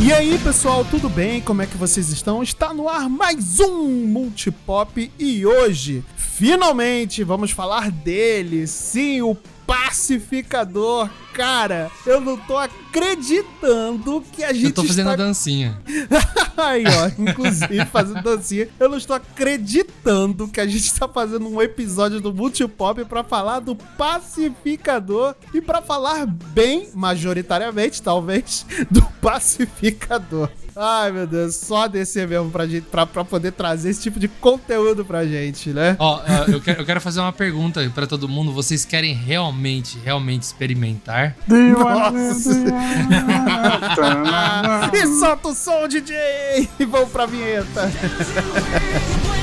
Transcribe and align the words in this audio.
E 0.00 0.12
aí, 0.12 0.38
pessoal, 0.38 0.84
tudo 0.84 1.08
bem? 1.08 1.40
Como 1.40 1.62
é 1.62 1.66
que 1.66 1.76
vocês 1.76 2.10
estão? 2.10 2.42
Está 2.42 2.74
no 2.74 2.88
ar 2.88 3.08
mais 3.08 3.60
um 3.60 4.06
Multipop 4.06 5.10
e 5.18 5.46
hoje, 5.46 6.04
finalmente, 6.16 7.22
vamos 7.24 7.52
falar 7.52 7.90
dele. 7.90 8.66
Sim, 8.66 9.22
o 9.22 9.36
pacificador. 9.66 11.08
Cara, 11.32 11.90
eu 12.06 12.20
não 12.20 12.36
tô 12.36 12.56
acreditando 12.56 14.22
que 14.32 14.44
a 14.44 14.52
gente. 14.52 14.66
Eu 14.66 14.72
tô 14.72 14.84
fazendo 14.84 15.10
está... 15.10 15.16
dancinha. 15.16 15.78
Aí, 16.56 16.84
ó, 16.86 17.10
inclusive 17.20 17.84
fazendo 17.86 18.22
dancinha. 18.22 18.68
Eu 18.78 18.88
não 18.88 18.96
estou 18.96 19.16
acreditando 19.16 20.46
que 20.46 20.60
a 20.60 20.66
gente 20.66 20.84
está 20.84 21.08
fazendo 21.08 21.48
um 21.48 21.60
episódio 21.60 22.20
do 22.20 22.32
Multipop 22.32 23.04
para 23.04 23.24
falar 23.24 23.60
do 23.60 23.74
pacificador 23.74 25.34
e 25.52 25.60
para 25.60 25.82
falar 25.82 26.26
bem, 26.26 26.88
majoritariamente, 26.94 28.00
talvez, 28.00 28.64
do 28.90 29.02
pacificador. 29.20 30.48
Ai, 30.76 31.12
meu 31.12 31.26
Deus, 31.26 31.54
só 31.54 31.86
descer 31.86 32.26
mesmo 32.26 32.50
pra, 32.50 32.66
gente, 32.66 32.86
pra, 32.86 33.06
pra 33.06 33.24
poder 33.24 33.52
trazer 33.52 33.90
esse 33.90 34.02
tipo 34.02 34.18
de 34.18 34.26
conteúdo 34.26 35.04
pra 35.04 35.24
gente, 35.24 35.70
né? 35.70 35.96
Ó, 35.98 36.18
uh, 36.18 36.50
eu, 36.50 36.60
quero, 36.60 36.82
eu 36.82 36.86
quero 36.86 37.00
fazer 37.00 37.20
uma 37.20 37.32
pergunta 37.32 37.88
pra 37.94 38.06
todo 38.06 38.28
mundo. 38.28 38.52
Vocês 38.52 38.84
querem 38.84 39.14
realmente, 39.14 39.98
realmente 40.04 40.42
experimentar? 40.42 41.36
Nossa! 41.48 42.50
e 44.92 45.06
solta 45.18 45.48
o 45.48 45.54
som, 45.54 45.86
DJ! 45.86 46.68
E 46.78 46.84
vamos 46.84 47.10
pra 47.10 47.26
vinheta! 47.26 47.90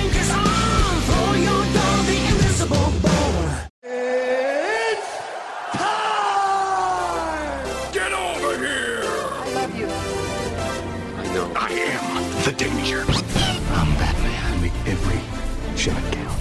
danger. 12.61 13.01
I'm 13.73 13.89
Batman. 13.97 14.61
Make 14.61 14.77
every 14.85 15.19
shot 15.75 16.01
count. 16.11 16.37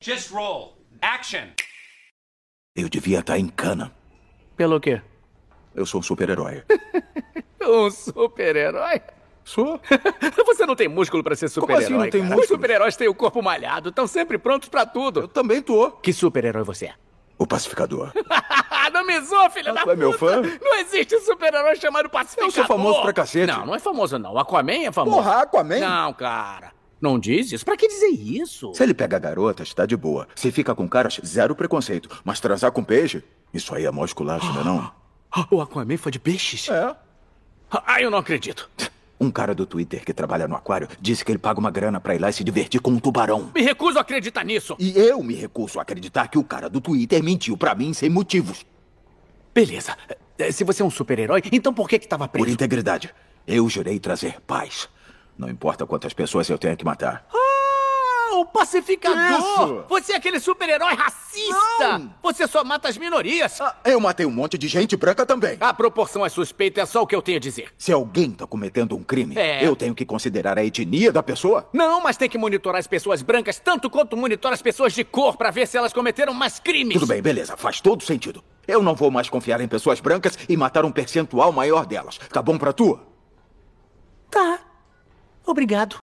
Just 0.00 0.30
roll. 0.30 0.76
Action. 1.02 1.48
Eu 2.76 2.88
devia 2.88 3.18
estar 3.18 3.38
em 3.38 3.48
cana. 3.48 3.90
Pelo 4.56 4.78
quê? 4.78 5.00
Eu 5.74 5.84
sou 5.86 6.00
um 6.00 6.02
super-herói. 6.02 6.62
um 7.62 7.90
super-herói? 7.90 9.00
Sou? 9.44 9.80
Você 10.46 10.66
não 10.66 10.76
tem 10.76 10.86
músculo 10.88 11.24
para 11.24 11.34
ser 11.34 11.48
super-herói. 11.48 11.84
Como 11.84 11.96
assim 11.96 12.04
não 12.04 12.10
tem 12.10 12.22
músculo? 12.22 12.42
Os 12.42 12.48
super-heróis 12.48 12.96
têm 12.96 13.08
o 13.08 13.14
corpo 13.14 13.42
malhado, 13.42 13.88
estão 13.88 14.06
sempre 14.06 14.38
prontos 14.38 14.68
para 14.68 14.86
tudo. 14.86 15.22
Eu 15.22 15.28
também 15.28 15.60
tô. 15.60 15.90
Que 15.90 16.12
super-herói 16.12 16.62
você 16.62 16.86
é? 16.86 16.94
O 17.38 17.46
pacificador. 17.46 18.12
não 18.92 19.04
me 19.04 19.20
zoa, 19.20 19.50
filha 19.50 19.72
ah, 19.72 19.74
da 19.74 19.80
puta. 19.80 19.92
é 19.92 19.96
meu 19.96 20.12
fã? 20.12 20.40
Não 20.40 20.76
existe 20.76 21.18
super-herói 21.20 21.76
chamado 21.76 22.08
pacificador. 22.08 22.48
Eu 22.48 22.52
sou 22.52 22.64
famoso 22.64 23.02
pra 23.02 23.12
cacete. 23.12 23.52
Não, 23.52 23.66
não 23.66 23.74
é 23.74 23.78
famoso 23.78 24.18
não. 24.18 24.38
Aquaman 24.38 24.86
é 24.86 24.92
famoso. 24.92 25.16
Porra, 25.16 25.42
Aquaman? 25.42 25.80
Não, 25.80 26.12
cara. 26.12 26.72
Não 27.00 27.18
diz 27.18 27.52
isso? 27.52 27.64
Pra 27.64 27.76
que 27.76 27.88
dizer 27.88 28.08
isso? 28.08 28.72
Se 28.74 28.82
ele 28.82 28.94
pega 28.94 29.18
garotas, 29.18 29.74
tá 29.74 29.84
de 29.84 29.96
boa. 29.96 30.28
Se 30.34 30.50
fica 30.50 30.74
com 30.74 30.88
caras, 30.88 31.20
zero 31.24 31.54
preconceito. 31.54 32.08
Mas 32.24 32.40
transar 32.40 32.70
com 32.72 32.84
peixe, 32.84 33.22
isso 33.52 33.74
aí 33.74 33.84
é 33.84 33.90
mó 33.90 34.04
esculacho, 34.04 34.50
não 34.52 34.60
é 34.60 34.64
não? 34.64 34.92
O 35.50 35.60
Aquaman 35.60 35.96
foi 35.96 36.12
de 36.12 36.20
peixes? 36.20 36.68
É. 36.68 36.94
Ah, 37.70 38.00
eu 38.00 38.10
não 38.10 38.18
acredito. 38.18 38.70
Um 39.20 39.30
cara 39.30 39.54
do 39.54 39.64
Twitter 39.64 40.04
que 40.04 40.12
trabalha 40.12 40.48
no 40.48 40.56
aquário 40.56 40.88
disse 41.00 41.24
que 41.24 41.30
ele 41.30 41.38
paga 41.38 41.60
uma 41.60 41.70
grana 41.70 42.00
pra 42.00 42.14
ir 42.14 42.18
lá 42.20 42.30
e 42.30 42.32
se 42.32 42.42
divertir 42.42 42.80
com 42.80 42.90
um 42.90 42.98
tubarão. 42.98 43.50
Me 43.54 43.62
recuso 43.62 43.98
a 43.98 44.00
acreditar 44.00 44.44
nisso. 44.44 44.76
E 44.78 44.98
eu 44.98 45.22
me 45.22 45.34
recuso 45.34 45.78
a 45.78 45.82
acreditar 45.82 46.28
que 46.28 46.38
o 46.38 46.44
cara 46.44 46.68
do 46.68 46.80
Twitter 46.80 47.22
mentiu 47.22 47.56
pra 47.56 47.74
mim 47.74 47.92
sem 47.94 48.10
motivos. 48.10 48.66
Beleza. 49.54 49.96
Eh, 50.38 50.50
se 50.50 50.64
você 50.64 50.82
é 50.82 50.84
um 50.84 50.90
super-herói, 50.90 51.42
então 51.52 51.72
por 51.72 51.88
que 51.88 51.98
que 51.98 52.08
tava 52.08 52.26
preso? 52.26 52.44
Por 52.44 52.52
integridade. 52.52 53.14
Eu 53.46 53.68
jurei 53.68 54.00
trazer 54.00 54.40
paz. 54.46 54.88
Não 55.38 55.48
importa 55.48 55.86
quantas 55.86 56.12
pessoas 56.12 56.48
eu 56.48 56.58
tenha 56.58 56.76
que 56.76 56.84
matar. 56.84 57.26
Ah! 57.32 57.43
O 58.32 58.46
pacificador! 58.46 59.38
Isso. 59.38 59.84
Você 59.88 60.12
é 60.12 60.16
aquele 60.16 60.40
super-herói 60.40 60.94
racista! 60.94 61.98
Não. 61.98 62.14
Você 62.22 62.46
só 62.46 62.64
mata 62.64 62.88
as 62.88 62.96
minorias! 62.96 63.60
Ah, 63.60 63.76
eu 63.84 64.00
matei 64.00 64.26
um 64.26 64.30
monte 64.30 64.58
de 64.58 64.68
gente 64.68 64.96
branca 64.96 65.24
também. 65.24 65.56
A 65.60 65.72
proporção 65.72 66.24
é 66.24 66.28
suspeita, 66.28 66.80
é 66.80 66.86
só 66.86 67.02
o 67.02 67.06
que 67.06 67.14
eu 67.14 67.22
tenho 67.22 67.38
a 67.38 67.40
dizer. 67.40 67.72
Se 67.78 67.92
alguém 67.92 68.30
tá 68.30 68.46
cometendo 68.46 68.96
um 68.96 69.02
crime, 69.02 69.36
é. 69.36 69.66
eu 69.66 69.76
tenho 69.76 69.94
que 69.94 70.04
considerar 70.04 70.58
a 70.58 70.64
etnia 70.64 71.12
da 71.12 71.22
pessoa? 71.22 71.68
Não, 71.72 72.00
mas 72.00 72.16
tem 72.16 72.28
que 72.28 72.38
monitorar 72.38 72.80
as 72.80 72.86
pessoas 72.86 73.22
brancas 73.22 73.58
tanto 73.58 73.88
quanto 73.90 74.16
monitorar 74.16 74.54
as 74.54 74.62
pessoas 74.62 74.92
de 74.92 75.04
cor 75.04 75.36
para 75.36 75.50
ver 75.50 75.66
se 75.66 75.76
elas 75.76 75.92
cometeram 75.92 76.34
mais 76.34 76.58
crimes. 76.58 76.94
Tudo 76.94 77.06
bem, 77.06 77.22
beleza, 77.22 77.56
faz 77.56 77.80
todo 77.80 78.02
sentido. 78.02 78.42
Eu 78.66 78.82
não 78.82 78.94
vou 78.94 79.10
mais 79.10 79.28
confiar 79.28 79.60
em 79.60 79.68
pessoas 79.68 80.00
brancas 80.00 80.38
e 80.48 80.56
matar 80.56 80.84
um 80.84 80.92
percentual 80.92 81.52
maior 81.52 81.86
delas. 81.86 82.18
Tá 82.18 82.40
bom 82.40 82.56
pra 82.56 82.72
tu? 82.72 82.98
Tá. 84.30 84.58
Obrigado. 85.46 86.03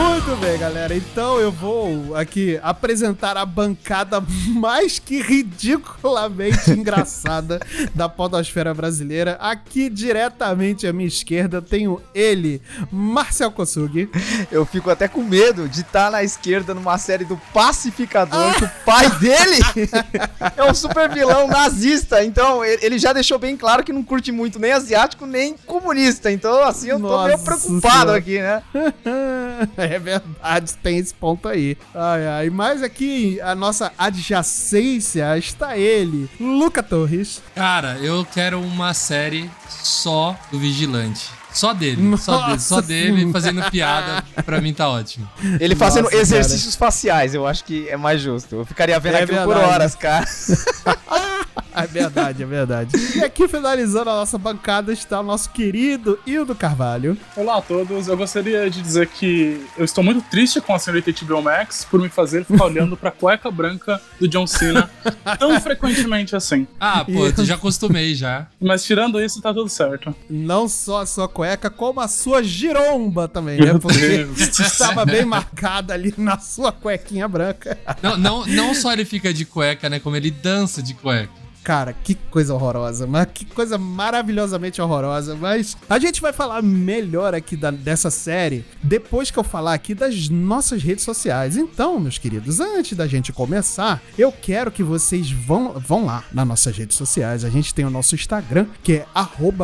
Boa. 0.00 0.09
Muito 0.30 0.42
bem, 0.42 0.58
galera. 0.58 0.94
Então 0.94 1.40
eu 1.40 1.50
vou 1.50 2.14
aqui 2.14 2.56
apresentar 2.62 3.36
a 3.36 3.44
bancada 3.44 4.22
mais 4.46 4.96
que 4.96 5.20
ridiculamente 5.20 6.70
engraçada 6.70 7.58
da 7.92 8.08
podosfera 8.08 8.72
brasileira. 8.72 9.32
Aqui 9.40 9.90
diretamente 9.90 10.86
à 10.86 10.92
minha 10.92 11.08
esquerda 11.08 11.60
tenho 11.60 12.00
ele, 12.14 12.62
Marcel 12.92 13.50
Kosugi. 13.50 14.08
Eu 14.52 14.64
fico 14.64 14.88
até 14.88 15.08
com 15.08 15.24
medo 15.24 15.68
de 15.68 15.80
estar 15.80 16.04
tá 16.04 16.10
na 16.12 16.22
esquerda 16.22 16.74
numa 16.74 16.96
série 16.96 17.24
do 17.24 17.36
Pacificador, 17.52 18.50
ah. 18.50 18.54
que 18.54 18.64
o 18.64 18.70
pai 18.84 19.10
dele 19.18 19.58
é 20.56 20.62
um 20.62 20.72
super 20.72 21.10
vilão 21.10 21.48
nazista. 21.48 22.24
Então 22.24 22.64
ele 22.64 23.00
já 23.00 23.12
deixou 23.12 23.36
bem 23.36 23.56
claro 23.56 23.82
que 23.82 23.92
não 23.92 24.04
curte 24.04 24.30
muito 24.30 24.60
nem 24.60 24.70
asiático 24.70 25.26
nem 25.26 25.56
comunista. 25.66 26.30
Então 26.30 26.62
assim 26.62 26.88
eu 26.88 27.00
tô 27.00 27.08
Nossa 27.08 27.26
meio 27.26 27.38
preocupado 27.40 27.80
senhora. 27.80 28.16
aqui, 28.16 28.38
né? 28.38 28.62
É 29.76 29.98
verdade, 29.98 30.19
tem 30.82 30.98
esse 30.98 31.14
ponto 31.14 31.48
aí. 31.48 31.76
Ai, 31.94 32.26
ai. 32.26 32.50
Mas 32.50 32.82
aqui, 32.82 33.40
a 33.40 33.54
nossa 33.54 33.92
adjacência 33.98 35.36
está 35.38 35.76
ele, 35.76 36.28
Luca 36.38 36.82
Torres. 36.82 37.42
Cara, 37.54 37.98
eu 37.98 38.24
quero 38.24 38.60
uma 38.60 38.94
série 38.94 39.50
só 39.68 40.38
do 40.50 40.58
Vigilante. 40.58 41.39
Só 41.52 41.72
dele, 41.72 42.00
Nossa 42.02 42.24
só 42.24 42.46
dele, 42.46 42.60
só 42.60 42.80
dele 42.80 43.32
fazendo 43.32 43.62
piada, 43.70 44.24
pra 44.44 44.60
mim 44.60 44.72
tá 44.72 44.88
ótimo. 44.88 45.28
Ele 45.58 45.74
fazendo 45.74 46.04
Nossa, 46.04 46.16
exercícios 46.16 46.76
cara. 46.76 46.90
faciais, 46.90 47.34
eu 47.34 47.46
acho 47.46 47.64
que 47.64 47.88
é 47.88 47.96
mais 47.96 48.20
justo. 48.20 48.56
Eu 48.56 48.64
ficaria 48.64 48.98
vendo 49.00 49.16
é 49.16 49.22
aquilo 49.22 49.38
verdade. 49.38 49.60
por 49.60 49.68
horas, 49.68 49.94
cara. 49.94 50.26
É 51.72 51.86
verdade, 51.86 52.42
é 52.42 52.46
verdade. 52.46 52.90
E 53.16 53.22
aqui 53.24 53.46
finalizando 53.46 54.10
a 54.10 54.14
nossa 54.14 54.36
bancada 54.36 54.92
está 54.92 55.20
o 55.20 55.22
nosso 55.22 55.50
querido 55.50 56.18
Hildo 56.26 56.54
Carvalho. 56.54 57.16
Olá 57.36 57.58
a 57.58 57.62
todos, 57.62 58.08
eu 58.08 58.16
gostaria 58.16 58.68
de 58.68 58.82
dizer 58.82 59.06
que 59.06 59.64
eu 59.78 59.84
estou 59.84 60.02
muito 60.02 60.20
triste 60.30 60.60
com 60.60 60.74
a 60.74 60.78
senhorita 60.78 61.12
HBO 61.24 61.40
Max 61.40 61.86
por 61.88 62.00
me 62.00 62.08
fazer 62.08 62.44
ficar 62.44 62.64
olhando 62.64 62.96
pra 62.96 63.10
cueca 63.10 63.50
branca 63.50 64.00
do 64.18 64.26
John 64.28 64.46
Cena 64.46 64.90
tão 65.38 65.60
frequentemente 65.60 66.34
assim. 66.34 66.66
Ah, 66.78 67.04
pô, 67.04 67.30
tu 67.32 67.44
já 67.44 67.54
acostumei 67.54 68.14
já. 68.14 68.46
Mas 68.60 68.84
tirando 68.84 69.20
isso, 69.20 69.40
tá 69.40 69.54
tudo 69.54 69.68
certo. 69.68 70.14
Não 70.28 70.68
só 70.68 71.02
a 71.02 71.06
sua 71.06 71.28
cueca, 71.28 71.39
como 71.70 72.00
a 72.00 72.08
sua 72.08 72.42
giromba 72.42 73.28
também, 73.28 73.60
né? 73.60 73.78
Porque 73.78 74.26
estava 74.62 75.04
bem 75.06 75.24
marcada 75.24 75.94
ali 75.94 76.14
na 76.16 76.38
sua 76.38 76.72
cuequinha 76.72 77.26
branca. 77.26 77.78
Não, 78.02 78.16
não, 78.16 78.46
não 78.46 78.74
só 78.74 78.92
ele 78.92 79.04
fica 79.04 79.32
de 79.32 79.44
cueca, 79.44 79.88
né? 79.88 79.98
Como 79.98 80.16
ele 80.16 80.30
dança 80.30 80.82
de 80.82 80.94
cueca. 80.94 81.39
Cara, 81.62 81.92
que 81.92 82.14
coisa 82.14 82.54
horrorosa, 82.54 83.06
mas 83.06 83.28
que 83.32 83.44
coisa 83.44 83.76
maravilhosamente 83.76 84.80
horrorosa. 84.80 85.36
Mas 85.36 85.76
a 85.88 85.98
gente 85.98 86.20
vai 86.20 86.32
falar 86.32 86.62
melhor 86.62 87.34
aqui 87.34 87.56
da, 87.56 87.70
dessa 87.70 88.10
série 88.10 88.64
depois 88.82 89.30
que 89.30 89.38
eu 89.38 89.44
falar 89.44 89.74
aqui 89.74 89.94
das 89.94 90.28
nossas 90.28 90.82
redes 90.82 91.04
sociais. 91.04 91.56
Então, 91.56 92.00
meus 92.00 92.18
queridos, 92.18 92.60
antes 92.60 92.96
da 92.96 93.06
gente 93.06 93.32
começar, 93.32 94.02
eu 94.16 94.32
quero 94.32 94.70
que 94.70 94.82
vocês 94.82 95.30
vão, 95.30 95.74
vão 95.74 96.06
lá 96.06 96.24
nas 96.32 96.46
nossas 96.46 96.76
redes 96.76 96.96
sociais. 96.96 97.44
A 97.44 97.50
gente 97.50 97.74
tem 97.74 97.84
o 97.84 97.90
nosso 97.90 98.14
Instagram, 98.14 98.66
que 98.82 98.94
é 98.94 99.06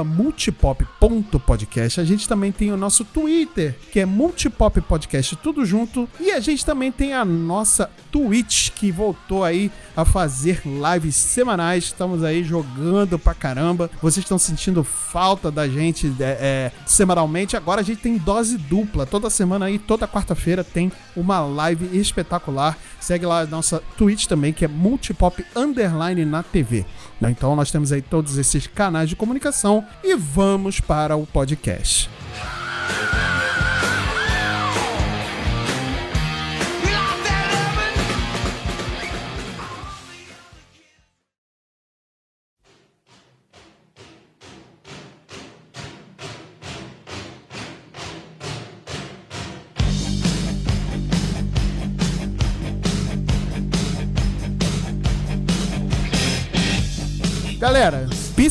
multipop.podcast. 0.05 2.01
A 2.01 2.05
gente 2.05 2.29
também 2.29 2.53
tem 2.53 2.73
o 2.73 2.77
nosso 2.77 3.05
Twitter, 3.05 3.75
que 3.91 4.01
é 4.01 4.07
multipoppodcast, 4.07 5.37
tudo 5.37 5.65
junto. 5.65 6.09
E 6.21 6.31
a 6.31 6.41
gente 6.41 6.65
também 6.65 6.93
tem 6.93 7.15
a 7.15 7.25
nossa 7.25 7.91
Twitch, 8.13 8.71
que 8.71 8.93
voltou 8.93 9.45
aí 9.45 9.71
a 9.97 10.05
fazer 10.05 10.63
lives 10.65 11.17
semanais 11.17 11.85
estamos 11.85 12.23
aí 12.23 12.45
jogando 12.45 13.19
pra 13.19 13.35
caramba. 13.35 13.91
Vocês 14.03 14.25
estão 14.25 14.39
sentindo 14.39 14.85
falta 14.85 15.51
da 15.51 15.67
gente 15.67 16.13
é, 16.21 16.25
é, 16.25 16.73
semanalmente. 16.87 17.57
Agora 17.57 17.81
a 17.81 17.85
gente 17.85 18.03
tem 18.03 18.19
dose 18.19 18.59
dupla. 18.59 19.07
Toda 19.07 19.31
semana 19.31 19.67
aí, 19.67 19.79
toda 19.79 20.07
quarta-feira 20.07 20.63
tem 20.63 20.93
uma 21.17 21.41
live 21.41 21.99
espetacular. 21.99 22.77
Segue 23.01 23.25
lá 23.25 23.41
a 23.41 23.47
nossa 23.47 23.83
Twitch 23.97 24.27
também, 24.27 24.53
que 24.53 24.65
é 24.65 24.69
Multipop 24.69 25.45
Underline 25.55 26.25
na 26.25 26.43
TV. 26.43 26.85
Então 27.23 27.57
nós 27.57 27.71
temos 27.71 27.93
aí 27.93 28.03
todos 28.03 28.37
esses 28.37 28.67
canais 28.67 29.09
de 29.09 29.17
comunicação 29.17 29.85
e 30.05 30.15
vamos 30.15 30.81
para 30.81 31.17
o 31.17 31.27
podcast. 31.27 32.11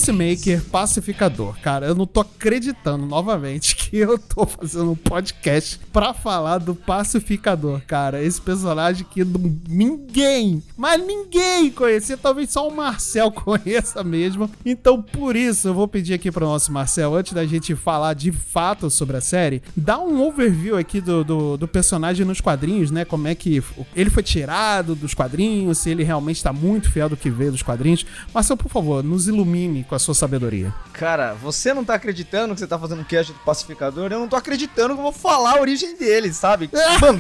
Peacemaker, 0.06 0.62
pacificador. 0.66 1.58
Cara, 1.62 1.88
eu 1.88 1.96
não 1.96 2.06
tô 2.06 2.22
acreditando 2.22 3.06
novamente 3.06 3.85
que 3.90 3.98
eu 3.98 4.18
tô 4.18 4.46
fazendo 4.46 4.92
um 4.92 4.96
podcast 4.96 5.80
pra 5.94 6.14
falar 6.14 6.58
do 6.58 6.74
pacificador, 6.74 7.82
cara. 7.86 8.22
Esse 8.22 8.42
personagem 8.42 9.06
que 9.10 9.24
ninguém, 9.70 10.64
mas 10.76 11.00
ninguém 11.06 11.70
conhecia, 11.70 12.18
talvez 12.18 12.52
só 12.52 12.68
o 12.68 12.76
Marcel 12.76 13.30
conheça 13.32 14.04
mesmo. 14.04 14.50
Então, 14.66 15.02
por 15.02 15.36
isso, 15.36 15.68
eu 15.68 15.74
vou 15.74 15.88
pedir 15.88 16.14
aqui 16.14 16.32
pro 16.32 16.46
nosso 16.46 16.72
Marcel, 16.72 17.16
antes 17.16 17.34
da 17.34 17.46
gente 17.46 17.76
falar 17.76 18.14
de 18.14 18.32
fato 18.32 18.90
sobre 18.90 19.18
a 19.18 19.22
série, 19.22 19.62
dá 19.76 20.00
um 20.00 20.22
overview 20.26 20.78
aqui 20.78 21.00
do, 21.00 21.24
do, 21.24 21.58
do 21.58 21.68
personagem 21.68 22.26
nos 22.26 22.42
quadrinhos, 22.42 22.90
né? 22.90 23.06
Como 23.06 23.28
é 23.28 23.36
que 23.36 23.64
ele 23.96 24.10
foi 24.10 24.24
tirado 24.24 24.96
dos 24.96 25.14
quadrinhos, 25.14 25.78
se 25.78 25.90
ele 25.90 26.04
realmente 26.04 26.44
tá 26.44 26.52
muito 26.52 26.92
fiel 26.92 27.10
do 27.10 27.18
que 27.18 27.30
veio 27.30 27.52
dos 27.52 27.62
quadrinhos. 27.62 28.06
Marcel, 28.34 28.58
por 28.58 28.70
favor, 28.70 29.04
nos 29.04 29.28
ilumine 29.28 29.84
com 29.84 29.96
a 29.96 30.00
sua 30.00 30.16
sabedoria. 30.16 30.74
Cara, 30.94 31.34
você 31.34 31.74
não 31.74 31.86
tá 31.86 31.96
acreditando 31.96 32.54
que 32.54 32.60
você 32.60 32.68
tá 32.68 32.80
fazendo 32.80 33.06
cast 33.06 33.32
do 33.32 33.40
pacificador? 33.40 33.75
Eu 34.12 34.20
não 34.20 34.28
tô 34.28 34.36
acreditando 34.36 34.94
que 34.94 35.00
eu 35.00 35.04
vou 35.04 35.12
falar 35.12 35.58
a 35.58 35.62
origem 35.62 35.98
dele, 35.98 36.34
sabe? 36.34 36.70
Mano, 37.02 37.20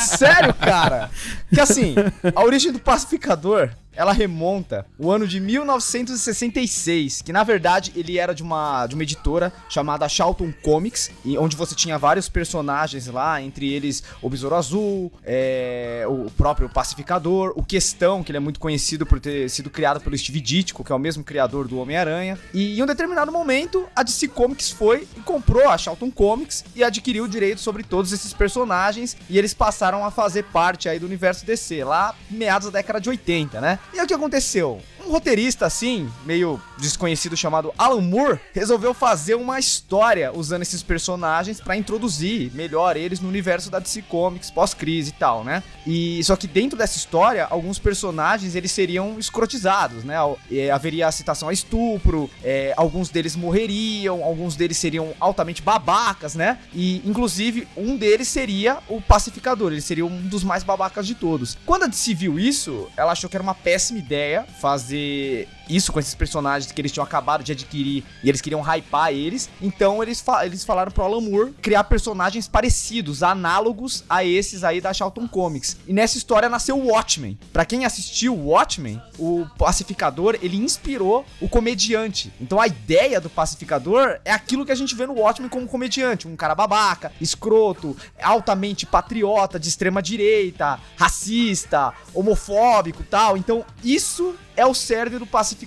sério, 0.00 0.54
cara? 0.54 1.10
Que 1.52 1.60
assim, 1.60 1.94
a 2.34 2.42
origem 2.42 2.72
do 2.72 2.78
pacificador 2.78 3.70
ela 3.94 4.12
remonta 4.12 4.86
o 4.98 5.10
ano 5.10 5.26
de 5.26 5.40
1966, 5.40 7.22
que 7.22 7.32
na 7.32 7.44
verdade 7.44 7.92
ele 7.94 8.18
era 8.18 8.34
de 8.34 8.42
uma, 8.42 8.86
de 8.86 8.94
uma 8.94 9.02
editora 9.02 9.52
chamada 9.68 10.08
Charlton 10.08 10.52
Comics, 10.62 11.10
onde 11.38 11.56
você 11.56 11.74
tinha 11.74 11.98
vários 11.98 12.28
personagens 12.28 13.06
lá, 13.06 13.40
entre 13.42 13.70
eles 13.70 14.02
o 14.20 14.28
Besouro 14.28 14.54
Azul, 14.54 15.12
é, 15.24 16.04
o 16.08 16.30
próprio 16.30 16.68
Pacificador, 16.68 17.52
o 17.56 17.62
Questão, 17.62 18.22
que 18.22 18.30
ele 18.30 18.38
é 18.38 18.40
muito 18.40 18.60
conhecido 18.60 19.04
por 19.04 19.20
ter 19.20 19.48
sido 19.48 19.70
criado 19.70 20.00
pelo 20.00 20.16
Steve 20.16 20.40
Ditko, 20.40 20.84
que 20.84 20.92
é 20.92 20.94
o 20.94 20.98
mesmo 20.98 21.22
criador 21.22 21.68
do 21.68 21.78
Homem-Aranha. 21.78 22.38
E 22.52 22.78
em 22.78 22.82
um 22.82 22.86
determinado 22.86 23.30
momento, 23.30 23.86
a 23.94 24.02
DC 24.02 24.28
Comics 24.28 24.70
foi 24.70 25.06
e 25.16 25.20
comprou 25.20 25.68
a 25.68 25.76
Charlton 25.76 26.10
Comics 26.10 26.64
e 26.74 26.82
adquiriu 26.82 27.24
o 27.24 27.28
direito 27.28 27.60
sobre 27.60 27.82
todos 27.82 28.12
esses 28.12 28.32
personagens, 28.32 29.16
e 29.28 29.38
eles 29.38 29.54
passaram 29.54 30.04
a 30.04 30.10
fazer 30.10 30.44
parte 30.44 30.88
aí 30.88 30.98
do 30.98 31.06
universo 31.06 31.44
DC, 31.44 31.84
lá 31.84 32.14
meados 32.30 32.70
da 32.70 32.78
década 32.78 33.00
de 33.00 33.08
80, 33.08 33.60
né? 33.60 33.78
E 33.92 33.98
aí 33.98 34.04
o 34.04 34.08
que 34.08 34.14
aconteceu? 34.14 34.80
Um 35.04 35.10
roteirista 35.10 35.66
assim, 35.66 36.08
meio 36.24 36.60
desconhecido 36.78 37.36
chamado 37.36 37.72
Alan 37.76 38.00
Moore, 38.00 38.38
resolveu 38.52 38.94
fazer 38.94 39.34
uma 39.34 39.58
história 39.58 40.32
usando 40.32 40.62
esses 40.62 40.82
personagens 40.82 41.60
para 41.60 41.76
introduzir 41.76 42.52
melhor 42.54 42.96
eles 42.96 43.20
no 43.20 43.28
universo 43.28 43.70
da 43.70 43.78
DC 43.78 44.02
Comics 44.02 44.50
pós-crise 44.50 45.10
e 45.10 45.12
tal, 45.12 45.44
né? 45.44 45.62
E 45.86 46.22
só 46.24 46.36
que 46.36 46.46
dentro 46.46 46.78
dessa 46.78 46.96
história, 46.96 47.46
alguns 47.50 47.78
personagens 47.78 48.54
eles 48.54 48.70
seriam 48.70 49.18
escrotizados, 49.18 50.04
né? 50.04 50.16
É, 50.50 50.70
haveria 50.70 51.08
a 51.08 51.12
citação 51.12 51.48
a 51.48 51.52
estupro, 51.52 52.30
é, 52.42 52.72
alguns 52.76 53.10
deles 53.10 53.34
morreriam, 53.34 54.22
alguns 54.22 54.54
deles 54.54 54.76
seriam 54.76 55.12
altamente 55.18 55.62
babacas, 55.62 56.34
né? 56.34 56.58
E 56.72 57.02
inclusive 57.04 57.66
um 57.76 57.96
deles 57.96 58.28
seria 58.28 58.78
o 58.88 59.00
pacificador, 59.00 59.72
ele 59.72 59.80
seria 59.80 60.06
um 60.06 60.22
dos 60.28 60.44
mais 60.44 60.62
babacas 60.62 61.06
de 61.06 61.14
todos. 61.14 61.58
Quando 61.66 61.84
a 61.84 61.86
DC 61.86 62.14
viu 62.14 62.38
isso, 62.38 62.88
ela 62.96 63.12
achou 63.12 63.28
que 63.28 63.36
era 63.36 63.42
uma 63.42 63.54
péssima 63.54 63.98
ideia 63.98 64.46
fazer 64.60 64.91
fazer 64.92 65.46
isso 65.68 65.92
com 65.92 66.00
esses 66.00 66.14
personagens 66.14 66.72
que 66.72 66.80
eles 66.80 66.92
tinham 66.92 67.04
acabado 67.04 67.42
de 67.44 67.52
adquirir 67.52 68.04
e 68.22 68.28
eles 68.28 68.40
queriam 68.40 68.62
hypar 68.62 69.12
eles. 69.12 69.48
Então 69.60 70.02
eles, 70.02 70.20
fa 70.20 70.44
eles 70.44 70.64
falaram 70.64 70.92
pro 70.92 71.04
Alan 71.04 71.20
Moore 71.20 71.52
criar 71.60 71.84
personagens 71.84 72.48
parecidos, 72.48 73.22
análogos 73.22 74.04
a 74.08 74.24
esses 74.24 74.64
aí 74.64 74.80
da 74.80 74.92
Charlton 74.92 75.26
Comics. 75.28 75.76
E 75.86 75.92
nessa 75.92 76.18
história 76.18 76.48
nasceu 76.48 76.78
o 76.78 76.88
Watchmen. 76.88 77.38
Para 77.52 77.64
quem 77.64 77.84
assistiu 77.84 78.34
o 78.34 78.48
Watchmen, 78.48 79.00
o 79.18 79.46
pacificador, 79.58 80.38
ele 80.42 80.56
inspirou 80.56 81.24
o 81.40 81.48
comediante. 81.48 82.32
Então 82.40 82.60
a 82.60 82.66
ideia 82.66 83.20
do 83.20 83.30
pacificador 83.30 84.18
é 84.24 84.32
aquilo 84.32 84.64
que 84.64 84.72
a 84.72 84.76
gente 84.76 84.94
vê 84.94 85.06
no 85.06 85.14
Watchmen 85.14 85.48
como 85.48 85.66
comediante, 85.66 86.28
um 86.28 86.36
cara 86.36 86.54
babaca, 86.54 87.12
escroto, 87.20 87.96
altamente 88.22 88.86
patriota, 88.86 89.58
de 89.58 89.68
extrema 89.68 90.02
direita, 90.02 90.78
racista, 90.96 91.92
homofóbico, 92.14 93.02
tal. 93.04 93.36
Então 93.36 93.64
isso 93.82 94.34
é 94.56 94.66
o 94.66 94.74
cerne 94.74 95.18
do 95.18 95.26
pacificador. 95.26 95.61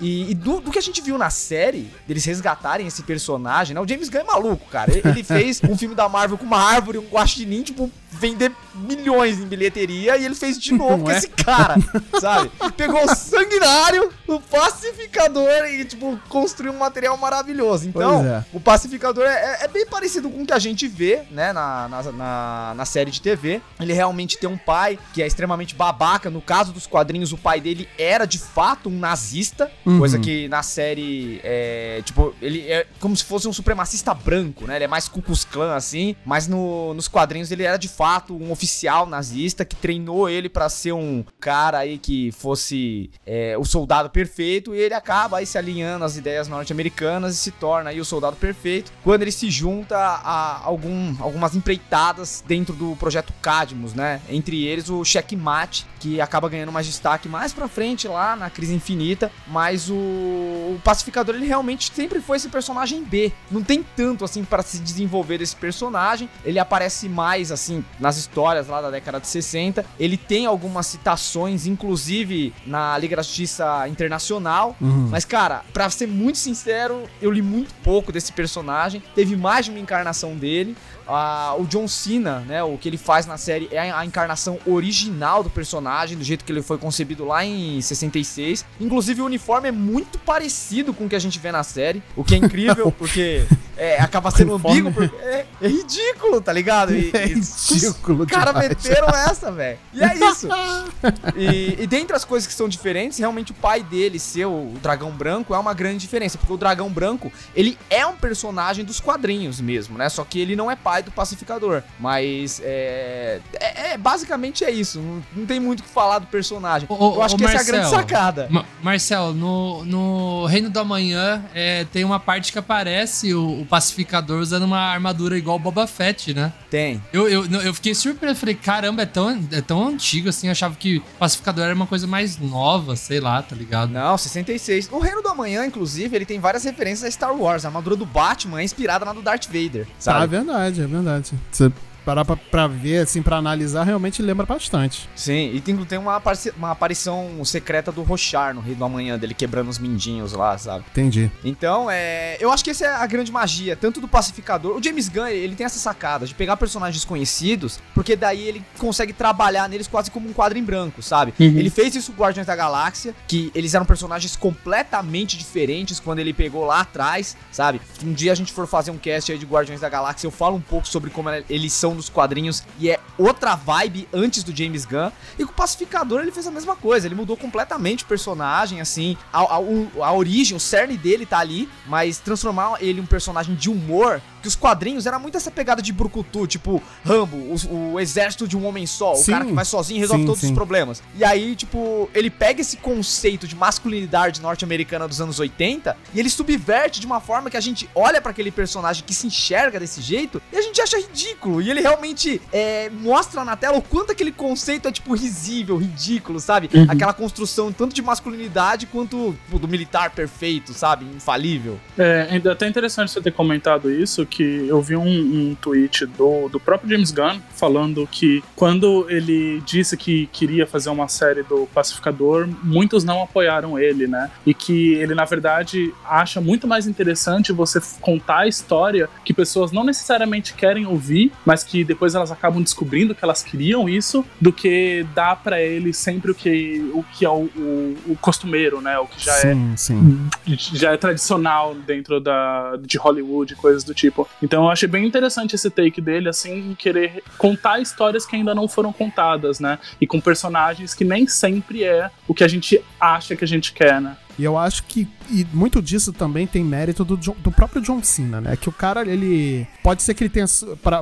E, 0.00 0.30
e 0.30 0.34
do, 0.34 0.60
do, 0.60 0.70
que 0.70 0.78
a 0.78 0.82
gente 0.82 1.00
viu 1.00 1.18
na 1.18 1.30
série, 1.30 1.90
deles 2.06 2.24
resgatarem 2.24 2.86
esse 2.86 3.02
personagem, 3.02 3.74
né? 3.74 3.80
O 3.80 3.88
James 3.88 4.08
Gunn 4.08 4.20
é 4.20 4.24
maluco, 4.24 4.66
cara. 4.70 4.90
Ele, 4.90 5.08
ele 5.08 5.22
fez 5.24 5.60
um 5.62 5.76
filme 5.76 5.94
da 5.94 6.08
Marvel 6.08 6.38
com 6.38 6.44
uma 6.44 6.60
árvore, 6.60 6.98
um 6.98 7.08
guaxinim, 7.08 7.62
tipo, 7.62 7.90
vender 8.10 8.52
milhões 8.74 9.38
em 9.38 9.46
bilheteria 9.46 10.16
e 10.16 10.24
ele 10.24 10.34
fez 10.34 10.58
de 10.58 10.72
novo 10.72 11.04
com 11.04 11.10
é? 11.10 11.18
esse 11.18 11.28
cara, 11.28 11.76
sabe? 12.20 12.50
Pegou 12.76 13.04
o 13.04 13.14
sanguinário, 13.14 14.10
o 14.26 14.40
pacificador 14.40 15.66
e, 15.66 15.84
tipo, 15.84 16.18
construiu 16.28 16.72
um 16.72 16.78
material 16.78 17.16
maravilhoso. 17.16 17.88
Então, 17.88 18.24
é. 18.24 18.44
o 18.52 18.60
pacificador 18.60 19.24
é, 19.24 19.62
é, 19.62 19.64
é, 19.64 19.68
bem 19.68 19.86
parecido 19.86 20.30
com 20.30 20.42
o 20.42 20.46
que 20.46 20.52
a 20.52 20.58
gente 20.58 20.86
vê, 20.86 21.22
né, 21.30 21.52
na, 21.52 21.88
na, 21.88 22.02
na, 22.12 22.74
na, 22.76 22.84
série 22.84 23.10
de 23.10 23.20
TV. 23.20 23.60
Ele 23.80 23.92
realmente 23.92 24.38
tem 24.38 24.48
um 24.48 24.58
pai 24.58 24.98
que 25.12 25.22
é 25.22 25.26
extremamente 25.26 25.74
babaca. 25.74 26.30
No 26.30 26.40
caso 26.40 26.72
dos 26.72 26.86
quadrinhos, 26.86 27.32
o 27.32 27.38
pai 27.38 27.60
dele 27.60 27.88
era 27.98 28.24
de 28.24 28.38
fato 28.38 28.88
um 28.88 28.98
nazista, 28.98 29.70
uhum. 29.84 29.98
coisa 29.98 30.18
que 30.18 30.48
na 30.48 30.62
série 30.62 31.40
é, 31.42 32.00
tipo, 32.04 32.34
ele 32.40 32.68
é 32.68 32.86
como 33.00 33.16
se 33.16 33.24
fosse 33.24 33.48
um 33.48 33.52
supremacista 33.52 34.14
branco, 34.14 34.66
né? 34.66 34.76
Ele 34.76 34.84
é 34.84 34.88
mais 34.88 35.08
Ku 35.08 35.20
Klux 35.22 35.44
Klan, 35.44 35.74
assim, 35.74 36.16
mas 36.24 36.46
no, 36.46 36.94
nos 36.94 37.08
quadrinhos 37.08 37.50
ele 37.50 37.64
era 37.64 37.76
de 37.76 37.88
fato 37.98 38.32
um 38.32 38.52
oficial 38.52 39.06
nazista 39.06 39.64
que 39.64 39.74
treinou 39.74 40.30
ele 40.30 40.48
para 40.48 40.68
ser 40.68 40.92
um 40.92 41.24
cara 41.40 41.78
aí 41.78 41.98
que 41.98 42.30
fosse 42.30 43.10
é, 43.26 43.58
o 43.58 43.64
soldado 43.64 44.08
perfeito 44.08 44.72
e 44.72 44.78
ele 44.78 44.94
acaba 44.94 45.38
aí 45.38 45.46
se 45.46 45.58
alinhando 45.58 46.04
às 46.04 46.16
ideias 46.16 46.46
norte-americanas 46.46 47.34
e 47.34 47.36
se 47.36 47.50
torna 47.50 47.90
aí 47.90 48.00
o 48.00 48.04
soldado 48.04 48.36
perfeito 48.36 48.92
quando 49.02 49.22
ele 49.22 49.32
se 49.32 49.50
junta 49.50 49.96
a 49.96 50.64
algum, 50.64 51.16
algumas 51.18 51.56
empreitadas 51.56 52.44
dentro 52.46 52.72
do 52.72 52.94
projeto 52.94 53.32
Cadmus, 53.42 53.94
né? 53.94 54.20
Entre 54.28 54.64
eles 54.64 54.88
o 54.88 55.04
Checkmate, 55.04 55.84
que 55.98 56.20
acaba 56.20 56.48
ganhando 56.48 56.72
mais 56.72 56.86
destaque 56.86 57.28
mais 57.28 57.52
pra 57.52 57.68
frente 57.68 58.06
lá 58.08 58.36
na 58.36 58.50
Crise 58.50 58.74
Infinita, 58.74 59.30
mas 59.46 59.90
o, 59.90 59.94
o 59.94 60.80
Pacificador 60.84 61.34
ele 61.34 61.46
realmente 61.46 61.90
sempre 61.94 62.20
foi 62.20 62.36
esse 62.36 62.48
personagem 62.48 63.02
B. 63.04 63.32
Não 63.50 63.62
tem 63.62 63.82
tanto 63.82 64.24
assim 64.24 64.44
para 64.44 64.62
se 64.62 64.78
desenvolver 64.78 65.38
desse 65.38 65.56
personagem. 65.56 66.28
Ele 66.44 66.58
aparece 66.58 67.08
mais 67.08 67.50
assim 67.50 67.84
nas 67.98 68.16
histórias 68.16 68.68
lá 68.68 68.80
da 68.80 68.90
década 68.90 69.20
de 69.20 69.26
60. 69.26 69.84
Ele 69.98 70.16
tem 70.16 70.46
algumas 70.46 70.86
citações, 70.86 71.66
inclusive 71.66 72.52
na 72.66 72.96
Liga 72.98 73.16
da 73.16 73.22
Justiça 73.22 73.88
Internacional. 73.88 74.76
Uhum. 74.80 75.08
Mas, 75.10 75.24
cara, 75.24 75.62
pra 75.72 75.88
ser 75.90 76.06
muito 76.06 76.38
sincero, 76.38 77.04
eu 77.20 77.30
li 77.30 77.42
muito 77.42 77.74
pouco 77.82 78.12
desse 78.12 78.32
personagem. 78.32 79.02
Teve 79.14 79.36
mais 79.36 79.66
de 79.66 79.70
uma 79.70 79.80
encarnação 79.80 80.36
dele. 80.36 80.76
Uh, 81.08 81.62
o 81.62 81.66
John 81.66 81.88
Cena, 81.88 82.40
né, 82.40 82.62
o 82.62 82.76
que 82.76 82.86
ele 82.86 82.98
faz 82.98 83.24
na 83.24 83.38
série 83.38 83.66
é 83.72 83.90
a 83.90 84.04
encarnação 84.04 84.58
original 84.66 85.42
do 85.42 85.48
personagem, 85.48 86.18
do 86.18 86.22
jeito 86.22 86.44
que 86.44 86.52
ele 86.52 86.60
foi 86.60 86.76
concebido 86.76 87.24
lá 87.24 87.44
em 87.44 87.80
66. 87.80 88.64
Inclusive, 88.78 89.22
o 89.22 89.24
uniforme 89.24 89.68
é 89.68 89.72
muito 89.72 90.18
parecido 90.18 90.92
com 90.92 91.06
o 91.06 91.08
que 91.08 91.16
a 91.16 91.18
gente 91.18 91.38
vê 91.38 91.50
na 91.50 91.62
série, 91.62 92.02
o 92.14 92.22
que 92.22 92.34
é 92.34 92.38
incrível, 92.38 92.92
porque 92.98 93.46
é, 93.78 94.00
acaba 94.00 94.30
sendo 94.30 94.54
ambíguo, 94.54 94.92
porque 94.92 95.14
é, 95.16 95.46
é, 95.60 95.68
ridículo, 95.68 96.40
tá 96.40 96.52
ligado? 96.52 96.94
E, 96.94 97.10
é 97.14 97.26
ridículo, 97.26 98.24
Os 98.24 98.30
caras 98.30 98.54
meteram 98.54 99.08
essa, 99.08 99.52
velho. 99.52 99.78
E 99.94 100.02
é 100.02 100.16
isso. 100.16 100.48
e, 101.36 101.82
e 101.82 101.86
dentre 101.86 102.14
as 102.14 102.24
coisas 102.24 102.46
que 102.46 102.52
são 102.52 102.68
diferentes, 102.68 103.18
realmente 103.18 103.52
o 103.52 103.54
pai 103.54 103.82
dele 103.82 104.18
ser 104.18 104.46
o 104.46 104.74
dragão 104.82 105.10
branco 105.12 105.54
é 105.54 105.58
uma 105.58 105.72
grande 105.72 105.98
diferença, 105.98 106.36
porque 106.36 106.52
o 106.52 106.56
dragão 106.56 106.90
branco, 106.90 107.32
ele 107.54 107.78
é 107.88 108.04
um 108.04 108.16
personagem 108.16 108.84
dos 108.84 109.00
quadrinhos 109.00 109.60
mesmo, 109.60 109.96
né? 109.96 110.08
Só 110.08 110.24
que 110.24 110.40
ele 110.40 110.56
não 110.56 110.70
é 110.70 110.76
pai 110.76 111.02
do 111.02 111.10
pacificador. 111.10 111.82
Mas 111.98 112.60
é, 112.64 113.40
é, 113.60 113.92
é 113.92 113.98
basicamente 113.98 114.64
é 114.64 114.70
isso. 114.70 114.98
Não, 115.00 115.22
não, 115.34 115.46
tem 115.46 115.60
muito 115.60 115.80
o 115.80 115.82
que 115.84 115.88
falar 115.88 116.18
do 116.18 116.26
personagem. 116.26 116.88
O, 116.90 117.14
Eu 117.14 117.22
acho 117.22 117.36
que 117.36 117.42
Marcel, 117.42 117.60
essa 117.60 117.70
é 117.70 117.74
a 117.74 117.80
grande 117.80 117.90
sacada. 117.90 118.46
Ma 118.50 118.64
Marcel, 118.82 119.32
no, 119.34 119.84
no 119.84 120.46
Reino 120.46 120.70
do 120.70 120.80
Amanhã 120.80 121.44
é, 121.54 121.84
tem 121.84 122.04
uma 122.04 122.18
parte 122.18 122.52
que 122.52 122.58
aparece 122.58 123.32
o, 123.34 123.62
o, 123.62 123.66
pacificador 123.68 124.40
usando 124.40 124.64
uma 124.64 124.78
armadura 124.78 125.36
igual 125.36 125.56
o 125.56 125.58
Boba 125.58 125.86
Fett, 125.86 126.34
né? 126.34 126.52
Tem. 126.70 127.02
Eu, 127.12 127.28
eu, 127.28 127.44
eu 127.46 127.74
fiquei 127.74 127.94
surpreso. 127.94 128.40
Falei, 128.40 128.54
caramba, 128.54 129.02
é 129.02 129.06
tão, 129.06 129.48
é 129.52 129.60
tão 129.60 129.88
antigo 129.88 130.28
assim. 130.28 130.46
Eu 130.48 130.52
achava 130.52 130.74
que 130.74 130.98
o 130.98 131.02
pacificador 131.18 131.64
era 131.64 131.74
uma 131.74 131.86
coisa 131.86 132.06
mais 132.06 132.38
nova, 132.38 132.96
sei 132.96 133.20
lá, 133.20 133.42
tá 133.42 133.54
ligado? 133.54 133.90
Não, 133.90 134.16
66. 134.16 134.88
O 134.90 134.98
Reino 134.98 135.22
do 135.22 135.28
Amanhã, 135.28 135.64
inclusive, 135.66 136.14
ele 136.16 136.26
tem 136.26 136.40
várias 136.40 136.64
referências 136.64 137.04
a 137.04 137.10
Star 137.10 137.34
Wars. 137.34 137.64
A 137.64 137.68
armadura 137.68 137.96
do 137.96 138.06
Batman 138.06 138.60
é 138.60 138.64
inspirada 138.64 139.04
na 139.04 139.12
do 139.12 139.22
Darth 139.22 139.46
Vader, 139.46 139.86
sabe? 139.98 140.20
Ah, 140.20 140.24
é 140.24 140.26
verdade, 140.26 140.82
é 140.82 140.86
verdade. 140.86 141.32
Você 141.50 141.72
parar 142.08 142.24
pra, 142.24 142.36
pra 142.36 142.66
ver, 142.66 143.02
assim, 143.02 143.20
pra 143.20 143.36
analisar, 143.36 143.84
realmente 143.84 144.22
lembra 144.22 144.46
bastante. 144.46 145.06
Sim, 145.14 145.50
e 145.52 145.60
tem, 145.60 145.76
tem 145.84 145.98
uma, 145.98 146.22
uma 146.56 146.70
aparição 146.70 147.44
secreta 147.44 147.92
do 147.92 148.02
Rochar 148.02 148.54
no 148.54 148.62
Rei 148.62 148.74
do 148.74 148.82
Amanhã, 148.82 149.18
dele 149.18 149.34
quebrando 149.34 149.68
os 149.68 149.78
mindinhos 149.78 150.32
lá, 150.32 150.56
sabe? 150.56 150.86
Entendi. 150.90 151.30
Então, 151.44 151.90
é, 151.90 152.38
eu 152.40 152.50
acho 152.50 152.64
que 152.64 152.70
essa 152.70 152.86
é 152.86 152.88
a 152.88 153.06
grande 153.06 153.30
magia, 153.30 153.76
tanto 153.76 154.00
do 154.00 154.08
Pacificador. 154.08 154.74
O 154.74 154.82
James 154.82 155.06
Gunn, 155.06 155.26
ele 155.26 155.54
tem 155.54 155.66
essa 155.66 155.78
sacada 155.78 156.24
de 156.24 156.34
pegar 156.34 156.56
personagens 156.56 157.04
conhecidos, 157.04 157.78
porque 157.94 158.16
daí 158.16 158.40
ele 158.40 158.64
consegue 158.78 159.12
trabalhar 159.12 159.68
neles 159.68 159.86
quase 159.86 160.10
como 160.10 160.30
um 160.30 160.32
quadro 160.32 160.56
em 160.56 160.64
branco, 160.64 161.02
sabe? 161.02 161.34
Ele 161.38 161.68
fez 161.68 161.94
isso 161.94 162.12
com 162.12 162.22
Guardiões 162.22 162.46
da 162.46 162.56
Galáxia, 162.56 163.14
que 163.26 163.52
eles 163.54 163.74
eram 163.74 163.84
personagens 163.84 164.34
completamente 164.34 165.36
diferentes 165.36 166.00
quando 166.00 166.20
ele 166.20 166.32
pegou 166.32 166.64
lá 166.64 166.80
atrás, 166.80 167.36
sabe? 167.52 167.82
Um 168.02 168.14
dia 168.14 168.32
a 168.32 168.34
gente 168.34 168.50
for 168.50 168.66
fazer 168.66 168.92
um 168.92 168.96
cast 168.96 169.30
aí 169.30 169.36
de 169.36 169.44
Guardiões 169.44 169.82
da 169.82 169.90
Galáxia, 169.90 170.26
eu 170.26 170.30
falo 170.30 170.56
um 170.56 170.60
pouco 170.62 170.88
sobre 170.88 171.10
como 171.10 171.28
eles 171.50 171.74
são 171.74 171.97
nos 171.98 172.08
quadrinhos 172.08 172.62
e 172.78 172.88
é 172.88 172.98
outra 173.18 173.54
vibe 173.54 174.08
antes 174.12 174.42
do 174.42 174.56
James 174.56 174.86
Gunn. 174.86 175.10
E 175.38 175.44
com 175.44 175.50
o 175.50 175.54
Pacificador 175.54 176.20
ele 176.20 176.32
fez 176.32 176.46
a 176.46 176.50
mesma 176.50 176.74
coisa, 176.74 177.06
ele 177.06 177.14
mudou 177.14 177.36
completamente 177.36 178.04
o 178.04 178.06
personagem, 178.06 178.80
assim, 178.80 179.16
a, 179.32 179.40
a, 179.40 179.56
a 179.56 180.12
origem, 180.12 180.56
o 180.56 180.60
cerne 180.60 180.96
dele 180.96 181.26
tá 181.26 181.38
ali, 181.38 181.68
mas 181.86 182.18
transformar 182.18 182.78
ele 182.80 183.00
em 183.00 183.02
um 183.02 183.06
personagem 183.06 183.54
de 183.54 183.68
humor, 183.68 184.22
os 184.48 184.56
quadrinhos 184.56 185.06
era 185.06 185.18
muito 185.18 185.36
essa 185.36 185.50
pegada 185.50 185.80
de 185.80 185.92
brucutu, 185.92 186.46
tipo 186.46 186.82
Rambo, 187.04 187.36
o, 187.36 187.92
o 187.92 188.00
exército 188.00 188.48
de 188.48 188.56
um 188.56 188.66
homem 188.66 188.86
só, 188.86 189.14
Sim. 189.14 189.22
o 189.22 189.34
cara 189.34 189.44
que 189.44 189.52
vai 189.52 189.64
sozinho 189.64 189.98
e 189.98 190.00
resolve 190.00 190.22
Sim, 190.22 190.26
todos 190.26 190.40
sim. 190.40 190.48
os 190.48 190.52
problemas. 190.52 191.02
E 191.16 191.24
aí, 191.24 191.54
tipo, 191.54 192.10
ele 192.14 192.30
pega 192.30 192.60
esse 192.60 192.76
conceito 192.78 193.46
de 193.46 193.54
masculinidade 193.54 194.40
norte-americana 194.40 195.06
dos 195.06 195.20
anos 195.20 195.38
80 195.38 195.96
e 196.14 196.20
ele 196.20 196.30
subverte 196.30 197.00
de 197.00 197.06
uma 197.06 197.20
forma 197.20 197.50
que 197.50 197.56
a 197.56 197.60
gente 197.60 197.88
olha 197.94 198.20
pra 198.20 198.30
aquele 198.30 198.50
personagem 198.50 199.04
que 199.04 199.14
se 199.14 199.26
enxerga 199.26 199.78
desse 199.78 200.00
jeito 200.00 200.40
e 200.52 200.56
a 200.56 200.62
gente 200.62 200.80
acha 200.80 200.98
ridículo. 200.98 201.62
E 201.62 201.70
ele 201.70 201.80
realmente 201.80 202.40
é, 202.52 202.90
mostra 202.90 203.44
na 203.44 203.56
tela 203.56 203.78
o 203.78 203.82
quanto 203.82 204.12
aquele 204.12 204.32
conceito 204.32 204.88
é, 204.88 204.92
tipo, 204.92 205.14
risível, 205.14 205.76
ridículo, 205.76 206.40
sabe? 206.40 206.70
Aquela 206.88 207.12
construção 207.12 207.72
tanto 207.72 207.94
de 207.94 208.02
masculinidade 208.02 208.86
quanto 208.86 209.36
tipo, 209.44 209.58
do 209.58 209.68
militar 209.68 210.10
perfeito, 210.10 210.72
sabe? 210.72 211.04
Infalível. 211.04 211.78
É 211.96 212.28
ainda 212.30 212.52
até 212.52 212.66
interessante 212.66 213.10
você 213.10 213.20
ter 213.20 213.32
comentado 213.32 213.90
isso, 213.90 214.24
que 214.24 214.37
eu 214.42 214.80
vi 214.80 214.96
um, 214.96 215.08
um 215.08 215.56
tweet 215.60 216.06
do, 216.06 216.48
do 216.48 216.60
próprio 216.60 216.90
James 216.90 217.10
Gunn 217.10 217.40
falando 217.54 218.06
que 218.10 218.42
quando 218.54 219.06
ele 219.08 219.60
disse 219.66 219.96
que 219.96 220.26
queria 220.32 220.66
fazer 220.66 220.90
uma 220.90 221.08
série 221.08 221.42
do 221.42 221.66
Pacificador, 221.74 222.48
muitos 222.62 223.04
não 223.04 223.22
apoiaram 223.22 223.78
ele, 223.78 224.06
né? 224.06 224.30
E 224.46 224.54
que 224.54 224.94
ele, 224.94 225.14
na 225.14 225.24
verdade, 225.24 225.92
acha 226.04 226.40
muito 226.40 226.66
mais 226.66 226.86
interessante 226.86 227.52
você 227.52 227.80
contar 228.00 228.40
a 228.40 228.48
história 228.48 229.08
que 229.24 229.32
pessoas 229.32 229.72
não 229.72 229.84
necessariamente 229.84 230.54
querem 230.54 230.86
ouvir, 230.86 231.32
mas 231.44 231.62
que 231.62 231.84
depois 231.84 232.14
elas 232.14 232.30
acabam 232.30 232.62
descobrindo 232.62 233.14
que 233.14 233.24
elas 233.24 233.42
queriam 233.42 233.88
isso, 233.88 234.24
do 234.40 234.52
que 234.52 235.06
dar 235.14 235.36
pra 235.36 235.60
ele 235.60 235.92
sempre 235.92 236.30
o 236.30 236.34
que, 236.34 236.90
o 236.94 237.02
que 237.02 237.24
é 237.24 237.30
o, 237.30 237.48
o, 237.56 237.96
o 238.08 238.16
costumeiro, 238.20 238.80
né? 238.80 238.98
O 238.98 239.06
que 239.06 239.24
já 239.24 239.32
é 239.34 239.40
sim, 239.40 239.74
sim. 239.76 240.28
já 240.56 240.92
é 240.92 240.96
tradicional 240.96 241.74
dentro 241.74 242.20
da, 242.20 242.76
de 242.76 242.98
Hollywood, 242.98 243.54
coisas 243.56 243.84
do 243.84 243.94
tipo. 243.94 244.17
Então 244.42 244.64
eu 244.64 244.70
achei 244.70 244.88
bem 244.88 245.06
interessante 245.06 245.54
esse 245.54 245.70
take 245.70 246.00
dele, 246.00 246.28
assim, 246.28 246.70
em 246.70 246.74
querer 246.74 247.22
contar 247.36 247.80
histórias 247.80 248.24
que 248.24 248.36
ainda 248.36 248.54
não 248.54 248.66
foram 248.66 248.92
contadas, 248.92 249.60
né? 249.60 249.78
E 250.00 250.06
com 250.06 250.20
personagens 250.20 250.94
que 250.94 251.04
nem 251.04 251.26
sempre 251.26 251.84
é 251.84 252.10
o 252.26 252.34
que 252.34 252.44
a 252.44 252.48
gente 252.48 252.82
acha 253.00 253.36
que 253.36 253.44
a 253.44 253.48
gente 253.48 253.72
quer, 253.72 254.00
né? 254.00 254.16
E 254.38 254.44
eu 254.44 254.56
acho 254.56 254.84
que 254.84 255.08
e 255.30 255.46
muito 255.52 255.82
disso 255.82 256.12
também 256.12 256.46
tem 256.46 256.64
mérito 256.64 257.04
do, 257.04 257.16
John- 257.16 257.36
do 257.42 257.50
próprio 257.50 257.82
John 257.82 258.02
Cena, 258.02 258.40
né? 258.40 258.56
Que 258.56 258.68
o 258.68 258.72
cara, 258.72 259.02
ele. 259.06 259.66
Pode 259.82 260.02
ser 260.02 260.14
que 260.14 260.22
ele 260.24 260.30
tenha. 260.30 260.46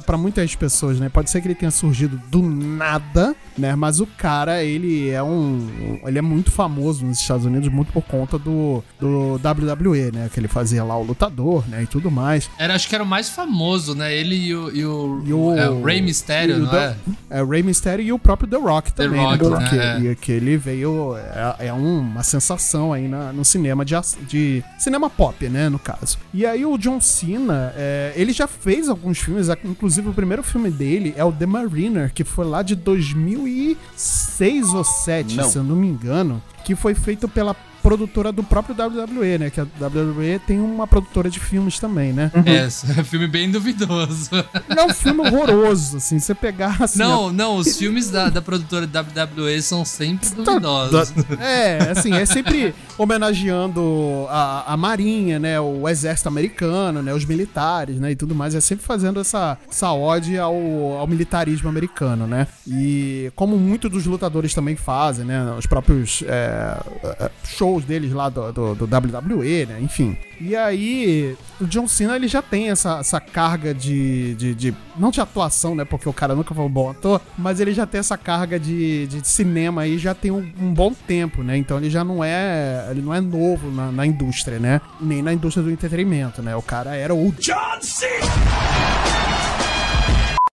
pra 0.04 0.16
muitas 0.16 0.54
pessoas, 0.56 0.98
né? 0.98 1.08
Pode 1.08 1.30
ser 1.30 1.40
que 1.40 1.46
ele 1.48 1.54
tenha 1.54 1.70
surgido 1.70 2.20
do 2.30 2.42
nada, 2.42 3.34
né? 3.56 3.74
Mas 3.76 4.00
o 4.00 4.06
cara, 4.06 4.62
ele 4.64 5.10
é 5.10 5.22
um. 5.22 6.00
Ele 6.04 6.18
é 6.18 6.22
muito 6.22 6.50
famoso 6.50 7.04
nos 7.04 7.20
Estados 7.20 7.44
Unidos, 7.46 7.68
muito 7.68 7.92
por 7.92 8.02
conta 8.02 8.38
do, 8.38 8.82
do 8.98 9.34
WWE, 9.36 10.10
né? 10.12 10.28
Que 10.32 10.40
ele 10.40 10.48
fazia 10.48 10.82
lá 10.82 10.96
o 10.96 11.02
lutador, 11.02 11.64
né? 11.68 11.82
E 11.82 11.86
tudo 11.86 12.10
mais. 12.10 12.50
Era, 12.58 12.74
acho 12.74 12.88
que 12.88 12.94
era 12.94 13.04
o 13.04 13.06
mais 13.06 13.28
famoso, 13.28 13.94
né? 13.94 14.14
Ele 14.14 14.34
e 14.34 14.54
o, 14.54 14.70
e 14.74 14.84
o, 14.84 15.22
E 15.26 15.32
o- 15.32 15.54
é, 15.56 15.68
o 15.70 15.84
Rey 15.84 16.00
Mysterio, 16.02 16.58
não 16.60 16.68
The- 16.70 16.96
é? 17.30 17.38
É, 17.38 17.42
o 17.42 17.48
Rey 17.48 17.62
Mysterio 17.62 18.04
e 18.06 18.12
o 18.12 18.18
próprio 18.18 18.48
The 18.48 18.56
Rock 18.56 18.92
The 18.92 19.04
também, 19.04 19.20
Rock, 19.24 19.44
né? 19.44 19.58
né? 19.58 19.68
Que, 19.68 19.78
É. 19.78 20.10
e 20.12 20.16
que 20.16 20.32
ele 20.32 20.56
veio. 20.56 21.16
É, 21.58 21.66
é 21.68 21.72
uma 21.72 22.22
sensação 22.22 22.92
aí 22.92 23.06
na- 23.08 23.25
no 23.32 23.44
cinema 23.44 23.84
de, 23.84 23.94
de. 24.26 24.64
Cinema 24.78 25.08
pop, 25.08 25.48
né? 25.48 25.68
No 25.68 25.78
caso. 25.78 26.18
E 26.32 26.44
aí 26.44 26.64
o 26.64 26.76
John 26.78 27.00
Cena, 27.00 27.72
é, 27.76 28.12
ele 28.16 28.32
já 28.32 28.46
fez 28.46 28.88
alguns 28.88 29.18
filmes, 29.18 29.48
inclusive 29.64 30.08
o 30.08 30.12
primeiro 30.12 30.42
filme 30.42 30.70
dele 30.70 31.14
é 31.16 31.24
o 31.24 31.32
The 31.32 31.46
Mariner, 31.46 32.12
que 32.12 32.24
foi 32.24 32.46
lá 32.46 32.62
de 32.62 32.74
2006 32.74 34.68
ou 34.68 34.84
2007, 35.06 35.36
Não. 35.36 35.50
se 35.50 35.56
eu 35.56 35.64
não 35.64 35.76
me 35.76 35.86
engano, 35.86 36.42
que 36.64 36.74
foi 36.74 36.94
feito 36.94 37.28
pela 37.28 37.54
produtora 37.86 38.32
do 38.32 38.42
próprio 38.42 38.74
WWE, 38.74 39.38
né? 39.38 39.48
Que 39.48 39.60
a 39.60 39.66
WWE 39.80 40.40
tem 40.44 40.60
uma 40.60 40.88
produtora 40.88 41.30
de 41.30 41.38
filmes 41.38 41.78
também, 41.78 42.12
né? 42.12 42.32
É, 42.44 42.56
é 42.98 43.00
um 43.00 43.04
filme 43.04 43.28
bem 43.28 43.48
duvidoso. 43.48 44.30
Ele 44.68 44.80
é 44.80 44.84
um 44.84 44.92
filme 44.92 45.20
horroroso, 45.20 45.98
assim, 45.98 46.18
você 46.18 46.34
pegar 46.34 46.76
assim, 46.80 46.98
não, 46.98 47.32
não, 47.32 47.56
os 47.56 47.76
filmes 47.76 48.10
da, 48.10 48.28
da 48.28 48.42
produtora 48.42 48.86
WWE 48.86 49.62
são 49.62 49.84
sempre 49.84 50.28
duvidosos. 50.30 51.14
É, 51.40 51.90
assim, 51.90 52.12
é 52.12 52.26
sempre 52.26 52.74
homenageando 52.98 54.26
a, 54.30 54.72
a 54.72 54.76
Marinha, 54.76 55.38
né? 55.38 55.60
O 55.60 55.88
exército 55.88 56.28
americano, 56.28 57.02
né? 57.02 57.14
Os 57.14 57.24
militares, 57.24 58.00
né? 58.00 58.10
E 58.10 58.16
tudo 58.16 58.34
mais. 58.34 58.54
É 58.54 58.60
sempre 58.60 58.84
fazendo 58.84 59.20
essa, 59.20 59.58
essa 59.68 59.92
ode 59.92 60.36
ao, 60.38 60.54
ao 60.98 61.06
militarismo 61.06 61.68
americano, 61.68 62.26
né? 62.26 62.48
E 62.66 63.30
como 63.36 63.56
muitos 63.56 63.90
dos 63.90 64.06
lutadores 64.06 64.54
também 64.54 64.74
fazem, 64.74 65.24
né? 65.24 65.54
Os 65.56 65.66
próprios 65.66 66.24
é, 66.26 66.78
é, 67.20 67.30
shows 67.76 67.84
deles 67.84 68.12
lá 68.12 68.28
do, 68.28 68.52
do, 68.52 68.74
do 68.74 68.84
WWE, 68.84 69.66
né? 69.66 69.78
Enfim. 69.80 70.16
E 70.40 70.54
aí, 70.56 71.36
o 71.60 71.66
John 71.66 71.86
Cena, 71.86 72.16
ele 72.16 72.28
já 72.28 72.42
tem 72.42 72.70
essa, 72.70 72.98
essa 72.98 73.20
carga 73.20 73.72
de, 73.74 74.34
de, 74.34 74.54
de- 74.54 74.74
Não 74.98 75.10
de 75.10 75.20
atuação, 75.20 75.74
né? 75.74 75.84
Porque 75.84 76.08
o 76.08 76.12
cara 76.12 76.34
nunca 76.34 76.54
foi 76.54 76.64
um 76.64 76.70
bom 76.70 76.90
ator, 76.90 77.20
mas 77.36 77.60
ele 77.60 77.72
já 77.72 77.86
tem 77.86 77.98
essa 78.00 78.16
carga 78.16 78.58
de, 78.58 79.06
de 79.06 79.26
cinema 79.26 79.82
aí 79.82 79.98
já 79.98 80.14
tem 80.14 80.30
um, 80.30 80.50
um 80.60 80.72
bom 80.72 80.92
tempo, 81.06 81.42
né? 81.42 81.56
Então 81.56 81.76
ele 81.78 81.90
já 81.90 82.02
não 82.04 82.22
é. 82.24 82.86
Ele 82.90 83.02
não 83.02 83.14
é 83.14 83.20
novo 83.20 83.70
na, 83.70 83.90
na 83.92 84.06
indústria, 84.06 84.58
né? 84.58 84.80
Nem 85.00 85.22
na 85.22 85.32
indústria 85.32 85.62
do 85.64 85.70
entretenimento, 85.70 86.42
né? 86.42 86.54
O 86.56 86.62
cara 86.62 86.94
era 86.94 87.14
o. 87.14 87.32
John 87.38 87.54
Cena! 87.80 88.26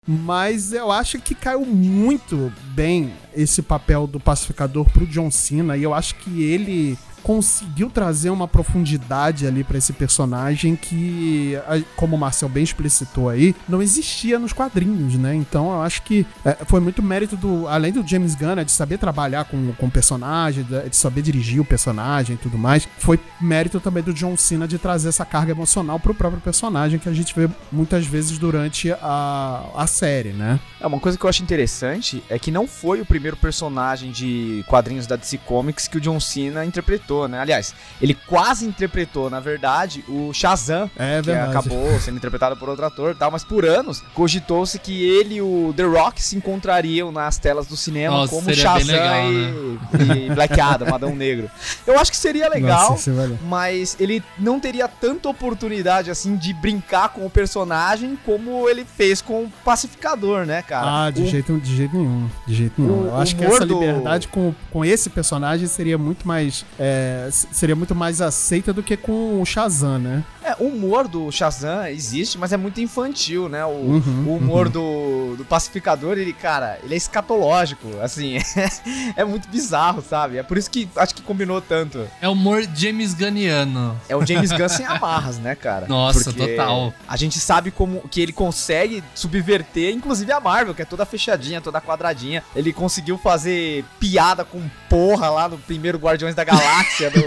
Mas 0.07 0.73
eu 0.73 0.91
acho 0.91 1.19
que 1.19 1.35
caiu 1.35 1.63
muito 1.65 2.51
bem 2.73 3.13
esse 3.35 3.61
papel 3.61 4.07
do 4.07 4.19
pacificador 4.19 4.89
pro 4.89 5.05
John 5.05 5.29
Cena 5.29 5.77
e 5.77 5.83
eu 5.83 5.93
acho 5.93 6.15
que 6.15 6.43
ele 6.43 6.97
conseguiu 7.23 7.89
trazer 7.89 8.29
uma 8.29 8.47
profundidade 8.47 9.47
ali 9.47 9.63
pra 9.63 9.77
esse 9.77 9.93
personagem 9.93 10.75
que, 10.75 11.57
como 11.95 12.15
o 12.15 12.19
Marcel 12.19 12.49
bem 12.49 12.63
explicitou 12.63 13.29
aí, 13.29 13.55
não 13.67 13.81
existia 13.81 14.39
nos 14.39 14.53
quadrinhos, 14.53 15.15
né? 15.15 15.35
Então 15.35 15.71
eu 15.71 15.81
acho 15.81 16.01
que 16.03 16.25
é, 16.45 16.57
foi 16.65 16.79
muito 16.79 17.01
mérito 17.01 17.35
do, 17.35 17.67
além 17.67 17.91
do 17.91 18.05
James 18.05 18.35
Gunn, 18.35 18.55
né, 18.55 18.63
de 18.63 18.71
saber 18.71 18.97
trabalhar 18.97 19.45
com, 19.45 19.73
com 19.73 19.85
o 19.85 19.91
personagem, 19.91 20.63
de 20.63 20.95
saber 20.95 21.21
dirigir 21.21 21.59
o 21.59 21.65
personagem 21.65 22.35
e 22.35 22.37
tudo 22.37 22.57
mais, 22.57 22.87
foi 22.97 23.19
mérito 23.39 23.79
também 23.79 24.03
do 24.03 24.13
John 24.13 24.35
Cena 24.37 24.67
de 24.67 24.77
trazer 24.77 25.09
essa 25.09 25.25
carga 25.25 25.51
emocional 25.51 25.99
pro 25.99 26.13
próprio 26.13 26.41
personagem 26.41 26.99
que 26.99 27.09
a 27.09 27.13
gente 27.13 27.33
vê 27.35 27.49
muitas 27.71 28.05
vezes 28.05 28.37
durante 28.37 28.91
a, 28.91 29.65
a 29.75 29.87
série, 29.87 30.29
né? 30.29 30.59
É, 30.79 30.87
uma 30.87 30.99
coisa 30.99 31.17
que 31.17 31.25
eu 31.25 31.29
acho 31.29 31.43
interessante 31.43 32.23
é 32.29 32.37
que 32.39 32.51
não 32.51 32.67
foi 32.67 33.01
o 33.01 33.05
primeiro 33.05 33.37
personagem 33.37 34.11
de 34.11 34.63
quadrinhos 34.67 35.07
da 35.07 35.15
DC 35.15 35.37
Comics 35.39 35.87
que 35.87 35.97
o 35.97 36.01
John 36.01 36.19
Cena 36.19 36.65
interpretou, 36.65 37.10
né? 37.27 37.39
Aliás, 37.39 37.73
ele 38.01 38.13
quase 38.13 38.65
interpretou, 38.65 39.29
na 39.29 39.39
verdade, 39.39 40.03
o 40.07 40.31
Shazam, 40.33 40.89
É 40.97 41.21
que 41.21 41.31
acabou 41.31 41.99
sendo 41.99 42.17
interpretado 42.17 42.55
por 42.57 42.69
outro 42.69 42.85
ator 42.85 43.11
e 43.11 43.15
tal, 43.15 43.31
mas 43.31 43.43
por 43.43 43.65
anos 43.65 44.01
cogitou-se 44.13 44.77
que 44.79 45.03
ele 45.03 45.35
e 45.35 45.41
o 45.41 45.73
The 45.75 45.83
Rock 45.83 46.21
se 46.21 46.35
encontrariam 46.35 47.11
nas 47.11 47.37
telas 47.37 47.67
do 47.67 47.75
cinema 47.77 48.17
Nossa, 48.17 48.33
como 48.35 48.53
Shazam 48.53 48.87
legal, 48.87 49.31
e, 49.31 50.27
e 50.27 50.29
Black 50.33 50.59
Adam, 50.59 50.93
Adão 50.95 51.15
Negro. 51.15 51.49
Eu 51.85 51.99
acho 51.99 52.11
que 52.11 52.17
seria 52.17 52.47
legal, 52.49 52.91
Nossa, 52.91 53.11
ver. 53.11 53.37
mas 53.43 53.95
ele 53.99 54.23
não 54.37 54.59
teria 54.59 54.87
tanta 54.87 55.27
oportunidade 55.29 56.09
assim 56.11 56.35
de 56.35 56.53
brincar 56.53 57.09
com 57.09 57.25
o 57.25 57.29
personagem 57.29 58.17
como 58.25 58.67
ele 58.69 58.85
fez 58.85 59.21
com 59.21 59.43
o 59.45 59.53
pacificador, 59.63 60.45
né, 60.45 60.61
cara? 60.61 61.05
Ah, 61.05 61.11
de, 61.11 61.23
O- 61.23 61.27
jeito, 61.27 61.59
de 61.59 61.75
jeito 61.75 61.95
nenhum. 61.95 62.29
De 62.47 62.53
jeito 62.53 62.81
nenhum. 62.81 63.03
o 63.03 63.07
Eu 63.07 63.17
acho 63.17 63.35
que 63.35 63.43
essa 63.43 63.65
do- 63.65 63.79
liberdade 63.79 64.27
com, 64.27 64.53
com 64.71 64.83
esse 64.85 65.09
personagem 65.09 65.67
seria 65.67 65.97
muito 65.97 66.27
mais. 66.27 66.65
é, 66.79 67.00
s- 67.27 67.47
seria 67.51 67.75
muito 67.75 67.93
mais 67.95 68.21
aceita 68.21 68.71
do 68.73 68.81
que 68.83 68.95
com 68.97 69.41
o 69.41 69.45
Shazam, 69.45 69.99
né? 69.99 70.23
É, 70.43 70.51
É, 70.51 70.55
o 70.59 70.67
humor 70.67 71.07
do 71.07 71.31
Shazam 71.31 71.87
existe, 71.87 72.37
mas 72.37 72.51
é 72.51 72.57
muito 72.57 72.81
infantil, 72.81 73.47
né? 73.47 73.63
O, 73.65 73.69
uhum, 73.69 74.25
o 74.27 74.35
humor 74.35 74.65
uhum. 74.67 74.71
do, 74.71 75.35
do 75.37 75.45
pacificador, 75.45 76.17
ele, 76.17 76.33
cara, 76.33 76.77
ele 76.83 76.93
é 76.93 76.97
escatológico, 76.97 77.87
assim, 78.01 78.37
é, 79.15 79.23
muito 79.23 79.47
bizarro, 79.47 80.01
sabe? 80.01 80.37
É 80.37 80.43
por 80.43 80.57
isso 80.57 80.69
que 80.69 80.89
acho 80.95 81.15
que 81.15 81.21
combinou 81.21 81.61
tanto. 81.61 82.05
É 82.21 82.27
o 82.27 82.31
humor 82.33 82.63
James 82.75 83.13
Gunniano. 83.13 83.99
É 84.09 84.15
o 84.15 84.25
James 84.25 84.51
Gunn 84.51 84.67
sem 84.67 84.85
amarras, 84.87 85.37
né, 85.37 85.55
cara? 85.55 85.87
Nossa, 85.87 86.31
Porque 86.31 86.47
total. 86.47 86.93
A 87.07 87.15
gente 87.15 87.39
sabe 87.39 87.71
como 87.71 88.01
que 88.09 88.21
ele 88.21 88.33
consegue 88.33 89.03
subverter, 89.15 89.93
inclusive 89.93 90.31
a 90.31 90.39
Marvel, 90.39 90.73
que 90.75 90.81
é 90.81 90.85
toda 90.85 91.05
fechadinha, 91.05 91.61
toda 91.61 91.79
quadradinha. 91.79 92.43
Ele 92.55 92.73
conseguiu 92.73 93.17
fazer 93.17 93.85
piada 93.99 94.43
com 94.43 94.61
porra 94.89 95.29
lá 95.29 95.47
no 95.47 95.57
primeiro 95.57 95.97
Guardiões 95.97 96.35
da 96.35 96.43
Galáxia. 96.43 97.09
Do... 97.11 97.21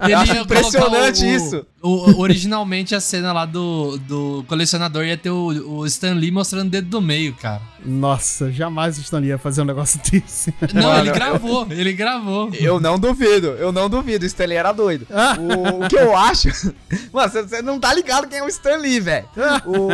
Acho 0.14 0.36
impressionante 0.36 1.23
isso. 1.24 1.66
O, 1.84 2.18
originalmente 2.18 2.94
a 2.94 3.00
cena 3.00 3.30
lá 3.30 3.44
do, 3.44 3.98
do 3.98 4.42
colecionador 4.48 5.04
ia 5.04 5.18
ter 5.18 5.28
o, 5.28 5.80
o 5.80 5.86
Stan 5.86 6.14
Lee 6.14 6.30
mostrando 6.30 6.68
o 6.68 6.70
dedo 6.70 6.88
do 6.88 6.98
meio, 6.98 7.34
cara. 7.34 7.60
Nossa, 7.84 8.50
jamais 8.50 8.96
o 8.96 9.02
Stan 9.02 9.18
Lee 9.18 9.28
ia 9.28 9.36
fazer 9.36 9.60
um 9.60 9.66
negócio 9.66 10.00
desse. 10.10 10.54
Não, 10.72 10.82
Mano, 10.82 11.00
ele 11.00 11.12
gravou, 11.12 11.66
ele 11.70 11.92
gravou. 11.92 12.50
Eu 12.54 12.80
não 12.80 12.98
duvido, 12.98 13.48
eu 13.48 13.70
não 13.70 13.90
duvido. 13.90 14.24
O 14.24 14.26
Stan 14.26 14.46
Lee 14.46 14.56
era 14.56 14.72
doido. 14.72 15.06
o, 15.38 15.84
o, 15.84 15.88
que 15.90 15.96
eu 15.96 16.16
acho. 16.16 16.48
Mano, 17.12 17.30
você 17.30 17.60
não 17.60 17.78
tá 17.78 17.92
ligado 17.92 18.28
quem 18.28 18.38
é 18.38 18.42
o 18.42 18.48
Stan 18.48 18.76
Lee, 18.76 19.00
velho. 19.00 19.28
O, 19.66 19.88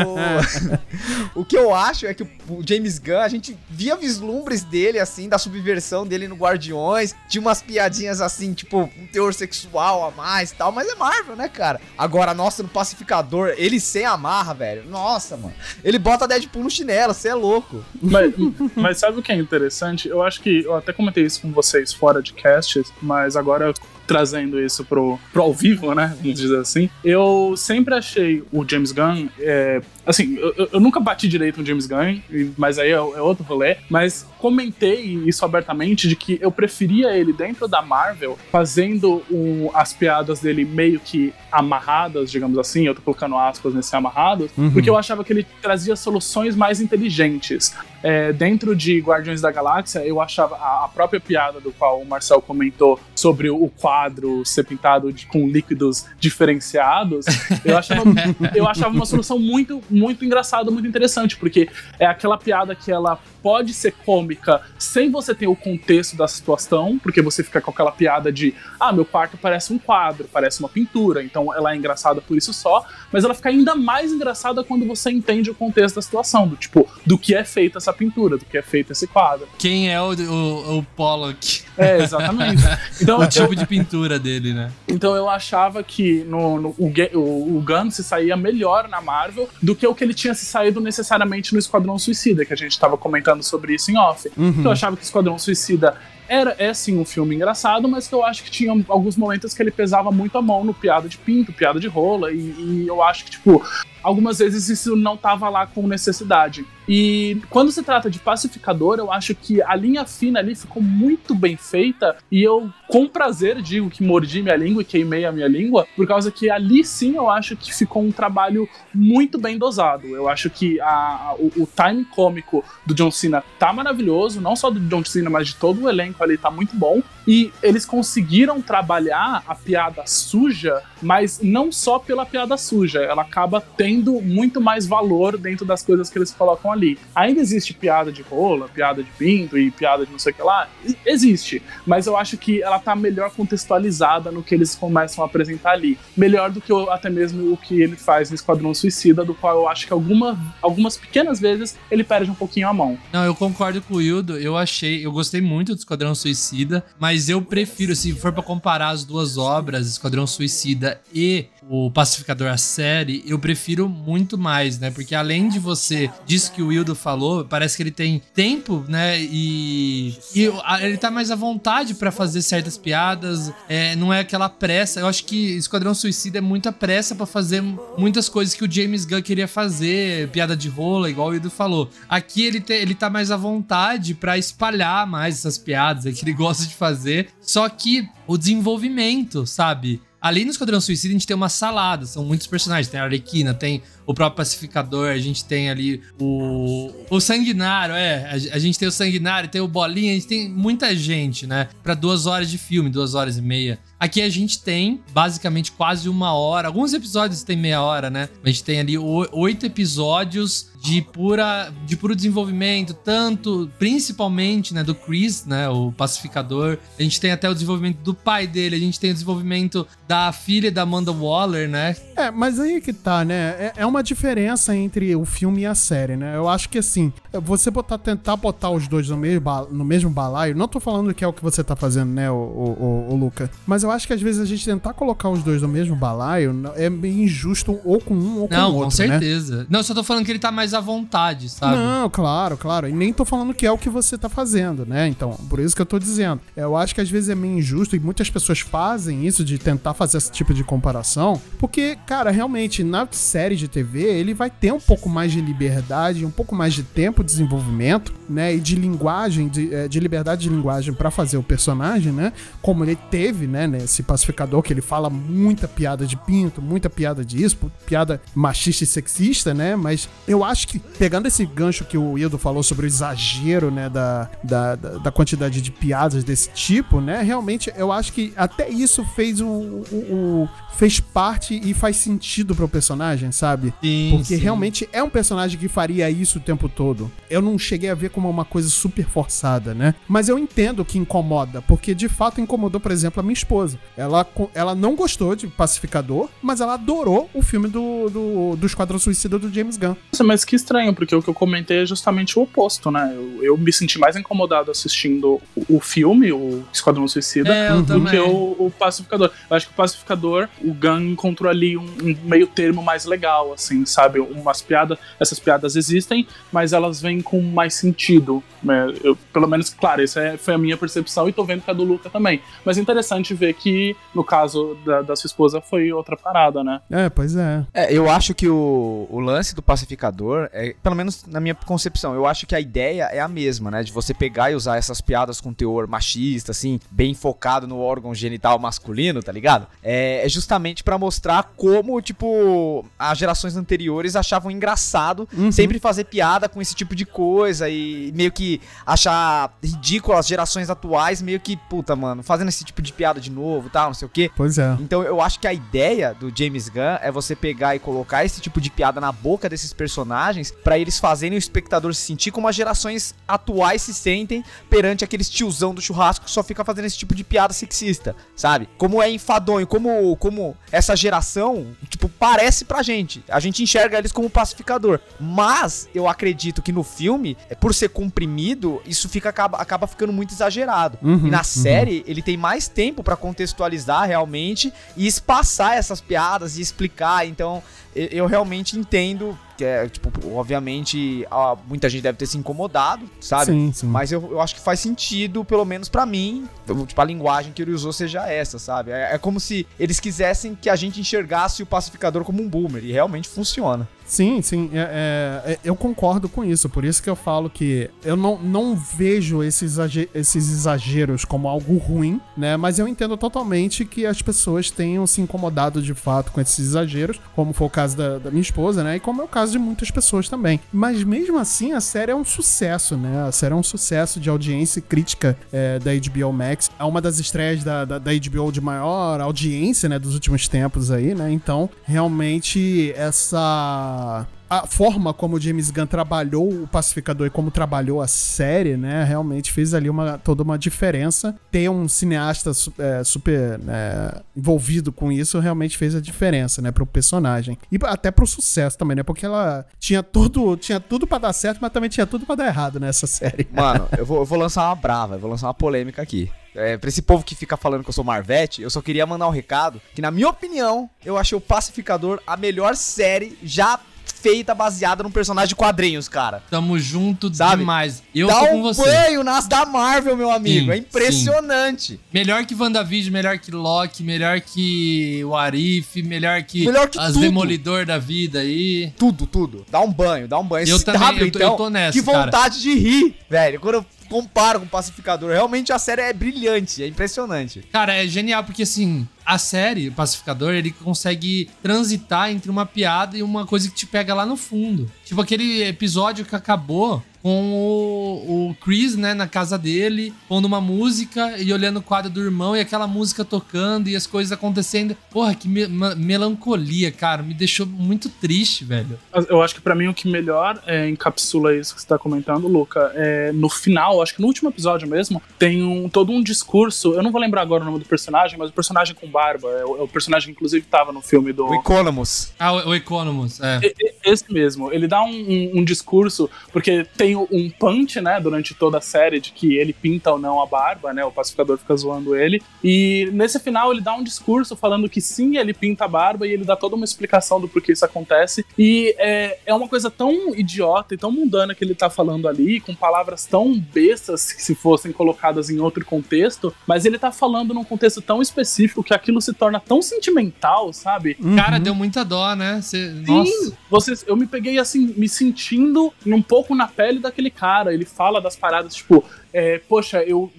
o 1.41 1.45
que 1.45 1.59
eu 1.59 1.75
acho 1.75 2.07
é 2.07 2.15
que 2.15 2.23
o 2.23 2.63
James 2.65 3.01
Gunn, 3.01 3.19
a 3.19 3.29
gente 3.29 3.59
via 3.69 3.97
vislumbres 3.97 4.63
dele, 4.63 5.01
assim, 5.01 5.29
da 5.29 5.39
subversão 5.39 6.07
dele 6.07 6.29
no 6.29 6.37
Guardiões. 6.37 7.17
Tinha 7.29 7.43
umas 7.43 7.61
piadinhas 7.61 8.21
assim, 8.21 8.53
tipo, 8.53 8.83
um 8.83 9.07
teor 9.09 9.35
sexual 9.35 10.07
a 10.07 10.13
mais 10.13 10.53
e 10.53 10.55
tal, 10.55 10.71
mas 10.71 10.89
é 10.89 10.95
Marvel, 10.95 11.35
né, 11.35 11.49
cara? 11.49 11.80
Agora, 11.97 12.33
nossa, 12.33 12.63
no 12.63 12.69
Pacificador, 12.69 13.55
ele 13.57 13.79
sem 13.79 14.05
amarra, 14.05 14.55
velho. 14.55 14.85
Nossa, 14.89 15.37
mano. 15.37 15.55
Ele 15.85 15.99
bota 15.99 16.27
Deadpool 16.27 16.65
no 16.65 16.71
chinelo, 16.71 17.13
você 17.13 17.29
é 17.29 17.35
louco. 17.35 17.85
Mas, 18.01 18.33
mas 18.75 18.99
sabe 18.99 19.19
o 19.19 19.23
que 19.23 19.33
é 19.33 19.37
interessante? 19.37 20.09
Eu 20.09 20.23
acho 20.23 20.41
que 20.41 20.65
eu 20.65 20.75
até 20.75 20.93
comentei 20.93 21.25
isso 21.25 21.43
com 21.43 21.53
vocês 21.53 21.93
fora 21.93 22.23
de 22.23 22.33
casts, 22.33 22.93
mas 23.03 23.37
agora 23.37 23.73
trazendo 24.11 24.61
isso 24.61 24.85
pro, 24.85 25.21
pro 25.33 25.43
ao 25.43 25.55
vivo, 25.55 25.95
né? 25.95 26.17
Vamos 26.21 26.41
dizer 26.41 26.59
assim. 26.59 26.91
Eu 27.05 27.55
sempre 27.57 27.95
achei 27.95 28.43
o 28.51 28.69
James 28.69 28.91
Gunn. 28.91 29.29
É, 29.39 29.81
assim, 30.07 30.37
eu, 30.37 30.69
eu, 30.73 30.81
nunca 30.81 31.01
bati 31.01 31.29
direito 31.29 31.61
no 31.61 31.67
James 31.67 31.87
Gunn, 31.87 32.21
mas 32.57 32.79
aí 32.79 32.91
é, 32.91 32.95
é, 32.95 32.99
outro 32.99 33.45
rolê. 33.45 33.77
Mas 33.89 34.27
comentei 34.39 35.01
isso 35.27 35.45
abertamente 35.45 36.09
de 36.09 36.17
que 36.17 36.39
eu 36.41 36.51
preferia 36.51 37.17
ele 37.17 37.33
dentro 37.33 37.69
da 37.69 37.83
Marvel, 37.83 38.39
fazendo 38.51 39.23
um, 39.31 39.71
as 39.75 39.93
piadas 39.93 40.41
dele 40.41 40.65
meio 40.65 41.01
que 41.01 41.33
amarradas, 41.51 42.31
digamos 42.31 42.59
assim. 42.59 42.87
Eu 42.87 42.95
tô 42.95 43.03
colocando 43.03 43.37
aspas 43.37 43.75
nesse 43.75 43.95
amarrados, 43.95 44.51
uhum. 44.57 44.71
porque 44.71 44.89
eu 44.89 44.97
achava 44.97 45.25
que 45.25 45.33
ele 45.33 45.47
trazia 45.61 45.95
soluções 45.97 46.57
mais 46.57 46.81
inteligentes. 46.81 47.75
É, 48.03 48.33
dentro 48.33 48.75
de 48.75 48.99
Guardiões 48.99 49.43
da 49.43 49.51
Galáxia, 49.51 50.01
eu 50.01 50.21
achava 50.21 50.57
a, 50.57 50.85
a, 50.87 50.89
própria 50.89 51.21
piada 51.21 51.61
do 51.61 51.71
qual 51.71 52.01
o 52.01 52.07
Marcel 52.07 52.41
comentou 52.41 52.99
sobre 53.15 53.51
o, 53.51 53.69
quadro 53.69 54.45
ser 54.45 54.65
pintado 54.65 55.13
de, 55.13 55.27
com 55.27 55.47
líquidos 55.47 56.07
diferenciados, 56.19 57.27
eu 57.65 57.77
achava, 57.77 58.03
eu 58.55 58.67
achava 58.67 58.95
uma 58.95 59.07
solução 59.07 59.39
muito, 59.39 59.83
muito 59.91 60.25
engraçada, 60.25 60.71
muito 60.71 60.87
interessante, 60.87 61.37
porque 61.37 61.69
é 61.99 62.07
aquela 62.07 62.39
piada 62.39 62.75
que 62.75 62.91
ela 62.91 63.19
pode 63.43 63.73
ser 63.73 63.93
cômica 63.93 64.61
sem 64.79 65.11
você 65.11 65.35
ter 65.35 65.47
o 65.47 65.57
contexto 65.57 66.17
da 66.17 66.29
situação, 66.29 66.99
porque 67.03 67.23
você 67.23 67.43
fica 67.43 67.61
com 67.61 67.71
aquela 67.71 67.93
piada 67.93 68.31
de 68.33 68.55
ah, 68.79 68.93
meu 68.93 69.05
quarto 69.05 69.37
parece 69.37 69.73
um 69.73 69.79
quadro, 69.79 70.29
parece 70.33 70.61
uma 70.61 70.69
pintura, 70.69 71.23
então 71.23 71.55
ela 71.55 71.73
é 71.73 71.77
engraçada 71.77 72.21
por 72.21 72.37
isso 72.37 72.53
só, 72.53 72.85
mas 73.13 73.25
ela 73.25 73.35
fica 73.35 73.49
ainda 73.49 73.75
mais 73.75 74.13
engraçada 74.13 74.63
quando 74.63 74.87
você 74.87 75.11
entende 75.11 75.51
o 75.51 75.55
contexto 75.55 75.97
da 75.97 76.03
situação, 76.03 76.47
do 76.47 76.57
tipo, 76.57 76.89
do 77.07 77.19
que 77.19 77.35
é 77.35 77.45
feita 77.45 77.79
essa 77.79 77.93
pintura, 77.93 78.37
do 78.37 78.45
que 78.45 78.59
é 78.59 78.63
feito 78.63 78.93
esse 78.93 79.07
quadro. 79.07 79.49
Quem 79.59 79.91
é 79.91 80.01
o, 80.01 80.13
o, 80.13 80.79
o 80.79 80.83
Pollock? 80.97 81.65
É, 81.81 82.03
exatamente. 82.03 82.63
Então, 83.01 83.19
o 83.19 83.27
tipo 83.27 83.57
de 83.57 83.67
pintura 83.67 84.19
dele, 84.19 84.53
né? 84.53 84.71
Então 84.87 85.17
eu 85.17 85.29
achava 85.29 85.83
que 85.83 86.23
no, 86.25 86.61
no 86.61 86.69
o, 86.79 86.93
o, 87.15 87.57
o 87.57 87.63
Gunn 87.63 87.91
se 87.91 88.05
saía 88.05 88.37
melhor 88.37 88.89
na 88.89 89.01
Marvel 89.01 89.49
do 89.63 89.75
que 89.75 89.87
o 89.87 89.95
que 89.95 90.05
ele 90.05 90.15
tinha 90.15 90.35
se 90.35 90.45
saído 90.45 90.81
necessariamente 90.81 91.53
no 91.53 91.59
Esquadrão 91.59 91.99
Suicida, 91.99 92.45
que 92.45 92.53
a 92.53 92.57
gente 92.57 92.79
tava 92.79 92.97
comentando 92.99 93.43
sobre 93.43 93.75
isso 93.75 93.91
em 93.91 93.97
off. 93.97 94.31
Uhum. 94.37 94.49
Então 94.49 94.65
eu 94.65 94.73
achava 94.73 94.97
que 94.97 95.05
Esquadrão 95.05 95.39
Suicida 95.39 95.97
era, 96.31 96.55
é 96.59 96.73
sim 96.73 96.97
um 96.97 97.05
filme 97.05 97.35
engraçado, 97.35 97.89
mas 97.89 98.07
que 98.07 98.15
eu 98.15 98.25
acho 98.25 98.45
que 98.45 98.51
tinha 98.53 98.73
alguns 98.89 99.17
momentos 99.17 99.53
que 99.53 99.61
ele 99.61 99.73
pesava 99.73 100.13
muito 100.13 100.39
a 100.39 100.43
mão 100.43 100.63
no 100.63 100.73
piada 100.73 101.09
de 101.09 101.19
pinto, 101.19 101.53
piada 101.53 101.81
de 101.81 101.89
rola, 101.89 102.31
e, 102.31 102.37
e 102.39 102.85
eu 102.87 103.03
acho 103.03 103.25
que, 103.25 103.33
tipo, 103.33 103.61
algumas 104.03 104.39
vezes 104.39 104.69
isso 104.69 104.97
não 104.97 105.17
tava 105.17 105.49
lá 105.49 105.67
com 105.67 105.87
necessidade. 105.87 106.65
E 106.89 107.41
quando 107.49 107.71
se 107.71 107.85
trata 107.85 108.11
de 108.11 108.19
pacificador, 108.19 108.99
eu 108.99 109.13
acho 109.13 109.33
que 109.33 109.63
a 109.63 109.77
linha 109.77 110.05
fina 110.05 110.41
ali 110.41 110.57
ficou 110.57 110.83
muito 110.83 111.37
bem 111.37 111.57
feita 111.57 112.17
e 112.33 112.43
eu, 112.43 112.69
com 112.89 113.07
prazer, 113.07 113.63
digo 113.63 113.89
que 113.89 114.03
mordi 114.03 114.43
minha 114.43 114.57
língua 114.57 114.83
e 114.83 114.85
queimei 114.85 115.25
a 115.25 115.31
minha 115.31 115.47
língua, 115.47 115.87
por 115.95 116.05
causa 116.05 116.33
que 116.33 116.51
ali 116.51 116.85
sim 116.85 117.15
eu 117.15 117.31
acho 117.31 117.57
que 117.57 117.73
ficou 117.73 118.03
um 118.03 118.11
trabalho 118.11 118.69
muito 118.93 119.39
bem 119.39 119.57
dosado. 119.57 120.09
Eu 120.09 120.29
acho 120.29 120.51
que 120.51 120.81
a, 120.81 121.37
o, 121.39 121.63
o 121.63 121.69
time 121.69 122.05
cômico 122.07 122.65
do 122.85 122.93
John 122.93 123.13
Cena 123.13 123.45
tá 123.57 123.73
maravilhoso, 123.73 124.41
não 124.41 124.57
só 124.57 124.69
do 124.69 124.81
John 124.81 125.05
Cena, 125.05 125.31
mas 125.31 125.49
de 125.49 125.57
todo 125.57 125.83
o 125.83 125.89
elenco 125.89 126.25
ali 126.25 126.37
tá 126.37 126.51
muito 126.51 126.75
bom. 126.77 127.01
E 127.31 127.53
eles 127.63 127.87
conseguiram 127.87 128.61
trabalhar 128.61 129.45
a 129.47 129.55
piada 129.55 130.03
suja, 130.05 130.83
mas 131.01 131.39
não 131.41 131.71
só 131.71 131.97
pela 131.97 132.27
piada 132.27 132.57
suja, 132.57 133.05
ela 133.05 133.23
acaba 133.23 133.61
tendo 133.61 134.21
muito 134.21 134.61
mais 134.61 134.85
valor 134.85 135.39
dentro 135.39 135.65
das 135.65 135.81
coisas 135.81 136.11
que 136.11 136.19
eles 136.19 136.33
colocam 136.33 136.73
ali. 136.73 136.99
Ainda 137.15 137.41
existe 137.41 137.73
piada 137.73 138.11
de 138.11 138.21
rola, 138.21 138.69
piada 138.69 139.01
de 139.01 139.09
pinto 139.13 139.57
e 139.57 139.71
piada 139.71 140.05
de 140.05 140.11
não 140.11 140.19
sei 140.19 140.33
o 140.33 140.35
que 140.35 140.43
lá. 140.43 140.69
Existe. 141.07 141.63
Mas 141.87 142.09
eu 142.09 142.17
acho 142.17 142.37
que 142.37 142.65
ela 142.65 142.81
tá 142.81 142.97
melhor 142.97 143.31
contextualizada 143.31 144.33
no 144.33 144.43
que 144.43 144.53
eles 144.53 144.75
começam 144.75 145.23
a 145.23 145.29
apresentar 145.29 145.71
ali. 145.71 145.97
Melhor 146.17 146.51
do 146.51 146.61
que 146.61 146.73
até 146.91 147.09
mesmo 147.09 147.53
o 147.53 147.57
que 147.57 147.81
ele 147.81 147.95
faz 147.95 148.29
no 148.29 148.35
Esquadrão 148.35 148.75
Suicida, 148.75 149.25
do 149.25 149.35
qual 149.35 149.55
eu 149.55 149.69
acho 149.69 149.87
que 149.87 149.93
alguma, 149.93 150.37
algumas 150.61 150.97
pequenas 150.97 151.39
vezes 151.39 151.79
ele 151.93 152.03
perde 152.03 152.29
um 152.29 152.35
pouquinho 152.35 152.67
a 152.67 152.73
mão. 152.73 152.99
Não, 153.13 153.25
eu 153.25 153.37
concordo 153.37 153.81
com 153.81 153.95
o 153.95 154.03
Hildo. 154.03 154.37
Eu 154.37 154.57
achei, 154.57 155.07
eu 155.07 155.13
gostei 155.13 155.41
muito 155.41 155.77
do 155.77 155.79
Esquadrão 155.79 156.13
Suicida, 156.13 156.85
mas 156.99 157.20
eu 157.29 157.43
prefiro, 157.43 157.95
se 157.95 158.13
for 158.13 158.33
para 158.33 158.43
comparar 158.43 158.91
as 158.91 159.05
duas 159.05 159.37
obras, 159.37 159.87
Esquadrão 159.87 160.27
Suicida 160.27 161.01
e 161.13 161.47
o 161.73 161.89
Pacificador 161.89 162.49
a 162.49 162.57
série, 162.57 163.23
eu 163.25 163.39
prefiro 163.39 163.89
muito 163.89 164.37
mais, 164.37 164.81
né? 164.81 164.91
Porque 164.91 165.15
além 165.15 165.49
de 165.49 165.61
você, 165.61 166.11
disso 166.27 166.51
que 166.51 166.61
o 166.61 166.67
Wildo 166.67 166.97
falou, 166.97 167.45
parece 167.45 167.77
que 167.77 167.85
ele 167.85 167.93
tem 167.93 168.21
tempo, 168.35 168.85
né? 168.89 169.23
E, 169.23 170.19
e 170.35 170.51
ele 170.81 170.97
tá 170.97 171.13
mais 171.13 171.31
à 171.31 171.37
vontade 171.37 171.95
para 171.95 172.11
fazer 172.11 172.43
certas 172.43 172.77
piadas, 172.77 173.53
é, 173.69 173.95
não 173.95 174.13
é 174.13 174.19
aquela 174.19 174.49
pressa. 174.49 174.99
Eu 174.99 175.07
acho 175.07 175.25
que 175.25 175.53
Esquadrão 175.53 175.95
Suicida 175.95 176.39
é 176.39 176.41
muita 176.41 176.73
pressa 176.73 177.15
para 177.15 177.25
fazer 177.25 177.63
muitas 177.97 178.29
coisas 178.29 178.53
que 178.53 178.65
o 178.65 178.71
James 178.71 179.05
Gunn 179.05 179.23
queria 179.23 179.47
fazer, 179.47 180.29
piada 180.31 180.57
de 180.57 180.69
rola, 180.69 181.09
igual 181.09 181.29
o 181.29 181.31
Wildo 181.31 181.51
falou. 181.51 181.89
Aqui 182.09 182.43
ele, 182.43 182.61
te, 182.61 182.73
ele 182.73 182.97
tá 182.97 183.09
mais 183.09 183.31
à 183.31 183.37
vontade 183.37 184.13
para 184.13 184.37
espalhar 184.37 185.07
mais 185.07 185.37
essas 185.39 185.57
piadas 185.57 186.05
é 186.05 186.11
que 186.11 186.25
ele 186.25 186.33
gosta 186.41 186.67
de 186.67 186.75
fazer, 186.75 187.29
só 187.41 187.69
que 187.69 188.09
o 188.27 188.37
desenvolvimento, 188.37 189.47
sabe? 189.47 190.01
Ali 190.21 190.45
no 190.45 190.51
Esquadrão 190.51 190.81
Suicida 190.81 191.13
a 191.13 191.15
gente 191.15 191.27
tem 191.27 191.35
uma 191.35 191.49
salada, 191.49 192.05
são 192.05 192.25
muitos 192.25 192.47
personagens. 192.47 192.89
Tem 192.89 193.01
a 193.01 193.05
Arlequina, 193.05 193.55
tem 193.55 193.83
o 194.07 194.13
próprio 194.13 194.37
Pacificador, 194.37 195.09
a 195.09 195.19
gente 195.19 195.45
tem 195.45 195.71
ali 195.71 196.03
o. 196.21 196.91
O 197.09 197.21
Sanguinário, 197.21 197.95
é. 197.95 198.27
A, 198.27 198.57
a, 198.57 198.59
gente 198.59 198.79
tem 198.79 198.87
o 198.87 198.93
Sanguinário, 198.93 199.49
tem 199.49 199.61
o 199.61 199.69
Bolinha, 199.69 200.13
a 200.13 200.15
gente 200.15 200.27
tem 200.27 200.49
muita 200.49 200.95
gente, 200.95 201.47
né? 201.47 201.69
Pra 201.83 201.95
duas 201.95 202.27
horas 202.27 202.51
de 202.51 202.59
filme, 202.59 202.91
duas 202.91 203.15
horas 203.15 203.39
e 203.39 203.43
meia. 203.43 203.79
Aqui 204.01 204.23
a 204.23 204.31
gente 204.31 204.63
tem 204.63 205.03
basicamente 205.13 205.73
quase 205.73 206.09
uma 206.09 206.33
hora. 206.33 206.69
Alguns 206.69 206.95
episódios 206.95 207.43
tem 207.43 207.55
meia 207.55 207.83
hora, 207.83 208.09
né? 208.09 208.31
A 208.43 208.49
gente 208.49 208.65
tem 208.65 208.81
ali 208.81 208.97
oito 208.97 209.67
episódios 209.67 210.71
de 210.81 211.03
pura 211.03 211.71
de 211.85 211.97
puro 211.97 212.17
desenvolvimento, 212.17 212.95
tanto 212.95 213.71
principalmente, 213.79 214.73
né, 214.73 214.83
do 214.83 214.95
Chris, 214.95 215.45
né, 215.45 215.69
o 215.69 215.93
pacificador. 215.93 216.79
A 216.99 217.03
gente 217.03 217.21
tem 217.21 217.31
até 217.31 217.51
o 217.51 217.53
desenvolvimento 217.53 217.99
do 217.99 218.15
pai 218.15 218.47
dele, 218.47 218.77
a 218.77 218.79
gente 218.79 218.99
tem 218.99 219.11
o 219.11 219.13
desenvolvimento 219.13 219.87
da 220.09 220.33
filha 220.33 220.73
da 220.73 220.83
Amanda 220.83 221.13
Waller, 221.13 221.69
né? 221.69 221.95
É, 222.17 222.31
mas 222.31 222.59
aí 222.59 222.81
que 222.81 222.93
tá, 222.93 223.25
né? 223.25 223.35
É, 223.59 223.73
é 223.77 223.87
uma 223.87 224.03
diferença 224.03 224.75
entre 224.75 225.15
o 225.15 225.27
filme 225.27 225.63
e 225.63 225.67
a 225.67 225.75
série, 225.75 226.17
né? 226.17 226.37
Eu 226.37 226.49
acho 226.49 226.69
que 226.69 226.79
assim, 226.79 227.13
você 227.33 227.71
botar, 227.71 227.99
tentar 227.99 228.37
botar 228.37 228.71
os 228.71 228.89
dois 228.89 229.09
no 229.09 229.17
mesmo, 229.17 229.43
no 229.71 229.85
mesmo 229.85 230.11
balaio, 230.11 230.57
não 230.57 230.67
tô 230.67 230.81
falando 230.81 231.15
que 231.15 231.25
é 231.25 231.29
o 231.29 231.33
que 231.33 231.43
você 231.43 231.63
tá 231.63 231.77
fazendo, 231.77 232.11
né, 232.11 232.31
o, 232.31 232.35
o, 232.35 233.09
o, 233.11 233.13
o 233.13 233.17
Luca, 233.17 233.51
mas 233.67 233.83
eu 233.83 233.91
acho 233.91 234.07
que 234.07 234.13
às 234.13 234.21
vezes 234.21 234.41
a 234.41 234.45
gente 234.45 234.65
tentar 234.65 234.93
colocar 234.95 235.29
os 235.29 235.43
dois 235.43 235.63
no 235.63 235.69
mesmo 235.69 235.95
balaio 235.95 236.55
é 236.77 236.91
meio 236.91 237.23
injusto 237.23 237.79
ou 237.85 238.01
com 238.01 238.15
um 238.15 238.41
ou 238.41 238.49
com 238.49 238.55
o 238.55 238.59
outro, 238.59 238.59
Não, 238.59 238.73
com 238.75 238.85
né? 238.85 238.91
certeza. 238.91 239.67
Não, 239.69 239.83
só 239.83 239.95
tô 239.95 240.03
falando 240.03 240.25
que 240.25 240.33
ele 240.33 240.39
tá 240.39 240.51
mais 240.51 240.75
à 240.75 240.81
vontade, 240.81 241.49
sabe? 241.49 241.77
Não, 241.77 242.09
claro, 242.11 242.57
claro. 242.57 242.89
E 242.89 242.93
nem 242.93 243.13
tô 243.13 243.25
falando 243.25 243.55
que 243.55 243.67
é 243.67 243.71
o 243.71 243.79
que 243.79 243.89
você 243.89 244.19
tá 244.19 244.29
fazendo, 244.29 244.85
né? 244.87 245.07
Então, 245.09 245.33
por 245.49 245.61
isso 245.61 245.75
que 245.77 245.83
eu 245.83 245.87
tô 245.87 245.99
dizendo. 245.99 246.41
Eu 246.57 246.77
acho 246.77 246.95
que 246.95 247.01
às 247.01 247.11
vezes 247.11 247.29
é 247.29 247.35
meio 247.35 247.59
injusto 247.59 247.95
e 247.95 248.01
muitas 248.01 248.29
pessoas 248.31 248.61
fazem 248.61 249.27
isso 249.27 249.45
de 249.45 249.59
tentar 249.59 249.95
fazer 249.95 250.19
esse 250.19 250.31
tipo 250.31 250.53
de 250.55 250.65
comparação, 250.65 251.41
porque, 251.59 251.97
cara, 252.07 252.31
realmente, 252.31 252.83
na 252.83 253.07
série 253.11 253.57
de 253.57 253.69
TV, 253.69 254.03
ele 254.03 254.35
vai 254.35 254.51
ter 254.51 254.73
um 254.73 254.81
pouco 254.81 255.09
mais 255.09 255.33
de 255.33 255.41
liberdade, 255.41 256.25
um 256.25 256.31
pouco 256.31 256.55
mais 256.55 256.75
de 256.75 256.83
tempo 256.83 257.20
de 257.23 257.31
desenvolvimento, 257.31 258.13
né? 258.29 258.55
E 258.55 258.61
de 258.61 258.75
linguagem, 258.75 259.49
de, 259.49 259.75
eh, 259.75 259.89
de 259.89 260.01
liberdade 260.01 260.43
de 260.43 260.49
linguagem 260.49 260.93
para 260.95 261.11
fazer 261.11 261.37
o 261.37 261.43
personagem, 261.43 262.13
né? 262.13 262.33
Como 262.63 262.85
ele 262.85 262.97
teve, 263.11 263.47
né? 263.47 263.67
Nesse 263.67 264.03
pacificador, 264.03 264.63
que 264.63 264.73
ele 264.73 264.81
fala 264.81 265.11
muita 265.11 265.67
piada 265.67 266.07
de 266.07 266.17
pinto, 266.17 266.61
muita 266.63 266.89
piada 266.89 267.25
disso, 267.25 267.71
piada 267.87 268.21
machista 268.35 268.85
e 268.85 268.87
sexista, 268.87 269.53
né? 269.53 269.77
Mas 269.77 270.09
eu 270.27 270.45
acho 270.45 270.69
que, 270.69 270.79
pegando 270.79 271.27
esse 271.27 271.45
gancho 271.45 271.85
que 271.85 271.99
o 271.99 272.19
Ildo 272.19 272.39
falou 272.39 272.63
sobre 272.63 272.87
o 272.87 272.89
exagero, 272.89 273.71
né? 273.71 273.89
Da, 273.89 274.31
da, 274.43 274.75
da, 274.77 274.99
da 274.99 275.11
quantidade 275.11 275.61
de 275.61 275.71
piadas 275.71 276.25
desse 276.25 276.51
tipo, 276.51 277.01
né? 277.01 277.23
Realmente, 277.23 277.73
eu 277.77 277.93
acho 277.93 278.13
que 278.13 278.33
até 278.37 278.69
isso 278.69 279.05
fez 279.15 279.41
o, 279.41 279.47
o, 279.47 279.85
o 279.93 280.49
fez 280.81 280.99
parte 280.99 281.61
e 281.63 281.75
faz 281.75 281.97
sentido 281.97 282.55
pro 282.55 282.67
personagem, 282.67 283.31
sabe? 283.33 283.75
Sim, 283.83 284.13
Porque 284.13 284.37
sim. 284.37 284.41
realmente 284.41 284.89
é 284.93 285.03
um 285.03 285.11
personagem 285.11 285.59
que 285.59 285.69
faria 285.69 286.09
isso 286.09 286.39
o 286.39 286.41
tempo 286.41 286.71
todo. 286.71 287.10
Eu 287.29 287.41
não 287.43 287.59
cheguei 287.59 287.91
a 287.91 287.95
ver 287.95 288.11
como 288.11 288.29
uma 288.29 288.45
coisa 288.45 288.69
super 288.69 289.07
forçada, 289.07 289.75
né? 289.75 289.95
Mas 290.09 290.29
eu 290.29 290.39
entendo 290.39 290.85
que 290.85 290.99
incomoda, 290.99 291.63
porque 291.63 291.95
de 291.95 292.09
fato 292.09 292.41
incomodou, 292.41 292.81
por 292.81 292.91
exemplo, 292.93 293.21
a 293.21 293.23
minha 293.23 293.33
esposa. 293.35 293.79
Ela, 293.97 294.27
ela 294.55 294.75
não 294.75 294.95
gostou 294.95 295.35
de 295.35 295.47
Pacificador, 295.47 296.29
mas 296.43 296.61
ela 296.61 296.75
adorou 296.75 297.29
o 297.35 297.43
filme 297.43 297.69
do, 297.69 298.09
do, 298.11 298.57
do 298.57 298.67
Esquadrão 298.67 298.99
Suicida 298.99 299.39
do 299.39 299.53
James 299.53 299.77
Gunn. 299.77 299.95
Nossa, 300.13 300.25
mas 300.25 300.45
que 300.45 300.57
estranho, 300.57 300.95
porque 300.95 301.15
o 301.15 301.23
que 301.23 301.29
eu 301.29 301.35
comentei 301.35 301.83
é 301.83 301.87
justamente 301.87 302.39
o 302.39 302.43
oposto, 302.43 302.91
né? 302.91 303.13
Eu, 303.15 303.43
eu 303.45 303.57
me 303.59 303.73
senti 303.73 303.99
mais 303.99 304.17
incomodado 304.17 304.71
assistindo 304.71 305.41
o, 305.57 305.77
o 305.77 305.81
filme, 305.81 306.33
o 306.33 306.65
Esquadrão 306.73 307.07
Suicida, 307.07 307.53
É, 307.55 307.71
do 307.75 307.85
também. 307.85 308.13
que 308.13 308.19
o, 308.19 308.57
o 308.59 308.73
Pacificador. 308.79 309.31
Eu 309.51 309.57
acho 309.57 309.67
que 309.67 309.73
o 309.73 309.77
Pacificador, 309.77 310.49
o 310.63 310.73
Gunn 310.73 311.11
encontrou 311.13 311.51
ali 311.51 311.77
um, 311.77 311.83
um 312.03 312.17
meio 312.25 312.47
termo 312.47 312.83
mais 312.83 313.05
legal, 313.05 313.53
assim, 313.53 313.85
sabe? 313.85 314.19
Umas 314.21 314.61
piadas, 314.63 314.99
essas 315.19 315.39
piadas 315.39 315.77
existem, 315.77 316.27
mas 316.53 316.73
elas 316.73 317.00
vêm 317.01 317.21
com 317.21 317.41
mais 317.41 317.75
sentido, 317.75 318.43
né? 318.63 318.93
Eu, 319.03 319.17
pelo 319.33 319.47
menos, 319.49 319.71
claro, 319.71 320.03
essa 320.03 320.21
é- 320.21 320.37
foi 320.37 320.55
a 320.55 320.59
minha 320.59 320.77
percepção 320.77 321.29
e 321.29 321.33
tô 321.33 321.45
vendo 321.45 321.63
que 321.63 321.71
a 321.71 321.75
do 321.75 321.85
Luca 321.85 322.09
também. 322.11 322.41
Mas 322.65 322.79
é 322.79 322.81
interessante 322.81 323.35
ver 323.35 323.55
que, 323.55 323.97
no 324.15 324.23
caso 324.25 324.77
da, 324.85 325.03
da 325.03 325.17
sua 325.17 325.27
esposa, 325.29 325.61
foi 325.61 325.93
outra 325.93 326.17
parada, 326.17 326.63
né? 326.65 326.81
É, 326.91 327.09
pois 327.09 327.35
é. 327.37 327.65
É, 327.75 327.93
eu 327.93 328.11
acho 328.11 328.35
que 328.35 328.49
o, 328.49 329.07
o 329.11 329.21
lance 329.21 329.55
do 329.55 329.63
pacificador, 329.63 330.49
é, 330.53 330.75
pelo 330.83 330.95
menos 330.95 331.25
na 331.27 331.41
minha 331.41 331.55
concepção, 331.55 332.15
eu 332.15 332.27
acho 332.27 332.47
que 332.47 332.55
a 332.55 332.61
ideia 332.61 333.05
é 333.13 333.21
a 333.21 333.29
mesma, 333.29 333.71
né? 333.71 333.83
De 333.83 333.93
você 333.93 334.13
pegar 334.15 334.51
e 334.51 334.55
usar 334.55 334.77
essas 334.77 335.01
piadas 335.01 335.41
com 335.41 335.53
teor 335.53 335.87
machista, 335.87 336.53
assim, 336.53 336.79
bem 336.91 337.15
focado 337.15 337.67
no 337.67 337.79
órgão 337.81 338.15
genital 338.15 338.59
masculino, 338.59 339.23
tá 339.23 339.33
ligado? 339.33 339.67
É, 339.83 340.25
é 340.25 340.29
justamente 340.29 340.83
pra 340.85 340.99
mostrar 340.99 341.53
como, 341.57 342.01
tipo, 342.01 342.85
as 342.99 343.19
gerações 343.19 343.57
anteriores 343.57 344.17
achavam 344.17 344.51
engraçado 344.51 345.29
Uhum. 345.37 345.51
sempre 345.53 345.79
fazer 345.79 346.05
piada 346.05 346.49
com 346.49 346.61
esse 346.61 346.75
tipo 346.75 346.90
de 346.95 347.05
coisa 347.05 347.69
e 347.69 348.13
meio 348.15 348.33
que 348.33 348.61
achar 348.85 349.57
ridículo 349.63 350.17
as 350.17 350.27
gerações 350.27 350.71
atuais, 350.71 351.23
meio 351.23 351.41
que, 351.41 351.57
puta, 351.57 351.95
mano, 351.97 352.23
fazendo 352.23 352.49
esse 352.49 352.65
tipo 352.65 352.83
de 352.83 352.93
piada 352.93 353.21
de 353.21 353.31
novo 353.31 353.69
e 353.69 353.71
tal, 353.71 353.87
não 353.87 353.95
sei 353.95 354.07
o 354.07 354.09
quê. 354.09 354.31
Pois 354.37 354.59
é. 354.59 354.77
Então 354.81 355.03
eu 355.03 355.21
acho 355.21 355.39
que 355.39 355.47
a 355.47 355.53
ideia 355.53 356.15
do 356.15 356.33
James 356.37 356.69
Gunn 356.69 356.99
é 357.01 357.11
você 357.11 357.35
pegar 357.35 357.75
e 357.75 357.79
colocar 357.79 358.25
esse 358.25 358.41
tipo 358.41 358.61
de 358.61 358.71
piada 358.71 359.01
na 359.01 359.13
boca 359.13 359.49
desses 359.49 359.73
personagens 359.73 360.53
pra 360.63 360.79
eles 360.79 360.99
fazerem 360.99 361.37
o 361.37 361.39
espectador 361.39 361.95
se 361.95 362.03
sentir 362.03 362.31
como 362.31 362.49
as 362.49 362.57
gerações 362.57 363.15
atuais 363.27 363.83
se 363.83 363.95
sentem 363.95 364.45
perante 364.69 365.05
aqueles 365.05 365.29
tiozão 365.29 365.75
do 365.75 365.81
churrasco 365.81 366.25
que 366.25 366.31
só 366.31 366.43
fica 366.43 366.65
fazendo 366.65 366.85
esse 366.85 366.99
tipo 366.99 367.15
de 367.15 367.25
piada 367.25 367.53
sexista, 367.53 368.15
sabe? 368.37 368.69
Como 368.77 369.03
é 369.03 369.11
enfadonho, 369.11 369.67
como 369.67 370.17
como 370.17 370.57
essa 370.71 370.95
geração, 370.95 371.75
tipo, 371.89 372.09
parece 372.09 372.65
pra 372.65 372.83
gente. 372.83 373.25
A 373.29 373.41
gente 373.41 373.63
enxerga 373.63 373.99
eles 373.99 374.13
como 374.13 374.31
pacificador. 374.31 375.01
Mas 375.19 375.89
eu 375.95 376.09
acredito 376.09 376.63
que 376.63 376.73
no 376.73 376.80
filme, 376.83 377.37
é, 377.49 377.55
por 377.55 377.75
ser 377.75 377.91
comprimido, 377.91 378.83
isso 378.87 379.09
fica 379.09 379.29
acaba, 379.29 379.59
acaba 379.59 379.87
ficando 379.87 380.13
muito 380.13 380.33
exagerado. 380.33 380.99
Uhum, 381.03 381.27
e 381.27 381.31
na 381.31 381.39
uhum. 381.39 381.45
série, 381.45 382.05
ele 382.07 382.23
tem 382.23 382.37
mais 382.37 382.69
tempo 382.69 383.03
pra 383.03 383.17
contextualizar 383.17 384.07
realmente 384.07 384.73
e 384.97 385.07
espaçar 385.07 385.77
essas 385.77 386.01
piadas 386.01 386.59
e 386.59 386.61
explicar. 386.61 387.27
Então, 387.27 387.63
eu 387.95 388.27
realmente 388.27 388.79
entendo 388.79 389.37
que 389.57 389.65
é, 389.65 389.87
tipo, 389.89 390.11
obviamente, 390.35 391.27
muita 391.69 391.89
gente 391.89 392.03
deve 392.03 392.17
ter 392.17 392.27
se 392.27 392.39
incomodado, 392.39 393.05
sabe? 393.21 393.47
Sim, 393.53 393.73
sim. 393.75 393.87
Mas 393.87 394.11
eu, 394.11 394.27
eu 394.31 394.41
acho 394.41 394.55
que 394.55 394.61
faz 394.61 394.81
sentido, 394.81 395.45
pelo 395.45 395.67
menos 395.67 395.89
pra 395.89 396.07
mim, 396.07 396.49
tipo, 396.87 397.01
a 397.01 397.05
linguagem 397.05 397.53
que 397.53 397.61
ele 397.61 397.73
usou 397.73 397.93
seja 397.93 398.27
essa, 398.27 398.59
sabe? 398.59 398.91
É, 398.91 399.15
é 399.15 399.19
como 399.19 399.39
se 399.39 399.67
eles 399.79 400.01
quisessem 400.01 400.55
que 400.55 400.71
a 400.71 400.77
gente 400.77 400.99
enxergasse 401.01 401.63
o 401.63 401.67
pacificador 401.67 402.25
como 402.25 402.43
um 402.43 402.49
boomer, 402.49 402.83
e 402.83 402.91
realmente 402.93 403.29
funciona. 403.29 403.87
Sim, 404.07 404.43
sim, 404.43 404.71
é- 404.73 405.43
é- 405.47 405.53
é- 405.53 405.59
eu 405.63 405.77
concordo 405.77 406.29
com 406.29 406.45
isso. 406.45 406.69
Por 406.69 406.85
isso 406.85 407.01
que 407.01 407.09
eu 407.09 407.15
falo 407.15 407.49
que 407.49 407.89
eu 408.03 408.17
não, 408.17 408.37
não 408.43 408.75
vejo 408.75 409.41
esses, 409.41 409.77
esses 410.13 410.51
exageros 410.51 411.25
como 411.25 411.47
algo 411.49 411.77
ruim, 411.79 412.21
né? 412.37 412.57
Mas 412.57 412.81
eu 412.81 412.89
entendo 412.89 413.17
totalmente 413.17 413.85
que 413.85 414.05
as 414.07 414.21
pessoas 414.21 414.69
tenham 414.69 415.07
se 415.07 415.21
incomodado 415.21 415.81
de 415.81 415.95
fato 415.95 416.33
com 416.33 416.41
esses 416.41 416.59
exageros, 416.59 417.21
como 417.37 417.53
foi 417.53 417.69
o 417.69 417.71
caso 417.81 417.97
da, 417.97 418.19
da 418.19 418.31
minha 418.31 418.43
esposa, 418.43 418.85
né? 418.85 418.97
E 418.97 419.01
como 419.01 419.23
é 419.23 419.25
o 419.25 419.29
caso 419.29 419.53
de 419.53 419.59
muitas 419.59 419.91
pessoas 419.91 420.29
também. 420.29 420.61
Mas 420.73 421.03
mesmo 421.03 421.39
assim, 421.39 421.73
a 421.73 421.81
série 421.81 422.13
é 422.13 422.15
um 422.15 422.25
sucesso, 422.25 422.97
né? 422.97 423.23
A 423.27 423.33
série 423.33 423.55
é 423.55 423.57
um 423.57 423.63
sucesso 423.63 424.21
de 424.21 424.29
audiência 424.29 424.81
e 424.81 424.83
crítica 424.83 425.37
é, 425.53 425.79
da 425.79 425.91
HBO 425.93 426.33
Max. 426.33 426.71
É 426.79 426.85
uma 426.85 427.01
das 427.01 427.19
estreias 427.19 427.65
da, 427.65 427.85
da, 427.85 427.99
da 427.99 428.11
HBO 428.13 428.53
de 428.53 428.61
maior 428.61 429.21
audiência, 429.21 429.89
né? 429.89 429.99
Dos 429.99 430.15
últimos 430.15 430.47
tempos 430.47 430.91
aí, 430.91 431.15
né? 431.15 431.33
Então, 431.33 431.71
realmente, 431.85 432.93
essa 432.97 434.27
a 434.51 434.67
forma 434.67 435.15
como 435.15 435.37
o 435.37 435.41
James 435.41 435.71
Gunn 435.71 435.87
trabalhou 435.87 436.65
o 436.65 436.67
Pacificador 436.67 437.29
e 437.29 437.31
como 437.31 437.53
trabalhou 437.53 438.03
a 438.03 438.09
série, 438.09 438.77
né, 438.77 439.05
realmente 439.05 439.53
fez 439.53 439.73
ali 439.73 439.89
uma, 439.89 440.19
toda 440.19 440.43
uma 440.43 440.59
diferença. 440.59 441.37
Ter 441.53 441.71
um 441.71 441.87
cineasta 441.89 442.51
é, 442.77 443.05
super 443.05 443.61
é, 443.69 444.21
envolvido 444.37 444.91
com 444.91 445.13
isso 445.13 445.39
realmente 445.39 445.79
fez 445.79 445.95
a 445.95 446.01
diferença, 446.01 446.61
né, 446.61 446.73
pro 446.73 446.85
personagem. 446.85 447.57
E 447.71 447.79
até 447.85 448.11
pro 448.11 448.27
sucesso 448.27 448.77
também, 448.77 448.97
né, 448.97 449.05
porque 449.05 449.25
ela 449.25 449.65
tinha 449.79 450.03
tudo, 450.03 450.57
tinha 450.57 450.81
tudo 450.81 451.07
para 451.07 451.19
dar 451.19 451.33
certo, 451.33 451.59
mas 451.61 451.71
também 451.71 451.89
tinha 451.89 452.07
tudo 452.07 452.27
para 452.27 452.35
dar 452.35 452.47
errado 452.49 452.81
nessa 452.81 453.07
série. 453.07 453.47
Mano, 453.53 453.87
eu 453.97 454.05
vou, 454.05 454.19
eu 454.19 454.27
vou 454.27 454.37
lançar 454.37 454.67
uma 454.67 454.75
brava, 454.75 455.15
eu 455.15 455.21
vou 455.21 455.31
lançar 455.31 455.47
uma 455.47 455.55
polêmica 455.55 456.03
aqui. 456.03 456.29
É, 456.55 456.77
pra 456.77 456.89
esse 456.89 457.03
povo 457.03 457.25
que 457.25 457.35
fica 457.35 457.57
falando 457.57 457.85
que 457.85 457.91
eu 457.91 457.95
sou 457.95 458.03
Marvete, 458.03 458.63
eu 458.63 458.71
só 458.71 458.83
queria 458.83 459.07
mandar 459.07 459.29
um 459.29 459.31
recado 459.31 459.81
que, 459.95 460.03
na 460.03 460.11
minha 460.11 460.29
opinião, 460.29 460.91
eu 461.05 461.17
achei 461.17 461.39
o 461.39 461.41
Pacificador 461.41 462.21
a 462.27 462.37
melhor 462.37 462.75
série 462.75 463.39
já 463.43 463.79
feita 464.21 464.55
baseada 464.55 465.03
num 465.03 465.11
personagem 465.11 465.49
de 465.49 465.55
quadrinhos, 465.57 466.09
cara. 466.09 466.43
Tamo 466.51 466.79
junto 466.79 467.33
Sabe? 467.35 467.59
demais. 467.59 468.03
Eu 468.15 468.27
Dá 468.29 468.41
tô 468.41 468.47
com 468.49 468.59
um 468.59 468.63
você. 468.63 468.83
banho 468.83 469.25
nas 469.25 469.47
da 469.47 469.65
Marvel, 469.65 470.17
meu 470.17 470.31
amigo. 470.31 470.67
Sim, 470.67 470.73
é 470.73 470.77
impressionante. 470.77 471.99
Melhor 472.13 472.45
que 472.45 472.55
WandaVision, 472.55 473.13
melhor 473.13 473.39
que 473.39 473.51
Loki, 473.51 474.03
melhor 474.03 474.41
que 474.41 475.23
o 475.25 475.37
Arif, 475.37 476.03
melhor 476.03 476.43
que, 476.43 476.67
Melhor 476.67 476.89
que 476.89 476.99
as 476.99 477.13
tudo. 477.13 477.21
Demolidor 477.21 477.87
da 477.87 477.99
vida 477.99 478.41
aí. 478.41 478.93
Tudo, 478.97 479.27
tudo. 479.27 479.65
Dá 479.71 479.81
um 479.81 479.93
banho, 479.93 480.27
dá 480.29 480.39
um 480.39 480.45
banho. 480.45 480.69
Eu 480.69 480.77
Esse 480.77 480.85
também, 480.85 481.01
W, 481.01 481.27
eu 481.27 481.33
tô- 481.33 481.39
eu 481.39 481.51
tô 481.53 481.71
nessa, 481.71 481.93
Que 481.93 482.01
vontade 482.01 482.61
de 482.61 482.75
rir, 482.75 483.15
velho. 483.29 483.61
Quando 483.61 483.75
eu 483.77 483.87
comparo 484.09 484.59
com 484.61 484.67
o 484.67 484.69
Pacificador, 484.69 485.31
realmente 485.31 485.73
a 485.73 485.79
série 485.79 486.03
é 486.03 486.13
brilhante, 486.13 486.83
é 486.83 486.87
impressionante. 486.87 487.63
Cara, 487.73 487.95
é 487.95 488.07
genial 488.07 488.43
porque 488.45 488.63
assim, 488.65 489.07
a 489.25 489.39
série, 489.39 489.91
Pacificador, 489.91 490.53
ele 490.55 490.71
consegue 490.71 491.49
transitar 491.63 492.31
entre 492.31 492.51
uma 492.51 492.67
piada 492.67 493.17
e 493.17 493.23
uma 493.23 493.47
coisa 493.47 493.69
que 493.69 493.75
te 493.75 493.87
pega 493.87 494.15
lá 494.15 494.27
no 494.27 494.37
fundo. 494.37 494.91
Tipo 495.05 495.21
aquele 495.21 495.63
episódio 495.65 496.25
que 496.25 496.35
acabou 496.37 497.03
com 497.23 497.53
o, 497.53 498.49
o 498.51 498.55
Chris, 498.65 498.97
né, 498.97 499.13
na 499.13 499.29
casa 499.29 499.59
dele, 499.59 500.11
pondo 500.27 500.47
uma 500.47 500.59
música 500.61 501.37
e 501.39 501.53
olhando 501.53 501.77
o 501.79 501.83
quadro 501.83 502.11
do 502.11 502.23
irmão 502.23 502.57
e 502.57 502.61
aquela 502.61 502.87
música 502.87 503.23
tocando 503.27 503.89
e 503.89 503.95
as 503.97 504.07
coisas 504.07 504.33
acontecendo. 504.33 504.97
Porra, 505.11 505.35
que 505.35 505.47
me- 505.47 505.69
melancolia, 505.97 506.91
cara. 506.91 507.23
Me 507.23 507.35
deixou 507.35 507.67
muito 507.67 508.09
triste, 508.09 508.65
velho. 508.65 508.99
Eu 509.29 509.43
acho 509.43 509.55
que 509.55 509.61
pra 509.61 509.75
mim 509.75 509.87
o 509.89 509.95
que 509.95 510.09
melhor 510.09 510.63
é, 510.67 510.89
encapsula 510.89 511.55
isso 511.55 511.75
que 511.75 511.83
você 511.83 511.87
tá 511.87 511.99
comentando, 511.99 512.49
Luca, 512.49 512.91
é 512.95 513.33
no 513.33 513.51
final, 513.51 514.01
acho 514.03 514.15
que 514.15 514.21
no 514.23 514.27
último 514.27 514.49
episódio 514.49 514.89
mesmo, 514.89 515.23
tem 515.39 515.63
um, 515.63 515.89
todo 515.89 516.13
um 516.13 516.23
discurso. 516.23 516.95
Eu 516.95 517.03
não 517.03 517.13
vou 517.13 517.21
lembrar 517.21 517.43
agora 517.43 517.63
o 517.63 517.67
nome 517.67 517.79
do 517.81 517.85
personagem, 517.85 518.39
mas 518.39 518.49
o 518.51 518.53
personagem 518.53 518.95
com 518.95 519.07
barba. 519.11 519.49
É 519.51 519.65
o, 519.65 519.79
é 519.79 519.83
o 519.83 519.89
personagem 519.89 520.27
que, 520.27 520.33
inclusive, 520.33 520.65
tava 520.67 520.93
no 520.93 521.03
filme 521.03 521.33
do. 521.33 521.47
O 521.47 521.55
Economus. 521.55 522.33
Ah, 522.39 522.53
o, 522.53 522.71
o 522.71 522.75
Economus, 522.75 523.41
é. 523.41 523.61
Esse 524.05 524.33
mesmo. 524.33 524.73
Ele 524.73 524.87
dá 524.87 525.03
um, 525.03 525.11
um, 525.11 525.51
um, 525.57 525.65
discurso, 525.65 526.31
porque 526.53 526.85
tem 526.97 527.17
um 527.17 527.51
punch, 527.51 528.01
né, 528.01 528.21
durante 528.21 528.55
toda 528.55 528.79
a 528.79 528.81
série, 528.81 529.21
de 529.21 529.33
que 529.33 529.57
ele 529.57 529.73
pinta 529.73 530.13
ou 530.13 530.19
não 530.19 530.41
a 530.41 530.47
barba, 530.47 530.93
né? 530.93 531.05
O 531.05 531.13
pacificador 531.13 531.59
fica 531.59 531.77
zoando 531.77 532.17
ele. 532.17 532.43
E 532.63 533.11
nesse 533.13 533.39
final 533.39 533.73
ele 533.73 533.81
dá 533.81 533.95
um 533.95 534.03
discurso 534.03 534.57
falando 534.57 534.89
que 534.89 535.01
sim, 535.01 535.37
ele 535.37 535.53
pinta 535.53 535.85
a 535.85 535.89
barba 535.89 536.27
e 536.27 536.33
ele 536.33 536.45
dá 536.45 536.57
toda 536.57 536.77
uma 536.77 536.85
explicação 536.85 537.41
do 537.41 537.49
porquê 537.49 537.73
isso 537.73 537.85
acontece. 537.85 538.45
E 538.59 538.95
é, 538.99 539.39
é 539.47 539.55
uma 539.55 539.69
coisa 539.69 539.91
tão 539.91 540.35
idiota 540.35 540.95
e 540.95 540.99
tão 540.99 541.11
mundana 541.11 541.55
que 541.55 541.65
ele 541.65 541.75
tá 541.75 541.91
falando 541.91 542.29
ali, 542.29 542.61
com 542.61 542.75
palavras 542.75 543.27
tão 543.27 543.59
bestas 543.59 544.33
que 544.33 544.43
se 544.43 544.55
fossem 544.55 544.93
colocadas 544.93 545.51
em 545.51 545.61
outro 545.61 545.85
contexto, 545.85 546.55
mas 546.67 546.85
ele 546.85 546.99
tá 546.99 547.11
falando 547.11 547.55
num 547.55 547.65
contexto 547.65 548.01
tão 548.01 548.21
específico 548.21 548.83
que 548.83 548.95
aquilo 549.01 549.21
se 549.21 549.33
torna 549.33 549.59
tão 549.59 549.83
sentimental, 549.83 550.73
sabe? 550.73 551.17
Uhum. 551.19 551.35
Cara, 551.35 551.59
deu 551.59 551.75
muita 551.75 552.05
dó, 552.05 552.35
né? 552.37 552.61
Cê, 552.63 552.91
Sim, 552.91 553.05
nossa. 553.07 553.57
Vocês, 553.69 554.05
eu 554.07 554.17
me 554.17 554.27
peguei 554.27 554.59
assim, 554.59 554.95
me 554.97 555.09
sentindo 555.09 555.93
um 556.07 556.23
pouco 556.23 556.55
na 556.55 556.69
pele 556.69 557.01
daquele 557.01 557.31
cara. 557.31 557.75
Ele 557.75 557.85
fala 557.85 558.21
das 558.21 558.37
paradas, 558.37 558.75
tipo, 558.75 559.05
é, 559.33 559.59
poxa, 559.69 560.03
eu 560.03 560.31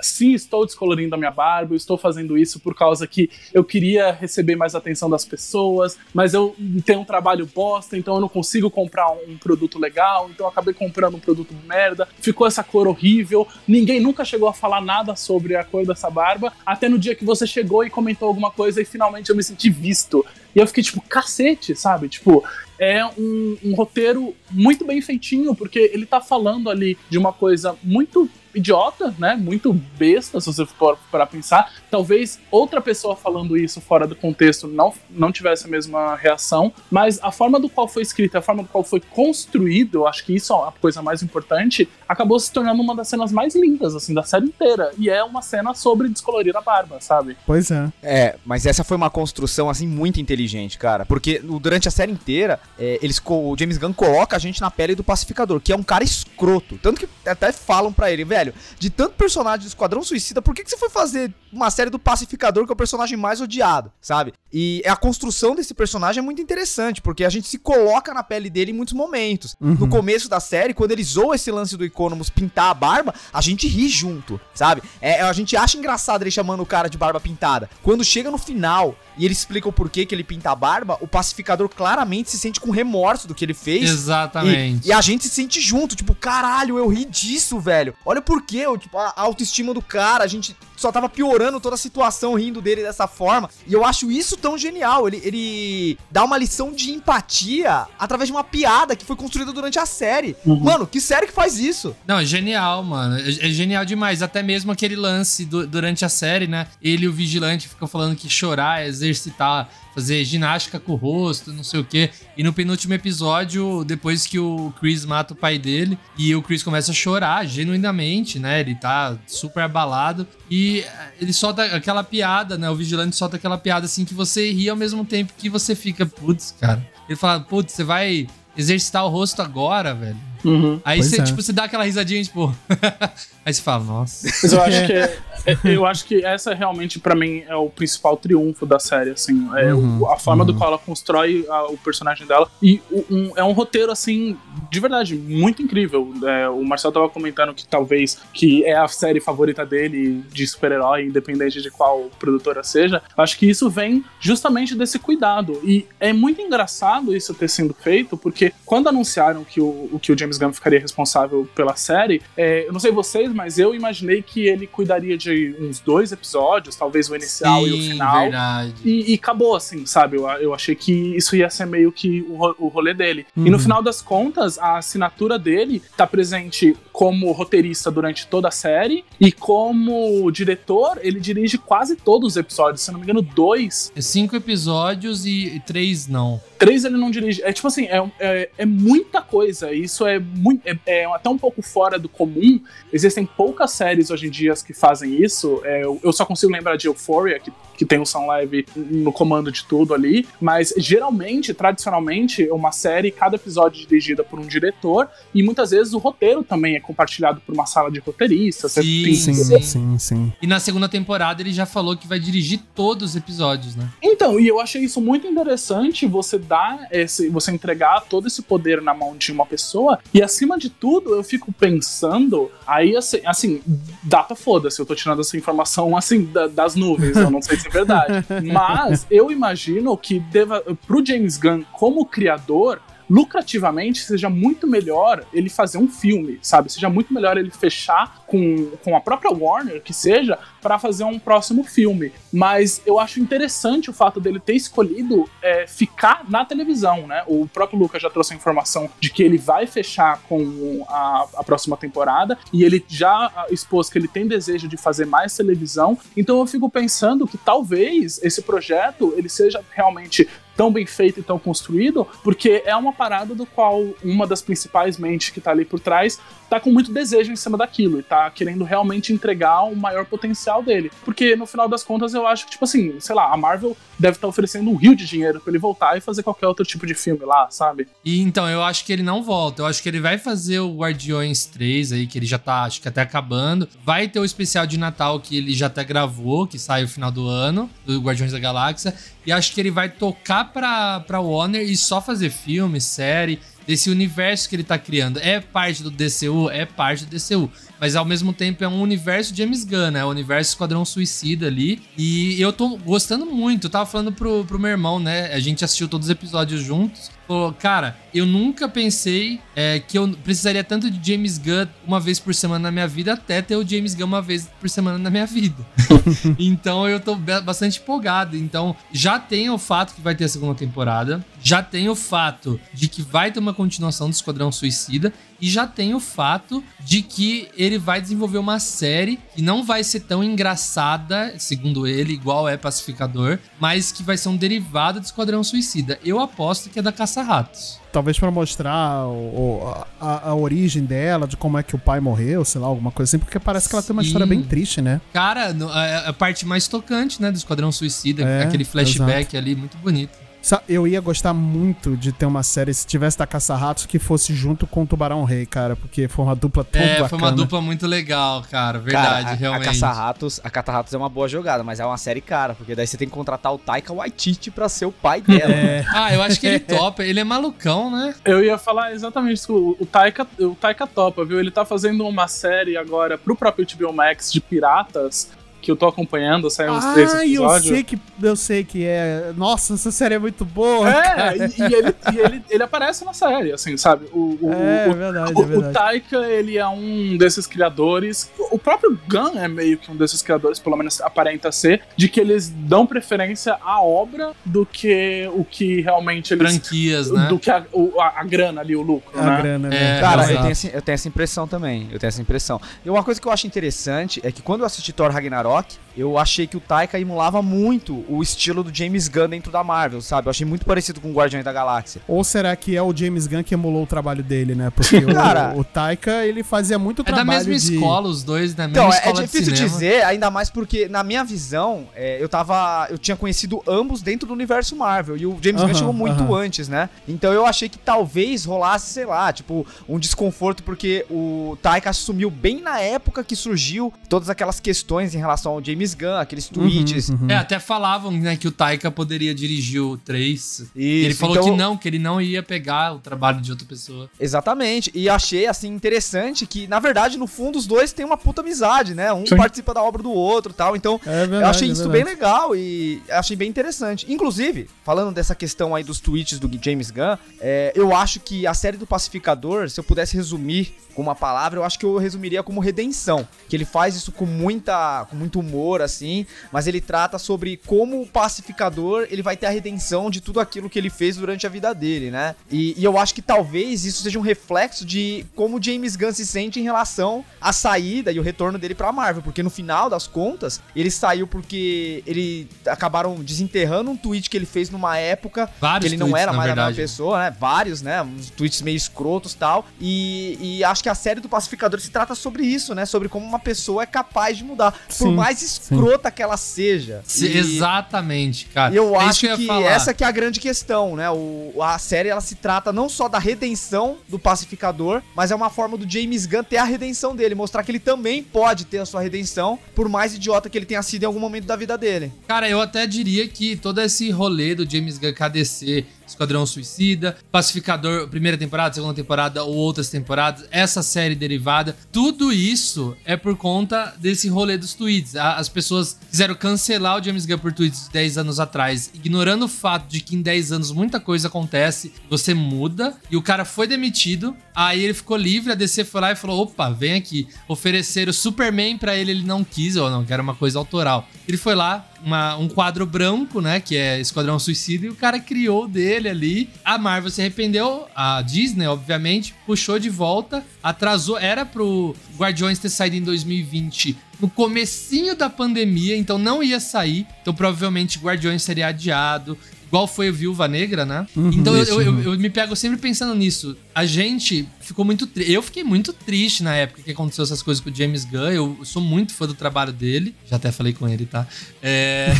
sim 0.00 0.32
estou 0.32 0.64
descolorindo 0.64 1.14
a 1.14 1.18
minha 1.18 1.30
barba, 1.30 1.74
eu 1.74 1.76
estou 1.76 1.96
fazendo 1.96 2.36
isso 2.36 2.60
por 2.60 2.74
causa 2.74 3.06
que 3.06 3.30
eu 3.52 3.62
queria 3.62 4.12
receber 4.12 4.56
mais 4.56 4.74
atenção 4.74 5.08
das 5.08 5.24
pessoas, 5.24 5.98
mas 6.12 6.34
eu 6.34 6.54
tenho 6.84 7.00
um 7.00 7.04
trabalho 7.04 7.46
bosta, 7.46 7.96
então 7.96 8.14
eu 8.14 8.20
não 8.20 8.28
consigo 8.28 8.70
comprar 8.70 9.10
um, 9.10 9.36
produto 9.36 9.78
legal, 9.78 10.30
então 10.30 10.46
eu 10.46 10.50
acabei 10.50 10.72
comprando 10.72 11.16
um 11.16 11.20
produto 11.20 11.54
merda, 11.66 12.08
ficou 12.20 12.46
essa 12.46 12.62
cor 12.62 12.86
horrível, 12.86 13.46
ninguém 13.66 14.00
nunca 14.00 14.24
chegou 14.24 14.48
a 14.48 14.54
falar 14.54 14.80
nada 14.80 15.14
sobre 15.16 15.56
a 15.56 15.64
cor 15.64 15.86
dessa 15.86 16.08
barba, 16.08 16.52
até 16.64 16.88
no 16.88 16.98
dia 16.98 17.14
que 17.14 17.24
você 17.24 17.46
chegou 17.46 17.84
e 17.84 17.90
comentou 17.90 18.28
alguma 18.28 18.50
coisa 18.50 18.80
e 18.80 18.84
finalmente 18.84 19.30
eu 19.30 19.36
me 19.36 19.42
senti 19.42 19.68
visto. 19.68 20.24
E 20.54 20.58
eu 20.58 20.66
fiquei 20.66 20.82
tipo, 20.82 21.00
cacete, 21.00 21.74
sabe? 21.74 22.08
Tipo, 22.08 22.44
é 22.78 23.04
um, 23.04 23.56
um, 23.64 23.74
roteiro 23.74 24.34
muito 24.50 24.84
bem 24.84 25.00
feitinho, 25.00 25.54
porque 25.54 25.90
ele 25.92 26.06
tá 26.06 26.20
falando 26.20 26.70
ali 26.70 26.96
de 27.08 27.18
uma 27.18 27.32
coisa 27.32 27.76
muito 27.82 28.28
idiota, 28.54 29.14
né? 29.18 29.34
Muito 29.34 29.72
besta, 29.72 30.40
se 30.40 30.46
você 30.46 30.66
for 30.66 30.98
para 31.10 31.26
pensar. 31.26 31.72
Talvez 31.90 32.38
outra 32.50 32.80
pessoa 32.80 33.16
falando 33.16 33.56
isso 33.56 33.80
fora 33.80 34.06
do 34.06 34.14
contexto 34.14 34.66
não, 34.66 34.92
não 35.10 35.32
tivesse 35.32 35.66
a 35.66 35.70
mesma 35.70 36.16
reação, 36.16 36.72
mas 36.90 37.18
a 37.22 37.30
forma 37.30 37.58
do 37.58 37.68
qual 37.68 37.88
foi 37.88 38.02
escrita, 38.02 38.38
a 38.38 38.42
forma 38.42 38.62
do 38.62 38.68
qual 38.68 38.84
foi 38.84 39.00
construído, 39.00 39.98
eu 39.98 40.06
acho 40.06 40.24
que 40.24 40.34
isso 40.34 40.52
é 40.52 40.68
a 40.68 40.72
coisa 40.72 41.02
mais 41.02 41.22
importante, 41.22 41.88
acabou 42.08 42.38
se 42.38 42.52
tornando 42.52 42.80
uma 42.80 42.94
das 42.94 43.08
cenas 43.08 43.32
mais 43.32 43.54
lindas, 43.54 43.94
assim, 43.94 44.14
da 44.14 44.22
série 44.22 44.46
inteira. 44.46 44.92
E 44.98 45.08
é 45.10 45.22
uma 45.24 45.42
cena 45.42 45.74
sobre 45.74 46.08
descolorir 46.08 46.56
a 46.56 46.60
barba, 46.60 47.00
sabe? 47.00 47.36
Pois 47.46 47.70
é. 47.70 47.90
É, 48.02 48.36
mas 48.44 48.66
essa 48.66 48.84
foi 48.84 48.96
uma 48.96 49.10
construção, 49.10 49.68
assim, 49.68 49.86
muito 49.86 50.20
inteligente, 50.20 50.78
cara. 50.78 51.04
Porque 51.04 51.38
durante 51.38 51.88
a 51.88 51.90
série 51.90 52.12
inteira, 52.12 52.60
é, 52.78 52.98
eles, 53.02 53.20
o 53.24 53.56
James 53.58 53.78
Gunn 53.78 53.92
coloca 53.92 54.36
a 54.36 54.38
gente 54.38 54.60
na 54.60 54.70
pele 54.70 54.94
do 54.94 55.04
pacificador, 55.04 55.60
que 55.60 55.72
é 55.72 55.76
um 55.76 55.82
cara 55.82 56.04
escroto. 56.04 56.78
Tanto 56.78 57.00
que 57.00 57.08
até 57.26 57.52
falam 57.52 57.92
para 57.92 58.10
ele, 58.10 58.24
velho, 58.24 58.43
velho, 58.44 58.54
de 58.78 58.90
tanto 58.90 59.14
personagem 59.14 59.60
do 59.60 59.68
Esquadrão 59.68 60.02
Suicida, 60.02 60.42
por 60.42 60.54
que, 60.54 60.62
que 60.62 60.70
você 60.70 60.76
foi 60.76 60.90
fazer 60.90 61.32
uma 61.52 61.70
série 61.70 61.90
do 61.90 61.98
Pacificador, 61.98 62.64
que 62.66 62.72
é 62.72 62.74
o 62.74 62.76
personagem 62.76 63.16
mais 63.16 63.40
odiado, 63.40 63.90
sabe? 64.00 64.34
E 64.52 64.82
a 64.86 64.96
construção 64.96 65.54
desse 65.54 65.72
personagem 65.72 66.20
é 66.20 66.22
muito 66.22 66.42
interessante, 66.42 67.00
porque 67.00 67.24
a 67.24 67.30
gente 67.30 67.48
se 67.48 67.58
coloca 67.58 68.12
na 68.12 68.22
pele 68.22 68.50
dele 68.50 68.72
em 68.72 68.74
muitos 68.74 68.94
momentos. 68.94 69.56
Uhum. 69.60 69.74
No 69.74 69.88
começo 69.88 70.28
da 70.28 70.40
série, 70.40 70.74
quando 70.74 70.92
ele 70.92 71.02
zoa 71.02 71.36
esse 71.36 71.50
lance 71.50 71.76
do 71.76 71.84
Economus 71.84 72.30
pintar 72.30 72.70
a 72.70 72.74
barba, 72.74 73.14
a 73.32 73.40
gente 73.40 73.66
ri 73.68 73.88
junto, 73.88 74.40
sabe? 74.54 74.82
É, 75.00 75.22
a 75.22 75.32
gente 75.32 75.56
acha 75.56 75.78
engraçado 75.78 76.22
ele 76.22 76.30
chamando 76.30 76.60
o 76.60 76.66
cara 76.66 76.88
de 76.88 76.98
barba 76.98 77.20
pintada. 77.20 77.70
Quando 77.82 78.04
chega 78.04 78.30
no 78.30 78.38
final 78.38 78.96
e 79.16 79.24
ele 79.24 79.32
explica 79.32 79.68
o 79.68 79.72
porquê 79.72 80.04
que 80.04 80.14
ele 80.14 80.24
pinta 80.24 80.50
a 80.50 80.54
barba, 80.54 80.98
o 81.00 81.06
pacificador 81.06 81.68
claramente 81.68 82.30
se 82.30 82.38
sente 82.38 82.60
com 82.60 82.70
remorso 82.70 83.28
do 83.28 83.34
que 83.34 83.44
ele 83.44 83.54
fez. 83.54 83.90
Exatamente. 83.90 84.86
E, 84.86 84.88
e 84.88 84.92
a 84.92 85.00
gente 85.00 85.24
se 85.24 85.30
sente 85.30 85.60
junto, 85.60 85.94
tipo, 85.94 86.14
caralho, 86.14 86.78
eu 86.78 86.88
ri 86.88 87.04
disso, 87.04 87.58
velho. 87.60 87.94
Olha 88.04 88.20
por 88.20 88.33
quê, 88.42 88.64
tipo, 88.78 88.98
a 88.98 89.12
autoestima 89.16 89.74
do 89.74 89.82
cara, 89.82 90.24
a 90.24 90.26
gente 90.26 90.56
só 90.76 90.90
tava 90.90 91.08
piorando 91.08 91.60
toda 91.60 91.74
a 91.74 91.78
situação 91.78 92.34
rindo 92.34 92.60
dele 92.60 92.82
dessa 92.82 93.06
forma. 93.06 93.48
E 93.66 93.72
eu 93.72 93.84
acho 93.84 94.10
isso 94.10 94.36
tão 94.36 94.56
genial. 94.58 95.06
Ele, 95.08 95.20
ele 95.24 95.98
dá 96.10 96.24
uma 96.24 96.36
lição 96.36 96.72
de 96.72 96.90
empatia 96.90 97.86
através 97.98 98.28
de 98.28 98.32
uma 98.32 98.44
piada 98.44 98.96
que 98.96 99.04
foi 99.04 99.16
construída 99.16 99.52
durante 99.52 99.78
a 99.78 99.86
série. 99.86 100.36
Uhum. 100.44 100.60
Mano, 100.60 100.86
que 100.86 101.00
série 101.00 101.26
que 101.26 101.32
faz 101.32 101.58
isso? 101.58 101.94
Não, 102.06 102.18
é 102.18 102.24
genial, 102.24 102.82
mano. 102.82 103.18
É, 103.18 103.28
é 103.28 103.50
genial 103.50 103.84
demais. 103.84 104.22
Até 104.22 104.42
mesmo 104.42 104.72
aquele 104.72 104.96
lance 104.96 105.44
do, 105.44 105.66
durante 105.66 106.04
a 106.04 106.08
série, 106.08 106.46
né? 106.46 106.66
Ele 106.82 107.04
e 107.04 107.08
o 107.08 107.12
vigilante 107.12 107.68
ficam 107.68 107.86
falando 107.86 108.16
que 108.16 108.28
chorar 108.28 108.82
é 108.82 108.86
exercitar 108.86 109.68
fazer 109.94 110.24
ginástica 110.24 110.80
com 110.80 110.92
o 110.92 110.96
rosto, 110.96 111.52
não 111.52 111.62
sei 111.62 111.80
o 111.80 111.84
quê. 111.84 112.10
E 112.36 112.42
no 112.42 112.52
penúltimo 112.52 112.92
episódio, 112.94 113.84
depois 113.84 114.26
que 114.26 114.38
o 114.38 114.72
Chris 114.80 115.04
mata 115.04 115.32
o 115.32 115.36
pai 115.36 115.56
dele, 115.56 115.96
e 116.18 116.34
o 116.34 116.42
Chris 116.42 116.62
começa 116.62 116.90
a 116.90 116.94
chorar 116.94 117.46
genuinamente, 117.46 118.38
né? 118.38 118.60
Ele 118.60 118.74
tá 118.74 119.16
super 119.26 119.62
abalado. 119.62 120.26
E 120.50 120.63
eh, 120.80 121.12
ele 121.20 121.32
solta 121.32 121.64
aquela 121.64 122.02
piada, 122.02 122.56
né? 122.58 122.68
O 122.70 122.74
vigilante 122.74 123.16
solta 123.16 123.36
aquela 123.36 123.58
piada 123.58 123.86
assim 123.86 124.04
que 124.04 124.14
você 124.14 124.52
ri 124.52 124.68
ao 124.68 124.76
mesmo 124.76 125.04
tempo 125.04 125.32
que 125.36 125.48
você 125.48 125.74
fica, 125.74 126.04
putz, 126.06 126.54
cara. 126.60 126.84
Ele 127.08 127.16
fala, 127.16 127.40
putz, 127.40 127.72
você 127.72 127.84
vai 127.84 128.26
exercitar 128.56 129.04
o 129.04 129.08
rosto 129.08 129.42
agora, 129.42 129.94
velho. 129.94 130.16
Uhum. 130.44 130.80
Aí 130.84 131.02
você, 131.02 131.20
é. 131.20 131.24
tipo, 131.24 131.40
você 131.40 131.52
dá 131.52 131.64
aquela 131.64 131.84
risadinha, 131.84 132.22
tipo. 132.22 132.54
Aí 133.44 133.52
você 133.52 133.60
fala, 133.60 133.84
nossa. 133.84 134.26
Mas 134.42 134.52
eu 134.52 134.62
acho 134.62 134.86
que, 134.86 134.92
é, 134.92 135.18
é, 135.46 135.58
eu 135.64 135.84
acho 135.84 136.04
que 136.06 136.24
essa 136.24 136.54
realmente, 136.54 136.98
para 136.98 137.14
mim, 137.14 137.42
é 137.46 137.54
o 137.54 137.68
principal 137.68 138.16
triunfo 138.16 138.64
da 138.64 138.78
série, 138.78 139.10
assim. 139.10 139.48
É 139.56 139.74
uhum, 139.74 140.10
a 140.10 140.18
forma 140.18 140.42
uhum. 140.44 140.46
do 140.46 140.54
qual 140.54 140.70
ela 140.70 140.78
constrói 140.78 141.44
a, 141.48 141.64
o 141.64 141.76
personagem 141.76 142.26
dela. 142.26 142.50
E 142.62 142.80
um, 143.10 143.32
é 143.36 143.44
um 143.44 143.52
roteiro, 143.52 143.92
assim, 143.92 144.36
de 144.70 144.80
verdade, 144.80 145.14
muito 145.14 145.62
incrível. 145.62 146.12
É, 146.24 146.48
o 146.48 146.64
Marcel 146.64 146.92
tava 146.92 147.08
comentando 147.08 147.52
que 147.52 147.66
talvez 147.66 148.18
que 148.32 148.64
é 148.64 148.76
a 148.76 148.88
série 148.88 149.20
favorita 149.20 149.64
dele 149.66 150.24
de 150.32 150.46
super-herói, 150.46 151.04
independente 151.04 151.60
de 151.60 151.70
qual 151.70 152.10
produtora 152.18 152.62
seja. 152.62 153.02
Acho 153.16 153.38
que 153.38 153.48
isso 153.48 153.68
vem 153.68 154.04
justamente 154.20 154.74
desse 154.74 154.98
cuidado. 154.98 155.60
E 155.62 155.86
é 156.00 156.12
muito 156.12 156.40
engraçado 156.40 157.14
isso 157.14 157.34
ter 157.34 157.48
sido 157.48 157.74
feito, 157.74 158.16
porque 158.16 158.52
quando 158.64 158.88
anunciaram 158.88 159.44
que 159.44 159.60
o, 159.60 159.98
que 160.00 160.12
o 160.12 160.18
James 160.18 160.33
Gunn 160.38 160.52
ficaria 160.52 160.80
responsável 160.80 161.48
pela 161.54 161.76
série, 161.76 162.22
é, 162.36 162.66
eu 162.66 162.72
não 162.72 162.80
sei 162.80 162.90
vocês, 162.90 163.32
mas 163.32 163.58
eu 163.58 163.74
imaginei 163.74 164.22
que 164.22 164.46
ele 164.46 164.66
cuidaria 164.66 165.16
de 165.16 165.54
uns 165.60 165.80
dois 165.80 166.12
episódios, 166.12 166.76
talvez 166.76 167.08
o 167.08 167.16
inicial 167.16 167.64
Sim, 167.64 167.68
e 167.68 167.72
o 167.72 167.90
final. 167.90 168.22
Verdade. 168.22 168.74
E, 168.84 169.12
e 169.12 169.14
acabou, 169.14 169.56
assim, 169.56 169.86
sabe? 169.86 170.16
Eu, 170.16 170.28
eu 170.28 170.54
achei 170.54 170.74
que 170.74 170.92
isso 171.16 171.36
ia 171.36 171.50
ser 171.50 171.66
meio 171.66 171.90
que 171.92 172.22
o, 172.28 172.66
o 172.66 172.68
rolê 172.68 172.94
dele. 172.94 173.26
Uhum. 173.36 173.46
E 173.46 173.50
no 173.50 173.56
uhum. 173.56 173.62
final 173.62 173.82
das 173.82 174.00
contas, 174.00 174.58
a 174.58 174.78
assinatura 174.78 175.38
dele 175.38 175.82
tá 175.96 176.06
presente 176.06 176.76
como 176.92 177.32
roteirista 177.32 177.90
durante 177.90 178.26
toda 178.26 178.48
a 178.48 178.50
série 178.50 179.04
e 179.20 179.32
como 179.32 180.30
diretor, 180.30 180.98
ele 181.02 181.18
dirige 181.18 181.58
quase 181.58 181.96
todos 181.96 182.32
os 182.32 182.36
episódios, 182.36 182.82
se 182.82 182.92
não 182.92 182.98
me 182.98 183.04
engano, 183.04 183.22
dois. 183.22 183.92
É 183.96 184.00
cinco 184.00 184.36
episódios 184.36 185.26
e 185.26 185.60
três 185.66 186.06
não. 186.06 186.40
Três 186.58 186.84
ele 186.84 186.96
não 186.96 187.10
dirige. 187.10 187.42
É 187.42 187.52
tipo 187.52 187.66
assim, 187.68 187.86
é, 187.86 188.10
é, 188.20 188.50
é 188.58 188.66
muita 188.66 189.20
coisa. 189.20 189.72
Isso 189.72 190.06
é, 190.06 190.22
muito, 190.24 190.66
é, 190.66 190.78
é, 190.86 191.04
até 191.06 191.28
um 191.28 191.38
pouco 191.38 191.62
fora 191.62 191.98
do 191.98 192.08
comum. 192.08 192.60
Existem 192.92 193.26
poucas 193.26 193.72
séries 193.72 194.10
hoje 194.10 194.26
em 194.26 194.30
dia 194.30 194.54
que 194.54 194.72
fazem 194.72 195.22
isso. 195.22 195.60
É, 195.64 195.82
eu 195.84 196.12
só 196.12 196.24
consigo 196.24 196.52
lembrar 196.52 196.76
de 196.76 196.86
Euphoria, 196.86 197.38
que, 197.38 197.52
que 197.76 197.84
tem 197.84 198.00
o 198.00 198.06
Sound 198.06 198.28
Live 198.28 198.66
no 198.76 199.12
comando 199.12 199.50
de 199.50 199.64
tudo 199.64 199.94
ali. 199.94 200.26
Mas 200.40 200.72
geralmente, 200.76 201.52
tradicionalmente, 201.52 202.48
uma 202.50 202.72
série, 202.72 203.10
cada 203.10 203.36
episódio 203.36 203.82
é 203.82 203.86
dirigida 203.86 204.22
por 204.22 204.38
um 204.38 204.46
diretor. 204.46 205.08
E 205.34 205.42
muitas 205.42 205.70
vezes 205.70 205.92
o 205.92 205.98
roteiro 205.98 206.42
também 206.42 206.76
é 206.76 206.80
compartilhado 206.80 207.40
por 207.40 207.54
uma 207.54 207.66
sala 207.66 207.90
de 207.90 207.98
roteiristas. 207.98 208.72
Sim, 208.72 209.14
sim, 209.14 209.60
sim, 209.60 209.98
sim. 209.98 210.32
E 210.40 210.46
na 210.46 210.60
segunda 210.60 210.88
temporada 210.88 211.42
ele 211.42 211.52
já 211.52 211.66
falou 211.66 211.96
que 211.96 212.06
vai 212.06 212.18
dirigir 212.18 212.60
todos 212.74 213.10
os 213.10 213.16
episódios, 213.16 213.76
né? 213.76 213.88
Então, 214.02 214.38
e 214.38 214.46
eu 214.46 214.60
achei 214.60 214.82
isso 214.82 215.00
muito 215.00 215.26
interessante, 215.26 216.06
você 216.06 216.38
dar 216.38 216.88
esse, 216.90 217.28
você 217.28 217.50
entregar 217.50 218.00
todo 218.02 218.26
esse 218.26 218.42
poder 218.42 218.80
na 218.80 218.94
mão 218.94 219.16
de 219.16 219.32
uma 219.32 219.46
pessoa, 219.46 219.98
e 220.14 220.22
acima 220.22 220.56
de 220.56 220.70
tudo, 220.70 221.12
eu 221.12 221.24
fico 221.24 221.52
pensando, 221.52 222.48
aí 222.64 222.96
assim, 222.96 223.20
assim 223.26 223.60
data 224.00 224.36
foda-se, 224.36 224.78
eu 224.78 224.86
tô 224.86 224.94
tirando 224.94 225.20
essa 225.20 225.36
informação 225.36 225.96
assim 225.96 226.24
da, 226.24 226.46
das 226.46 226.76
nuvens, 226.76 227.16
eu 227.16 227.30
não 227.32 227.42
sei 227.42 227.58
se 227.58 227.66
é 227.66 227.70
verdade. 227.70 228.24
Mas 228.52 229.04
eu 229.10 229.32
imagino 229.32 229.96
que 229.98 230.20
deva, 230.20 230.62
pro 230.86 231.04
James 231.04 231.36
Gunn, 231.36 231.64
como 231.72 232.06
criador, 232.06 232.80
lucrativamente 233.08 234.00
seja 234.00 234.28
muito 234.28 234.66
melhor 234.66 235.24
ele 235.32 235.48
fazer 235.48 235.78
um 235.78 235.88
filme, 235.88 236.38
sabe? 236.42 236.72
Seja 236.72 236.88
muito 236.88 237.12
melhor 237.12 237.36
ele 237.36 237.50
fechar 237.50 238.24
com, 238.26 238.70
com 238.82 238.96
a 238.96 239.00
própria 239.00 239.30
Warner, 239.32 239.82
que 239.82 239.92
seja, 239.92 240.38
para 240.60 240.78
fazer 240.78 241.04
um 241.04 241.18
próximo 241.18 241.64
filme. 241.64 242.12
Mas 242.32 242.80
eu 242.86 242.98
acho 242.98 243.20
interessante 243.20 243.90
o 243.90 243.92
fato 243.92 244.20
dele 244.20 244.40
ter 244.40 244.54
escolhido 244.54 245.28
é, 245.42 245.66
ficar 245.66 246.24
na 246.28 246.44
televisão, 246.44 247.06
né? 247.06 247.22
O 247.26 247.46
próprio 247.46 247.78
Lucas 247.78 248.02
já 248.02 248.10
trouxe 248.10 248.32
a 248.32 248.36
informação 248.36 248.88
de 248.98 249.10
que 249.10 249.22
ele 249.22 249.38
vai 249.38 249.66
fechar 249.66 250.20
com 250.28 250.84
a, 250.88 251.26
a 251.36 251.44
próxima 251.44 251.76
temporada 251.76 252.38
e 252.52 252.64
ele 252.64 252.84
já 252.88 253.46
expôs 253.50 253.88
que 253.88 253.98
ele 253.98 254.08
tem 254.08 254.26
desejo 254.26 254.68
de 254.68 254.76
fazer 254.76 255.06
mais 255.06 255.36
televisão. 255.36 255.98
Então 256.16 256.38
eu 256.40 256.46
fico 256.46 256.68
pensando 256.68 257.26
que 257.26 257.38
talvez 257.38 258.20
esse 258.22 258.42
projeto 258.42 259.14
ele 259.16 259.28
seja 259.28 259.62
realmente 259.70 260.28
tão 260.56 260.72
bem 260.72 260.86
feito 260.86 261.20
e 261.20 261.22
tão 261.22 261.38
construído, 261.38 262.06
porque 262.22 262.62
é 262.64 262.74
uma 262.74 262.92
parada 262.92 263.34
do 263.34 263.46
qual 263.46 263.82
uma 264.02 264.26
das 264.26 264.42
principais 264.42 264.98
mentes 264.98 265.30
que 265.30 265.40
tá 265.40 265.50
ali 265.50 265.64
por 265.64 265.80
trás 265.80 266.18
tá 266.48 266.60
com 266.60 266.70
muito 266.70 266.92
desejo 266.92 267.32
em 267.32 267.36
cima 267.36 267.58
daquilo 267.58 267.98
e 267.98 268.02
tá 268.02 268.30
querendo 268.30 268.64
realmente 268.64 269.12
entregar 269.12 269.62
o 269.62 269.74
maior 269.74 270.04
potencial 270.04 270.62
dele. 270.62 270.90
Porque 271.04 271.34
no 271.34 271.46
final 271.46 271.68
das 271.68 271.82
contas 271.82 272.14
eu 272.14 272.26
acho 272.26 272.44
que, 272.44 272.52
tipo 272.52 272.64
assim, 272.64 273.00
sei 273.00 273.14
lá, 273.14 273.32
a 273.32 273.36
Marvel 273.36 273.76
deve 273.98 274.16
estar 274.16 274.26
tá 274.26 274.28
oferecendo 274.28 274.70
um 274.70 274.76
rio 274.76 274.94
de 274.94 275.06
dinheiro 275.06 275.40
para 275.40 275.50
ele 275.50 275.58
voltar 275.58 275.96
e 275.96 276.00
fazer 276.00 276.22
qualquer 276.22 276.46
outro 276.46 276.64
tipo 276.64 276.86
de 276.86 276.94
filme 276.94 277.24
lá, 277.24 277.48
sabe? 277.50 277.88
E 278.04 278.20
então, 278.20 278.48
eu 278.48 278.62
acho 278.62 278.84
que 278.84 278.92
ele 278.92 279.02
não 279.02 279.22
volta. 279.22 279.62
Eu 279.62 279.66
acho 279.66 279.82
que 279.82 279.88
ele 279.88 280.00
vai 280.00 280.18
fazer 280.18 280.60
o 280.60 280.76
Guardiões 280.76 281.46
3 281.46 281.92
aí, 281.92 282.06
que 282.06 282.18
ele 282.18 282.26
já 282.26 282.38
tá, 282.38 282.62
acho 282.64 282.80
que 282.80 282.88
até 282.88 283.00
acabando. 283.00 283.68
Vai 283.84 284.08
ter 284.08 284.20
o 284.20 284.24
especial 284.24 284.66
de 284.66 284.78
Natal 284.78 285.18
que 285.20 285.36
ele 285.36 285.52
já 285.52 285.66
até 285.66 285.82
gravou, 285.82 286.46
que 286.46 286.58
sai 286.58 286.82
no 286.82 286.88
final 286.88 287.10
do 287.10 287.26
ano, 287.26 287.70
do 287.86 288.00
Guardiões 288.00 288.32
da 288.32 288.38
Galáxia. 288.38 288.94
E 289.26 289.32
acho 289.32 289.52
que 289.52 289.60
ele 289.60 289.70
vai 289.70 289.88
tocar 289.88 290.44
pra, 290.52 291.00
pra 291.00 291.20
Warner 291.20 291.62
e 291.62 291.76
só 291.76 292.00
fazer 292.00 292.30
filme, 292.30 292.80
série, 292.80 293.40
desse 293.66 293.90
universo 293.90 294.48
que 294.48 294.56
ele 294.56 294.64
tá 294.64 294.78
criando. 294.78 295.18
É 295.18 295.40
parte 295.40 295.82
do 295.82 295.90
DCU? 295.90 296.50
É 296.50 296.64
parte 296.66 297.04
do 297.04 297.16
DCU. 297.16 297.50
Mas 297.80 297.96
ao 297.96 298.04
mesmo 298.04 298.32
tempo 298.32 298.62
é 298.64 298.68
um 298.68 298.80
universo 298.80 299.34
James 299.34 299.64
Gunn, 299.64 299.90
né? 299.90 300.00
É 300.00 300.04
o 300.04 300.08
universo 300.08 300.50
Esquadrão 300.50 300.84
Suicida 300.84 301.46
ali. 301.46 301.82
E 301.96 302.40
eu 302.40 302.52
tô 302.52 302.76
gostando 302.78 303.26
muito. 303.26 303.66
Eu 303.66 303.70
tava 303.70 303.86
falando 303.86 304.12
pro, 304.12 304.44
pro 304.44 304.58
meu 304.58 304.70
irmão, 304.70 304.98
né? 304.98 305.32
A 305.32 305.38
gente 305.38 305.64
assistiu 305.64 305.88
todos 305.88 306.06
os 306.06 306.10
episódios 306.10 306.62
juntos. 306.62 307.10
Falou, 307.26 307.54
cara, 307.54 307.96
eu 308.12 308.26
nunca 308.26 308.68
pensei 308.68 309.40
é, 309.56 309.80
que 309.80 309.96
eu 309.96 310.08
precisaria 310.22 310.62
tanto 310.62 310.90
de 310.90 311.12
James 311.12 311.38
Gunn 311.38 311.66
uma 311.86 311.98
vez 311.98 312.20
por 312.20 312.34
semana 312.34 312.64
na 312.64 312.70
minha 312.70 312.86
vida, 312.86 313.14
até 313.14 313.40
ter 313.40 313.56
o 313.56 313.66
James 313.66 313.94
Gunn 313.94 314.04
uma 314.04 314.20
vez 314.20 314.46
por 314.60 314.68
semana 314.68 314.98
na 314.98 315.08
minha 315.08 315.26
vida. 315.26 315.56
então 316.38 316.86
eu 316.86 317.00
tô 317.00 317.16
bastante 317.16 317.80
empolgado. 317.80 318.36
Então 318.36 318.76
já 318.92 319.18
tem 319.18 319.48
o 319.48 319.56
fato 319.56 319.94
que 319.94 320.02
vai 320.02 320.14
ter 320.14 320.24
a 320.24 320.28
segunda 320.28 320.54
temporada, 320.54 321.24
já 321.42 321.62
tem 321.62 321.88
o 321.88 321.94
fato 321.94 322.60
de 322.74 322.88
que 322.88 323.00
vai 323.00 323.32
ter 323.32 323.38
uma 323.38 323.54
continuação 323.54 324.10
do 324.10 324.12
Esquadrão 324.12 324.52
Suicida, 324.52 325.12
e 325.44 325.50
já 325.50 325.66
tem 325.66 325.92
o 325.92 326.00
fato 326.00 326.64
de 326.80 327.02
que 327.02 327.50
ele 327.54 327.76
vai 327.76 328.00
desenvolver 328.00 328.38
uma 328.38 328.58
série 328.58 329.20
que 329.34 329.42
não 329.42 329.62
vai 329.62 329.84
ser 329.84 330.00
tão 330.00 330.24
engraçada, 330.24 331.34
segundo 331.38 331.86
ele, 331.86 332.14
igual 332.14 332.48
é 332.48 332.56
Pacificador, 332.56 333.38
mas 333.60 333.92
que 333.92 334.02
vai 334.02 334.16
ser 334.16 334.30
um 334.30 334.38
derivado 334.38 335.00
de 335.00 335.04
Esquadrão 335.04 335.44
Suicida. 335.44 335.98
Eu 336.02 336.18
aposto 336.18 336.70
que 336.70 336.78
é 336.78 336.82
da 336.82 336.90
Caça-Ratos. 336.90 337.78
Talvez 337.92 338.18
para 338.18 338.30
mostrar 338.30 339.06
o, 339.06 339.84
a, 340.00 340.30
a, 340.30 340.34
origem 340.34 340.82
dela, 340.82 341.28
de 341.28 341.36
como 341.36 341.58
é 341.58 341.62
que 341.62 341.76
o 341.76 341.78
pai 341.78 342.00
morreu, 342.00 342.42
sei 342.42 342.62
lá, 342.62 342.66
alguma 342.66 342.90
coisa 342.90 343.10
assim, 343.10 343.18
porque 343.18 343.38
parece 343.38 343.68
que 343.68 343.74
ela 343.74 343.82
tem 343.82 343.92
uma 343.92 344.02
Sim. 344.02 344.06
história 344.06 344.26
bem 344.26 344.42
triste, 344.42 344.80
né? 344.80 344.98
Cara, 345.12 345.54
a, 345.70 346.08
a, 346.08 346.12
parte 346.14 346.46
mais 346.46 346.66
tocante, 346.66 347.20
né, 347.20 347.30
do 347.30 347.36
Esquadrão 347.36 347.70
Suicida, 347.70 348.22
é, 348.22 348.44
aquele 348.44 348.64
flashback 348.64 349.20
exato. 349.20 349.36
ali, 349.36 349.54
muito 349.54 349.76
bonito. 349.76 350.23
Eu 350.68 350.86
ia 350.86 351.00
gostar 351.00 351.32
muito 351.32 351.96
de 351.96 352.12
ter 352.12 352.26
uma 352.26 352.42
série, 352.42 352.72
se 352.72 352.86
tivesse 352.86 353.18
da 353.18 353.26
Caça-Ratos, 353.26 353.86
que 353.86 353.98
fosse 353.98 354.34
junto 354.34 354.66
com 354.66 354.82
o 354.82 354.86
Tubarão 354.86 355.24
Rei, 355.24 355.46
cara, 355.46 355.74
porque 355.74 356.08
foi 356.08 356.24
uma 356.24 356.36
dupla 356.36 356.64
tão 356.64 356.80
é, 356.80 357.00
bacana. 357.00 357.06
É, 357.06 357.08
foi 357.08 357.18
uma 357.18 357.32
dupla 357.32 357.60
muito 357.60 357.86
legal, 357.86 358.42
cara, 358.50 358.78
verdade, 358.78 359.24
cara, 359.24 359.30
a, 359.30 359.34
realmente. 359.34 359.62
A 359.62 359.72
Caça-Ratos 359.72 360.40
a 360.42 360.50
Caça 360.50 360.94
é 360.94 360.98
uma 360.98 361.08
boa 361.08 361.28
jogada, 361.28 361.62
mas 361.62 361.80
é 361.80 361.86
uma 361.86 361.96
série 361.96 362.20
cara, 362.20 362.54
porque 362.54 362.74
daí 362.74 362.86
você 362.86 362.96
tem 362.96 363.08
que 363.08 363.14
contratar 363.14 363.52
o 363.52 363.58
Taika 363.58 363.92
Waititi 363.92 364.50
pra 364.50 364.68
ser 364.68 364.86
o 364.86 364.92
pai 364.92 365.20
dela. 365.22 365.54
É. 365.54 365.84
ah, 365.88 366.14
eu 366.14 366.22
acho 366.22 366.40
que 366.40 366.46
ele 366.46 366.60
topa, 366.60 367.04
ele 367.04 367.20
é 367.20 367.24
malucão, 367.24 367.90
né? 367.90 368.14
Eu 368.24 368.42
ia 368.42 368.58
falar 368.58 368.92
exatamente 368.92 369.38
isso, 369.38 369.76
o 369.78 369.86
Taika, 369.86 370.26
o 370.38 370.54
Taika 370.54 370.86
topa, 370.86 371.24
viu? 371.24 371.38
Ele 371.38 371.50
tá 371.50 371.64
fazendo 371.64 372.06
uma 372.06 372.28
série 372.28 372.76
agora 372.76 373.16
pro 373.16 373.36
próprio 373.36 373.66
HBO 373.66 373.92
Max 373.92 374.32
de 374.32 374.40
piratas, 374.40 375.30
que 375.64 375.70
eu 375.70 375.76
tô 375.76 375.86
acompanhando, 375.86 376.50
sai 376.50 376.68
uns 376.68 376.84
ah, 376.84 376.92
três 376.92 377.14
episódios. 377.14 377.66
eu 377.66 377.74
sei 377.74 377.82
que 377.82 377.98
eu 378.22 378.36
sei 378.36 378.64
que 378.64 378.84
é. 378.84 379.32
Nossa, 379.34 379.72
essa 379.72 379.90
série 379.90 380.14
é 380.14 380.18
muito 380.18 380.44
boa. 380.44 380.90
É, 380.90 381.36
e, 381.36 381.62
e, 381.62 381.74
ele, 381.74 381.94
e 382.12 382.18
ele, 382.18 382.44
ele 382.50 382.62
aparece 382.62 383.02
na 383.02 383.14
série, 383.14 383.50
assim, 383.50 383.74
sabe? 383.78 384.06
O, 384.12 384.38
o, 384.42 384.52
é, 384.52 384.88
o, 384.88 384.94
verdade, 384.94 385.32
o, 385.32 385.42
é 385.42 385.46
verdade. 385.46 385.70
O 385.70 385.72
Taika, 385.72 386.18
ele 386.26 386.58
é 386.58 386.68
um 386.68 387.16
desses 387.16 387.46
criadores. 387.46 388.30
O 388.50 388.58
próprio 388.58 388.98
Gun 389.08 389.38
é 389.38 389.48
meio 389.48 389.78
que 389.78 389.90
um 389.90 389.96
desses 389.96 390.20
criadores, 390.20 390.58
pelo 390.58 390.76
menos 390.76 391.00
aparenta 391.00 391.50
ser, 391.50 391.80
de 391.96 392.08
que 392.08 392.20
eles 392.20 392.50
dão 392.50 392.86
preferência 392.86 393.56
à 393.64 393.82
obra 393.82 394.32
do 394.44 394.66
que 394.66 395.26
o 395.32 395.44
que 395.44 395.80
realmente 395.80 396.34
eles. 396.34 396.50
Franquias, 396.50 397.10
né? 397.10 397.26
Do 397.28 397.38
que 397.38 397.50
a, 397.50 397.64
a, 397.98 398.20
a 398.20 398.24
grana 398.24 398.60
ali, 398.60 398.76
o 398.76 398.82
lucro. 398.82 399.18
A 399.18 399.24
né? 399.24 399.40
grana, 399.40 399.68
né? 399.70 399.96
É, 399.96 400.00
Cara, 400.00 400.30
eu 400.30 400.36
tenho, 400.36 400.50
essa, 400.50 400.68
eu 400.68 400.82
tenho 400.82 400.94
essa 400.94 401.08
impressão 401.08 401.48
também. 401.48 401.88
Eu 401.90 401.98
tenho 401.98 402.08
essa 402.08 402.20
impressão. 402.20 402.60
E 402.84 402.90
uma 402.90 403.02
coisa 403.02 403.18
que 403.18 403.26
eu 403.26 403.32
acho 403.32 403.46
interessante 403.46 404.20
é 404.22 404.30
que 404.30 404.42
quando 404.42 404.60
eu 404.60 404.66
assisti 404.66 404.92
Thor 404.92 405.10
Ragnarok, 405.10 405.53
Ragnarok, 405.54 405.83
eu 405.96 406.18
achei 406.18 406.46
que 406.46 406.56
o 406.56 406.60
Taika 406.60 406.98
emulava 406.98 407.40
muito 407.42 408.04
o 408.08 408.22
estilo 408.22 408.62
do 408.62 408.74
James 408.74 409.08
Gunn 409.08 409.28
dentro 409.28 409.52
da 409.52 409.62
Marvel, 409.62 410.00
sabe? 410.00 410.28
Eu 410.28 410.30
achei 410.30 410.46
muito 410.46 410.66
parecido 410.66 411.00
com 411.00 411.10
o 411.10 411.12
Guardiões 411.12 411.44
da 411.44 411.52
Galáxia. 411.52 412.00
Ou 412.08 412.22
será 412.24 412.54
que 412.56 412.76
é 412.76 412.82
o 412.82 412.94
James 412.94 413.26
Gunn 413.26 413.42
que 413.42 413.54
emulou 413.54 413.84
o 413.84 413.86
trabalho 413.86 414.22
dele, 414.22 414.54
né? 414.54 414.70
Porque 414.70 415.00
Cara, 415.00 415.54
o, 415.54 415.60
o 415.60 415.64
Taika, 415.64 416.24
ele 416.24 416.42
fazia 416.42 416.78
muito 416.78 417.02
é 417.02 417.04
trabalho 417.04 417.22
É 417.22 417.24
da 417.26 417.48
mesma 417.48 417.54
de... 417.54 417.74
escola, 417.74 418.08
os 418.08 418.22
dois, 418.22 418.54
da 418.54 418.66
mesma 418.68 418.88
então, 418.88 419.10
é 419.10 419.12
difícil 419.12 419.52
dizer, 419.52 420.04
ainda 420.04 420.30
mais 420.30 420.50
porque, 420.50 420.88
na 420.88 421.02
minha 421.02 421.24
visão, 421.24 421.86
é, 421.94 422.22
eu 422.22 422.28
tava... 422.28 422.86
Eu 422.90 422.98
tinha 422.98 423.16
conhecido 423.16 423.62
ambos 423.66 424.02
dentro 424.02 424.26
do 424.26 424.34
universo 424.34 424.74
Marvel, 424.76 425.16
e 425.16 425.26
o 425.26 425.38
James 425.40 425.62
uh 425.62 425.64
-huh, 425.64 425.68
Gunn 425.68 425.78
chegou 425.78 425.92
muito 425.92 426.22
uh 426.22 426.28
-huh. 426.28 426.44
antes, 426.44 426.68
né? 426.68 426.88
Então 427.06 427.32
eu 427.32 427.46
achei 427.46 427.68
que 427.68 427.78
talvez 427.78 428.44
rolasse, 428.44 428.92
sei 428.92 429.04
lá, 429.04 429.32
tipo, 429.32 429.66
um 429.88 429.98
desconforto, 429.98 430.62
porque 430.62 431.04
o 431.10 431.56
Taika 431.62 431.90
assumiu 431.90 432.30
bem 432.30 432.60
na 432.60 432.80
época 432.80 433.22
que 433.22 433.36
surgiu 433.36 433.92
todas 434.08 434.30
aquelas 434.30 434.58
questões 434.60 435.14
em 435.14 435.18
relação 435.18 435.52
ao 435.52 435.64
James 435.64 435.83
Gunn, 435.92 436.16
aqueles 436.16 436.46
uhum, 436.46 436.70
tweets. 436.70 437.10
Uhum, 437.10 437.18
uhum. 437.22 437.30
É, 437.30 437.36
até 437.36 437.58
falavam, 437.58 438.10
né, 438.12 438.36
que 438.36 438.48
o 438.48 438.52
Taika 438.52 438.90
poderia 438.90 439.34
dirigir 439.34 439.82
o 439.82 439.98
3. 439.98 440.34
Isso, 440.34 440.70
ele 440.74 441.14
falou 441.14 441.36
então... 441.36 441.50
que 441.50 441.56
não, 441.56 441.76
que 441.76 441.88
ele 441.88 441.98
não 441.98 442.20
ia 442.20 442.42
pegar 442.42 442.94
o 442.94 442.98
trabalho 442.98 443.40
de 443.40 443.50
outra 443.50 443.66
pessoa. 443.66 444.08
Exatamente. 444.18 444.90
E 444.94 445.08
achei, 445.08 445.46
assim, 445.46 445.68
interessante 445.68 446.46
que, 446.46 446.66
na 446.66 446.78
verdade, 446.78 447.18
no 447.18 447.26
fundo, 447.26 447.58
os 447.58 447.66
dois 447.66 447.92
têm 447.92 448.06
uma 448.06 448.16
puta 448.16 448.40
amizade, 448.40 448.94
né? 448.94 449.12
Um 449.12 449.26
Sim. 449.26 449.36
participa 449.36 449.74
da 449.74 449.82
obra 449.82 450.02
do 450.02 450.10
outro 450.10 450.52
tal. 450.52 450.76
Então, 450.76 451.00
é 451.04 451.26
verdade, 451.26 451.42
eu 451.42 451.48
achei 451.48 451.68
é 451.68 451.72
isso 451.72 451.88
bem 451.88 452.04
legal 452.04 452.54
e 452.54 453.02
achei 453.10 453.36
bem 453.36 453.48
interessante. 453.48 454.06
Inclusive, 454.08 454.68
falando 454.84 455.12
dessa 455.12 455.34
questão 455.34 455.74
aí 455.74 455.82
dos 455.82 455.98
tweets 456.00 456.38
do 456.38 456.50
James 456.62 456.90
Gunn, 456.90 457.16
é, 457.40 457.72
eu 457.74 457.94
acho 457.94 458.20
que 458.20 458.46
a 458.46 458.54
série 458.54 458.76
do 458.76 458.86
Pacificador, 458.86 459.68
se 459.68 459.80
eu 459.80 459.84
pudesse 459.84 460.16
resumir 460.16 460.74
com 460.94 461.02
uma 461.02 461.14
palavra, 461.14 461.58
eu 461.58 461.64
acho 461.64 461.78
que 461.78 461.84
eu 461.84 461.96
resumiria 461.96 462.42
como 462.42 462.60
redenção. 462.60 463.26
Que 463.48 463.56
ele 463.56 463.64
faz 463.64 463.96
isso 463.96 464.12
com 464.12 464.24
muita, 464.24 465.06
com 465.10 465.16
muito 465.16 465.40
humor, 465.40 465.73
assim, 465.82 466.26
mas 466.52 466.66
ele 466.66 466.80
trata 466.80 467.18
sobre 467.18 467.60
como 467.66 468.00
o 468.00 468.06
pacificador 468.06 469.06
ele 469.10 469.22
vai 469.22 469.36
ter 469.36 469.46
a 469.46 469.50
redenção 469.50 470.10
de 470.10 470.20
tudo 470.20 470.40
aquilo 470.40 470.68
que 470.68 470.78
ele 470.78 470.90
fez 470.90 471.16
durante 471.16 471.46
a 471.46 471.50
vida 471.50 471.74
dele, 471.74 472.10
né? 472.10 472.34
E, 472.50 472.74
e 472.78 472.84
eu 472.84 472.98
acho 472.98 473.14
que 473.14 473.22
talvez 473.22 473.84
isso 473.84 474.02
seja 474.02 474.18
um 474.18 474.22
reflexo 474.22 474.84
de 474.84 475.24
como 475.34 475.62
James 475.62 475.96
Gunn 475.96 476.12
se 476.12 476.26
sente 476.26 476.60
em 476.60 476.62
relação 476.62 477.24
à 477.40 477.52
saída 477.52 478.12
e 478.12 478.18
o 478.18 478.22
retorno 478.22 478.58
dele 478.58 478.74
pra 478.74 478.92
Marvel, 478.92 479.22
porque 479.22 479.42
no 479.42 479.50
final 479.50 479.88
das 479.88 480.06
contas, 480.06 480.60
ele 480.74 480.90
saiu 480.90 481.26
porque 481.26 482.02
ele 482.06 482.48
acabaram 482.66 483.16
desenterrando 483.16 483.90
um 483.90 483.96
tweet 483.96 484.28
que 484.28 484.36
ele 484.36 484.46
fez 484.46 484.70
numa 484.70 484.96
época 484.98 485.48
Vários 485.60 485.90
que 485.90 485.94
ele 485.94 486.02
não 486.02 486.16
era 486.16 486.32
mais 486.32 486.46
verdade. 486.46 486.60
a 486.60 486.70
mesma 486.70 486.82
pessoa, 486.82 487.18
né? 487.18 487.36
Vários, 487.38 487.82
né? 487.82 488.02
Uns 488.02 488.30
tweets 488.30 488.62
meio 488.62 488.76
escrotos 488.76 489.32
e 489.32 489.36
tal. 489.36 489.66
E, 489.80 490.38
e 490.58 490.64
acho 490.64 490.82
que 490.82 490.88
a 490.88 490.94
série 490.94 491.20
do 491.20 491.28
Pacificador 491.28 491.80
se 491.80 491.90
trata 491.90 492.14
sobre 492.14 492.44
isso, 492.44 492.74
né? 492.74 492.86
Sobre 492.86 493.08
como 493.08 493.26
uma 493.26 493.38
pessoa 493.38 493.82
é 493.82 493.86
capaz 493.86 494.38
de 494.38 494.44
mudar. 494.44 494.74
Sim, 494.88 495.04
por 495.04 495.12
mais 495.12 495.42
escrota 495.64 496.08
sim. 496.08 496.14
que 496.14 496.22
ela 496.22 496.36
seja. 496.36 497.02
E, 497.20 497.38
exatamente, 497.38 498.46
cara. 498.46 498.74
Eu 498.74 498.94
é 498.94 499.04
acho 499.04 499.20
que, 499.20 499.36
que 499.36 499.50
essa 499.50 499.94
que 499.94 500.04
é 500.04 500.06
a 500.06 500.10
grande 500.10 500.40
questão, 500.40 500.96
né? 500.96 501.10
O, 501.10 501.54
a 501.62 501.78
série 501.78 502.08
ela 502.08 502.20
se 502.20 502.34
trata 502.34 502.72
não 502.72 502.88
só 502.88 503.08
da 503.08 503.18
redenção 503.18 503.98
do 504.08 504.18
Pacificador, 504.18 505.02
mas 505.14 505.30
é 505.30 505.34
uma 505.34 505.50
forma 505.50 505.76
do 505.76 505.88
James 505.90 506.26
Gunn 506.26 506.44
ter 506.44 506.58
a 506.58 506.64
redenção 506.64 507.14
dele, 507.16 507.34
mostrar 507.34 507.62
que 507.62 507.70
ele 507.70 507.78
também 507.78 508.22
pode 508.22 508.64
ter 508.66 508.78
a 508.78 508.86
sua 508.86 509.00
redenção, 509.00 509.58
por 509.74 509.88
mais 509.88 510.14
idiota 510.14 510.48
que 510.48 510.58
ele 510.58 510.66
tenha 510.66 510.82
sido 510.82 511.04
em 511.04 511.06
algum 511.06 511.20
momento 511.20 511.46
da 511.46 511.56
vida 511.56 511.78
dele. 511.78 512.12
Cara, 512.26 512.48
eu 512.48 512.60
até 512.60 512.86
diria 512.86 513.26
que 513.28 513.56
todo 513.56 513.80
esse 513.80 514.10
rolê 514.10 514.54
do 514.54 514.68
James 514.68 514.98
Gunn 514.98 515.12
KDC 515.12 515.86
Esquadrão 516.06 516.46
Suicida, 516.46 517.16
Pacificador, 517.30 518.08
primeira 518.08 518.36
temporada, 518.36 518.74
segunda 518.74 518.94
temporada 518.94 519.42
ou 519.44 519.54
outras 519.54 519.88
temporadas, 519.88 520.46
essa 520.50 520.82
série 520.82 521.14
derivada, 521.14 521.76
tudo 521.92 522.32
isso 522.32 522.96
é 523.04 523.16
por 523.16 523.36
conta 523.36 523.94
desse 523.98 524.28
rolê 524.28 524.56
dos 524.56 524.74
tweets. 524.74 525.16
As, 525.16 525.48
pessoas 525.48 525.98
quiseram 526.10 526.34
cancelar 526.34 526.98
o 526.98 527.02
James 527.02 527.26
Gunn 527.26 527.38
por 527.38 527.52
tweets 527.52 527.86
de 527.86 527.90
10 527.90 528.18
anos 528.18 528.40
atrás, 528.40 528.90
ignorando 528.94 529.44
o 529.44 529.48
fato 529.48 529.88
de 529.88 530.00
que 530.00 530.16
em 530.16 530.22
10 530.22 530.52
anos 530.52 530.70
muita 530.70 531.00
coisa 531.00 531.28
acontece, 531.28 531.92
você 532.08 532.34
muda, 532.34 532.94
e 533.10 533.16
o 533.16 533.22
cara 533.22 533.44
foi 533.44 533.66
demitido, 533.66 534.36
aí 534.54 534.82
ele 534.82 534.94
ficou 534.94 535.16
livre, 535.16 535.52
a 535.52 535.54
DC 535.54 535.84
foi 535.84 536.00
lá 536.00 536.12
e 536.12 536.16
falou: 536.16 536.42
opa, 536.42 536.70
vem 536.70 536.94
aqui. 536.94 537.26
Ofereceram 537.48 538.10
o 538.10 538.14
Superman 538.14 538.78
pra 538.78 538.96
ele, 538.96 539.10
ele 539.10 539.24
não 539.24 539.42
quis, 539.42 539.76
ou 539.76 539.90
não, 539.90 540.04
era 540.08 540.22
uma 540.22 540.34
coisa 540.34 540.58
autoral. 540.58 541.08
Ele 541.26 541.36
foi 541.36 541.54
lá, 541.54 541.88
uma, 542.04 542.36
um 542.36 542.48
quadro 542.48 542.86
branco, 542.86 543.40
né? 543.40 543.60
Que 543.60 543.76
é 543.76 544.00
Esquadrão 544.00 544.38
Suicida, 544.38 544.86
e 544.86 544.88
o 544.90 544.94
cara 544.94 545.18
criou 545.18 545.66
dele 545.66 546.08
ali. 546.08 546.50
A 546.64 546.78
Marvel 546.78 547.10
se 547.10 547.20
arrependeu, 547.20 547.86
a 547.94 548.22
Disney, 548.22 548.66
obviamente, 548.66 549.34
puxou 549.46 549.78
de 549.78 549.90
volta, 549.90 550.44
atrasou. 550.62 551.18
Era 551.18 551.44
pro 551.44 551.96
Guardiões 552.16 552.58
ter 552.58 552.68
saído 552.68 552.96
em 552.96 553.02
2020 553.02 553.96
no 554.20 554.30
comecinho 554.30 555.16
da 555.16 555.28
pandemia, 555.28 555.96
então 555.96 556.18
não 556.18 556.42
ia 556.42 556.60
sair. 556.60 557.06
Então 557.20 557.34
provavelmente 557.34 557.98
Guardiões 557.98 558.42
seria 558.42 558.68
adiado 558.68 559.36
igual 559.74 559.88
foi 559.88 560.08
o 560.08 560.14
Viúva 560.14 560.46
Negra, 560.46 560.86
né? 560.86 561.04
Uhum, 561.16 561.30
então 561.30 561.56
eu, 561.56 561.62
isso, 561.64 561.72
eu, 561.72 561.82
eu, 561.82 561.92
uhum. 561.92 562.02
eu 562.02 562.18
me 562.18 562.30
pego 562.30 562.54
sempre 562.54 562.78
pensando 562.78 563.12
nisso. 563.12 563.56
A 563.74 563.84
gente 563.84 564.48
ficou 564.60 564.84
muito 564.84 565.04
triste. 565.04 565.32
Eu 565.32 565.42
fiquei 565.42 565.64
muito 565.64 565.92
triste 565.92 566.44
na 566.44 566.54
época 566.54 566.80
que 566.82 566.92
aconteceu 566.92 567.24
essas 567.24 567.42
coisas 567.42 567.62
com 567.62 567.70
o 567.70 567.74
James 567.74 568.04
Gunn. 568.04 568.30
Eu 568.30 568.58
sou 568.62 568.80
muito 568.80 569.12
fã 569.12 569.26
do 569.26 569.34
trabalho 569.34 569.72
dele. 569.72 570.14
Já 570.30 570.36
até 570.36 570.52
falei 570.52 570.72
com 570.72 570.88
ele, 570.88 571.06
tá? 571.06 571.26
É... 571.60 572.12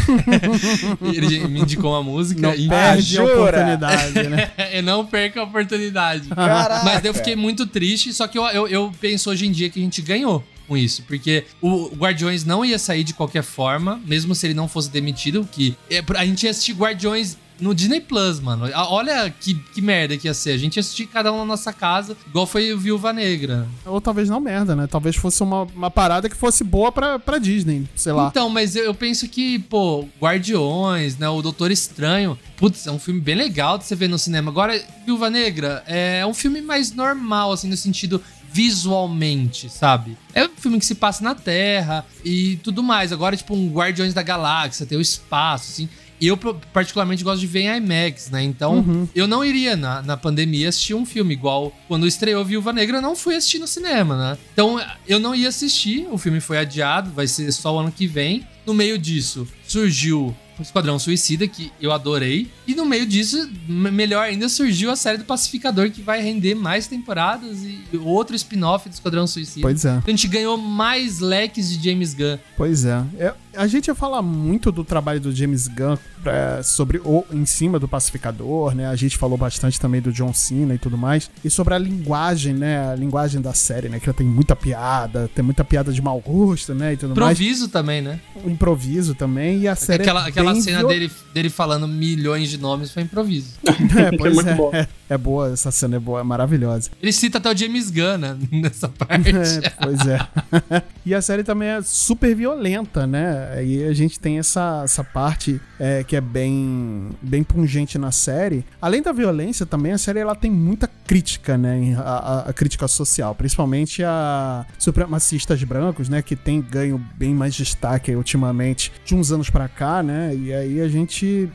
ele 1.14 1.46
me 1.46 1.60
indicou 1.60 1.92
uma 1.92 2.02
música. 2.02 2.40
Não 2.40 2.54
e- 2.54 2.68
perde 2.68 3.18
a 3.18 3.22
jura? 3.22 3.38
oportunidade, 3.38 4.28
né? 4.28 4.50
eu 4.74 4.82
não 4.82 5.06
perca 5.06 5.40
a 5.40 5.44
oportunidade. 5.44 6.28
Caraca. 6.30 6.84
Mas 6.84 7.04
eu 7.04 7.14
fiquei 7.14 7.36
muito 7.36 7.68
triste, 7.68 8.12
só 8.12 8.26
que 8.26 8.36
eu, 8.36 8.44
eu, 8.48 8.66
eu 8.66 8.92
penso 9.00 9.30
hoje 9.30 9.46
em 9.46 9.52
dia 9.52 9.70
que 9.70 9.78
a 9.78 9.82
gente 9.82 10.02
ganhou 10.02 10.44
com 10.66 10.76
isso, 10.76 11.02
porque 11.02 11.44
o 11.60 11.88
Guardiões 11.94 12.44
não 12.44 12.64
ia 12.64 12.78
sair 12.78 13.04
de 13.04 13.12
qualquer 13.12 13.42
forma, 13.42 14.00
mesmo 14.06 14.34
se 14.34 14.46
ele 14.46 14.54
não 14.54 14.66
fosse 14.66 14.90
demitido, 14.90 15.46
que 15.52 15.76
é, 15.90 16.02
a 16.16 16.24
gente 16.24 16.44
ia 16.44 16.50
assistir 16.50 16.72
Guardiões 16.72 17.36
no 17.60 17.74
Disney 17.74 18.00
Plus, 18.00 18.40
mano. 18.40 18.68
Olha 18.88 19.30
que, 19.30 19.54
que 19.54 19.80
merda 19.80 20.16
que 20.16 20.26
ia 20.26 20.34
ser. 20.34 20.52
A 20.52 20.58
gente 20.58 20.76
ia 20.76 20.80
assistir 20.80 21.06
cada 21.06 21.32
um 21.32 21.38
na 21.38 21.44
nossa 21.44 21.72
casa, 21.72 22.16
igual 22.26 22.46
foi 22.46 22.72
o 22.72 22.78
Viúva 22.78 23.12
Negra. 23.12 23.66
Ou 23.84 24.00
talvez 24.00 24.28
não 24.28 24.40
merda, 24.40 24.74
né? 24.74 24.86
Talvez 24.86 25.16
fosse 25.16 25.42
uma, 25.42 25.62
uma 25.62 25.90
parada 25.90 26.28
que 26.28 26.36
fosse 26.36 26.64
boa 26.64 26.90
pra, 26.90 27.18
pra 27.18 27.38
Disney, 27.38 27.88
sei 27.94 28.12
lá. 28.12 28.28
Então, 28.28 28.48
mas 28.48 28.76
eu, 28.76 28.84
eu 28.84 28.94
penso 28.94 29.28
que, 29.28 29.58
pô, 29.60 30.06
Guardiões, 30.20 31.16
né? 31.16 31.28
O 31.28 31.42
Doutor 31.42 31.70
Estranho. 31.70 32.38
Putz, 32.56 32.86
é 32.86 32.90
um 32.90 32.98
filme 32.98 33.20
bem 33.20 33.34
legal 33.34 33.78
de 33.78 33.84
você 33.84 33.94
ver 33.94 34.08
no 34.08 34.18
cinema. 34.18 34.50
Agora, 34.50 34.80
Viúva 35.04 35.28
Negra 35.30 35.82
é 35.86 36.24
um 36.26 36.34
filme 36.34 36.60
mais 36.60 36.92
normal, 36.92 37.52
assim, 37.52 37.68
no 37.68 37.76
sentido 37.76 38.22
visualmente, 38.54 39.68
sabe? 39.68 40.16
É 40.32 40.44
um 40.44 40.56
filme 40.56 40.78
que 40.78 40.86
se 40.86 40.94
passa 40.94 41.24
na 41.24 41.34
Terra 41.34 42.06
e 42.24 42.56
tudo 42.62 42.84
mais. 42.84 43.12
Agora, 43.12 43.36
tipo, 43.36 43.52
um 43.52 43.68
Guardiões 43.68 44.14
da 44.14 44.22
Galáxia, 44.22 44.86
tem 44.86 44.96
o 44.96 45.00
espaço, 45.00 45.72
assim. 45.72 45.88
Eu, 46.26 46.36
particularmente, 46.72 47.24
gosto 47.24 47.40
de 47.40 47.46
ver 47.46 47.62
em 47.62 47.76
IMAX, 47.76 48.30
né? 48.30 48.42
Então, 48.42 49.08
eu 49.14 49.26
não 49.26 49.44
iria 49.44 49.76
na, 49.76 50.02
na 50.02 50.16
pandemia 50.16 50.68
assistir 50.68 50.94
um 50.94 51.04
filme 51.06 51.34
igual 51.34 51.72
quando 51.88 52.06
estreou 52.06 52.44
Viúva 52.44 52.72
Negra, 52.72 52.98
eu 52.98 53.02
não 53.02 53.16
fui 53.16 53.36
assistir 53.36 53.58
no 53.58 53.66
cinema, 53.66 54.16
né? 54.16 54.38
Então, 54.52 54.80
eu 55.06 55.18
não 55.18 55.34
ia 55.34 55.48
assistir, 55.48 56.06
o 56.10 56.18
filme 56.18 56.40
foi 56.40 56.58
adiado, 56.58 57.10
vai 57.10 57.26
ser 57.26 57.50
só 57.52 57.74
o 57.74 57.78
ano 57.78 57.92
que 57.92 58.06
vem. 58.06 58.46
No 58.66 58.72
meio 58.72 58.98
disso, 58.98 59.46
surgiu 59.66 60.34
Esquadrão 60.62 60.98
Suicida, 60.98 61.46
que 61.46 61.72
eu 61.80 61.92
adorei. 61.92 62.50
E 62.66 62.74
no 62.74 62.84
meio 62.84 63.06
disso, 63.06 63.50
melhor 63.68 64.22
ainda, 64.22 64.48
surgiu 64.48 64.90
a 64.90 64.96
série 64.96 65.18
do 65.18 65.24
Pacificador, 65.24 65.90
que 65.90 66.02
vai 66.02 66.22
render 66.22 66.54
mais 66.54 66.86
temporadas 66.86 67.62
e 67.64 67.84
outro 67.98 68.34
spin-off 68.36 68.88
do 68.88 68.92
Esquadrão 68.92 69.26
Suicida. 69.26 69.62
Pois 69.62 69.84
é. 69.84 69.90
Então, 69.90 70.02
a 70.06 70.10
gente 70.10 70.28
ganhou 70.28 70.56
mais 70.56 71.20
leques 71.20 71.70
de 71.70 71.90
James 71.90 72.14
Gunn. 72.14 72.38
Pois 72.56 72.84
é. 72.84 73.02
É, 73.18 73.34
A 73.56 73.66
gente 73.66 73.88
ia 73.88 73.94
falar 73.94 74.22
muito 74.22 74.70
do 74.72 74.84
trabalho 74.84 75.20
do 75.20 75.34
James 75.34 75.68
Gunn 75.68 75.96
é, 76.24 76.62
sobre 76.62 76.98
o 77.04 77.24
em 77.32 77.44
cima 77.44 77.78
do 77.78 77.86
pacificador, 77.88 78.74
né? 78.74 78.86
A 78.86 78.96
gente 78.96 79.16
falou 79.16 79.36
bastante 79.36 79.78
também 79.80 80.00
do 80.00 80.12
John 80.12 80.32
Cena 80.32 80.74
e 80.74 80.78
tudo 80.78 80.96
mais. 80.96 81.30
E 81.44 81.50
sobre 81.50 81.74
a 81.74 81.78
linguagem, 81.78 82.54
né? 82.54 82.90
A 82.92 82.94
linguagem 82.94 83.40
da 83.40 83.52
série, 83.52 83.88
né? 83.88 83.98
Que 84.00 84.08
ela 84.08 84.16
tem 84.16 84.26
muita 84.26 84.54
piada, 84.56 85.28
tem 85.34 85.44
muita 85.44 85.64
piada 85.64 85.92
de 85.92 86.00
mau 86.00 86.20
gosto, 86.20 86.74
né? 86.74 86.94
E 86.94 86.96
tudo 86.96 87.14
mais. 87.18 87.38
Improviso 87.38 87.68
também, 87.68 88.00
né? 88.02 88.20
O 88.44 88.50
improviso 88.50 89.14
também. 89.14 89.60
E 89.60 89.68
a 89.68 89.76
série 89.76 90.02
Aquela, 90.02 90.26
é 90.26 90.28
aquela 90.28 90.43
bem 90.52 90.62
cena 90.62 90.78
viol- 90.78 90.90
dele, 90.90 91.10
dele 91.32 91.50
falando 91.50 91.88
milhões 91.88 92.50
de 92.50 92.58
nomes 92.58 92.90
foi 92.90 93.02
improviso. 93.02 93.54
É, 93.96 94.16
pois 94.16 94.34
muito 94.34 94.48
é, 94.48 94.54
bom. 94.54 94.70
é. 95.14 95.18
Boa, 95.18 95.52
essa 95.52 95.70
cena 95.70 95.96
é 95.96 95.98
boa, 95.98 96.20
é 96.20 96.22
maravilhosa. 96.22 96.90
Ele 97.02 97.12
cita 97.12 97.38
até 97.38 97.50
o 97.50 97.56
James 97.56 97.90
Gunn 97.90 98.18
né, 98.18 98.36
nessa 98.52 98.88
parte. 98.88 99.32
É, 99.34 99.70
pois 99.70 100.00
é. 100.06 100.18
e 101.04 101.14
a 101.14 101.20
série 101.22 101.42
também 101.42 101.68
é 101.68 101.82
super 101.82 102.34
violenta, 102.34 103.06
né? 103.06 103.64
E 103.64 103.84
a 103.84 103.92
gente 103.92 104.18
tem 104.20 104.38
essa, 104.38 104.82
essa 104.84 105.02
parte 105.04 105.60
é, 105.78 106.02
que 106.04 106.16
é 106.16 106.20
bem, 106.20 107.10
bem 107.22 107.42
pungente 107.42 107.98
na 107.98 108.10
série. 108.10 108.64
Além 108.80 109.02
da 109.02 109.12
violência, 109.12 109.64
também 109.66 109.92
a 109.92 109.98
série 109.98 110.18
ela 110.20 110.34
tem 110.34 110.50
muita 110.50 110.88
crítica, 111.06 111.56
né? 111.58 111.94
A, 111.98 112.02
a- 112.02 112.40
a 112.50 112.52
crítica 112.52 112.86
social, 112.88 113.34
principalmente 113.34 114.02
a 114.04 114.64
supremacistas 114.78 115.62
brancos, 115.64 116.08
né? 116.08 116.22
Que 116.22 116.36
tem 116.36 116.60
ganho 116.60 116.98
bem 117.16 117.34
mais 117.34 117.54
destaque 117.54 118.14
ultimamente 118.14 118.92
de 119.04 119.14
uns 119.14 119.30
anos 119.32 119.50
pra 119.50 119.68
cá, 119.68 120.02
né? 120.02 120.34
E 120.34 120.52
aí 120.52 120.80
a 120.80 120.88
gente 120.88 121.48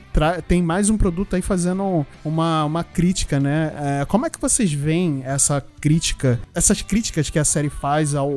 tem 0.47 0.62
mais 0.62 0.89
um 0.89 0.97
produto 0.97 1.36
aí 1.36 1.41
fazendo 1.41 2.05
uma, 2.24 2.66
uma 2.66 2.84
crítica, 2.84 3.39
né? 3.39 3.49
É, 3.52 4.06
como 4.06 4.26
é 4.26 4.30
que 4.30 4.39
vocês 4.39 4.72
veem 4.72 5.22
essa 5.26 5.64
crítica, 5.82 6.39
essas 6.54 6.82
críticas 6.82 7.30
que 7.30 7.39
a 7.39 7.45
série 7.45 7.70
faz 7.70 8.14
ao, 8.16 8.30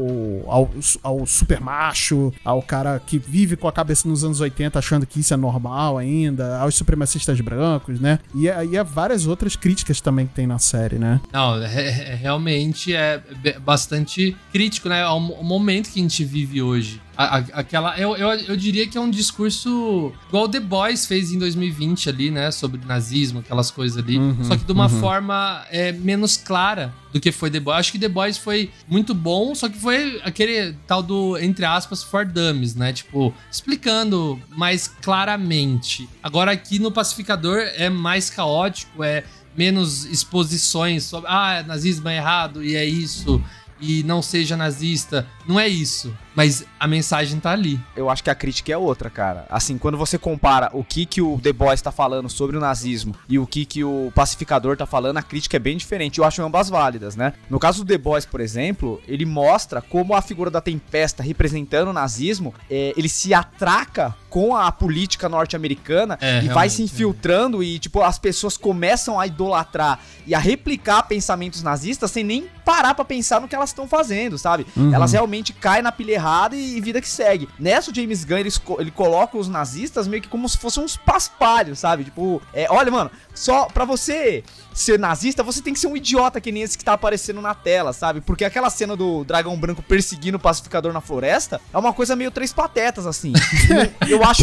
ao, 0.46 0.70
ao 1.02 1.26
super 1.26 1.60
macho, 1.60 2.32
ao 2.44 2.62
cara 2.62 3.00
que 3.04 3.18
vive 3.18 3.56
com 3.56 3.66
a 3.68 3.72
cabeça 3.72 4.08
nos 4.08 4.24
anos 4.24 4.40
80 4.40 4.78
achando 4.78 5.06
que 5.06 5.20
isso 5.20 5.34
é 5.34 5.36
normal 5.36 5.98
ainda, 5.98 6.58
aos 6.58 6.74
supremacistas 6.74 7.40
brancos, 7.40 8.00
né? 8.00 8.18
E, 8.34 8.48
a- 8.48 8.64
e 8.64 8.76
há 8.78 8.82
várias 8.82 9.26
outras 9.26 9.56
críticas 9.56 10.00
também 10.00 10.26
que 10.26 10.34
tem 10.34 10.46
na 10.46 10.58
série, 10.58 10.98
né? 10.98 11.20
Não, 11.32 11.62
é- 11.62 12.12
é- 12.12 12.14
realmente 12.14 12.94
é 12.94 13.22
bastante 13.64 14.36
crítico, 14.52 14.88
né? 14.88 15.02
Ao 15.02 15.18
momento 15.20 15.90
que 15.90 15.98
a 15.98 16.02
gente 16.02 16.24
vive 16.24 16.62
hoje. 16.62 17.00
A- 17.22 17.38
a- 17.38 17.60
aquela, 17.60 17.98
eu, 17.98 18.16
eu, 18.16 18.28
eu 18.30 18.56
diria 18.56 18.86
que 18.86 18.98
é 18.98 19.00
um 19.00 19.10
discurso 19.10 20.12
igual 20.28 20.48
The 20.48 20.60
Boys 20.60 21.06
fez 21.06 21.32
em 21.32 21.38
2020 21.38 22.08
ali, 22.08 22.30
né? 22.30 22.50
Sobre 22.50 22.80
nazismo, 22.84 23.40
aquelas 23.40 23.70
coisas 23.70 23.98
ali. 23.98 24.18
Uhum, 24.18 24.44
só 24.44 24.56
que 24.56 24.64
de 24.64 24.72
uma 24.72 24.84
uhum. 24.84 25.00
forma 25.00 25.64
é, 25.70 25.92
menos 25.92 26.36
clara 26.36 26.92
do 27.12 27.20
que 27.20 27.30
foi 27.30 27.50
The 27.50 27.60
Boys. 27.60 27.78
Acho 27.78 27.92
que 27.92 27.98
The 27.98 28.08
Boys 28.08 28.38
foi 28.38 28.70
muito 28.88 29.14
bom, 29.14 29.54
só 29.54 29.68
que 29.68 29.78
foi 29.78 30.20
aquele 30.24 30.74
tal 30.86 31.02
do, 31.02 31.38
entre 31.38 31.64
aspas, 31.64 32.02
for 32.02 32.24
dummies, 32.24 32.74
né? 32.74 32.92
Tipo, 32.92 33.32
explicando 33.50 34.40
mais 34.50 34.88
claramente. 34.88 36.08
Agora 36.22 36.52
aqui 36.52 36.78
no 36.78 36.90
Pacificador 36.90 37.58
é 37.76 37.88
mais 37.88 38.30
caótico, 38.30 39.04
é 39.04 39.24
menos 39.56 40.04
exposições 40.06 41.04
sobre 41.04 41.28
ah, 41.30 41.62
nazismo 41.66 42.08
é 42.08 42.16
errado 42.16 42.64
e 42.64 42.74
é 42.74 42.84
isso 42.84 43.42
e 43.82 44.02
não 44.04 44.22
seja 44.22 44.56
nazista. 44.56 45.26
Não 45.46 45.58
é 45.58 45.66
isso, 45.66 46.16
mas 46.36 46.64
a 46.78 46.86
mensagem 46.86 47.40
tá 47.40 47.50
ali. 47.50 47.78
Eu 47.96 48.08
acho 48.08 48.22
que 48.22 48.30
a 48.30 48.34
crítica 48.34 48.72
é 48.72 48.76
outra, 48.76 49.10
cara. 49.10 49.44
Assim, 49.50 49.76
quando 49.76 49.98
você 49.98 50.16
compara 50.16 50.70
o 50.72 50.84
que 50.84 51.04
que 51.04 51.20
o 51.20 51.38
The 51.42 51.52
Boys 51.52 51.82
tá 51.82 51.90
falando 51.90 52.28
sobre 52.30 52.56
o 52.56 52.60
nazismo 52.60 53.14
e 53.28 53.38
o 53.38 53.46
que 53.46 53.64
que 53.64 53.82
o 53.82 54.12
Pacificador 54.14 54.76
tá 54.76 54.86
falando, 54.86 55.16
a 55.16 55.22
crítica 55.22 55.56
é 55.56 55.60
bem 55.60 55.76
diferente. 55.76 56.20
Eu 56.20 56.24
acho 56.24 56.40
ambas 56.42 56.68
válidas, 56.68 57.16
né? 57.16 57.32
No 57.50 57.58
caso 57.58 57.84
do 57.84 57.88
The 57.88 57.98
Boys, 57.98 58.24
por 58.24 58.40
exemplo, 58.40 59.02
ele 59.06 59.26
mostra 59.26 59.82
como 59.82 60.14
a 60.14 60.22
figura 60.22 60.50
da 60.50 60.60
Tempesta 60.60 61.22
representando 61.22 61.88
o 61.88 61.92
nazismo, 61.92 62.54
é, 62.70 62.94
ele 62.96 63.08
se 63.08 63.34
atraca 63.34 64.14
com 64.30 64.56
a 64.56 64.70
política 64.72 65.28
norte-americana 65.28 66.18
É, 66.20 66.42
e 66.42 66.48
vai 66.48 66.70
se 66.70 66.80
é. 66.80 66.84
infiltrando 66.84 67.62
e, 67.62 67.78
tipo, 67.78 68.00
as 68.00 68.18
pessoas 68.18 68.56
começam 68.56 69.18
a 69.18 69.26
idolatrar 69.26 70.00
e 70.26 70.34
a 70.34 70.38
replicar 70.38 71.02
pensamentos 71.02 71.62
nazistas 71.62 72.10
sem 72.10 72.24
nem 72.24 72.46
parar 72.64 72.94
pra 72.94 73.04
pensar 73.04 73.40
no 73.40 73.48
que 73.48 73.54
elas 73.54 73.70
estão 73.70 73.88
fazendo, 73.88 74.38
sabe? 74.38 74.66
Uhum. 74.76 74.94
Elas 74.94 75.12
realmente 75.12 75.52
caem 75.52 75.82
na 75.82 75.92
pilha 75.92 76.12
errada 76.12 76.56
e, 76.56 76.76
e 76.76 76.80
vida 76.80 77.00
que 77.00 77.08
segue. 77.08 77.48
Nessa, 77.58 77.90
o 77.90 77.94
James 77.94 78.24
Gunn, 78.24 78.38
ele, 78.38 78.50
ele 78.78 78.90
coloca 78.90 79.36
os 79.36 79.48
nazistas 79.48 80.06
meio 80.06 80.22
que 80.22 80.28
como 80.28 80.48
se 80.48 80.58
fossem 80.58 80.82
uns 80.82 80.96
paspalhos, 80.96 81.78
sabe? 81.78 82.04
Tipo, 82.04 82.40
é, 82.52 82.66
olha, 82.70 82.90
mano, 82.90 83.10
só 83.34 83.66
pra 83.66 83.84
você 83.84 84.44
ser 84.74 84.98
nazista, 84.98 85.42
você 85.42 85.60
tem 85.62 85.72
que 85.72 85.80
ser 85.80 85.86
um 85.86 85.96
idiota 85.96 86.40
que 86.40 86.50
nem 86.52 86.62
esse 86.62 86.76
que 86.76 86.84
tá 86.84 86.92
aparecendo 86.94 87.40
na 87.40 87.54
tela, 87.54 87.92
sabe? 87.92 88.20
Porque 88.20 88.44
aquela 88.44 88.70
cena 88.70 88.96
do 88.96 89.24
dragão 89.24 89.56
branco 89.58 89.82
perseguindo 89.82 90.36
o 90.36 90.40
pacificador 90.40 90.92
na 90.92 91.00
floresta 91.00 91.60
é 91.72 91.78
uma 91.78 91.92
coisa 91.92 92.16
meio 92.16 92.30
três 92.30 92.52
patetas, 92.52 93.06
assim. 93.06 93.32
eu 94.08 94.22
acho, 94.24 94.42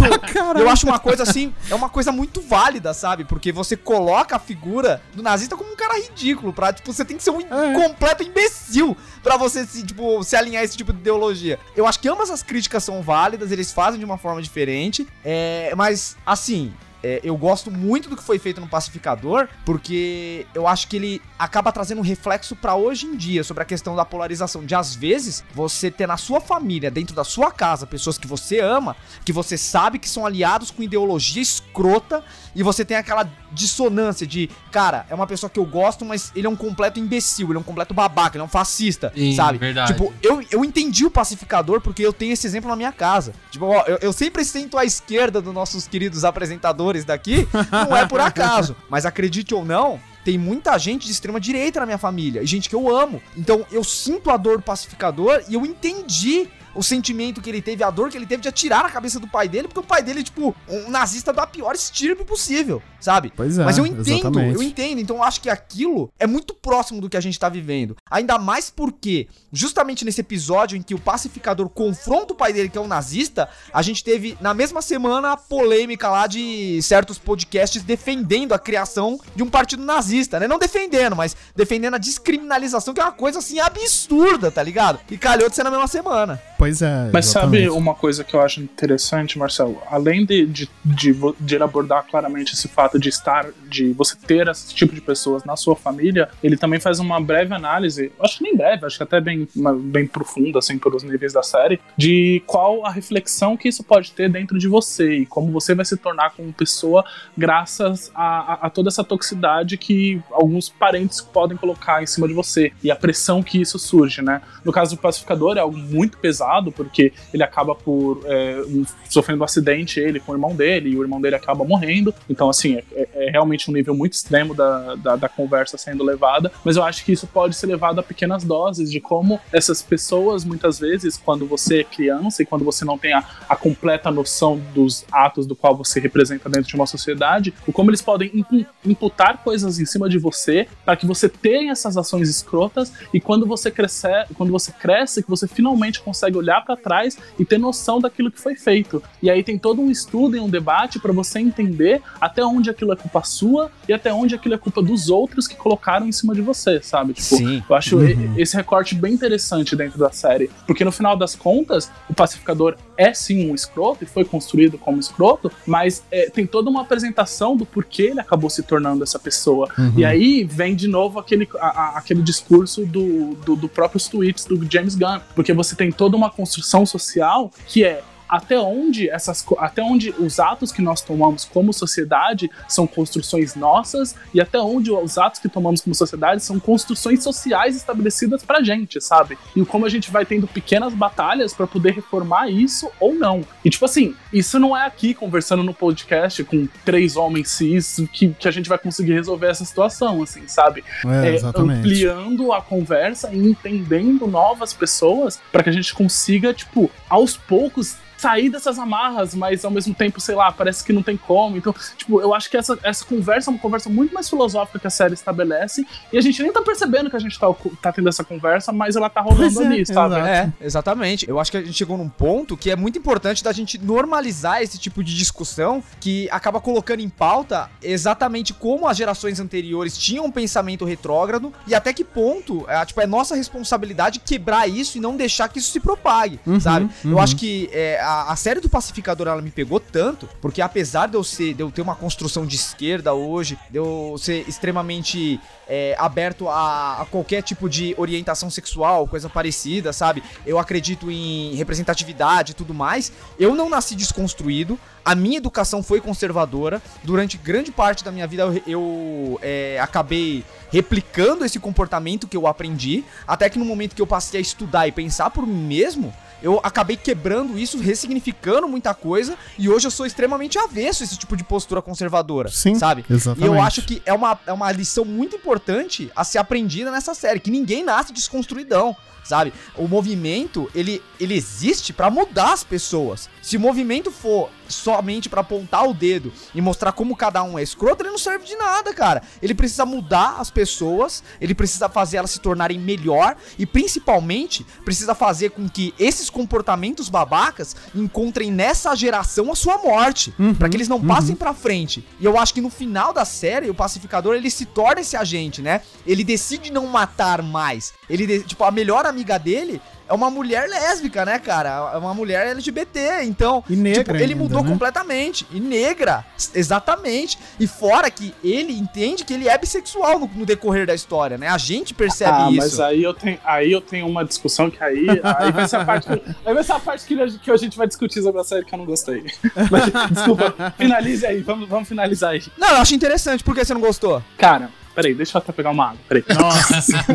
eu 0.59 0.69
acho 0.69 0.85
uma 0.87 0.99
coisa 0.99 1.23
assim, 1.23 1.53
é 1.69 1.75
uma 1.75 1.89
coisa 1.89 2.11
muito 2.11 2.41
válida, 2.41 2.93
sabe? 2.93 3.25
Porque 3.25 3.51
você 3.51 3.75
coloca 3.75 4.35
a 4.35 4.39
figura 4.39 5.01
do 5.13 5.21
nazista 5.23 5.55
como 5.55 5.71
um 5.71 5.75
cara 5.75 5.99
ridículo, 5.99 6.53
pra, 6.53 6.71
tipo, 6.73 6.91
você 6.91 7.03
tem 7.05 7.17
que 7.17 7.23
ser 7.23 7.31
um 7.31 7.39
É. 7.41 7.73
completo 7.73 8.23
imbecil 8.23 8.95
pra 9.23 9.37
você 9.37 9.65
se, 9.65 9.83
tipo, 9.83 10.23
se 10.23 10.35
alinhar 10.35 10.61
a 10.61 10.65
esse 10.65 10.77
tipo 10.77 10.93
de 10.93 10.99
ideologia. 10.99 11.59
Eu 11.75 11.85
acho 11.87 11.99
que 11.99 12.07
ambas 12.07 12.29
as 12.29 12.43
críticas 12.43 12.83
são 12.83 13.01
válidas, 13.01 13.51
eles 13.51 13.71
fazem 13.71 13.99
de 13.99 14.05
uma 14.05 14.17
forma 14.17 14.41
diferente, 14.41 15.07
é, 15.23 15.73
mas, 15.75 16.15
assim, 16.25 16.73
é, 17.01 17.21
eu 17.23 17.35
gosto 17.37 17.71
muito 17.71 18.09
do 18.09 18.15
que 18.15 18.23
foi 18.23 18.37
feito 18.37 18.59
no 18.59 18.67
Pacificador, 18.67 19.47
porque 19.65 20.45
eu 20.53 20.67
acho 20.67 20.87
que 20.87 20.97
ele 20.97 21.21
acaba 21.37 21.71
trazendo 21.71 21.99
um 21.99 22.03
reflexo 22.03 22.55
para 22.55 22.75
hoje 22.75 23.05
em 23.05 23.15
dia 23.15 23.43
sobre 23.43 23.63
a 23.63 23.65
questão 23.65 23.95
da 23.95 24.03
polarização. 24.03 24.65
De 24.65 24.75
às 24.75 24.95
vezes 24.95 25.43
você 25.53 25.89
ter 25.89 26.07
na 26.07 26.17
sua 26.17 26.41
família, 26.41 26.91
dentro 26.91 27.15
da 27.15 27.23
sua 27.23 27.51
casa, 27.51 27.87
pessoas 27.87 28.17
que 28.17 28.27
você 28.27 28.59
ama, 28.59 28.95
que 29.23 29.31
você 29.31 29.57
sabe 29.57 29.99
que 29.99 30.09
são 30.09 30.25
aliados 30.25 30.71
com 30.71 30.83
ideologia 30.83 31.41
escrota, 31.41 32.23
e 32.55 32.63
você 32.63 32.83
tem 32.83 32.97
aquela 32.97 33.29
dissonância 33.51 34.25
de, 34.25 34.49
cara, 34.71 35.05
é 35.09 35.15
uma 35.15 35.27
pessoa 35.27 35.49
que 35.49 35.59
eu 35.59 35.65
gosto, 35.65 36.05
mas 36.05 36.31
ele 36.35 36.47
é 36.47 36.49
um 36.49 36.55
completo 36.55 36.99
imbecil, 36.99 37.47
ele 37.47 37.57
é 37.57 37.59
um 37.59 37.63
completo 37.63 37.93
babaca, 37.93 38.37
ele 38.37 38.41
é 38.41 38.45
um 38.45 38.49
fascista, 38.49 39.11
Sim, 39.15 39.35
sabe? 39.35 39.57
verdade. 39.57 39.93
Tipo, 39.93 40.13
eu, 40.21 40.43
eu 40.51 40.63
entendi 40.63 41.05
o 41.05 41.11
pacificador 41.11 41.81
porque 41.81 42.01
eu 42.01 42.13
tenho 42.13 42.33
esse 42.33 42.45
exemplo 42.45 42.69
na 42.69 42.75
minha 42.75 42.91
casa. 42.91 43.33
Tipo, 43.51 43.65
ó, 43.65 43.83
eu, 43.87 43.97
eu 44.01 44.13
sempre 44.13 44.43
sento 44.45 44.77
à 44.77 44.85
esquerda 44.85 45.41
dos 45.41 45.53
nossos 45.53 45.87
queridos 45.87 46.23
apresentadores 46.23 47.05
daqui, 47.05 47.47
não 47.71 47.95
é 47.95 48.05
por 48.05 48.19
acaso. 48.19 48.75
Mas 48.89 49.05
acredite 49.05 49.53
ou 49.53 49.65
não, 49.65 49.99
tem 50.23 50.37
muita 50.37 50.77
gente 50.77 51.05
de 51.05 51.11
extrema 51.11 51.39
direita 51.39 51.79
na 51.79 51.85
minha 51.85 51.97
família, 51.97 52.41
e 52.41 52.45
gente 52.45 52.69
que 52.69 52.75
eu 52.75 52.93
amo. 52.95 53.21
Então 53.35 53.65
eu 53.71 53.83
sinto 53.83 54.29
a 54.29 54.37
dor 54.37 54.57
do 54.57 54.63
pacificador 54.63 55.43
e 55.49 55.53
eu 55.53 55.65
entendi 55.65 56.47
o 56.75 56.83
sentimento 56.83 57.41
que 57.41 57.49
ele 57.49 57.61
teve, 57.61 57.83
a 57.83 57.89
dor 57.89 58.09
que 58.09 58.17
ele 58.17 58.25
teve 58.25 58.41
de 58.41 58.49
atirar 58.49 58.83
na 58.83 58.89
cabeça 58.89 59.19
do 59.19 59.27
pai 59.27 59.47
dele, 59.47 59.67
porque 59.67 59.79
o 59.79 59.83
pai 59.83 60.01
dele 60.01 60.19
é, 60.19 60.23
tipo, 60.23 60.55
um 60.67 60.89
nazista 60.89 61.31
da 61.33 61.45
pior 61.47 61.73
estirpe 61.73 62.23
possível, 62.23 62.81
sabe? 62.99 63.31
Pois 63.35 63.57
é, 63.57 63.63
Mas 63.63 63.77
eu 63.77 63.85
entendo, 63.85 64.09
exatamente. 64.09 64.55
eu 64.55 64.63
entendo. 64.63 64.99
Então 64.99 65.17
eu 65.17 65.23
acho 65.23 65.41
que 65.41 65.49
aquilo 65.49 66.11
é 66.19 66.27
muito 66.27 66.53
próximo 66.53 67.01
do 67.01 67.09
que 67.09 67.17
a 67.17 67.21
gente 67.21 67.39
tá 67.39 67.49
vivendo. 67.49 67.95
Ainda 68.09 68.37
mais 68.37 68.69
porque, 68.69 69.27
justamente 69.51 70.05
nesse 70.05 70.21
episódio 70.21 70.77
em 70.77 70.81
que 70.81 70.93
o 70.93 70.99
pacificador 70.99 71.69
confronta 71.69 72.33
o 72.33 72.35
pai 72.35 72.53
dele, 72.53 72.69
que 72.69 72.77
é 72.77 72.81
um 72.81 72.87
nazista, 72.87 73.49
a 73.73 73.81
gente 73.81 74.03
teve 74.03 74.37
na 74.41 74.53
mesma 74.53 74.81
semana 74.81 75.33
a 75.33 75.37
polêmica 75.37 76.09
lá 76.09 76.27
de 76.27 76.79
certos 76.81 77.17
podcasts 77.17 77.81
defendendo 77.83 78.53
a 78.53 78.59
criação 78.59 79.19
de 79.35 79.43
um 79.43 79.49
partido 79.49 79.83
nazista, 79.83 80.39
né? 80.39 80.47
Não 80.47 80.59
defendendo, 80.59 81.15
mas 81.15 81.35
defendendo 81.55 81.95
a 81.95 81.97
descriminalização, 81.97 82.93
que 82.93 83.01
é 83.01 83.03
uma 83.03 83.11
coisa 83.11 83.39
assim 83.39 83.59
absurda, 83.59 84.51
tá 84.51 84.61
ligado? 84.61 84.99
E 85.09 85.17
calhou 85.17 85.49
de 85.49 85.55
ser 85.55 85.63
na 85.63 85.71
mesma 85.71 85.87
semana. 85.87 86.41
Pois 86.59 86.81
é. 86.81 87.09
Mas 87.13 87.27
exatamente. 87.29 87.63
sabe 87.63 87.69
uma 87.77 87.95
coisa 87.95 88.21
que 88.23 88.35
eu 88.35 88.41
acho 88.41 88.59
interessante, 88.61 89.39
Marcelo? 89.39 89.81
Além 89.89 90.25
de, 90.25 90.45
de, 90.45 90.69
de, 90.83 91.15
de 91.39 91.55
ele 91.55 91.63
abordar 91.63 92.05
claramente 92.05 92.53
esse 92.53 92.67
fato 92.67 92.99
de 92.99 93.07
estar, 93.07 93.47
de 93.69 93.93
você 93.93 94.15
ter 94.27 94.45
esse 94.49 94.75
tipo 94.75 94.93
de 94.93 94.99
pessoas 94.99 95.45
na 95.45 95.55
sua 95.55 95.73
família, 95.75 96.27
ele 96.43 96.57
também 96.57 96.77
faz 96.79 96.99
uma 96.99 97.19
breve 97.21 97.53
análise, 97.53 98.11
acho 98.19 98.39
que 98.39 98.43
nem 98.43 98.57
breve, 98.57 98.85
acho 98.85 98.97
que 98.97 99.03
até 99.03 99.21
bem, 99.21 99.47
bem 99.83 100.05
profunda, 100.05 100.59
assim, 100.59 100.77
pelos 100.77 101.01
níveis 101.01 101.31
da 101.31 101.41
série, 101.41 101.79
de 101.95 102.43
qual 102.45 102.85
a 102.85 102.91
reflexão 102.91 103.55
que 103.55 103.69
isso 103.69 103.81
pode 103.81 104.11
ter 104.11 104.29
dentro 104.29 104.59
de 104.59 104.67
você 104.67 105.19
e 105.19 105.25
como 105.25 105.53
você 105.53 105.73
vai 105.73 105.85
se 105.85 105.95
tornar 105.95 106.31
como 106.31 106.51
pessoa 106.51 107.05
graças 107.37 108.11
a, 108.13 108.53
a- 108.53 108.59
a 108.63 108.69
toda 108.69 108.89
essa 108.89 109.03
toxicidade 109.03 109.77
que 109.77 110.21
alguns 110.31 110.67
parentes 110.67 111.21
podem 111.21 111.55
colocar 111.57 112.03
em 112.03 112.05
cima 112.05 112.27
de 112.27 112.33
você 112.33 112.73
e 112.83 112.91
a 112.91 112.95
pressão 112.97 113.41
que 113.41 113.61
isso 113.61 113.79
surge, 113.79 114.21
né? 114.21 114.41
No 114.65 114.73
caso 114.73 114.97
do 114.97 115.01
pacificador 115.01 115.55
é 115.55 115.61
algo 115.61 115.77
muito 115.77 116.17
pesado, 116.17 116.48
porque 116.71 117.13
ele 117.33 117.43
acaba 117.43 117.75
por 117.75 118.21
é, 118.25 118.61
um- 118.67 118.85
sofrendo 119.09 119.41
um 119.41 119.45
acidente, 119.45 119.99
ele 119.99 120.19
com 120.19 120.31
o 120.31 120.35
irmão 120.35 120.55
dele, 120.55 120.89
e 120.89 120.97
o 120.97 121.01
irmão 121.01 121.19
dele 121.21 121.35
acaba 121.35 121.63
morrendo. 121.63 122.13
Então, 122.29 122.49
assim, 122.49 122.75
é, 122.75 122.83
é- 122.93 123.09
é 123.27 123.29
realmente 123.31 123.69
um 123.69 123.73
nível 123.73 123.93
muito 123.95 124.13
extremo 124.13 124.53
da, 124.53 124.95
da, 124.95 125.15
da 125.15 125.29
conversa 125.29 125.77
sendo 125.77 126.03
levada. 126.03 126.51
Mas 126.63 126.75
eu 126.75 126.83
acho 126.83 127.03
que 127.05 127.11
isso 127.11 127.27
pode 127.27 127.55
ser 127.55 127.67
levado 127.67 127.99
a 127.99 128.03
pequenas 128.03 128.43
doses 128.43 128.91
de 128.91 128.99
como 128.99 129.39
essas 129.51 129.81
pessoas, 129.81 130.43
muitas 130.45 130.79
vezes, 130.79 131.17
quando 131.17 131.45
você 131.45 131.81
é 131.81 131.83
criança 131.83 132.41
e 132.41 132.45
quando 132.45 132.63
você 132.65 132.83
não 132.85 132.97
tem 132.97 133.13
a, 133.13 133.23
a 133.47 133.55
completa 133.55 134.09
noção 134.11 134.59
dos 134.73 135.05
atos 135.11 135.45
do 135.45 135.55
qual 135.55 135.75
você 135.75 135.99
representa 135.99 136.49
dentro 136.49 136.69
de 136.69 136.75
uma 136.75 136.85
sociedade, 136.87 137.53
o 137.67 137.71
como 137.73 137.89
eles 137.89 138.01
podem 138.01 138.31
impu- 138.33 138.65
imputar 138.85 139.43
coisas 139.43 139.79
em 139.79 139.85
cima 139.85 140.09
de 140.09 140.17
você 140.17 140.67
para 140.85 140.95
que 140.95 141.05
você 141.05 141.27
tenha 141.29 141.71
essas 141.71 141.97
ações 141.97 142.29
escrotas 142.29 142.91
e 143.13 143.19
quando 143.19 143.45
você 143.45 143.69
crescer, 143.69 144.27
quando 144.35 144.51
você 144.51 144.71
cresce, 144.71 145.21
que 145.23 145.29
você 145.29 145.47
finalmente 145.47 146.01
consegue 146.01 146.37
olhar 146.39 146.63
para 146.65 146.75
trás 146.75 147.17
e 147.37 147.45
ter 147.45 147.57
noção 147.57 147.99
daquilo 147.99 148.31
que 148.31 148.39
foi 148.39 148.55
feito. 148.55 149.01
E 149.21 149.29
aí 149.29 149.43
tem 149.43 149.57
todo 149.57 149.81
um 149.81 149.91
estudo 149.91 150.35
e 150.35 150.39
um 150.39 150.49
debate 150.49 150.99
para 150.99 151.11
você 151.13 151.39
entender 151.39 152.01
até 152.19 152.43
onde 152.43 152.69
aquilo 152.69 152.91
é 152.93 152.95
culpa 152.95 153.23
sua 153.23 153.71
e 153.87 153.93
até 153.93 154.13
onde 154.13 154.35
aquilo 154.35 154.55
é 154.55 154.57
culpa 154.57 154.81
dos 154.81 155.09
outros 155.09 155.47
que 155.47 155.55
colocaram 155.55 156.07
em 156.07 156.11
cima 156.11 156.33
de 156.33 156.41
você, 156.41 156.81
sabe? 156.81 157.13
Tipo, 157.13 157.35
Sim. 157.37 157.63
eu 157.69 157.75
acho 157.75 157.97
Uhum. 157.99 158.33
esse 158.37 158.55
recorte 158.55 158.95
bem 158.95 159.13
interessante 159.13 159.75
dentro 159.75 159.99
da 159.99 160.11
série, 160.11 160.49
porque 160.65 160.85
no 160.85 160.91
final 160.91 161.17
das 161.17 161.35
contas, 161.35 161.91
o 162.09 162.13
pacificador 162.13 162.75
é 162.99 163.13
sim 163.13 163.49
um 163.49 163.55
escroto 163.55 164.03
e 164.03 164.07
foi 164.07 164.25
construído 164.25 164.77
como 164.77 164.99
escroto, 164.99 165.49
mas 165.65 166.03
é, 166.11 166.29
tem 166.29 166.45
toda 166.45 166.69
uma 166.69 166.81
apresentação 166.81 167.55
do 167.55 167.65
porquê 167.65 168.03
ele 168.11 168.19
acabou 168.19 168.49
se 168.49 168.61
tornando 168.61 169.01
essa 169.03 169.17
pessoa. 169.17 169.69
Uhum. 169.77 169.93
E 169.97 170.03
aí 170.03 170.43
vem 170.43 170.75
de 170.75 170.87
novo 170.87 171.17
aquele, 171.17 171.47
a- 171.59 171.67
a- 171.67 171.97
aquele 171.97 172.21
discurso 172.21 172.85
do, 172.85 173.35
do, 173.45 173.55
do 173.55 173.69
próprios 173.69 174.07
tweets 174.09 174.43
do 174.45 174.59
James 174.69 174.95
Gunn, 174.95 175.19
porque 175.33 175.53
você 175.53 175.75
tem 175.75 175.91
toda 175.91 176.17
uma 176.17 176.29
construção 176.29 176.85
social 176.85 177.49
que 177.67 177.85
é 177.85 178.03
até 178.29 178.59
onde 178.59 179.09
essas 179.09 179.43
até 179.57 179.81
onde 179.81 180.11
os 180.11 180.39
atos 180.39 180.71
que 180.71 180.81
nós 180.81 181.01
tomamos 181.01 181.45
como 181.45 181.73
sociedade 181.73 182.49
são 182.67 182.85
construções 182.85 183.55
nossas 183.55 184.15
e 184.33 184.39
até 184.39 184.59
onde 184.59 184.91
os 184.91 185.17
atos 185.17 185.39
que 185.39 185.49
tomamos 185.49 185.81
como 185.81 185.95
sociedade 185.95 186.43
são 186.43 186.59
construções 186.59 187.23
sociais 187.23 187.75
estabelecidas 187.75 188.43
pra 188.43 188.61
gente, 188.61 189.01
sabe? 189.01 189.37
E 189.55 189.65
como 189.65 189.85
a 189.85 189.89
gente 189.89 190.11
vai 190.11 190.25
tendo 190.25 190.47
pequenas 190.47 190.93
batalhas 190.93 191.53
pra 191.53 191.65
poder 191.65 191.93
reformar 191.93 192.49
isso 192.49 192.91
ou 192.99 193.13
não. 193.13 193.43
E 193.65 193.69
tipo 193.69 193.85
assim, 193.85 194.15
isso 194.31 194.59
não 194.59 194.77
é 194.77 194.85
aqui 194.85 195.13
conversando 195.13 195.63
no 195.63 195.73
podcast 195.73 196.43
com 196.43 196.67
três 196.85 197.15
homens 197.15 197.49
cis 197.49 198.01
que, 198.13 198.29
que 198.29 198.47
a 198.47 198.51
gente 198.51 198.69
vai 198.69 198.77
conseguir 198.77 199.13
resolver 199.13 199.47
essa 199.47 199.65
situação, 199.65 200.21
assim, 200.21 200.47
sabe? 200.47 200.83
É, 201.05 201.35
é, 201.35 201.41
ampliando 201.55 202.53
a 202.53 202.61
conversa 202.61 203.29
e 203.33 203.37
entendendo 203.37 204.27
novas 204.27 204.73
pessoas 204.73 205.39
para 205.51 205.63
que 205.63 205.69
a 205.69 205.73
gente 205.73 205.93
consiga, 205.93 206.53
tipo, 206.53 206.91
aos 207.09 207.35
poucos 207.35 207.97
sair 208.19 208.49
dessas 208.49 208.77
amarras, 208.77 209.33
mas 209.33 209.63
ao 209.63 209.71
mesmo 209.71 209.93
tempo, 209.95 210.19
sei 210.19 210.35
lá, 210.35 210.51
parece 210.51 210.83
que 210.83 210.91
não 210.91 211.01
tem 211.01 211.15
como. 211.15 211.55
Então, 211.55 211.73
tipo, 211.95 212.19
eu 212.19 212.33
acho 212.33 212.49
que 212.49 212.57
essa, 212.57 212.77
essa 212.83 213.05
conversa 213.05 213.49
é 213.49 213.51
uma 213.51 213.59
conversa 213.59 213.89
muito 213.89 214.13
mais 214.13 214.29
filosófica 214.29 214.77
que 214.77 214.87
a 214.87 214.89
série 214.89 215.13
estabelece 215.13 215.85
e 216.11 216.17
a 216.17 216.21
gente 216.21 216.41
nem 216.43 216.51
tá 216.51 216.61
percebendo 216.61 217.09
que 217.09 217.15
a 217.15 217.19
gente 217.19 217.39
tá, 217.39 217.47
tá 217.81 217.93
tendo 217.93 218.09
essa 218.09 218.23
conversa, 218.23 218.73
mas 218.73 218.97
ela 218.97 219.09
tá 219.09 219.21
rolando 219.21 219.61
é, 219.61 219.65
ali, 219.65 219.85
sabe? 219.85 220.15
É, 220.15 220.51
exatamente. 220.59 221.29
Eu 221.29 221.39
acho 221.39 221.49
que 221.49 221.57
a 221.57 221.61
gente 221.61 221.73
chegou 221.73 221.97
num 221.97 222.09
ponto 222.09 222.57
que 222.57 222.69
é 222.69 222.75
muito 222.75 222.99
importante 222.99 223.41
da 223.41 223.53
gente 223.53 223.77
normalizar 223.77 224.61
esse 224.61 224.77
tipo 224.77 225.01
de 225.01 225.15
discussão 225.15 225.81
que 226.01 226.27
acaba 226.29 226.59
colocando 226.59 226.99
em 226.99 227.09
pauta 227.09 227.69
exatamente 227.81 228.53
como 228.53 228.85
as 228.85 228.97
gerações 228.97 229.39
anteriores 229.39 229.97
tinham 229.97 230.25
um 230.25 230.31
pensamento 230.31 230.83
retrógrado 230.83 231.53
e 231.65 231.73
até 231.73 231.93
que 231.93 232.03
ponto 232.03 232.65
é, 232.67 232.85
tipo, 232.85 232.99
é 232.99 233.07
nossa 233.07 233.33
responsabilidade 233.33 234.19
quebrar 234.19 234.67
isso 234.67 234.97
e 234.97 235.01
não 235.01 235.15
deixar 235.15 235.47
que 235.47 235.59
isso 235.59 235.71
se 235.71 235.79
propague, 235.79 236.39
Uhum, 236.45 236.59
sabe? 236.59 236.89
Eu 237.03 237.11
uhum. 237.11 237.19
acho 237.19 237.35
que 237.35 237.69
é, 237.71 237.99
a, 238.09 238.31
a 238.31 238.35
série 238.35 238.59
do 238.59 238.67
Pacificador 238.67 239.27
ela 239.27 239.41
me 239.41 239.51
pegou 239.51 239.79
tanto, 239.79 240.27
porque 240.41 240.61
apesar 240.61 241.07
de 241.07 241.15
eu 241.15 241.23
ser, 241.23 241.53
de 241.53 241.61
eu 241.61 241.69
ter 241.69 241.81
uma 241.81 241.95
construção 241.95 242.43
de 242.43 242.55
esquerda 242.55 243.13
hoje, 243.13 243.57
de 243.69 243.77
eu 243.77 244.15
ser 244.17 244.47
extremamente 244.49 245.39
é, 245.67 245.95
aberto 245.99 246.49
a, 246.49 247.01
a 247.01 247.05
qualquer 247.05 247.43
tipo 247.43 247.69
de 247.69 247.93
orientação 247.97 248.49
sexual, 248.49 249.07
coisa 249.07 249.29
parecida, 249.29 249.93
sabe? 249.93 250.23
Eu 250.43 250.57
acredito 250.57 251.11
em 251.11 251.53
representatividade 251.53 252.53
e 252.53 252.55
tudo 252.55 252.73
mais. 252.73 253.11
Eu 253.37 253.53
não 253.53 253.69
nasci 253.69 253.95
desconstruído. 253.95 254.79
A 255.05 255.13
minha 255.13 255.37
educação 255.37 255.83
foi 255.83 256.01
conservadora. 256.01 256.81
Durante 257.03 257.37
grande 257.37 257.71
parte 257.71 258.03
da 258.03 258.11
minha 258.11 258.25
vida 258.25 258.43
eu, 258.43 258.63
eu, 258.65 259.39
é, 259.43 259.79
acabei 259.79 260.43
replicando 260.71 261.45
esse 261.45 261.59
comportamento 261.59 262.27
que 262.27 262.35
eu 262.35 262.47
aprendi. 262.47 263.03
Até 263.27 263.49
que 263.49 263.59
no 263.59 263.65
momento 263.65 263.95
que 263.95 264.01
eu 264.01 264.07
passei 264.07 264.39
a 264.39 264.41
estudar 264.41 264.87
e 264.87 264.91
pensar 264.91 265.29
por 265.29 265.45
mim 265.45 265.67
mesmo, 265.67 266.11
eu 266.41 266.59
acabei 266.63 266.97
quebrando 266.97 267.57
isso, 267.57 267.77
ressignificando 267.77 268.67
muita 268.67 268.93
coisa, 268.93 269.37
e 269.57 269.69
hoje 269.69 269.87
eu 269.87 269.91
sou 269.91 270.05
extremamente 270.05 270.57
avesso 270.57 271.03
a 271.03 271.05
esse 271.05 271.17
tipo 271.17 271.35
de 271.35 271.43
postura 271.43 271.81
conservadora, 271.81 272.49
Sim, 272.49 272.75
sabe? 272.75 273.05
exatamente. 273.09 273.43
E 273.43 273.47
eu 273.47 273.61
acho 273.61 273.81
que 273.81 274.01
é 274.05 274.13
uma, 274.13 274.39
é 274.45 274.53
uma 274.53 274.71
lição 274.71 275.05
muito 275.05 275.35
importante 275.35 276.11
a 276.15 276.23
ser 276.23 276.37
aprendida 276.37 276.91
nessa 276.91 277.13
série, 277.13 277.39
que 277.39 277.51
ninguém 277.51 277.83
nasce 277.83 278.13
desconstruidão, 278.13 278.95
sabe? 279.29 279.53
O 279.77 279.87
movimento, 279.87 280.69
ele, 280.75 281.01
ele 281.19 281.33
existe 281.35 281.93
pra 281.93 282.09
mudar 282.09 282.53
as 282.53 282.63
pessoas. 282.63 283.29
Se 283.41 283.55
o 283.57 283.59
movimento 283.59 284.11
for 284.11 284.49
somente 284.67 285.27
pra 285.29 285.41
apontar 285.41 285.87
o 285.87 285.93
dedo 285.93 286.31
e 286.53 286.61
mostrar 286.61 286.91
como 286.91 287.15
cada 287.15 287.41
um 287.41 287.57
é 287.57 287.63
escroto, 287.63 288.03
ele 288.03 288.11
não 288.11 288.17
serve 288.19 288.45
de 288.45 288.55
nada, 288.55 288.93
cara. 288.93 289.21
Ele 289.41 289.55
precisa 289.55 289.85
mudar 289.85 290.35
as 290.39 290.51
pessoas, 290.51 291.23
ele 291.41 291.55
precisa 291.55 291.89
fazer 291.89 292.17
elas 292.17 292.29
se 292.31 292.39
tornarem 292.39 292.77
melhor 292.79 293.35
e 293.57 293.65
principalmente 293.65 294.65
precisa 294.85 295.13
fazer 295.15 295.49
com 295.51 295.67
que 295.67 295.93
esses 295.99 296.29
comportamentos 296.29 297.09
babacas 297.09 297.75
encontrem 297.95 298.51
nessa 298.51 298.93
geração 298.95 299.51
a 299.51 299.55
sua 299.55 299.77
morte, 299.79 300.33
Uhum, 300.39 300.53
Pra 300.53 300.69
que 300.69 300.77
eles 300.77 300.87
não 300.87 300.97
uhum. 300.97 301.07
passem 301.07 301.35
pra 301.35 301.53
frente. 301.53 302.05
E 302.19 302.25
eu 302.25 302.37
acho 302.37 302.53
que 302.53 302.61
no 302.61 302.69
final 302.69 303.11
da 303.11 303.25
série, 303.25 303.69
o 303.69 303.73
pacificador 303.73 304.35
ele 304.35 304.49
se 304.49 304.65
torna 304.65 305.01
esse 305.01 305.15
agente, 305.17 305.61
né? 305.61 305.81
Ele 306.05 306.23
decide 306.23 306.71
não 306.71 306.85
matar 306.87 307.41
mais. 307.41 307.93
Ele, 308.09 308.25
de- 308.25 308.43
tipo, 308.43 308.63
a 308.63 308.71
melhor 308.71 309.05
amiga 309.05 309.18
dele 309.23 309.81
é 310.09 310.13
uma 310.13 310.31
mulher 310.31 310.67
lésbica, 310.67 311.23
né, 311.23 311.37
cara? 311.37 311.91
É 311.93 311.97
uma 311.97 312.15
mulher 312.15 312.47
LGBT, 312.47 313.23
então. 313.23 313.63
E 313.69 313.75
negra 313.75 314.03
tipo, 314.03 314.15
ele 314.15 314.33
ainda, 314.33 314.43
mudou 314.43 314.63
né? 314.63 314.69
completamente. 314.69 315.45
E 315.51 315.59
negra, 315.59 316.25
exatamente. 316.55 317.37
E 317.59 317.67
fora 317.67 318.09
que 318.09 318.33
ele 318.43 318.73
entende 318.73 319.23
que 319.23 319.33
ele 319.33 319.47
é 319.47 319.55
bissexual 319.55 320.17
no, 320.17 320.27
no 320.33 320.45
decorrer 320.47 320.87
da 320.87 320.95
história, 320.95 321.37
né? 321.37 321.47
A 321.47 321.59
gente 321.59 321.93
percebe 321.93 322.31
ah, 322.33 322.49
isso. 322.49 322.57
mas 322.57 322.79
aí 322.79 323.03
eu 323.03 323.13
tenho, 323.13 323.39
aí 323.45 323.71
eu 323.71 323.81
tenho 323.81 324.07
uma 324.07 324.25
discussão 324.25 324.71
que 324.71 324.83
aí, 324.83 325.07
aí 325.23 325.51
vai 325.51 325.67
ser 325.67 325.75
a 325.75 325.85
parte, 325.85 326.07
que, 326.07 326.21
aí 326.43 326.53
vai 326.55 326.63
ser 326.63 326.71
a 326.71 326.79
parte 326.79 327.05
que, 327.05 327.37
que 327.37 327.51
a 327.51 327.57
gente 327.57 327.77
vai 327.77 327.87
discutir 327.87 328.23
sobre 328.23 328.41
a 328.41 328.43
série 328.43 328.65
que 328.65 328.73
eu 328.73 328.79
não 328.79 328.85
gostei. 328.85 329.25
Mas, 329.69 330.11
desculpa, 330.11 330.73
finalize 330.75 331.23
aí, 331.23 331.41
vamos, 331.41 331.69
vamos 331.69 331.87
finalizar 331.87 332.31
aí. 332.31 332.41
Não, 332.57 332.69
eu 332.69 332.77
acho 332.77 332.95
interessante. 332.95 333.43
Por 333.43 333.53
que 333.53 333.63
você 333.63 333.75
não 333.75 333.81
gostou? 333.81 334.23
Cara, 334.39 334.71
peraí, 334.93 335.13
deixa 335.13 335.37
eu 335.37 335.41
até 335.41 335.51
pegar 335.51 335.71
uma 335.71 335.89
água, 335.89 335.99
peraí. 336.07 336.23
Nossa. 336.37 337.05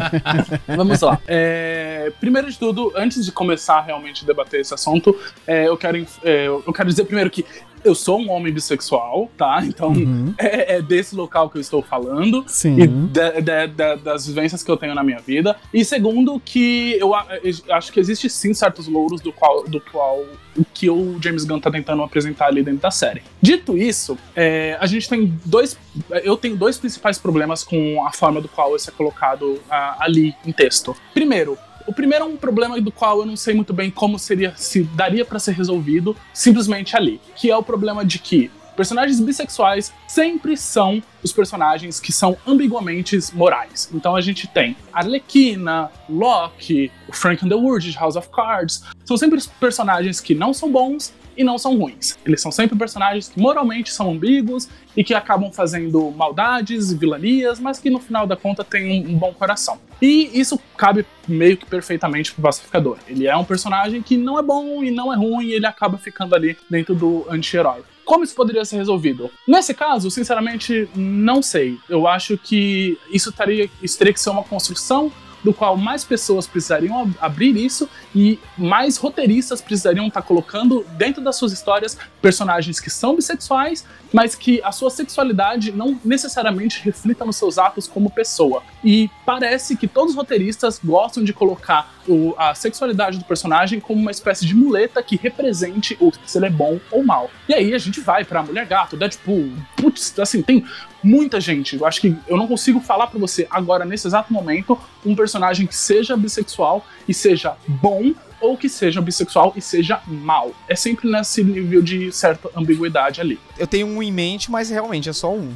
Vamos 0.77 1.01
lá. 1.01 1.21
É, 1.27 2.13
primeiro 2.21 2.51
de 2.51 2.59
tudo, 2.59 2.93
antes 2.97 3.25
de 3.25 3.33
começar 3.33 3.81
realmente 3.81 4.25
a 4.25 4.27
debater 4.27 4.61
esse 4.61 4.73
assunto, 4.75 5.19
é, 5.47 5.69
eu, 5.69 5.77
quero, 5.77 6.07
é, 6.23 6.47
eu 6.47 6.73
quero 6.73 6.89
dizer 6.89 7.05
primeiro 7.05 7.31
que 7.31 7.45
eu 7.85 7.95
sou 7.95 8.19
um 8.21 8.31
homem 8.31 8.53
bissexual, 8.53 9.31
tá? 9.37 9.61
Então 9.65 9.91
Uhum. 9.93 10.35
é, 10.39 10.77
é 10.77 10.83
desse 10.83 11.15
local 11.15 11.49
que 11.51 11.57
eu 11.59 11.61
estou 11.61 11.83
falando. 11.83 12.45
Sim. 12.49 12.81
E 12.81 12.87
da- 12.87 13.41
da- 13.41 13.67
da- 13.67 13.95
das 13.97 14.27
vivências 14.27 14.63
que 14.63 14.71
eu 14.71 14.77
tenho 14.77 14.95
na 14.95 15.03
minha 15.05 15.19
vida. 15.21 15.57
E 15.73 15.85
segundo, 15.85 16.41
que 16.41 16.97
eu 16.99 17.15
a- 17.15 17.27
eu 17.43 17.75
acho 17.75 17.93
que 17.93 18.01
existe 18.01 18.29
sim 18.31 18.55
certos 18.55 18.87
louros 18.89 19.21
do 19.21 19.33
qual, 19.33 19.65
do 19.69 19.81
qual 19.81 20.25
o 20.57 20.65
que 20.73 20.89
o 20.89 21.19
James 21.21 21.45
Gunn 21.45 21.61
tá 21.61 21.71
tentando 21.71 22.03
apresentar 22.03 22.47
ali 22.47 22.63
dentro 22.63 22.81
da 22.81 22.91
série. 22.91 23.23
Dito 23.43 23.77
isso, 23.77 24.17
é, 24.37 24.77
a 24.81 24.87
gente 24.87 25.09
tem 25.09 25.37
dois. 25.45 25.77
Eu 26.23 26.37
tenho 26.37 26.57
dois 26.57 26.79
principais 26.79 27.19
problemas 27.19 27.65
com 27.65 28.05
a 28.07 28.13
forma 28.13 28.41
do 28.41 28.49
qual 28.49 28.75
isso 28.77 28.89
é 28.89 28.93
colocado 28.93 29.61
ah, 29.71 29.97
ali 30.01 30.35
em 30.47 30.53
texto. 30.53 30.95
Primeiro, 31.13 31.59
o 31.87 31.93
primeiro 31.93 32.25
é 32.25 32.29
um 32.29 32.37
problema 32.37 32.81
do 32.81 32.91
qual 32.91 33.21
eu 33.21 33.27
não 33.27 33.37
sei 33.37 33.55
muito 33.55 33.73
bem 33.73 33.91
como 33.91 34.19
seria, 34.19 34.55
se 34.57 34.83
daria 34.83 35.25
pra 35.25 35.39
ser 35.39 35.53
resolvido 35.53 36.17
simplesmente 36.33 36.97
ali, 36.97 37.21
que 37.37 37.51
é 37.51 37.57
o 37.57 37.63
problema 37.63 38.05
de 38.05 38.19
que 38.19 38.51
personagens 38.77 39.21
bissexuais 39.21 39.93
sempre 40.09 40.57
são 40.57 41.01
os 41.23 41.33
personagens 41.33 42.01
que 42.01 42.13
são 42.13 42.37
ambiguamente 42.45 43.17
morais. 43.33 43.89
Então 43.95 44.17
a 44.17 44.21
gente 44.21 44.49
tem 44.49 44.77
Arlequina, 44.93 45.91
o 46.09 47.13
Frank 47.13 47.45
Underwood 47.45 47.93
de 47.93 47.97
House 47.97 48.17
of 48.17 48.29
Cards, 48.31 48.83
são 49.05 49.17
sempre 49.17 49.39
os 49.39 49.47
personagens 49.47 50.21
que 50.21 50.35
não 50.35 50.53
são 50.53 50.73
bons 50.73 51.13
e 51.37 51.45
não 51.45 51.59
são 51.59 51.77
ruins. 51.77 52.17
Eles 52.25 52.41
são 52.41 52.53
sempre 52.53 52.77
personagens 52.77 53.29
que 53.29 53.41
moralmente 53.41 53.93
são 53.93 54.11
ambíguos 54.13 54.69
e 54.97 55.03
que 55.03 55.15
acabam 55.15 55.51
fazendo 55.53 56.11
maldades 56.11 56.93
vilanias, 56.93 57.59
mas 57.59 57.79
que 57.79 57.91
no 57.91 57.99
final 57.99 58.27
da 58.27 58.37
conta 58.37 58.63
têm 58.63 59.07
um, 59.07 59.11
um 59.11 59.19
bom 59.19 59.33
coração. 59.33 59.79
E 60.01 60.31
isso 60.39 60.59
cabe 60.77 61.07
meio 61.27 61.57
que 61.57 61.67
perfeitamente 61.67 62.33
pro 62.33 62.43
pacificador. 62.43 62.99
Ele 63.09 63.27
é 63.27 63.37
um 63.37 63.45
personagem 63.45 64.03
que 64.03 64.17
não 64.17 64.39
é 64.39 64.43
bom 64.43 64.83
e 64.83 64.91
não 64.91 65.13
é 65.13 65.17
ruim, 65.17 65.47
e 65.47 65.53
ele 65.53 65.67
acaba 65.67 65.99
ficando 65.99 66.35
ali 66.35 66.57
dentro 66.69 66.95
do 66.95 67.27
anti-herói. 67.29 67.83
Como 68.05 68.23
isso 68.23 68.35
poderia 68.35 68.65
ser 68.65 68.77
resolvido? 68.77 69.31
Nesse 69.49 69.73
caso, 69.73 70.11
sinceramente, 70.11 70.89
não 70.95 71.43
sei. 71.43 71.79
Eu 71.89 72.07
acho 72.07 72.37
que 72.37 72.99
isso 73.11 73.33
teria, 73.33 73.69
isso 73.83 73.97
teria 73.97 74.13
que 74.13 74.21
ser 74.21 74.31
uma 74.31 74.45
construção 74.45 75.11
do 75.45 75.53
qual 75.53 75.77
mais 75.77 76.03
pessoas 76.03 76.47
precisariam 76.47 77.03
ab- 77.03 77.15
abrir 77.21 77.55
isso 77.57 77.89
e 78.15 78.39
mais 78.59 78.97
roteiristas 78.97 79.61
precisariam 79.61 80.07
estar 80.09 80.23
colocando 80.23 80.85
dentro 80.97 81.23
das 81.23 81.37
suas 81.37 81.53
histórias 81.53 81.97
personagens 82.23 82.81
que 82.81 82.89
são 82.91 83.15
bissexuais, 83.15 83.85
mas 84.13 84.35
que 84.35 84.61
a 84.65 84.73
sua 84.73 84.89
sexualidade 84.91 85.71
não 85.71 86.01
necessariamente 86.05 86.81
reflita 86.83 87.25
nos 87.25 87.37
seus 87.37 87.59
atos 87.59 87.87
como 87.87 88.09
pessoa. 88.11 88.63
E 88.83 89.11
parece 89.27 89.77
que 89.77 89.87
todos 89.87 90.11
os 90.13 90.17
roteiristas 90.17 90.81
gostam 90.83 91.23
de 91.23 91.33
colocar 91.33 91.93
o- 92.09 92.35
a 92.39 92.55
sexualidade 92.55 93.19
do 93.19 93.25
personagem 93.25 93.81
como 93.81 94.01
uma 94.01 94.11
espécie 94.11 94.47
de 94.47 94.55
muleta 94.55 95.03
que 95.03 95.17
represente 95.17 95.97
o, 96.01 96.11
se 96.25 96.39
ele 96.39 96.47
é 96.47 96.51
bom 96.51 96.81
ou 96.91 97.05
mal. 97.05 97.31
E 97.49 97.53
aí 97.55 97.75
a 97.75 97.79
gente 97.79 98.01
vai 98.01 98.25
pra 98.25 98.43
Mulher 98.43 98.65
Gato, 98.67 98.97
Deadpool, 98.97 99.53
putz, 99.77 100.19
assim, 100.19 100.41
tem 100.43 100.65
muita 101.05 101.41
gente. 101.41 101.77
Eu 101.77 101.87
acho 101.87 102.01
que 102.01 102.17
eu 102.27 102.37
não 102.37 102.49
consigo 102.49 102.81
falar 102.81 103.07
pra 103.07 103.21
você 103.21 103.47
agora, 103.51 103.85
nesse 103.85 104.07
exato 104.07 104.33
momento, 104.33 104.79
um 105.05 105.15
personagem 105.15 105.67
que 105.67 105.77
seja 105.77 106.17
bissexual 106.17 106.85
e 107.07 107.15
seja 107.15 107.57
bom 107.69 108.15
ou 108.41 108.59
que 108.59 108.69
seja 108.69 109.01
bissexual 109.01 109.53
e 109.57 109.61
seja 109.61 110.03
mal. 110.07 110.53
É 110.69 110.77
sempre 110.77 111.11
nesse 111.11 111.43
nível 111.43 111.81
de 111.81 112.13
certa 112.13 112.51
ambiguidade 112.55 113.21
ali. 113.21 113.39
Eu 113.59 113.67
tenho 113.67 113.87
um 113.87 114.03
em 114.03 114.13
mente, 114.13 114.51
mas 114.51 114.69
realmente 114.69 115.09
é 115.09 115.13
só 115.13 115.33
um. 115.33 115.55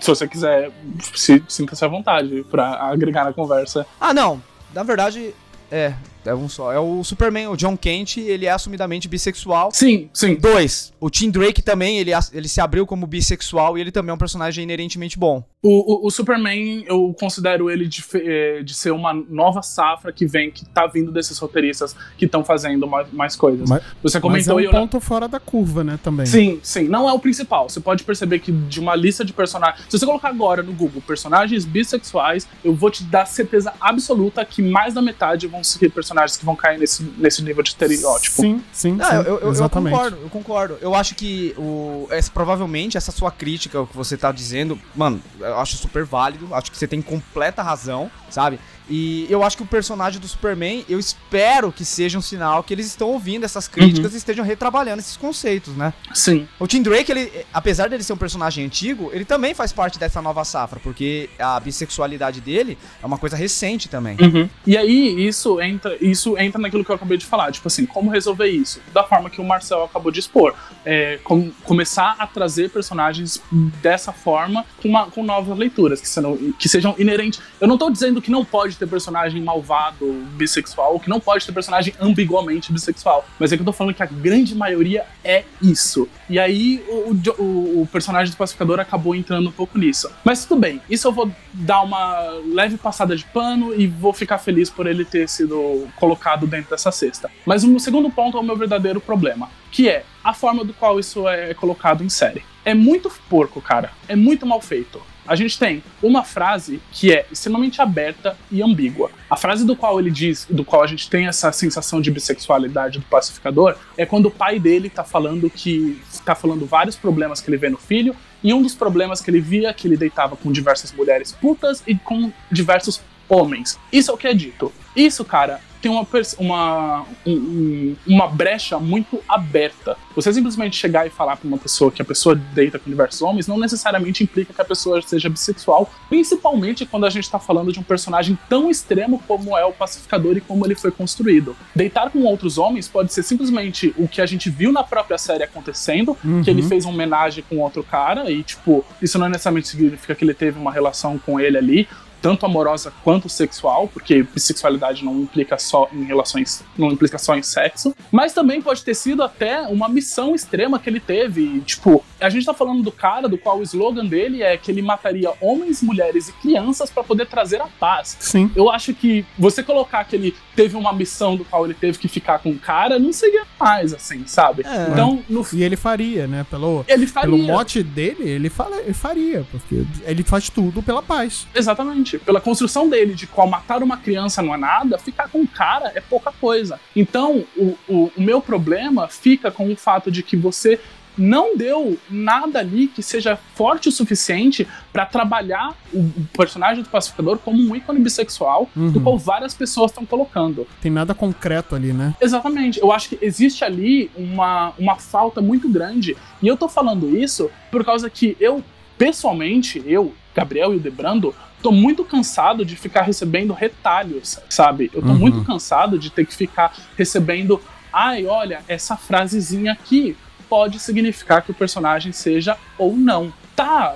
Se 0.00 0.08
você 0.08 0.26
quiser, 0.26 0.70
se, 1.14 1.42
sinta-se 1.48 1.84
à 1.84 1.88
vontade 1.88 2.44
pra 2.50 2.90
agregar 2.90 3.24
na 3.24 3.32
conversa. 3.32 3.86
Ah, 4.00 4.14
não. 4.14 4.42
Na 4.72 4.82
verdade, 4.82 5.34
é. 5.70 5.94
É 6.24 6.34
um 6.34 6.48
só. 6.48 6.72
É 6.72 6.78
o 6.78 7.02
Superman, 7.02 7.48
o 7.48 7.56
John 7.56 7.76
Kent, 7.76 8.18
ele 8.18 8.46
é 8.46 8.50
assumidamente 8.50 9.08
bissexual. 9.08 9.70
Sim, 9.72 10.08
sim. 10.12 10.34
Dois, 10.34 10.92
o 11.00 11.08
Tim 11.08 11.30
Drake 11.30 11.62
também, 11.62 11.98
ele, 11.98 12.10
ele 12.32 12.48
se 12.48 12.60
abriu 12.60 12.86
como 12.86 13.06
bissexual 13.06 13.78
e 13.78 13.80
ele 13.80 13.90
também 13.90 14.10
é 14.10 14.14
um 14.14 14.18
personagem 14.18 14.62
inerentemente 14.64 15.18
bom. 15.18 15.42
O, 15.62 16.04
o, 16.04 16.06
o 16.06 16.10
Superman, 16.10 16.84
eu 16.86 17.14
considero 17.18 17.70
ele 17.70 17.86
de, 17.86 18.02
eh, 18.14 18.62
de 18.62 18.72
ser 18.74 18.90
uma 18.92 19.12
nova 19.12 19.62
safra 19.62 20.12
que 20.12 20.26
vem, 20.26 20.50
que 20.50 20.64
tá 20.64 20.86
vindo 20.86 21.10
desses 21.12 21.38
roteiristas 21.38 21.94
que 22.16 22.24
estão 22.24 22.42
fazendo 22.44 22.86
mais, 22.86 23.10
mais 23.12 23.36
coisas. 23.36 23.68
Mas- 23.68 23.82
Você 23.82 23.94
Mas 24.02 24.14
é 24.16 24.20
comentou 24.20 24.56
um 24.56 24.60
e 24.60 24.64
eu. 24.64 24.70
ponto 24.70 25.00
fora 25.00 25.26
da 25.28 25.38
curva, 25.40 25.82
né, 25.84 25.98
também. 26.02 26.26
Sim, 26.26 26.60
sim, 26.62 26.84
não 26.88 27.08
é 27.08 27.12
o 27.12 27.18
principal. 27.18 27.68
Você 27.68 27.80
pode 27.80 28.04
perceber 28.04 28.38
que 28.40 28.50
de 28.52 28.80
uma 28.80 28.94
lista 28.94 29.24
de 29.24 29.32
personagens. 29.32 29.84
Se 29.88 29.98
você 29.98 30.06
colocar 30.06 30.28
agora 30.28 30.62
no 30.62 30.72
Google 30.72 31.02
personagens 31.06 31.64
bissexuais, 31.64 32.46
eu 32.64 32.74
vou 32.74 32.90
te 32.90 33.04
dar 33.04 33.26
certeza 33.26 33.72
absoluta 33.80 34.44
que 34.44 34.62
mais 34.62 34.94
da 34.94 35.02
metade 35.02 35.46
vão 35.46 35.62
ser 35.64 35.90
personagens 35.90 36.09
que 36.38 36.44
vão 36.44 36.56
cair 36.56 36.78
nesse, 36.78 37.02
nesse 37.16 37.42
nível 37.42 37.62
de 37.62 37.70
estereótipo. 37.70 38.40
Sim, 38.40 38.62
sim, 38.72 38.92
Não, 38.92 39.04
sim, 39.04 39.14
eu, 39.16 39.22
eu- 39.22 39.38
eu 39.40 39.50
exatamente. 39.50 39.92
concordo, 39.94 40.16
eu 40.22 40.30
concordo. 40.30 40.78
Eu 40.80 40.94
acho 40.94 41.14
que 41.14 41.54
o, 41.58 42.06
essa, 42.10 42.30
provavelmente 42.30 42.96
essa 42.96 43.12
sua 43.12 43.30
crítica, 43.30 43.80
o 43.80 43.86
que 43.86 43.96
você 43.96 44.16
tá 44.16 44.30
dizendo, 44.32 44.78
mano, 44.94 45.20
eu 45.38 45.58
acho 45.58 45.76
super 45.76 46.04
válido. 46.04 46.54
Acho 46.54 46.70
que 46.70 46.76
você 46.78 46.86
tem 46.88 47.00
completa 47.02 47.62
razão, 47.62 48.10
sabe? 48.30 48.58
E 48.90 49.26
eu 49.30 49.42
acho 49.44 49.56
que 49.56 49.62
o 49.62 49.66
personagem 49.66 50.20
do 50.20 50.26
Superman, 50.26 50.84
eu 50.88 50.98
espero 50.98 51.70
que 51.70 51.84
seja 51.84 52.18
um 52.18 52.22
sinal 52.22 52.62
que 52.64 52.74
eles 52.74 52.86
estão 52.86 53.08
ouvindo 53.08 53.44
essas 53.44 53.68
críticas 53.68 54.12
e 54.14 54.16
estejam 54.16 54.44
retrabalhando 54.44 54.98
esses 55.00 55.16
conceitos, 55.16 55.76
né? 55.76 55.92
Sim. 56.12 56.48
O 56.58 56.66
Tim 56.66 56.82
Drake, 56.82 57.10
ele, 57.12 57.32
apesar 57.54 57.88
dele 57.88 58.02
ser 58.02 58.12
um 58.12 58.16
personagem 58.16 58.64
antigo, 58.64 59.10
ele 59.12 59.24
também 59.24 59.54
faz 59.54 59.72
parte 59.72 59.98
dessa 59.98 60.20
nova 60.20 60.44
safra, 60.44 60.80
porque 60.82 61.30
a 61.38 61.60
bissexualidade 61.60 62.40
dele 62.40 62.76
é 63.02 63.06
uma 63.06 63.16
coisa 63.16 63.36
recente 63.36 63.88
também. 63.88 64.16
Uhum. 64.20 64.48
E 64.66 64.76
aí, 64.76 65.26
isso 65.26 65.60
entra, 65.60 65.96
isso 66.00 66.36
entra 66.36 66.60
naquilo 66.60 66.84
que 66.84 66.90
eu 66.90 66.96
acabei 66.96 67.16
de 67.16 67.24
falar. 67.26 67.52
Tipo 67.52 67.68
assim, 67.68 67.86
como 67.86 68.10
resolver 68.10 68.48
isso? 68.48 68.80
Da 68.92 69.04
forma 69.04 69.30
que 69.30 69.40
o 69.40 69.44
Marcel 69.44 69.84
acabou 69.84 70.10
de 70.10 70.18
expor. 70.18 70.54
É, 70.84 71.18
com- 71.22 71.50
começar 71.64 72.16
a 72.18 72.26
trazer 72.26 72.70
personagens 72.70 73.40
dessa 73.82 74.12
forma 74.12 74.64
com, 74.82 74.88
uma- 74.88 75.06
com 75.06 75.22
novas 75.22 75.56
leituras, 75.56 76.00
que, 76.00 76.08
sejam- 76.08 76.36
que 76.58 76.68
sejam 76.68 76.94
inerentes. 76.98 77.40
Eu 77.60 77.68
não 77.68 77.78
tô 77.78 77.88
dizendo 77.90 78.20
que 78.20 78.30
não 78.30 78.44
pode 78.44 78.76
ter 78.80 78.88
personagem 78.88 79.40
malvado, 79.42 80.12
bissexual, 80.32 80.94
ou 80.94 81.00
que 81.00 81.08
não 81.08 81.20
pode 81.20 81.46
ter 81.46 81.52
personagem 81.52 81.94
ambiguamente 82.00 82.72
bissexual. 82.72 83.24
Mas 83.38 83.52
é 83.52 83.56
que 83.56 83.62
eu 83.62 83.66
tô 83.66 83.72
falando 83.72 83.94
que 83.94 84.02
a 84.02 84.06
grande 84.06 84.54
maioria 84.54 85.04
é 85.22 85.44
isso. 85.62 86.08
E 86.28 86.38
aí, 86.38 86.84
o, 86.88 87.42
o 87.42 87.70
o 87.80 87.86
personagem 87.86 88.32
do 88.32 88.36
pacificador 88.36 88.80
acabou 88.80 89.14
entrando 89.14 89.48
um 89.48 89.52
pouco 89.52 89.78
nisso. 89.78 90.10
Mas 90.24 90.44
tudo 90.44 90.60
bem, 90.60 90.80
isso 90.88 91.08
eu 91.08 91.12
vou 91.12 91.30
dar 91.52 91.82
uma 91.82 92.40
leve 92.52 92.76
passada 92.76 93.16
de 93.16 93.24
pano 93.24 93.74
e 93.74 93.86
vou 93.86 94.12
ficar 94.12 94.38
feliz 94.38 94.68
por 94.70 94.86
ele 94.86 95.04
ter 95.04 95.28
sido 95.28 95.88
colocado 95.96 96.46
dentro 96.46 96.70
dessa 96.70 96.92
cesta. 96.92 97.30
Mas 97.44 97.64
o 97.64 97.78
segundo 97.78 98.10
ponto 98.10 98.36
é 98.36 98.40
o 98.40 98.44
meu 98.44 98.56
verdadeiro 98.56 99.00
problema, 99.00 99.48
que 99.70 99.88
é 99.88 100.04
a 100.22 100.34
forma 100.34 100.64
do 100.64 100.74
qual 100.74 100.98
isso 101.00 101.28
é 101.28 101.54
colocado 101.54 102.04
em 102.04 102.08
série. 102.08 102.42
É 102.64 102.74
muito 102.74 103.10
porco, 103.28 103.60
cara. 103.60 103.90
É 104.06 104.14
muito 104.14 104.44
mal 104.44 104.60
feito. 104.60 105.00
A 105.30 105.36
gente 105.36 105.56
tem 105.56 105.80
uma 106.02 106.24
frase 106.24 106.82
que 106.90 107.12
é 107.12 107.24
extremamente 107.30 107.80
aberta 107.80 108.36
e 108.50 108.60
ambígua. 108.60 109.12
A 109.30 109.36
frase 109.36 109.64
do 109.64 109.76
qual 109.76 110.00
ele 110.00 110.10
diz, 110.10 110.44
do 110.50 110.64
qual 110.64 110.82
a 110.82 110.88
gente 110.88 111.08
tem 111.08 111.28
essa 111.28 111.52
sensação 111.52 112.00
de 112.00 112.10
bissexualidade 112.10 112.98
do 112.98 113.04
pacificador, 113.04 113.76
é 113.96 114.04
quando 114.04 114.26
o 114.26 114.30
pai 114.32 114.58
dele 114.58 114.90
tá 114.90 115.04
falando 115.04 115.48
que 115.48 116.02
tá 116.24 116.34
falando 116.34 116.66
vários 116.66 116.96
problemas 116.96 117.40
que 117.40 117.48
ele 117.48 117.58
vê 117.58 117.68
no 117.68 117.76
filho, 117.76 118.16
e 118.42 118.52
um 118.52 118.60
dos 118.60 118.74
problemas 118.74 119.20
que 119.20 119.30
ele 119.30 119.40
via 119.40 119.68
é 119.68 119.72
que 119.72 119.86
ele 119.86 119.96
deitava 119.96 120.34
com 120.36 120.50
diversas 120.50 120.90
mulheres 120.90 121.30
putas 121.30 121.80
e 121.86 121.94
com 121.94 122.32
diversos 122.50 123.00
homens. 123.28 123.78
Isso 123.92 124.10
é 124.10 124.14
o 124.14 124.16
que 124.16 124.26
é 124.26 124.34
dito. 124.34 124.72
Isso, 124.96 125.24
cara, 125.24 125.60
tem 125.80 125.90
uma, 125.90 126.06
uma, 126.38 127.06
um- 127.26 127.32
um- 127.32 127.96
uma 128.06 128.26
brecha 128.28 128.78
muito 128.78 129.20
aberta. 129.28 129.96
Você 130.14 130.32
simplesmente 130.32 130.76
chegar 130.76 131.06
e 131.06 131.10
falar 131.10 131.36
pra 131.36 131.46
uma 131.48 131.58
pessoa 131.58 131.90
que 131.90 132.02
a 132.02 132.04
pessoa 132.04 132.34
deita 132.34 132.78
com 132.78 132.90
diversos 132.90 133.22
homens 133.22 133.46
não 133.46 133.58
necessariamente 133.58 134.22
implica 134.22 134.52
que 134.52 134.60
a 134.60 134.64
pessoa 134.64 135.00
seja 135.02 135.28
bissexual, 135.28 135.90
principalmente 136.08 136.84
quando 136.84 137.06
a 137.06 137.10
gente 137.10 137.30
tá 137.30 137.38
falando 137.38 137.72
de 137.72 137.78
um 137.78 137.82
personagem 137.82 138.38
tão 138.48 138.70
extremo 138.70 139.22
como 139.26 139.56
é 139.56 139.64
o 139.64 139.72
pacificador 139.72 140.36
e 140.36 140.40
como 140.40 140.66
ele 140.66 140.74
foi 140.74 140.90
construído. 140.90 141.56
Deitar 141.74 142.10
com 142.10 142.20
outros 142.24 142.58
homens 142.58 142.86
pode 142.88 143.12
ser 143.12 143.22
simplesmente 143.22 143.94
o 143.96 144.06
que 144.06 144.20
a 144.20 144.26
gente 144.26 144.50
viu 144.50 144.70
na 144.72 144.82
própria 144.84 145.16
série 145.18 145.42
acontecendo, 145.42 146.16
Uhum. 146.24 146.42
que 146.42 146.50
ele 146.50 146.62
fez 146.62 146.84
uma 146.84 146.92
homenagem 146.94 147.42
com 147.48 147.58
outro 147.58 147.82
cara 147.82 148.30
e, 148.30 148.42
tipo, 148.42 148.84
isso 149.00 149.18
não 149.18 149.28
necessariamente 149.28 149.68
significa 149.68 150.14
que 150.14 150.24
ele 150.24 150.34
teve 150.34 150.58
uma 150.58 150.72
relação 150.72 151.18
com 151.18 151.40
ele 151.40 151.56
ali, 151.56 151.88
tanto 152.20 152.46
amorosa 152.46 152.92
quanto 153.02 153.28
sexual, 153.28 153.88
porque 153.88 154.22
bissexualidade 154.22 155.04
não 155.04 155.20
implica 155.20 155.58
só 155.58 155.88
em 155.92 156.04
relações, 156.04 156.64
não 156.76 156.90
implica 156.90 157.18
só 157.18 157.36
em 157.36 157.42
sexo, 157.42 157.94
mas 158.10 158.32
também 158.32 158.60
pode 158.60 158.84
ter 158.84 158.94
sido 158.94 159.22
até 159.22 159.62
uma 159.62 159.88
missão 159.88 160.34
extrema 160.34 160.78
que 160.78 160.88
ele 160.88 161.00
teve. 161.00 161.60
Tipo, 161.60 162.04
a 162.20 162.28
gente 162.28 162.46
tá 162.46 162.54
falando 162.54 162.82
do 162.82 162.92
cara 162.92 163.28
do 163.28 163.38
qual 163.38 163.58
o 163.58 163.62
slogan 163.62 164.06
dele 164.06 164.42
é 164.42 164.56
que 164.56 164.70
ele 164.70 164.82
mataria 164.82 165.32
homens, 165.40 165.82
mulheres 165.82 166.28
e 166.28 166.32
crianças 166.32 166.90
para 166.90 167.02
poder 167.02 167.26
trazer 167.26 167.60
a 167.60 167.66
paz. 167.66 168.16
Sim. 168.20 168.50
Eu 168.54 168.70
acho 168.70 168.92
que 168.94 169.24
você 169.38 169.62
colocar 169.62 170.04
que 170.04 170.16
ele 170.16 170.34
teve 170.54 170.76
uma 170.76 170.92
missão 170.92 171.36
do 171.36 171.44
qual 171.44 171.64
ele 171.64 171.74
teve 171.74 171.98
que 171.98 172.08
ficar 172.08 172.38
com 172.38 172.50
o 172.50 172.58
cara, 172.58 172.98
não 172.98 173.12
seria 173.12 173.44
mais 173.58 173.94
assim, 173.94 174.26
sabe? 174.26 174.62
É. 174.66 174.88
Então, 174.90 175.22
no 175.28 175.46
E 175.52 175.62
ele 175.62 175.76
faria, 175.76 176.26
né? 176.26 176.44
Pelo, 176.50 176.84
ele 176.86 177.06
faria. 177.06 177.30
pelo 177.30 177.42
mote 177.42 177.82
dele, 177.82 178.28
ele, 178.28 178.50
fala, 178.50 178.76
ele 178.80 178.92
faria, 178.92 179.46
porque 179.50 179.84
ele 180.04 180.22
faz 180.22 180.48
tudo 180.50 180.82
pela 180.82 181.02
paz. 181.02 181.46
Exatamente. 181.54 182.09
Pela 182.18 182.40
construção 182.40 182.88
dele, 182.88 183.14
de 183.14 183.26
qual 183.26 183.46
matar 183.48 183.82
uma 183.82 183.96
criança 183.96 184.42
não 184.42 184.54
é 184.54 184.58
nada, 184.58 184.98
ficar 184.98 185.28
com 185.28 185.40
o 185.42 185.46
cara 185.48 185.92
é 185.94 186.00
pouca 186.00 186.32
coisa. 186.32 186.80
Então, 186.94 187.44
o, 187.56 187.76
o, 187.88 188.12
o 188.16 188.20
meu 188.20 188.40
problema 188.40 189.08
fica 189.08 189.50
com 189.50 189.70
o 189.70 189.76
fato 189.76 190.10
de 190.10 190.22
que 190.22 190.36
você 190.36 190.80
não 191.18 191.56
deu 191.56 191.98
nada 192.08 192.60
ali 192.60 192.86
que 192.86 193.02
seja 193.02 193.38
forte 193.54 193.88
o 193.88 193.92
suficiente 193.92 194.66
pra 194.92 195.04
trabalhar 195.04 195.76
o, 195.92 196.08
personagem 196.32 196.82
do 196.82 196.88
pacificador 196.88 197.38
como 197.38 197.60
um 197.60 197.76
ícone 197.76 198.00
bissexual, 198.00 198.70
do 198.74 198.80
Uhum. 198.80 199.02
qual 199.02 199.18
várias 199.18 199.52
pessoas 199.52 199.90
estão 199.90 200.06
colocando. 200.06 200.66
Tem 200.80 200.90
nada 200.90 201.14
concreto 201.14 201.74
ali, 201.74 201.92
né? 201.92 202.14
Exatamente. 202.20 202.80
Eu 202.80 202.90
acho 202.90 203.10
que 203.10 203.18
existe 203.20 203.64
ali 203.64 204.10
uma, 204.16 204.72
uma 204.78 204.96
falta 204.96 205.42
muito 205.42 205.68
grande. 205.68 206.16
E 206.40 206.46
eu 206.46 206.56
tô 206.56 206.68
falando 206.68 207.16
isso 207.16 207.50
por 207.70 207.84
causa 207.84 208.08
que 208.08 208.36
eu, 208.40 208.62
pessoalmente, 208.96 209.82
eu, 209.86 210.14
Gabriel 210.34 210.72
e 210.72 210.76
o 210.76 210.80
Debrando, 210.80 211.34
tô 211.62 211.70
muito 211.72 212.04
cansado 212.04 212.64
de 212.64 212.76
ficar 212.76 213.02
recebendo 213.02 213.52
retalhos, 213.52 214.38
sabe? 214.48 214.90
Eu 214.94 215.02
tô 215.02 215.08
Uhum. 215.08 215.18
muito 215.18 215.44
cansado 215.44 215.98
de 215.98 216.10
ter 216.10 216.24
que 216.26 216.34
ficar 216.34 216.74
recebendo. 216.96 217.60
Ai, 217.92 218.26
olha, 218.26 218.60
essa 218.68 218.96
frasezinha 218.96 219.72
aqui 219.72 220.16
pode 220.48 220.78
significar 220.78 221.42
que 221.42 221.50
o 221.50 221.54
personagem 221.54 222.12
seja 222.12 222.56
ou 222.78 222.96
não. 222.96 223.32
Tá, 223.60 223.94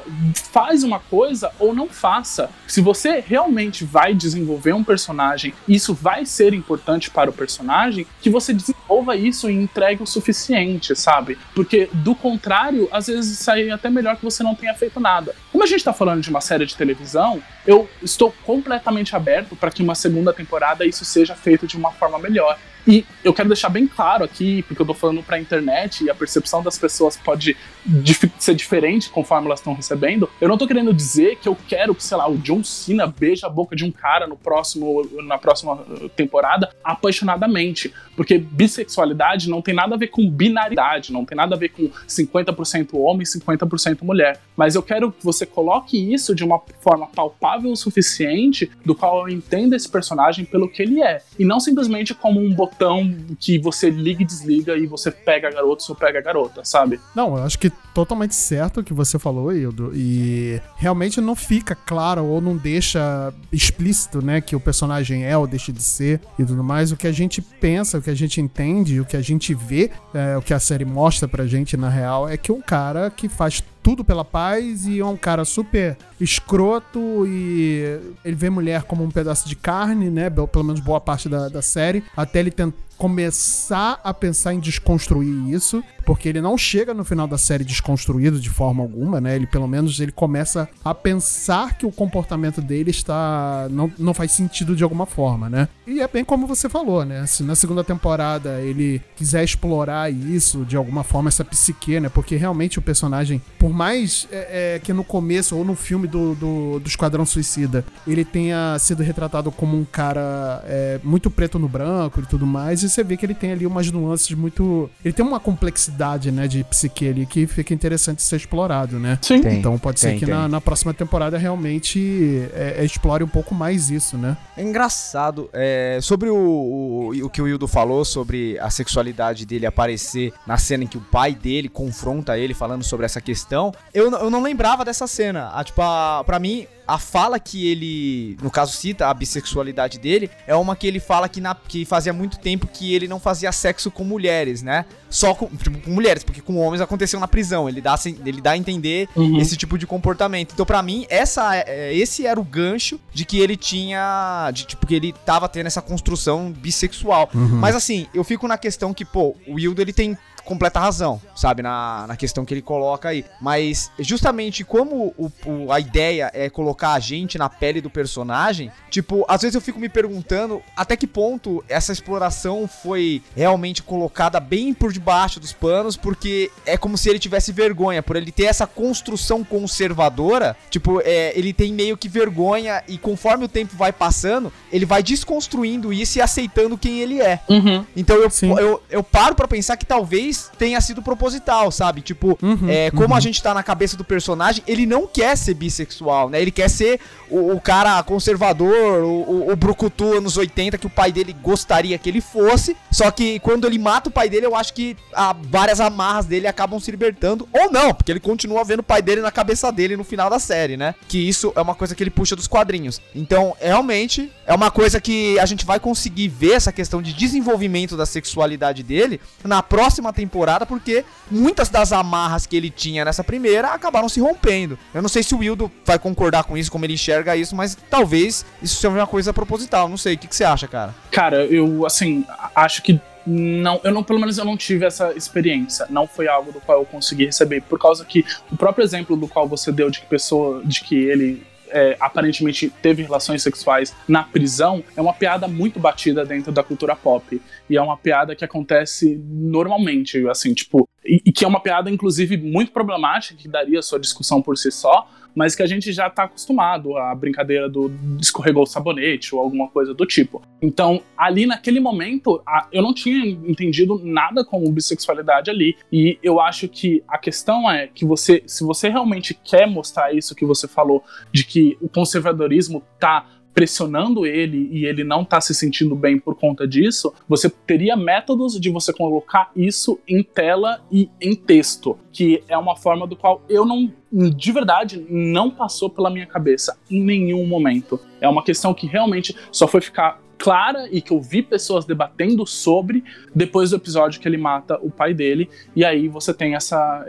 faz 0.52 0.82
uma 0.82 1.00
coisa 1.00 1.50
ou 1.58 1.74
não 1.74 1.88
faça. 1.88 2.50
Se 2.66 2.82
você 2.82 3.24
realmente 3.26 3.82
vai 3.82 4.12
desenvolver 4.12 4.74
um 4.74 4.84
personagem, 4.84 5.54
isso 5.66 5.94
vai 5.94 6.26
ser 6.26 6.52
importante 6.52 7.10
para 7.10 7.30
o 7.30 7.32
personagem, 7.32 8.06
que 8.20 8.28
você 8.28 8.52
desenvolva 8.52 9.16
isso 9.16 9.48
e 9.48 9.54
entregue 9.54 10.02
o 10.02 10.06
suficiente, 10.06 10.94
sabe? 10.94 11.38
Porque 11.54 11.88
do 11.94 12.14
contrário, 12.14 12.90
às 12.92 13.06
vezes 13.06 13.38
sai 13.38 13.70
até 13.70 13.88
melhor 13.88 14.16
que 14.16 14.24
você 14.24 14.42
não 14.42 14.54
tenha 14.54 14.74
feito 14.74 15.00
nada. 15.00 15.34
Como 15.50 15.64
a 15.64 15.66
gente 15.66 15.82
tá 15.82 15.94
falando 15.94 16.20
de 16.20 16.28
uma 16.28 16.42
série 16.42 16.66
de 16.66 16.76
televisão, 16.76 17.42
eu 17.66 17.88
estou 18.02 18.34
completamente 18.44 19.14
aberto 19.16 19.56
para 19.56 19.70
que 19.70 19.82
uma 19.82 19.94
segunda 19.94 20.32
temporada 20.32 20.84
isso 20.84 21.04
seja 21.04 21.34
feito 21.34 21.66
de 21.66 21.76
uma 21.76 21.90
forma 21.92 22.18
melhor. 22.18 22.58
E 22.86 23.02
eu 23.24 23.32
quero 23.32 23.48
deixar 23.48 23.70
bem 23.70 23.86
claro 23.86 24.22
aqui, 24.22 24.62
porque 24.64 24.82
eu 24.82 24.84
tô 24.84 24.92
falando 24.92 25.22
pra 25.22 25.38
internet 25.40 26.04
e 26.04 26.10
a 26.10 26.14
percepção 26.14 26.62
das 26.62 26.76
pessoas 26.76 27.16
pode 27.16 27.56
dif- 27.86 28.30
ser 28.38 28.54
diferente 28.54 29.08
conforme 29.08 29.46
elas 29.46 29.60
estão 29.60 29.72
recebendo. 29.72 30.28
Eu 30.38 30.50
não 30.50 30.58
tô 30.58 30.66
querendo 30.66 30.92
dizer 30.92 31.36
que 31.36 31.48
eu 31.48 31.56
quero 31.66 31.94
que, 31.94 32.04
sei 32.04 32.18
lá, 32.18 32.28
o 32.28 32.36
John 32.36 32.62
Cena 32.62 33.06
beije 33.06 33.46
a 33.46 33.48
boca 33.48 33.74
de 33.74 33.86
um 33.86 33.90
cara 33.90 34.26
no 34.26 34.36
próximo, 34.36 35.02
na 35.22 35.38
próxima 35.38 35.72
uh, 35.76 36.10
temporada 36.10 36.74
apaixonadamente. 36.84 37.90
Porque 38.14 38.36
bissexualidade 38.38 39.48
não 39.48 39.62
tem 39.62 39.74
nada 39.74 39.94
a 39.94 39.98
ver 39.98 40.08
com 40.08 40.28
binaridade, 40.28 41.10
não 41.10 41.24
tem 41.24 41.36
nada 41.36 41.54
a 41.54 41.58
ver 41.58 41.70
com 41.70 41.88
50% 42.06 42.90
homem 42.98 43.22
e 43.22 43.26
50% 43.40 44.02
mulher. 44.02 44.40
Mas 44.54 44.74
eu 44.74 44.82
quero 44.82 45.10
que 45.10 45.24
você 45.24 45.46
coloque 45.46 45.96
isso 46.12 46.34
de 46.34 46.44
uma 46.44 46.60
forma 46.80 47.06
palpável 47.06 47.53
o 47.62 47.76
suficiente, 47.76 48.70
do 48.84 48.94
qual 48.94 49.28
eu 49.28 49.34
entenda 49.34 49.76
esse 49.76 49.88
personagem 49.88 50.44
pelo 50.44 50.68
que 50.68 50.82
ele 50.82 51.02
é. 51.02 51.22
E 51.38 51.44
não 51.44 51.60
simplesmente 51.60 52.14
como 52.14 52.40
um 52.40 52.52
botão 52.52 53.14
que 53.38 53.58
você 53.58 53.90
liga 53.90 54.22
e 54.22 54.26
desliga 54.26 54.76
e 54.76 54.86
você 54.86 55.10
pega 55.10 55.48
a 55.48 55.50
garota 55.50 55.84
ou 55.88 55.94
pega 55.94 56.18
a 56.18 56.22
garota, 56.22 56.64
sabe? 56.64 57.00
Não, 57.14 57.36
eu 57.36 57.44
acho 57.44 57.58
que 57.58 57.70
totalmente 57.94 58.34
certo 58.34 58.80
o 58.80 58.84
que 58.84 58.92
você 58.92 59.18
falou, 59.18 59.52
Hildo. 59.52 59.92
E 59.94 60.60
realmente 60.76 61.20
não 61.20 61.36
fica 61.36 61.74
claro 61.74 62.24
ou 62.24 62.40
não 62.40 62.56
deixa 62.56 63.32
explícito, 63.52 64.20
né, 64.20 64.40
que 64.40 64.56
o 64.56 64.60
personagem 64.60 65.24
é 65.24 65.36
ou 65.36 65.46
deixa 65.46 65.72
de 65.72 65.82
ser 65.82 66.20
e 66.38 66.44
tudo 66.44 66.64
mais. 66.64 66.90
O 66.90 66.96
que 66.96 67.06
a 67.06 67.12
gente 67.12 67.40
pensa, 67.40 67.98
o 67.98 68.02
que 68.02 68.10
a 68.10 68.14
gente 68.14 68.40
entende, 68.40 69.00
o 69.00 69.04
que 69.04 69.16
a 69.16 69.22
gente 69.22 69.54
vê, 69.54 69.90
é, 70.12 70.36
o 70.36 70.42
que 70.42 70.52
a 70.52 70.58
série 70.58 70.84
mostra 70.84 71.28
pra 71.28 71.46
gente 71.46 71.76
na 71.76 71.88
real, 71.88 72.28
é 72.28 72.36
que 72.36 72.50
um 72.50 72.60
cara 72.60 73.10
que 73.10 73.28
faz 73.28 73.62
tudo 73.82 74.02
pela 74.02 74.24
paz 74.24 74.86
e 74.86 74.98
é 74.98 75.04
um 75.04 75.16
cara 75.16 75.44
super 75.44 75.96
escroto 76.18 77.26
e 77.26 78.00
ele 78.24 78.34
vê 78.34 78.48
mulher 78.48 78.84
como 78.84 79.04
um 79.04 79.10
pedaço 79.10 79.46
de 79.46 79.54
carne, 79.54 80.08
né? 80.08 80.30
Pelo 80.30 80.48
pelo 80.48 80.64
menos 80.64 80.80
boa 80.80 81.00
parte 81.00 81.28
da, 81.28 81.50
da 81.50 81.60
série, 81.60 82.02
até 82.16 82.40
ele 82.40 82.50
tentar 82.50 82.78
começar 82.96 84.00
a 84.02 84.14
pensar 84.14 84.54
em 84.54 84.60
desconstruir 84.60 85.50
isso, 85.50 85.82
porque 86.04 86.28
ele 86.28 86.40
não 86.40 86.56
chega 86.56 86.94
no 86.94 87.04
final 87.04 87.26
da 87.26 87.38
série 87.38 87.64
desconstruído 87.64 88.38
de 88.38 88.50
forma 88.50 88.82
alguma, 88.82 89.20
né? 89.20 89.34
Ele 89.36 89.46
pelo 89.46 89.66
menos 89.66 89.98
ele 90.00 90.12
começa 90.12 90.68
a 90.84 90.94
pensar 90.94 91.76
que 91.76 91.86
o 91.86 91.92
comportamento 91.92 92.60
dele 92.60 92.90
está 92.90 93.66
não, 93.70 93.90
não 93.98 94.14
faz 94.14 94.32
sentido 94.32 94.76
de 94.76 94.84
alguma 94.84 95.06
forma, 95.06 95.48
né? 95.48 95.68
E 95.86 96.00
é 96.00 96.08
bem 96.08 96.24
como 96.24 96.46
você 96.46 96.68
falou, 96.68 97.04
né? 97.04 97.26
Se 97.26 97.42
na 97.42 97.54
segunda 97.54 97.82
temporada 97.82 98.60
ele 98.60 99.02
quiser 99.16 99.42
explorar 99.42 100.12
isso 100.12 100.64
de 100.64 100.76
alguma 100.76 101.02
forma 101.02 101.28
essa 101.28 101.44
psique, 101.44 101.98
né? 101.98 102.08
Porque 102.08 102.36
realmente 102.36 102.78
o 102.78 102.82
personagem, 102.82 103.42
por 103.58 103.72
mais 103.72 104.28
é, 104.30 104.76
é, 104.76 104.78
que 104.78 104.92
no 104.92 105.04
começo 105.04 105.56
ou 105.56 105.64
no 105.64 105.74
filme 105.74 106.06
do, 106.06 106.34
do, 106.34 106.80
do 106.80 106.88
Esquadrão 106.88 107.26
Suicida 107.26 107.84
ele 108.06 108.24
tenha 108.24 108.76
sido 108.78 109.02
retratado 109.02 109.50
como 109.50 109.76
um 109.76 109.84
cara 109.84 110.62
é, 110.66 111.00
muito 111.02 111.30
preto 111.30 111.58
no 111.58 111.68
branco 111.68 112.20
e 112.20 112.26
tudo 112.26 112.46
mais, 112.46 112.82
e 112.86 112.90
você 112.90 113.02
vê 113.02 113.16
que 113.16 113.26
ele 113.26 113.34
tem 113.34 113.52
ali 113.52 113.66
umas 113.66 113.90
nuances 113.90 114.30
muito. 114.32 114.90
Ele 115.04 115.12
tem 115.12 115.24
uma 115.24 115.40
complexidade, 115.40 116.30
né, 116.30 116.46
de 116.46 116.64
psique 116.64 117.08
ali 117.08 117.26
que 117.26 117.46
fica 117.46 117.74
interessante 117.74 118.22
ser 118.22 118.36
explorado, 118.36 118.98
né? 118.98 119.18
Sim. 119.22 119.40
Tem, 119.40 119.58
então 119.58 119.78
pode 119.78 120.00
ser 120.00 120.10
tem, 120.10 120.18
que 120.18 120.26
tem. 120.26 120.34
na, 120.34 120.48
na 120.48 120.60
próxima 120.60 120.94
temporada 120.94 121.38
realmente 121.38 122.48
é, 122.54 122.76
é, 122.78 122.84
explore 122.84 123.22
um 123.24 123.28
pouco 123.28 123.54
mais 123.54 123.90
isso, 123.90 124.16
né? 124.16 124.36
É 124.56 124.62
engraçado. 124.62 125.48
é, 125.52 125.98
sobre 126.00 126.28
o, 126.28 126.36
o, 126.36 127.26
o 127.26 127.30
que 127.30 127.40
o 127.40 127.48
Hildo 127.48 127.66
falou, 127.66 128.04
sobre 128.04 128.58
a 128.58 128.70
sexualidade 128.70 129.46
dele 129.46 129.66
aparecer 129.66 130.32
na 130.46 130.56
cena 130.56 130.84
em 130.84 130.86
que 130.86 130.98
o 130.98 131.00
pai 131.00 131.34
dele 131.34 131.68
confronta 131.68 132.38
ele 132.38 132.54
falando 132.54 132.82
sobre 132.82 133.06
essa 133.06 133.20
questão, 133.20 133.72
eu, 133.92 134.10
eu 134.10 134.30
não 134.30 134.42
lembrava 134.42 134.84
dessa 134.84 135.06
cena. 135.06 135.50
Ah, 135.52 135.64
tipo, 135.64 135.80
a, 135.82 136.22
pra 136.24 136.38
mim, 136.38 136.66
a 136.86 136.98
fala 136.98 137.38
que 137.40 137.66
ele, 137.70 138.36
no 138.42 138.50
caso, 138.50 138.72
cita 138.72 139.08
a 139.08 139.14
bissexualidade 139.14 139.98
dele, 139.98 140.30
é 140.46 140.54
uma 140.54 140.76
que 140.76 140.86
ele 140.86 141.00
fala 141.00 141.28
que, 141.28 141.40
na, 141.40 141.54
que 141.54 141.84
fazia 141.84 142.12
muito 142.12 142.38
tempo 142.38 142.66
que 142.66 142.94
ele 142.94 143.08
não 143.08 143.18
fazia 143.18 143.50
sexo 143.52 143.90
com 143.90 144.04
mulheres, 144.04 144.62
né? 144.62 144.84
Só 145.08 145.34
com, 145.34 145.46
tipo, 145.48 145.78
com 145.80 145.90
mulheres, 145.90 146.22
porque 146.24 146.40
com 146.40 146.56
homens 146.58 146.80
aconteceu 146.80 147.18
na 147.20 147.28
prisão. 147.28 147.68
Ele 147.68 147.80
dá, 147.80 147.94
ele 148.24 148.40
dá 148.40 148.50
a 148.52 148.56
entender 148.56 149.08
Uhum. 149.16 149.38
esse 149.38 149.56
tipo 149.56 149.78
de 149.78 149.86
comportamento. 149.86 150.52
Então, 150.52 150.66
pra 150.66 150.82
mim, 150.82 151.06
essa, 151.08 151.54
é- 151.56 151.94
esse 151.94 152.26
era 152.26 152.38
o 152.40 152.44
gancho 152.44 152.98
de 153.12 153.24
que 153.24 153.38
ele 153.38 153.56
tinha. 153.56 154.50
De, 154.52 154.66
tipo, 154.66 154.86
que 154.86 154.94
ele 154.94 155.12
tava 155.24 155.48
tendo 155.48 155.66
essa 155.66 155.80
construção 155.80 156.50
bissexual. 156.52 157.30
Mas 157.32 157.74
assim, 157.76 158.06
eu 158.12 158.24
fico 158.24 158.46
na 158.48 158.58
questão 158.58 158.92
que, 158.92 159.04
pô, 159.04 159.36
o 159.46 159.54
Wildo 159.54 159.80
ele 159.80 159.92
tem 159.92 160.18
completa 160.44 160.80
razão, 160.80 161.20
sabe? 161.34 161.62
Na, 161.62 162.06
na 162.06 162.16
questão 162.16 162.44
que 162.44 162.52
ele 162.54 162.62
coloca 162.62 163.08
aí. 163.08 163.24
Mas 163.40 163.90
justamente 163.98 164.64
como 164.64 165.14
o, 165.16 165.30
o- 165.46 165.72
a 165.72 165.80
ideia 165.80 166.30
é 166.34 166.50
colocar 166.50 166.92
a 166.92 166.98
gente 167.00 167.38
na 167.38 167.48
pele 167.48 167.80
do 167.80 167.90
personagem, 167.90 168.70
tipo, 168.90 169.24
às 169.28 169.42
vezes 169.42 169.54
eu 169.54 169.60
fico 169.60 169.78
me 169.80 169.88
perguntando 169.88 170.62
até 170.76 170.96
que 170.96 171.06
ponto 171.06 171.64
essa 171.68 171.92
exploração 171.92 172.68
foi 172.68 173.22
realmente 173.36 173.82
colocada 173.82 174.38
bem 174.40 174.72
por 174.74 174.92
debaixo 174.92 175.40
dos 175.40 175.52
panos, 175.52 175.96
porque 175.96 176.50
é 176.66 176.76
como 176.76 176.96
se 176.98 177.08
ele 177.08 177.18
tivesse 177.18 177.52
vergonha, 177.52 178.02
por 178.02 178.16
ele 178.16 178.30
ter 178.32 178.44
essa 178.44 178.66
construção 178.66 179.42
conservadora, 179.88 180.56
tipo, 180.70 181.00
é, 181.04 181.32
ele 181.38 181.52
tem 181.52 181.72
meio 181.72 181.96
que 181.96 182.08
vergonha 182.08 182.82
e 182.88 182.96
conforme 182.98 183.44
o 183.44 183.48
tempo 183.48 183.76
vai 183.76 183.92
passando, 183.92 184.52
ele 184.72 184.86
vai 184.86 185.02
desconstruindo 185.02 185.92
isso 185.92 186.18
e 186.18 186.22
aceitando 186.22 186.78
quem 186.78 187.00
ele 187.00 187.20
é. 187.20 187.40
Uhum. 187.48 187.84
Então 187.96 188.16
eu, 188.16 188.30
eu, 188.58 188.82
eu 188.90 189.02
paro 189.02 189.34
pra 189.34 189.46
pensar 189.48 189.76
que 189.76 189.84
talvez 189.86 190.33
tenha 190.58 190.80
sido 190.80 191.02
proposital, 191.02 191.70
sabe? 191.70 192.00
Tipo, 192.00 192.38
Uhum, 192.42 192.68
é, 192.68 192.90
como 192.90 193.08
uhum. 193.08 193.14
a 193.14 193.20
gente 193.20 193.42
tá 193.42 193.54
na 193.54 193.62
cabeça 193.62 193.96
do 193.96 194.04
personagem, 194.04 194.62
ele 194.66 194.86
não 194.86 195.06
quer 195.06 195.36
ser 195.36 195.54
bissexual, 195.54 196.28
né? 196.28 196.40
Ele 196.40 196.50
quer 196.50 196.68
ser 196.68 197.00
o, 197.30 197.52
o 197.52 197.60
cara 197.60 198.02
conservador, 198.02 199.02
o, 199.02 199.08
o, 199.08 199.52
o 199.52 199.56
brucutu 199.56 200.18
anos 200.18 200.36
80 200.36 200.78
que 200.78 200.86
o 200.86 200.90
pai 200.90 201.10
dele 201.10 201.34
gostaria 201.42 201.96
que 201.96 202.08
ele 202.08 202.20
fosse. 202.20 202.76
Só 202.90 203.10
que 203.10 203.38
quando 203.40 203.66
ele 203.66 203.78
mata 203.78 204.08
o 204.08 204.12
pai 204.12 204.28
dele, 204.28 204.46
eu 204.46 204.54
acho 204.54 204.74
que 204.74 204.96
ah, 205.14 205.34
várias 205.48 205.80
amarras 205.80 206.26
dele 206.26 206.46
acabam 206.46 206.78
se 206.78 206.90
libertando. 206.90 207.48
Ou 207.52 207.70
não, 207.70 207.94
porque 207.94 208.12
ele 208.12 208.20
continua 208.20 208.64
vendo 208.64 208.80
o 208.80 208.84
pai 208.84 209.00
dele 209.00 209.20
na 209.20 209.30
cabeça 209.30 209.70
dele 209.72 209.96
no 209.96 210.04
final 210.04 210.28
da 210.28 210.38
série, 210.38 210.76
né? 210.76 210.94
Que 211.08 211.18
isso 211.18 211.52
é 211.56 211.60
uma 211.60 211.74
coisa 211.74 211.94
que 211.94 212.02
ele 212.02 212.10
puxa 212.10 212.36
dos 212.36 212.46
quadrinhos. 212.46 213.00
Então, 213.14 213.56
realmente, 213.58 214.30
é 214.46 214.54
uma 214.54 214.70
coisa 214.70 215.00
que 215.00 215.38
a 215.38 215.46
gente 215.46 215.64
vai 215.64 215.80
conseguir 215.80 216.28
ver 216.28 216.52
essa 216.52 216.72
questão 216.72 217.00
de 217.00 217.12
desenvolvimento 217.12 217.96
da 217.96 218.06
sexualidade 218.06 218.82
dele 218.82 219.20
na 219.42 219.62
próxima 219.62 220.12
temporada 220.12 220.23
temporada, 220.24 220.64
porque 220.64 221.04
muitas 221.30 221.68
das 221.68 221.92
amarras 221.92 222.46
que 222.46 222.56
ele 222.56 222.70
tinha 222.70 223.04
nessa 223.04 223.22
primeira 223.22 223.68
acabaram 223.68 224.08
se 224.08 224.20
rompendo. 224.20 224.78
Eu 224.92 225.02
não 225.02 225.08
sei 225.08 225.22
se 225.22 225.34
o 225.34 225.38
Wildo 225.38 225.70
vai 225.84 225.98
concordar 225.98 226.44
com 226.44 226.56
isso, 226.56 226.70
como 226.70 226.84
ele 226.84 226.94
enxerga 226.94 227.36
isso, 227.36 227.54
mas 227.54 227.76
talvez 227.90 228.44
isso 228.62 228.76
seja 228.76 228.88
uma 228.88 229.06
coisa 229.06 229.32
proposital. 229.32 229.88
Não 229.88 229.96
sei. 229.96 230.14
O 230.14 230.18
que, 230.18 230.26
que 230.26 230.36
você 230.36 230.44
acha, 230.44 230.66
cara? 230.66 230.94
Cara, 231.10 231.44
eu, 231.44 231.84
assim, 231.86 232.24
acho 232.54 232.82
que 232.82 233.00
não, 233.26 233.80
eu 233.82 233.92
não, 233.92 234.02
pelo 234.02 234.20
menos 234.20 234.36
eu 234.36 234.44
não 234.44 234.56
tive 234.56 234.84
essa 234.84 235.12
experiência. 235.12 235.86
Não 235.88 236.06
foi 236.06 236.28
algo 236.28 236.52
do 236.52 236.60
qual 236.60 236.80
eu 236.80 236.84
consegui 236.84 237.26
receber, 237.26 237.62
por 237.62 237.78
causa 237.78 238.04
que 238.04 238.24
o 238.50 238.56
próprio 238.56 238.84
exemplo 238.84 239.16
do 239.16 239.26
qual 239.26 239.48
você 239.48 239.72
deu 239.72 239.90
de 239.90 240.00
que 240.00 240.06
pessoa, 240.06 240.62
de 240.64 240.80
que 240.82 240.94
ele 240.94 241.42
é, 241.68 241.96
aparentemente 242.00 242.70
teve 242.82 243.02
relações 243.02 243.42
sexuais 243.42 243.94
na 244.06 244.22
prisão 244.22 244.82
é 244.96 245.00
uma 245.00 245.12
piada 245.12 245.48
muito 245.48 245.78
batida 245.78 246.24
dentro 246.24 246.52
da 246.52 246.62
cultura 246.62 246.94
pop. 246.94 247.40
E 247.68 247.76
é 247.76 247.82
uma 247.82 247.96
piada 247.96 248.34
que 248.34 248.44
acontece 248.44 249.20
normalmente, 249.24 250.26
assim, 250.28 250.54
tipo. 250.54 250.88
E, 251.04 251.22
e 251.26 251.32
que 251.32 251.44
é 251.44 251.48
uma 251.48 251.60
piada, 251.60 251.90
inclusive, 251.90 252.36
muito 252.36 252.72
problemática, 252.72 253.34
que 253.34 253.48
daria 253.48 253.82
sua 253.82 253.98
discussão 253.98 254.40
por 254.40 254.56
si 254.56 254.70
só, 254.70 255.08
mas 255.34 255.54
que 255.54 255.62
a 255.62 255.66
gente 255.66 255.92
já 255.92 256.08
tá 256.08 256.24
acostumado 256.24 256.96
à 256.96 257.14
brincadeira 257.14 257.68
do 257.68 257.90
escorregou 258.20 258.62
o 258.62 258.66
sabonete 258.66 259.34
ou 259.34 259.40
alguma 259.40 259.68
coisa 259.68 259.92
do 259.92 260.06
tipo. 260.06 260.42
Então, 260.62 261.02
ali 261.16 261.46
naquele 261.46 261.80
momento, 261.80 262.42
eu 262.72 262.82
não 262.82 262.94
tinha 262.94 263.26
entendido 263.26 264.00
nada 264.02 264.44
como 264.44 264.70
bissexualidade 264.70 265.50
ali, 265.50 265.76
e 265.92 266.18
eu 266.22 266.40
acho 266.40 266.68
que 266.68 267.02
a 267.08 267.18
questão 267.18 267.70
é 267.70 267.86
que 267.86 268.04
você, 268.04 268.42
se 268.46 268.64
você 268.64 268.88
realmente 268.88 269.34
quer 269.34 269.66
mostrar 269.66 270.14
isso 270.14 270.34
que 270.34 270.44
você 270.44 270.68
falou, 270.68 271.02
de 271.32 271.44
que 271.44 271.76
o 271.80 271.88
conservadorismo 271.88 272.82
tá 272.98 273.26
pressionando 273.54 274.26
ele 274.26 274.68
e 274.72 274.84
ele 274.84 275.04
não 275.04 275.24
tá 275.24 275.40
se 275.40 275.54
sentindo 275.54 275.94
bem 275.94 276.18
por 276.18 276.34
conta 276.34 276.66
disso, 276.66 277.14
você 277.28 277.48
teria 277.48 277.96
métodos 277.96 278.58
de 278.60 278.68
você 278.68 278.92
colocar 278.92 279.50
isso 279.54 279.98
em 280.08 280.22
tela 280.22 280.82
e 280.90 281.08
em 281.20 281.34
texto, 281.34 281.96
que 282.12 282.42
é 282.48 282.58
uma 282.58 282.76
forma 282.76 283.06
do 283.06 283.14
qual 283.14 283.42
eu 283.48 283.64
não, 283.64 283.92
de 284.12 284.52
verdade, 284.52 285.06
não 285.08 285.50
passou 285.50 285.88
pela 285.88 286.10
minha 286.10 286.26
cabeça 286.26 286.76
em 286.90 287.00
nenhum 287.00 287.46
momento. 287.46 288.00
É 288.20 288.28
uma 288.28 288.42
questão 288.42 288.74
que 288.74 288.86
realmente 288.86 289.36
só 289.52 289.68
foi 289.68 289.80
ficar 289.80 290.23
clara 290.38 290.88
e 290.90 291.00
que 291.00 291.12
eu 291.12 291.20
vi 291.20 291.42
pessoas 291.42 291.84
debatendo 291.84 292.46
sobre 292.46 293.04
depois 293.34 293.70
do 293.70 293.76
episódio 293.76 294.20
que 294.20 294.28
ele 294.28 294.36
mata 294.36 294.78
o 294.82 294.90
pai 294.90 295.14
dele, 295.14 295.48
e 295.74 295.84
aí 295.84 296.08
você 296.08 296.32
tem 296.32 296.54
essa, 296.54 297.04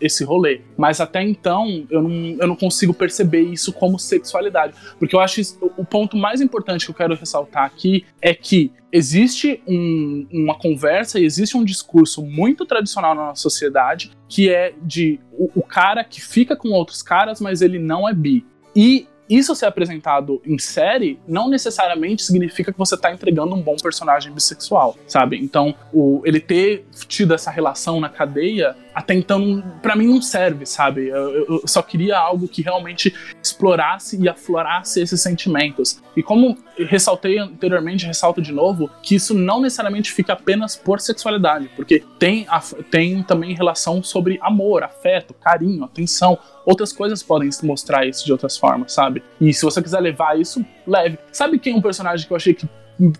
esse 0.00 0.24
rolê. 0.24 0.60
Mas 0.76 1.00
até 1.00 1.22
então 1.22 1.86
eu 1.90 2.02
não, 2.02 2.10
eu 2.38 2.46
não 2.46 2.56
consigo 2.56 2.92
perceber 2.92 3.42
isso 3.42 3.72
como 3.72 3.98
sexualidade, 3.98 4.74
porque 4.98 5.14
eu 5.14 5.20
acho 5.20 5.40
isso, 5.40 5.58
o 5.76 5.84
ponto 5.84 6.16
mais 6.16 6.40
importante 6.40 6.84
que 6.84 6.90
eu 6.90 6.96
quero 6.96 7.14
ressaltar 7.14 7.64
aqui 7.64 8.04
é 8.20 8.34
que 8.34 8.72
existe 8.92 9.62
um, 9.66 10.26
uma 10.32 10.58
conversa 10.58 11.20
e 11.20 11.24
existe 11.24 11.56
um 11.56 11.64
discurso 11.64 12.22
muito 12.22 12.66
tradicional 12.66 13.14
na 13.14 13.26
nossa 13.26 13.42
sociedade 13.42 14.10
que 14.28 14.48
é 14.48 14.74
de 14.82 15.20
o, 15.32 15.50
o 15.56 15.62
cara 15.62 16.02
que 16.04 16.20
fica 16.20 16.56
com 16.56 16.70
outros 16.70 17.02
caras, 17.02 17.40
mas 17.40 17.62
ele 17.62 17.78
não 17.78 18.08
é 18.08 18.14
bi. 18.14 18.44
E 18.74 19.06
isso 19.30 19.54
ser 19.54 19.66
apresentado 19.66 20.42
em 20.44 20.58
série 20.58 21.20
não 21.26 21.48
necessariamente 21.48 22.24
significa 22.24 22.72
que 22.72 22.78
você 22.78 22.96
tá 22.96 23.12
entregando 23.12 23.54
um 23.54 23.62
bom 23.62 23.76
personagem 23.76 24.32
bissexual, 24.32 24.96
sabe? 25.06 25.38
Então, 25.38 25.72
o, 25.92 26.20
ele 26.24 26.40
ter 26.40 26.84
tido 27.06 27.32
essa 27.32 27.50
relação 27.50 28.00
na 28.00 28.08
cadeia 28.08 28.76
até 28.94 29.14
então, 29.14 29.62
para 29.82 29.94
mim, 29.96 30.06
não 30.06 30.22
serve, 30.22 30.66
sabe? 30.66 31.08
Eu, 31.08 31.46
eu, 31.46 31.62
só 31.66 31.82
queria 31.82 32.18
algo 32.18 32.48
que 32.48 32.62
realmente 32.62 33.14
explorasse 33.42 34.20
e 34.20 34.28
aflorasse 34.28 35.00
esses 35.00 35.20
sentimentos. 35.20 36.02
E 36.16 36.22
como 36.22 36.58
ressaltei 36.76 37.38
anteriormente, 37.38 38.06
ressalto 38.06 38.42
de 38.42 38.52
novo, 38.52 38.90
que 39.02 39.14
isso 39.14 39.34
não 39.34 39.60
necessariamente 39.60 40.10
fica 40.10 40.32
apenas 40.32 40.76
por 40.76 41.00
sexualidade, 41.00 41.70
porque 41.76 42.04
tem, 42.18 42.46
tem 42.90 43.22
também 43.22 43.54
relação 43.54 44.02
sobre 44.02 44.38
amor, 44.42 44.82
afeto, 44.82 45.34
carinho, 45.34 45.84
atenção. 45.84 46.38
Outras 46.66 46.92
coisas 46.92 47.22
podem 47.22 47.48
mostrar 47.62 48.06
isso 48.06 48.24
de 48.24 48.32
outras 48.32 48.56
formas, 48.56 48.92
sabe? 48.92 49.22
E 49.40 49.52
se 49.52 49.64
você 49.64 49.80
quiser 49.82 50.00
levar 50.00 50.38
isso, 50.38 50.64
leve. 50.86 51.18
Sabe 51.32 51.58
quem 51.58 51.74
é 51.74 51.76
um 51.76 51.82
personagem 51.82 52.26
que 52.26 52.32
eu 52.32 52.36
achei 52.36 52.54
que 52.54 52.68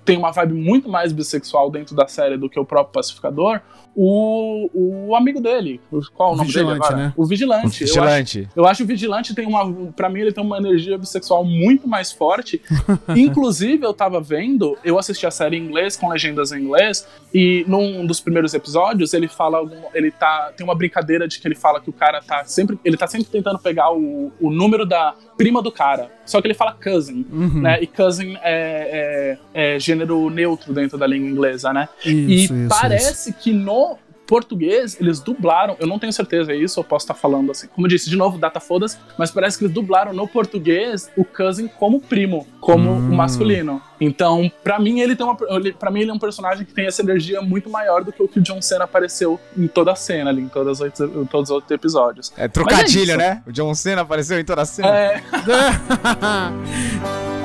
tem 0.05 0.18
uma 0.18 0.31
vibe 0.31 0.55
muito 0.55 0.89
mais 0.89 1.12
bissexual 1.12 1.71
dentro 1.71 1.97
da 1.97 2.07
série 2.07 2.37
do 2.37 2.51
que 2.51 2.61
o 2.61 2.64
próprio 2.64 2.93
Pacificador, 2.93 3.61
o, 3.95 4.70
o 5.09 5.16
amigo 5.16 5.41
dele. 5.41 5.80
Qual 6.14 6.30
o, 6.30 6.34
o 6.34 6.36
nome 6.36 6.47
Vigilante, 6.47 6.72
dele 6.72 6.84
agora? 6.84 6.97
Né? 6.97 7.14
O 7.16 7.26
Vigilante. 7.26 7.84
O 7.84 7.86
Vigilante. 7.86 8.38
Eu 8.38 8.45
acho, 8.45 8.59
eu 8.61 8.66
acho 8.66 8.82
o 8.82 8.86
Vigilante 8.86 9.34
tem 9.34 9.47
uma. 9.47 9.93
Pra 9.93 10.09
mim, 10.09 10.20
ele 10.20 10.32
tem 10.32 10.43
uma 10.43 10.59
energia 10.59 10.97
bissexual 10.97 11.45
muito 11.45 11.88
mais 11.88 12.12
forte. 12.12 12.61
Inclusive, 13.14 13.84
eu 13.84 13.93
tava 13.93 14.20
vendo, 14.20 14.76
eu 14.84 14.99
assisti 14.99 15.26
a 15.26 15.30
série 15.30 15.57
em 15.57 15.64
inglês, 15.64 15.97
com 15.97 16.09
legendas 16.09 16.53
em 16.53 16.61
inglês, 16.61 17.07
e 17.34 17.64
num 17.66 18.07
dos 18.07 18.20
primeiros 18.20 18.55
episódios, 18.55 19.12
ele 19.12 19.28
fala. 19.28 19.61
Ele 19.95 20.11
tá. 20.11 20.53
Tem 20.57 20.64
uma 20.64 20.74
brincadeira 20.74 21.26
de 21.26 21.41
que 21.41 21.47
ele 21.47 21.55
fala 21.57 21.80
que 21.80 21.91
o 21.91 21.93
cara 21.93 22.20
tá 22.20 22.45
sempre. 22.45 22.78
Ele 22.84 22.97
tá 22.97 23.07
sempre 23.07 23.28
tentando 23.28 23.59
pegar 23.59 23.93
o, 23.93 24.32
o 24.41 24.51
número 24.51 24.86
da 24.86 25.14
prima 25.36 25.62
do 25.62 25.72
cara. 25.72 26.11
Só 26.26 26.41
que 26.41 26.47
ele 26.47 26.55
fala 26.55 26.74
cousin, 26.74 27.26
uhum. 27.32 27.62
né? 27.62 27.82
E 27.82 27.86
cousin 27.86 28.36
é, 28.43 29.38
é, 29.55 29.74
é, 29.74 29.78
gênero 29.80 30.30
neutro 30.30 30.72
dentro 30.72 30.97
da 30.97 31.07
língua 31.07 31.28
inglesa, 31.28 31.72
né? 31.72 31.88
Isso, 32.05 32.09
e 32.09 32.45
isso, 32.45 32.55
parece 32.68 33.30
isso. 33.30 33.38
que 33.38 33.53
no 33.53 33.89
português, 34.31 34.97
eles 35.01 35.18
dublaram, 35.18 35.76
eu 35.81 35.89
não 35.89 35.99
tenho 35.99 36.12
certeza 36.12 36.53
é 36.53 36.57
isso, 36.57 36.78
eu 36.78 36.85
posso 36.85 37.03
estar 37.03 37.14
falando 37.14 37.51
assim. 37.51 37.66
Como 37.66 37.85
eu 37.85 37.89
disse, 37.89 38.09
de 38.09 38.16
novo, 38.16 38.39
data 38.39 38.61
foda 38.61 38.87
mas 39.18 39.33
parece 39.33 39.59
que 39.59 39.64
eles 39.64 39.74
dublaram 39.74 40.12
no 40.12 40.28
português 40.28 41.11
o 41.16 41.24
cousin 41.24 41.66
como 41.66 42.01
primo, 42.01 42.47
como 42.61 42.93
hum. 42.93 43.11
o 43.11 43.16
masculino. 43.16 43.83
Então, 44.01 44.51
para 44.62 44.78
mim, 44.78 45.01
ele 45.01 45.16
tem 45.16 45.26
uma. 45.26 45.37
para 45.37 45.91
mim, 45.91 46.03
ele 46.03 46.12
é 46.12 46.14
um 46.14 46.18
personagem 46.18 46.64
que 46.64 46.72
tem 46.72 46.87
essa 46.87 47.03
energia 47.03 47.43
muito 47.43 47.68
maior 47.68 48.05
do 48.05 48.12
que 48.12 48.22
o 48.22 48.28
que 48.28 48.39
o 48.39 48.43
John 48.43 48.62
Cena 48.62 48.85
apareceu 48.85 49.39
em 49.59 49.66
toda 49.66 49.91
a 49.91 49.97
cena 49.97 50.31
ali, 50.31 50.43
em, 50.43 50.49
todas 50.49 50.81
as, 50.81 51.01
em 51.01 51.26
todos 51.26 51.51
os 51.51 51.53
outros 51.55 51.70
episódios. 51.72 52.33
É 52.37 52.47
trocadilho, 52.47 53.12
é 53.12 53.16
né? 53.16 53.43
O 53.45 53.53
John 53.53 53.74
Cena 53.74 54.03
apareceu 54.03 54.39
em 54.39 54.45
toda 54.45 54.62
a 54.62 54.64
cena. 54.64 54.97
É. 54.97 55.22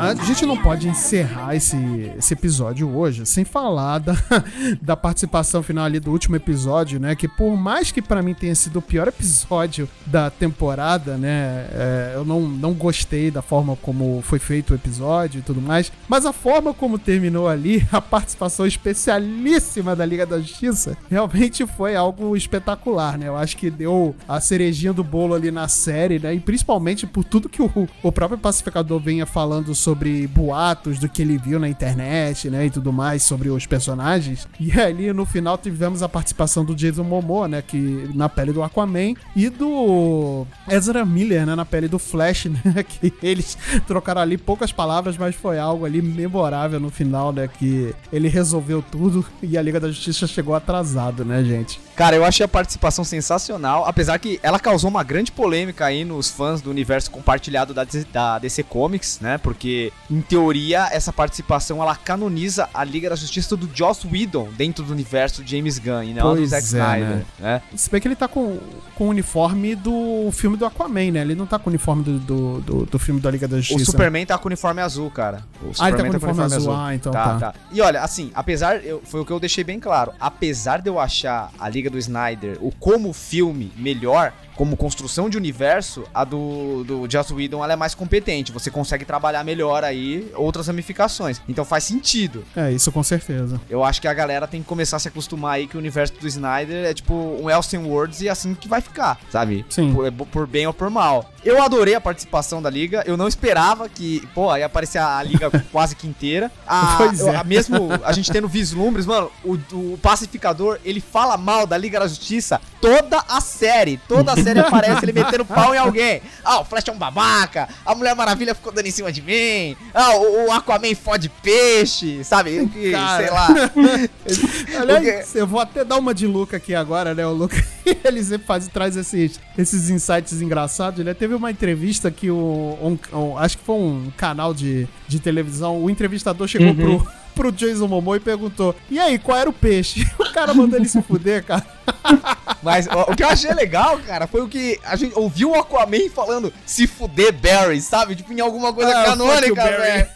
A 0.00 0.14
gente 0.14 0.46
não 0.46 0.56
pode 0.56 0.88
encerrar 0.88 1.54
esse, 1.54 1.76
esse 2.16 2.32
episódio 2.32 2.88
hoje 2.88 3.26
sem 3.26 3.44
falar 3.44 3.98
da, 3.98 4.14
da 4.80 4.96
participação 4.96 5.62
final 5.62 5.84
ali 5.84 6.00
do 6.00 6.10
último 6.10 6.34
episódio, 6.34 6.98
né? 6.98 7.14
Que 7.14 7.28
por 7.28 7.54
mais 7.58 7.92
que 7.92 8.00
para 8.00 8.22
mim 8.22 8.32
tenha 8.32 8.54
sido 8.54 8.78
o 8.78 8.82
pior 8.82 9.06
episódio 9.06 9.86
da 10.06 10.30
temporada, 10.30 11.18
né? 11.18 11.66
É, 11.72 12.12
eu 12.14 12.24
não, 12.24 12.40
não 12.40 12.72
gostei 12.72 13.30
da 13.30 13.42
forma 13.42 13.76
como 13.76 14.22
foi 14.22 14.38
feito 14.38 14.70
o 14.70 14.74
episódio 14.74 15.40
e 15.40 15.42
tudo 15.42 15.60
mais, 15.60 15.92
mas 16.08 16.24
a 16.24 16.32
forma 16.32 16.72
como 16.72 16.98
terminou 16.98 17.46
ali, 17.46 17.86
a 17.92 18.00
participação 18.00 18.66
especialíssima 18.66 19.94
da 19.94 20.06
Liga 20.06 20.24
da 20.24 20.40
Justiça, 20.40 20.96
realmente 21.10 21.66
foi 21.66 21.94
algo 21.94 22.34
espetacular, 22.34 23.18
né? 23.18 23.28
Eu 23.28 23.36
acho 23.36 23.58
que 23.58 23.68
deu 23.68 24.16
a 24.26 24.40
cerejinha 24.40 24.94
do 24.94 25.04
bolo 25.04 25.34
ali 25.34 25.50
na 25.50 25.68
série, 25.68 26.18
né? 26.18 26.32
E 26.32 26.40
principalmente 26.40 27.06
por 27.06 27.24
tudo 27.24 27.46
que 27.46 27.60
o 27.60 27.74
o, 28.02 28.12
próprio 28.12 28.38
pacificador 28.38 29.00
venha 29.00 29.26
falando 29.26 29.74
sobre 29.74 30.26
boatos 30.26 30.98
do 30.98 31.08
que 31.08 31.22
ele 31.22 31.38
viu 31.38 31.58
na 31.58 31.68
internet, 31.68 32.50
né, 32.50 32.66
e 32.66 32.70
tudo 32.70 32.92
mais 32.92 33.22
sobre 33.22 33.48
os 33.48 33.66
personagens. 33.66 34.48
E 34.58 34.72
ali 34.78 35.12
no 35.12 35.24
final 35.24 35.56
tivemos 35.56 36.02
a 36.02 36.08
participação 36.08 36.64
do 36.64 36.74
Jason 36.74 37.04
Momoa, 37.04 37.48
né, 37.48 37.62
que 37.62 38.10
na 38.14 38.28
pele 38.28 38.52
do 38.52 38.62
Aquaman 38.62 39.14
e 39.34 39.48
do 39.48 40.46
Ezra 40.68 41.04
Miller, 41.04 41.46
né, 41.46 41.54
na 41.54 41.64
pele 41.64 41.88
do 41.88 41.98
Flash, 41.98 42.46
né, 42.64 42.82
que 42.82 43.12
eles 43.22 43.56
trocaram 43.86 44.20
ali 44.20 44.36
poucas 44.36 44.72
palavras, 44.72 45.16
mas 45.16 45.34
foi 45.34 45.58
algo 45.58 45.84
ali 45.84 46.02
memorável 46.02 46.80
no 46.80 46.90
final, 46.90 47.32
né, 47.32 47.48
que 47.48 47.94
ele 48.12 48.28
resolveu 48.28 48.82
tudo 48.82 49.24
e 49.42 49.56
a 49.56 49.62
Liga 49.62 49.80
da 49.80 49.88
Justiça 49.88 50.26
chegou 50.26 50.54
atrasado, 50.54 51.24
né, 51.24 51.42
gente? 51.44 51.80
Cara, 51.96 52.16
eu 52.16 52.24
achei 52.24 52.44
a 52.44 52.48
participação 52.48 53.04
sensacional, 53.04 53.84
apesar 53.86 54.18
que 54.18 54.40
ela 54.42 54.58
causou 54.58 54.90
uma 54.90 55.04
grande 55.04 55.30
polêmica 55.30 55.86
aí 55.86 56.04
nos 56.04 56.28
fãs 56.28 56.60
do 56.60 56.68
universo 56.68 57.08
compartilhado 57.10 57.63
da, 57.72 57.86
da 58.12 58.38
DC 58.38 58.62
Comics, 58.64 59.20
né? 59.20 59.38
Porque, 59.38 59.92
em 60.10 60.20
teoria, 60.20 60.88
essa 60.92 61.12
participação 61.12 61.82
ela 61.82 61.94
canoniza 61.94 62.68
a 62.74 62.84
Liga 62.84 63.08
da 63.08 63.16
Justiça 63.16 63.56
do 63.56 63.68
Joss 63.72 64.06
Whedon 64.06 64.48
dentro 64.56 64.84
do 64.84 64.92
universo 64.92 65.42
James 65.46 65.78
Gunn 65.78 66.02
e 66.02 66.14
não 66.14 66.22
pois 66.22 66.40
do 66.40 66.46
Zack 66.46 66.62
é, 66.62 66.66
Snyder, 66.66 67.08
né? 67.08 67.24
né? 67.38 67.62
Se 67.74 67.90
bem 67.90 68.00
que 68.00 68.08
ele 68.08 68.16
tá 68.16 68.28
com, 68.28 68.58
com 68.94 69.06
o 69.06 69.08
uniforme 69.08 69.74
do 69.74 70.30
filme 70.32 70.56
do 70.56 70.66
Aquaman, 70.66 71.12
né? 71.12 71.20
Ele 71.20 71.34
não 71.34 71.46
tá 71.46 71.58
com 71.58 71.70
o 71.70 71.70
uniforme 71.70 72.02
do, 72.02 72.18
do, 72.18 72.60
do, 72.60 72.86
do 72.86 72.98
filme 72.98 73.20
da 73.20 73.30
Liga 73.30 73.46
da 73.46 73.58
Justiça. 73.58 73.82
O 73.82 73.92
Superman 73.92 74.26
tá 74.26 74.36
com 74.36 74.44
o 74.44 74.48
uniforme 74.48 74.80
azul, 74.80 75.10
cara. 75.10 75.42
O 75.62 75.70
ah, 75.78 75.88
ele 75.88 75.96
tá 75.96 76.02
com 76.02 76.08
o 76.08 76.10
uniforme, 76.10 76.10
tá 76.10 76.18
com 76.18 76.26
uniforme 76.26 76.44
azul. 76.44 76.72
azul. 76.72 76.74
Ah, 76.74 76.94
então 76.94 77.12
tá, 77.12 77.24
tá. 77.24 77.52
tá. 77.52 77.54
E 77.72 77.80
olha, 77.80 78.00
assim, 78.02 78.30
apesar, 78.34 78.84
eu, 78.84 79.00
foi 79.04 79.20
o 79.20 79.24
que 79.24 79.32
eu 79.32 79.40
deixei 79.40 79.64
bem 79.64 79.78
claro, 79.78 80.12
apesar 80.18 80.80
de 80.80 80.88
eu 80.88 80.98
achar 80.98 81.50
a 81.58 81.68
Liga 81.68 81.90
do 81.90 81.98
Snyder, 81.98 82.58
o 82.60 82.70
como 82.72 83.12
filme 83.12 83.72
melhor, 83.76 84.32
como 84.56 84.76
construção 84.76 85.28
de 85.28 85.36
universo, 85.36 86.04
a 86.12 86.24
do, 86.24 86.84
do 86.84 87.10
Joss 87.10 87.32
Whedon 87.32 87.62
ela 87.62 87.72
é 87.72 87.76
mais 87.76 87.94
competente. 87.94 88.52
Você 88.52 88.70
consegue 88.70 89.04
trabalhar 89.04 89.44
melhor 89.44 89.84
aí 89.84 90.30
outras 90.34 90.66
ramificações. 90.66 91.40
Então 91.48 91.64
faz 91.64 91.84
sentido. 91.84 92.44
É, 92.56 92.70
isso 92.72 92.90
com 92.92 93.02
certeza. 93.02 93.60
Eu 93.68 93.84
acho 93.84 94.00
que 94.00 94.08
a 94.08 94.14
galera 94.14 94.46
tem 94.46 94.62
que 94.62 94.68
começar 94.68 94.96
a 94.96 95.00
se 95.00 95.08
acostumar 95.08 95.54
aí 95.54 95.66
que 95.66 95.76
o 95.76 95.80
universo 95.80 96.14
do 96.14 96.26
Snyder 96.26 96.84
é 96.84 96.94
tipo 96.94 97.14
um 97.14 97.50
Elseworlds 97.50 98.20
e 98.20 98.28
é 98.28 98.30
assim 98.30 98.54
que 98.54 98.68
vai 98.68 98.80
ficar, 98.80 99.18
sabe? 99.30 99.64
Sim. 99.68 99.92
Por, 99.92 100.26
por 100.26 100.46
bem 100.46 100.66
ou 100.66 100.72
por 100.72 100.90
mal. 100.90 101.30
Eu 101.44 101.62
adorei 101.62 101.94
a 101.94 102.00
participação 102.00 102.62
da 102.62 102.70
liga. 102.70 103.02
Eu 103.06 103.16
não 103.16 103.28
esperava 103.28 103.88
que, 103.88 104.26
pô, 104.34 104.56
ia 104.56 104.66
aparecer 104.66 104.98
a 104.98 105.22
liga 105.22 105.50
quase 105.70 105.94
que 105.94 106.06
inteira. 106.06 106.50
A, 106.66 106.94
Pois 106.96 107.20
é. 107.20 107.36
a 107.36 107.44
mesmo 107.44 107.88
a 108.02 108.12
gente 108.12 108.32
tendo 108.32 108.48
vislumbres, 108.48 109.04
mano, 109.04 109.30
o, 109.44 109.54
o 109.72 109.98
pacificador, 110.00 110.78
ele 110.84 111.00
fala 111.00 111.36
mal 111.36 111.66
da 111.66 111.76
Liga 111.76 112.00
da 112.00 112.08
Justiça 112.08 112.60
toda 112.80 113.22
a 113.28 113.40
série. 113.40 113.98
Toda 114.08 114.32
a 114.32 114.36
série 114.44 114.58
aparece 114.60 115.04
ele 115.04 115.12
metendo 115.12 115.44
pau 115.44 115.74
em 115.74 115.78
alguém. 115.78 116.20
Ah, 116.44 116.60
o 116.60 116.64
Flash 116.64 116.84
é 116.88 116.92
um 116.92 116.98
babaca. 116.98 117.68
A 117.84 117.94
Mulher 117.94 118.14
Maravilha 118.14 118.54
ficou 118.54 118.72
dando 118.72 118.86
em 118.86 118.90
cima 118.90 119.10
de 119.10 119.20
mim. 119.22 119.76
Ah, 119.92 120.16
o, 120.16 120.46
o 120.48 120.52
Aquaman 120.52 120.94
fode 120.94 121.28
peixe, 121.42 122.22
sabe? 122.24 122.66
Que, 122.72 122.90
sei 122.92 123.30
lá. 123.30 123.48
Aliás, 124.80 125.34
eu 125.34 125.46
vou 125.46 125.60
até 125.60 125.84
dar 125.84 125.96
uma 125.98 126.14
de 126.14 126.26
Luca 126.26 126.56
aqui 126.56 126.74
agora, 126.74 127.14
né? 127.14 127.26
O 127.26 127.32
Luca, 127.32 127.56
ele 128.04 128.22
sempre 128.22 128.46
faz, 128.46 128.66
traz 128.68 128.96
esses, 128.96 129.40
esses 129.56 129.90
insights 129.90 130.40
engraçados. 130.40 131.04
Né? 131.04 131.14
Teve 131.14 131.34
uma 131.34 131.50
entrevista 131.50 132.10
que 132.10 132.30
o. 132.30 132.78
um- 132.82 132.98
um- 133.16 133.38
acho 133.38 133.58
que 133.58 133.64
foi 133.64 133.76
um 133.76 134.12
canal 134.16 134.52
de, 134.54 134.86
de 135.08 135.18
televisão. 135.18 135.82
O 135.82 135.90
entrevistador 135.90 136.46
chegou 136.48 136.74
pro, 136.74 137.06
pro 137.34 137.52
Jason 137.52 137.86
Momoa 137.88 138.16
e 138.16 138.20
perguntou: 138.20 138.74
E 138.90 138.98
aí, 138.98 139.18
qual 139.18 139.38
era 139.38 139.48
o 139.50 139.52
peixe? 139.52 140.06
O 140.24 140.32
cara 140.34 140.52
mandou 140.52 140.76
ele 140.78 140.88
se 140.88 141.00
fuder, 141.00 141.44
cara. 141.44 141.64
Mas 142.62 142.88
ó, 142.88 143.02
o 143.12 143.16
que 143.16 143.22
eu 143.22 143.28
achei 143.28 143.52
legal, 143.52 143.98
cara, 144.06 144.26
foi 144.26 144.40
o 144.40 144.48
que 144.48 144.80
a 144.84 144.96
gente 144.96 145.12
ouviu 145.18 145.50
o 145.50 145.54
Aquaman 145.54 146.08
falando 146.14 146.50
se 146.64 146.86
fuder 146.86 147.30
Barry, 147.32 147.78
sabe? 147.80 148.16
Tipo, 148.16 148.32
em 148.32 148.40
alguma 148.40 148.72
coisa 148.72 148.90
Ah, 148.98 149.04
canônica, 149.04 149.62
velho. 149.62 150.06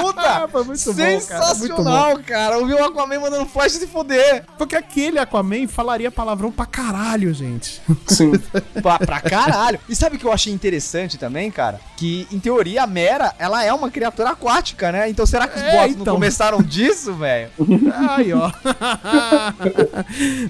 Puta, 0.00 0.46
Foi 0.52 0.62
muito 0.64 0.84
bom, 0.92 0.94
cara, 0.94 1.16
muito 1.16 1.22
sensacional, 1.24 2.18
cara. 2.24 2.58
Ouviu 2.58 2.76
o 2.78 2.84
Aquaman 2.84 3.18
mandando 3.18 3.46
Flash 3.46 3.72
se 3.72 3.86
fuder. 3.88 4.44
Porque 4.56 4.76
aquele 4.76 5.18
Aquaman 5.18 5.66
falaria 5.66 6.12
palavrão 6.12 6.52
pra 6.52 6.64
caralho, 6.64 7.34
gente. 7.34 7.82
Sim. 8.06 8.32
pra, 8.80 8.98
pra 9.00 9.20
caralho. 9.20 9.80
E 9.88 9.96
sabe 9.96 10.14
o 10.14 10.18
que 10.18 10.24
eu 10.24 10.32
achei 10.32 10.52
interessante 10.52 11.18
também, 11.18 11.50
cara? 11.50 11.80
Que, 11.96 12.28
em 12.30 12.38
teoria, 12.38 12.84
a 12.84 12.86
Mera, 12.86 13.34
ela 13.36 13.64
é 13.64 13.72
uma 13.72 13.90
criatura 13.90 14.30
aquática, 14.30 14.92
né? 14.92 15.08
Então 15.10 15.26
será 15.26 15.48
que 15.48 15.56
os 15.58 15.62
É, 15.64 15.72
boatos 15.72 15.90
então. 15.96 16.04
não 16.04 16.14
começaram 16.14 16.62
disso, 16.62 17.12
velho? 17.14 17.50
Aí, 18.10 18.32
ó. 18.32 18.50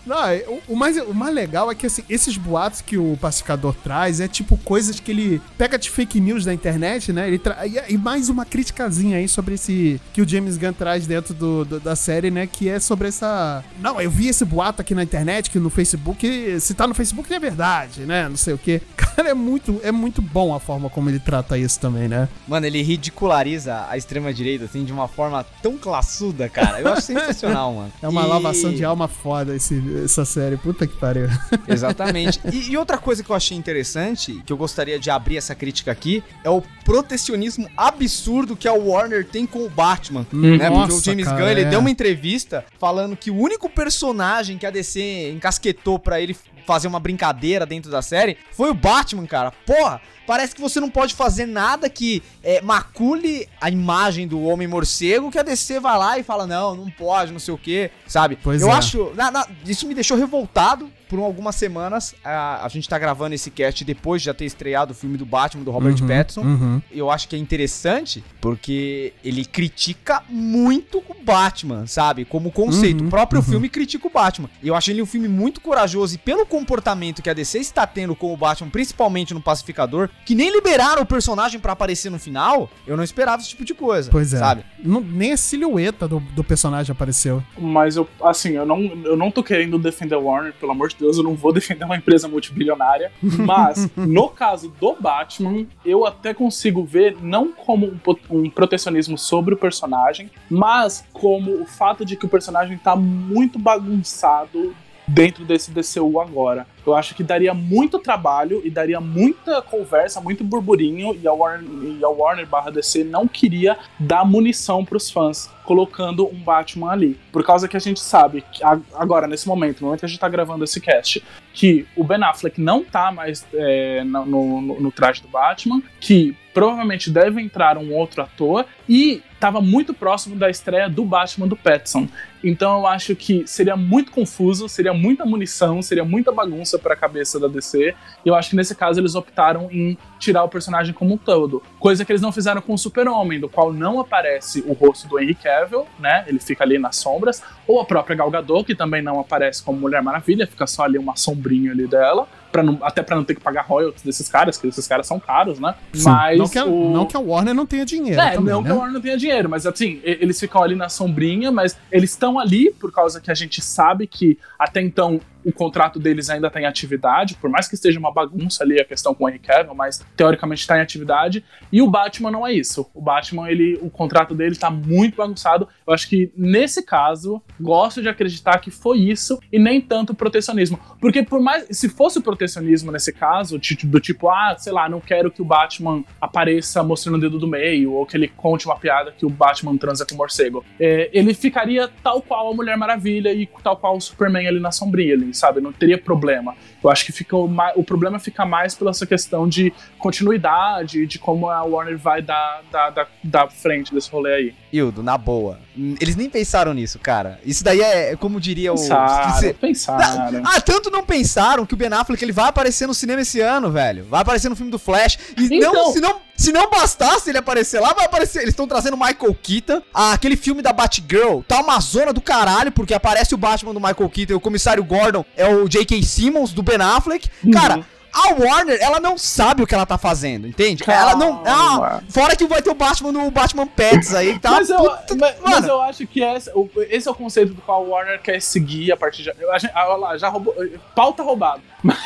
Não, 0.06 0.26
é, 0.26 0.44
o, 0.68 0.72
o 0.72 0.76
mais, 0.76 0.96
o 0.96 1.14
mais 1.14 1.34
legal 1.34 1.70
é 1.70 1.74
que 1.74 1.86
assim, 1.86 2.02
esses 2.08 2.36
boatos 2.36 2.80
que 2.80 2.96
o 2.98 3.16
pacificador 3.20 3.74
traz 3.82 4.20
é 4.20 4.28
tipo 4.28 4.56
coisas 4.58 4.98
que 5.00 5.10
ele 5.10 5.40
pega 5.56 5.78
de 5.78 5.88
fake 5.90 6.20
news 6.20 6.44
da 6.44 6.52
internet, 6.52 7.12
né? 7.12 7.28
Ele 7.28 7.38
tra- 7.38 7.66
e, 7.66 7.94
e 7.94 7.98
mais 7.98 8.28
uma 8.28 8.44
criticazinha 8.44 9.18
aí 9.18 9.28
sobre 9.28 9.54
esse 9.54 10.00
que 10.12 10.20
o 10.22 10.28
James 10.28 10.56
Gunn 10.56 10.72
traz 10.72 11.06
dentro 11.06 11.32
do, 11.34 11.64
do- 11.64 11.80
da 11.80 11.94
série, 11.96 12.30
né? 12.30 12.46
Que 12.46 12.68
é 12.68 12.80
sobre 12.80 13.08
essa. 13.08 13.64
Não, 13.80 14.00
eu 14.00 14.10
vi 14.10 14.28
esse 14.28 14.44
boato 14.44 14.80
aqui 14.82 14.94
na 14.94 15.02
internet, 15.02 15.50
que 15.50 15.58
no 15.58 15.70
Facebook, 15.70 16.60
se 16.60 16.74
tá 16.74 16.86
no 16.86 16.94
Facebook 16.94 17.32
é 17.32 17.38
verdade, 17.38 18.00
né? 18.02 18.28
Não 18.28 18.36
sei 18.36 18.54
o 18.54 18.58
quê. 18.58 18.80
Cara, 18.96 19.30
é 19.30 19.34
muito, 19.34 19.80
é 19.82 19.92
muito 19.92 20.22
bom 20.22 20.54
a 20.54 20.60
forma 20.60 20.88
como 20.88 21.10
ele 21.10 21.18
trata 21.18 21.58
isso 21.58 21.78
também, 21.80 22.08
né? 22.08 22.28
Mano, 22.48 22.66
ele 22.66 22.80
ridiculariza 22.82 23.86
a 23.88 23.96
extrema-direita, 23.96 24.64
assim, 24.64 24.84
de 24.84 24.92
uma 24.92 25.08
forma 25.08 25.44
tão 25.62 25.76
classuda, 25.76 26.48
cara. 26.48 26.80
Eu 26.80 26.92
acho 26.92 27.02
sensacional, 27.08 27.74
mano. 27.74 27.92
É 28.02 28.08
uma 28.08 28.22
E- 28.22 28.26
lavação 28.26 28.72
de 28.72 28.84
alma 28.84 29.08
foda 29.08 29.54
esse, 29.54 29.82
essa 30.04 30.24
série. 30.24 30.39
Puta 30.58 30.86
que 30.86 30.96
pariu. 30.96 31.28
Exatamente. 31.68 32.40
E, 32.52 32.70
e 32.70 32.76
outra 32.76 32.98
coisa 32.98 33.22
que 33.22 33.30
eu 33.30 33.36
achei 33.36 33.56
interessante, 33.56 34.42
que 34.44 34.52
eu 34.52 34.56
gostaria 34.56 34.98
de 34.98 35.10
abrir 35.10 35.36
essa 35.36 35.54
crítica 35.54 35.90
aqui, 35.90 36.22
é 36.44 36.50
o 36.50 36.62
protecionismo 36.84 37.68
absurdo 37.76 38.56
que 38.56 38.68
a 38.68 38.72
Warner 38.72 39.26
tem 39.26 39.46
com 39.46 39.64
o 39.64 39.68
Batman. 39.68 40.26
né? 40.32 40.58
Porque 40.58 40.66
o 40.66 40.70
Nossa, 40.70 41.04
James 41.04 41.26
cara, 41.26 41.38
Gunn, 41.38 41.48
ele 41.48 41.60
é. 41.62 41.64
deu 41.64 41.80
uma 41.80 41.90
entrevista 41.90 42.64
falando 42.78 43.16
que 43.16 43.30
o 43.30 43.36
único 43.36 43.68
personagem 43.68 44.58
que 44.58 44.66
a 44.66 44.70
DC 44.70 45.32
encasquetou 45.32 45.98
pra 45.98 46.20
ele 46.20 46.36
fazer 46.66 46.86
uma 46.88 47.00
brincadeira 47.00 47.66
dentro 47.66 47.90
da 47.90 48.02
série 48.02 48.36
foi 48.52 48.70
o 48.70 48.74
Batman, 48.74 49.26
cara. 49.26 49.50
Porra, 49.50 50.00
parece 50.30 50.54
que 50.54 50.60
você 50.60 50.78
não 50.78 50.88
pode 50.88 51.12
fazer 51.12 51.44
nada 51.44 51.90
que 51.90 52.22
é, 52.40 52.60
macule 52.62 53.48
a 53.60 53.68
imagem 53.68 54.28
do 54.28 54.40
Homem-Morcego, 54.44 55.28
que 55.28 55.36
a 55.36 55.42
DC 55.42 55.80
vai 55.80 55.98
lá 55.98 56.18
e 56.20 56.22
fala, 56.22 56.46
não, 56.46 56.76
não 56.76 56.88
pode, 56.88 57.32
não 57.32 57.40
sei 57.40 57.52
o 57.52 57.58
que, 57.58 57.90
sabe? 58.06 58.38
Pois 58.40 58.62
eu 58.62 58.68
é. 58.68 58.72
acho, 58.74 59.10
na- 59.16 59.32
na- 59.32 59.48
isso 59.66 59.88
me 59.88 59.94
deixou 59.94 60.16
revoltado 60.16 60.88
por 61.10 61.18
algumas 61.18 61.56
semanas. 61.56 62.14
A, 62.24 62.64
a 62.64 62.68
gente 62.68 62.88
tá 62.88 62.96
gravando 62.96 63.34
esse 63.34 63.50
cast 63.50 63.84
depois 63.84 64.22
de 64.22 64.26
já 64.26 64.34
ter 64.34 64.44
estreado 64.44 64.92
o 64.92 64.94
filme 64.94 65.18
do 65.18 65.26
Batman, 65.26 65.64
do 65.64 65.72
Robert 65.72 66.00
Uhum, 66.00 66.06
Pattinson. 66.06 66.42
uhum. 66.42 66.82
Eu 66.92 67.10
acho 67.10 67.26
que 67.28 67.34
é 67.34 67.38
interessante 67.38 68.22
porque 68.40 69.12
ele 69.24 69.44
critica 69.44 70.22
muito 70.28 70.98
o 71.08 71.14
Batman, 71.24 71.84
sabe? 71.88 72.24
Como 72.24 72.52
conceito. 72.52 73.00
Uhum, 73.00 73.08
o 73.08 73.10
próprio 73.10 73.40
uhum. 73.40 73.46
filme 73.46 73.68
critica 73.68 74.06
o 74.06 74.10
Batman. 74.10 74.48
E 74.62 74.68
eu 74.68 74.76
achei 74.76 74.94
ele 74.94 75.02
um 75.02 75.06
filme 75.06 75.26
muito 75.26 75.60
corajoso 75.60 76.14
e 76.14 76.18
pelo 76.18 76.46
comportamento 76.46 77.20
que 77.22 77.28
a 77.28 77.34
DC 77.34 77.58
está 77.58 77.84
tendo 77.88 78.14
com 78.14 78.32
o 78.32 78.36
Batman, 78.36 78.70
principalmente 78.70 79.34
no 79.34 79.40
Pacificador, 79.40 80.08
que 80.24 80.34
nem 80.34 80.50
liberaram 80.52 81.02
o 81.02 81.06
personagem 81.06 81.58
pra 81.60 81.72
aparecer 81.72 82.10
no 82.10 82.18
final, 82.18 82.70
eu 82.86 82.96
não 82.96 83.04
esperava 83.04 83.40
esse 83.40 83.50
tipo 83.50 83.64
de 83.64 83.74
coisa. 83.74 84.10
Pois 84.10 84.32
é. 84.32 84.38
Sabe? 84.38 84.64
Não- 84.82 85.00
nem 85.00 85.32
a 85.32 85.36
silhueta 85.36 86.06
do, 86.06 86.20
do 86.20 86.44
personagem 86.44 86.92
apareceu. 86.92 87.42
Mas 87.58 87.96
eu, 87.96 88.08
assim, 88.22 88.50
eu 88.50 88.64
não, 88.66 88.80
eu 89.04 89.16
não 89.16 89.30
tô 89.30 89.42
querendo 89.42 89.78
defender 89.78 90.16
Warner, 90.16 90.52
pelo 90.54 90.72
amor 90.72 90.88
de 90.88 90.96
Deus, 90.96 91.16
eu 91.16 91.22
não 91.24 91.34
vou 91.34 91.52
defender 91.54 91.84
uma 91.84 91.96
empresa 91.96 92.28
multibilionária. 92.28 93.10
Mas, 93.22 93.88
no 93.96 94.28
caso 94.28 94.72
do 94.80 94.94
Batman, 94.98 95.66
eu 95.84 96.06
até 96.06 96.32
consigo 96.34 96.84
ver 96.84 97.16
não 97.20 97.52
como 97.52 97.86
um, 97.86 98.38
um 98.38 98.50
protecionismo 98.50 99.16
sobre 99.18 99.54
o 99.54 99.56
personagem, 99.56 100.30
mas 100.48 101.04
como 101.12 101.60
o 101.60 101.66
fato 101.66 102.04
de 102.04 102.16
que 102.16 102.26
o 102.26 102.28
personagem 102.28 102.78
tá 102.78 102.94
muito 102.96 103.58
bagunçado 103.58 104.74
dentro 105.06 105.44
desse 105.44 105.70
DCU 105.72 106.20
agora. 106.20 106.66
Eu 106.86 106.94
acho 106.94 107.14
que 107.14 107.22
daria 107.22 107.52
muito 107.54 107.98
trabalho 107.98 108.60
e 108.64 108.70
daria 108.70 109.00
muita 109.00 109.60
conversa, 109.62 110.20
muito 110.20 110.42
burburinho, 110.44 111.14
e 111.22 111.26
a 111.26 111.32
Warner, 111.32 111.68
e 111.98 112.04
a 112.04 112.08
Warner 112.08 112.46
barra 112.46 112.70
DC 112.70 113.04
não 113.04 113.26
queria 113.28 113.76
dar 113.98 114.24
munição 114.24 114.84
pros 114.84 115.10
fãs, 115.10 115.50
colocando 115.64 116.26
um 116.26 116.34
Batman 116.42 116.90
ali. 116.90 117.18
Por 117.30 117.44
causa 117.44 117.68
que 117.68 117.76
a 117.76 117.80
gente 117.80 118.00
sabe, 118.00 118.42
que 118.52 118.62
agora, 118.94 119.26
nesse 119.26 119.46
momento, 119.46 119.80
no 119.80 119.86
momento 119.86 120.00
que 120.00 120.06
a 120.06 120.08
gente 120.08 120.18
tá 120.20 120.28
gravando 120.28 120.64
esse 120.64 120.80
cast, 120.80 121.22
que 121.52 121.86
o 121.96 122.02
Ben 122.04 122.22
Affleck 122.22 122.60
não 122.60 122.82
tá 122.84 123.10
mais 123.12 123.46
é, 123.54 124.02
no, 124.04 124.24
no- 124.26 124.80
no 124.80 124.92
traje 124.92 125.20
do 125.22 125.28
Batman, 125.28 125.82
que 126.00 126.36
provavelmente 126.54 127.10
deve 127.10 127.40
entrar 127.40 127.78
um 127.78 127.94
outro 127.94 128.22
ator, 128.22 128.66
e 128.88 129.22
tava 129.38 129.60
muito 129.60 129.94
próximo 129.94 130.34
da 130.36 130.50
estreia 130.50 130.88
do 130.88 131.04
Batman 131.04 131.46
do 131.46 131.56
Pattinson. 131.56 132.08
Então 132.42 132.78
eu 132.80 132.86
acho 132.86 133.14
que 133.14 133.46
seria 133.46 133.76
muito 133.76 134.10
confuso, 134.10 134.68
seria 134.68 134.92
muita 134.92 135.24
munição, 135.24 135.80
seria 135.80 136.04
muita 136.04 136.32
bagunça 136.32 136.69
pra 136.78 136.96
cabeça 136.96 137.38
da 137.38 137.48
DC. 137.48 137.94
E 138.24 138.28
eu 138.28 138.34
acho 138.34 138.50
que 138.50 138.56
nesse 138.56 138.74
caso 138.74 139.00
eles 139.00 139.14
optaram 139.14 139.68
em 139.70 139.96
tirar 140.18 140.44
o 140.44 140.48
personagem 140.48 140.92
como 140.92 141.14
um 141.14 141.18
todo. 141.18 141.62
Coisa 141.78 142.04
que 142.04 142.12
eles 142.12 142.22
não 142.22 142.32
fizeram 142.32 142.60
com 142.60 142.74
o 142.74 142.78
Super-Homem, 142.78 143.40
do 143.40 143.48
qual 143.48 143.72
não 143.72 144.00
aparece 144.00 144.62
o 144.66 144.72
rosto 144.72 145.08
do 145.08 145.18
Henry 145.18 145.34
Cavill, 145.34 145.86
né? 145.98 146.24
Ele 146.26 146.38
fica 146.38 146.64
ali 146.64 146.78
nas 146.78 146.96
sombras. 146.96 147.42
Ou 147.66 147.80
a 147.80 147.84
própria 147.84 148.16
Gal 148.16 148.30
Gadot, 148.30 148.64
que 148.64 148.74
também 148.74 149.02
não 149.02 149.20
aparece 149.20 149.62
como 149.62 149.78
Mulher 149.78 150.02
Maravilha, 150.02 150.46
fica 150.46 150.66
só 150.66 150.84
ali 150.84 150.98
uma 150.98 151.16
sombrinha 151.16 151.72
ali 151.72 151.86
dela. 151.86 152.28
Pra 152.52 152.64
não, 152.64 152.78
até 152.82 153.00
pra 153.00 153.14
não 153.14 153.22
ter 153.22 153.36
que 153.36 153.40
pagar 153.40 153.62
royalties 153.62 154.02
desses 154.02 154.28
caras, 154.28 154.58
que 154.58 154.66
esses 154.66 154.86
caras 154.86 155.06
são 155.06 155.20
caros, 155.20 155.60
né? 155.60 155.74
Mas 156.02 156.38
não, 156.38 156.48
que 156.48 156.58
a, 156.58 156.64
o... 156.64 156.92
não 156.92 157.06
que 157.06 157.16
a 157.16 157.20
Warner 157.20 157.54
não 157.54 157.64
tenha 157.64 157.84
dinheiro. 157.84 158.20
É, 158.20 158.32
também, 158.32 158.52
não 158.52 158.60
né? 158.60 158.68
que 158.68 158.72
a 158.72 158.76
Warner 158.76 158.94
não 158.94 159.00
tenha 159.00 159.16
dinheiro, 159.16 159.48
mas 159.48 159.66
assim, 159.66 160.00
eles 160.02 160.38
ficam 160.38 160.60
ali 160.60 160.74
na 160.74 160.88
sombrinha, 160.88 161.52
mas 161.52 161.78
eles 161.92 162.10
estão 162.10 162.40
ali 162.40 162.72
por 162.72 162.90
causa 162.92 163.20
que 163.20 163.30
a 163.30 163.34
gente 163.34 163.62
sabe 163.62 164.06
que 164.06 164.36
até 164.58 164.80
então 164.80 165.20
o 165.44 165.52
contrato 165.52 165.98
deles 165.98 166.30
ainda 166.30 166.46
está 166.46 166.60
em 166.60 166.66
atividade, 166.66 167.34
por 167.34 167.50
mais 167.50 167.68
que 167.68 167.74
esteja 167.74 167.98
uma 167.98 168.12
bagunça 168.12 168.64
ali 168.64 168.80
a 168.80 168.84
questão 168.84 169.14
com 169.14 169.24
o 169.24 169.28
Henry 169.28 169.38
Cavill, 169.38 169.74
mas 169.74 170.04
teoricamente 170.16 170.60
está 170.62 170.78
em 170.78 170.80
atividade. 170.80 171.44
E 171.72 171.80
o 171.82 171.90
Batman 171.90 172.30
não 172.30 172.46
é 172.46 172.52
isso. 172.52 172.90
O 172.94 173.00
Batman, 173.00 173.50
ele, 173.50 173.78
o 173.82 173.90
contrato 173.90 174.34
dele 174.34 174.56
tá 174.56 174.70
muito 174.70 175.16
bagunçado. 175.16 175.68
Eu 175.86 175.92
acho 175.92 176.08
que 176.08 176.32
nesse 176.36 176.82
caso, 176.84 177.42
gosto 177.60 178.02
de 178.02 178.08
acreditar 178.08 178.58
que 178.58 178.70
foi 178.70 178.98
isso 178.98 179.38
e 179.52 179.58
nem 179.58 179.80
tanto 179.80 180.14
protecionismo. 180.14 180.78
Porque 181.00 181.22
por 181.22 181.40
mais, 181.40 181.66
se 181.70 181.88
fosse 181.88 182.18
o 182.18 182.22
protecionismo 182.22 182.92
nesse 182.92 183.12
caso, 183.12 183.60
do 183.84 184.00
tipo, 184.00 184.28
ah, 184.28 184.54
sei 184.58 184.72
lá, 184.72 184.88
não 184.88 185.00
quero 185.00 185.30
que 185.30 185.42
o 185.42 185.44
Batman 185.44 186.04
apareça 186.20 186.82
mostrando 186.82 187.16
o 187.16 187.20
dedo 187.20 187.38
do 187.38 187.46
meio, 187.46 187.92
ou 187.92 188.06
que 188.06 188.16
ele 188.16 188.28
conte 188.28 188.66
uma 188.66 188.78
piada 188.78 189.12
que 189.12 189.24
o 189.24 189.30
Batman 189.30 189.76
transa 189.76 190.04
com 190.06 190.14
o 190.14 190.18
morcego. 190.18 190.64
É, 190.78 191.10
ele 191.12 191.34
ficaria 191.34 191.88
tal 192.02 192.20
qual 192.22 192.50
a 192.50 192.54
Mulher 192.54 192.76
Maravilha 192.76 193.32
e 193.32 193.48
tal 193.62 193.76
qual 193.76 193.96
o 193.96 194.00
Superman 194.00 194.46
ali 194.46 194.60
na 194.60 194.72
sombrinha, 194.72 195.14
ali, 195.14 195.29
sabe? 195.36 195.60
Não 195.60 195.72
teria 195.72 195.98
problema. 195.98 196.54
Eu 196.82 196.90
acho 196.90 197.04
que 197.04 197.12
fica 197.12 197.36
o, 197.36 197.50
o 197.76 197.84
problema 197.84 198.18
fica 198.18 198.44
mais 198.44 198.74
pela 198.74 198.90
essa 198.90 199.06
questão 199.06 199.48
de 199.48 199.72
continuidade, 199.98 201.06
de 201.06 201.18
como 201.18 201.48
a 201.48 201.62
Warner 201.62 201.98
vai 201.98 202.22
dar, 202.22 202.62
dar, 202.70 202.90
dar, 202.90 203.08
dar 203.22 203.50
frente 203.50 203.94
desse 203.94 204.10
rolê 204.10 204.34
aí. 204.34 204.54
Hildo, 204.72 205.02
na 205.02 205.16
boa. 205.16 205.58
Eles 206.00 206.16
nem 206.16 206.28
pensaram 206.28 206.74
nisso, 206.74 206.98
cara. 206.98 207.40
Isso 207.44 207.64
daí 207.64 207.80
é, 207.80 208.16
como 208.16 208.40
diria 208.40 208.72
o. 208.72 208.76
Pensaram, 208.76 209.54
pensaram. 209.54 210.42
Ah, 210.44 210.60
tanto 210.60 210.90
não 210.90 211.04
pensaram 211.04 211.64
que 211.64 211.74
o 211.74 211.76
Ben 211.76 211.92
Affleck 211.92 212.22
ele 212.24 212.32
vai 212.32 212.48
aparecer 212.48 212.86
no 212.86 212.94
cinema 212.94 213.20
esse 213.22 213.40
ano, 213.40 213.70
velho. 213.70 214.04
Vai 214.04 214.20
aparecer 214.20 214.48
no 214.48 214.56
filme 214.56 214.70
do 214.70 214.78
Flash. 214.78 215.18
E 215.38 215.44
Então- 215.44 215.72
não, 215.72 215.92
se 215.92 216.00
não, 216.00 216.16
se 216.36 216.52
não 216.52 216.68
bastasse 216.70 217.30
ele 217.30 217.38
aparecer 217.38 217.80
lá, 217.80 217.92
vai 217.94 218.04
aparecer. 218.04 218.40
Eles 218.40 218.50
estão 218.50 218.66
trazendo 218.66 218.96
Michael 218.96 219.34
Keaton. 219.42 219.82
Ah, 219.94 220.12
aquele 220.12 220.36
filme 220.36 220.60
da 220.62 220.72
Batgirl 220.72 221.40
tá 221.46 221.60
uma 221.60 221.78
zona 221.80 222.12
do 222.12 222.20
caralho, 222.20 222.72
porque 222.72 222.92
aparece 222.94 223.34
o 223.34 223.38
Batman 223.38 223.72
do 223.72 223.80
Michael 223.80 224.08
Keaton 224.10 224.32
e 224.32 224.36
o 224.36 224.40
comissário 224.40 224.84
Gordon 224.84 225.24
é 225.36 225.48
o 225.48 225.68
J.K. 225.68 226.02
Simmons 226.02 226.52
do 226.52 226.62
Ben 226.62 226.76
Affleck. 226.80 227.28
Cara. 227.52 227.76
Uhum. 227.76 227.84
A 228.12 228.32
Warner, 228.34 228.78
ela 228.80 228.98
não 229.00 229.16
sabe 229.16 229.62
o 229.62 229.66
que 229.66 229.74
ela 229.74 229.86
tá 229.86 229.96
fazendo, 229.98 230.46
entende? 230.46 230.82
Ela 230.86 231.14
não. 231.16 231.42
Ah, 231.46 232.00
fora 232.08 232.34
que 232.36 232.46
vai 232.46 232.60
ter 232.62 232.70
o 232.70 232.74
Batman 232.74 233.12
no 233.12 233.30
Batman 233.30 233.66
Pets 233.66 234.14
aí, 234.14 234.38
tá? 234.38 234.52
mas, 234.52 234.70
eu, 234.70 234.78
Puta- 234.78 235.16
mas, 235.16 235.34
mas 235.42 235.64
eu 235.66 235.80
acho 235.80 236.06
que 236.06 236.22
esse, 236.22 236.50
esse 236.88 237.08
é 237.08 237.10
o 237.10 237.14
conceito 237.14 237.54
do 237.54 237.62
qual 237.62 237.84
o 237.84 237.90
Warner 237.90 238.20
quer 238.20 238.40
seguir 238.40 238.92
a 238.92 238.96
partir 238.96 239.22
de. 239.22 239.32
Olha 239.44 239.96
lá, 239.96 240.16
já 240.18 240.28
roubou. 240.28 240.54
Pauta 240.94 241.22
roubada. 241.22 241.60
Mas, 241.82 241.96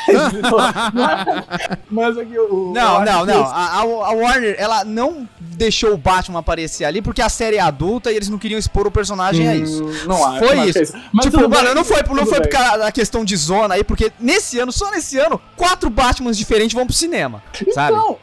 não 0.93 1.09
é- 1.09 1.77
mas 1.89 2.15
que 2.15 2.39
o. 2.39 2.71
Não, 2.73 3.03
não, 3.03 3.25
não. 3.25 3.43
A, 3.45 3.65
a- 3.65 3.81
a 3.81 4.13
Warner, 4.13 4.55
ela 4.57 4.85
não 4.85 5.27
deixou 5.37 5.93
o 5.93 5.97
Batman 5.97 6.39
aparecer 6.39 6.85
ali 6.85 7.01
porque 7.01 7.21
a 7.21 7.27
série 7.27 7.57
é 7.57 7.59
adulta 7.61 8.09
e 8.09 8.15
eles 8.15 8.29
não 8.29 8.37
queriam 8.37 8.57
expor 8.57 8.87
o 8.87 8.91
personagem 8.91 9.45
a 9.49 9.53
isso. 9.53 9.83
Hum, 9.83 9.93
Não 10.07 10.25
acho. 10.25 10.45
Foi 10.45 10.59
isso. 10.69 10.93
Mas 11.11 11.25
tipo, 11.25 11.37
mano, 11.37 11.49
bem, 11.49 11.75
não 11.75 11.83
foi, 11.83 12.01
não 12.03 12.25
foi 12.25 12.39
por 12.39 12.49
causa 12.49 12.77
da 12.77 12.91
questão 12.91 13.25
de 13.25 13.35
zona 13.35 13.75
aí, 13.75 13.83
porque 13.83 14.13
nesse 14.17 14.57
ano, 14.59 14.71
só 14.71 14.89
nesse 14.91 15.17
ano, 15.19 15.41
quatro 15.57 15.89
Batmans 15.95 16.37
diferentes 16.37 16.73
vão 16.73 16.85
pro 16.85 16.93
cinema, 16.95 17.41
sabe? 17.73 17.97
Então, 17.97 18.17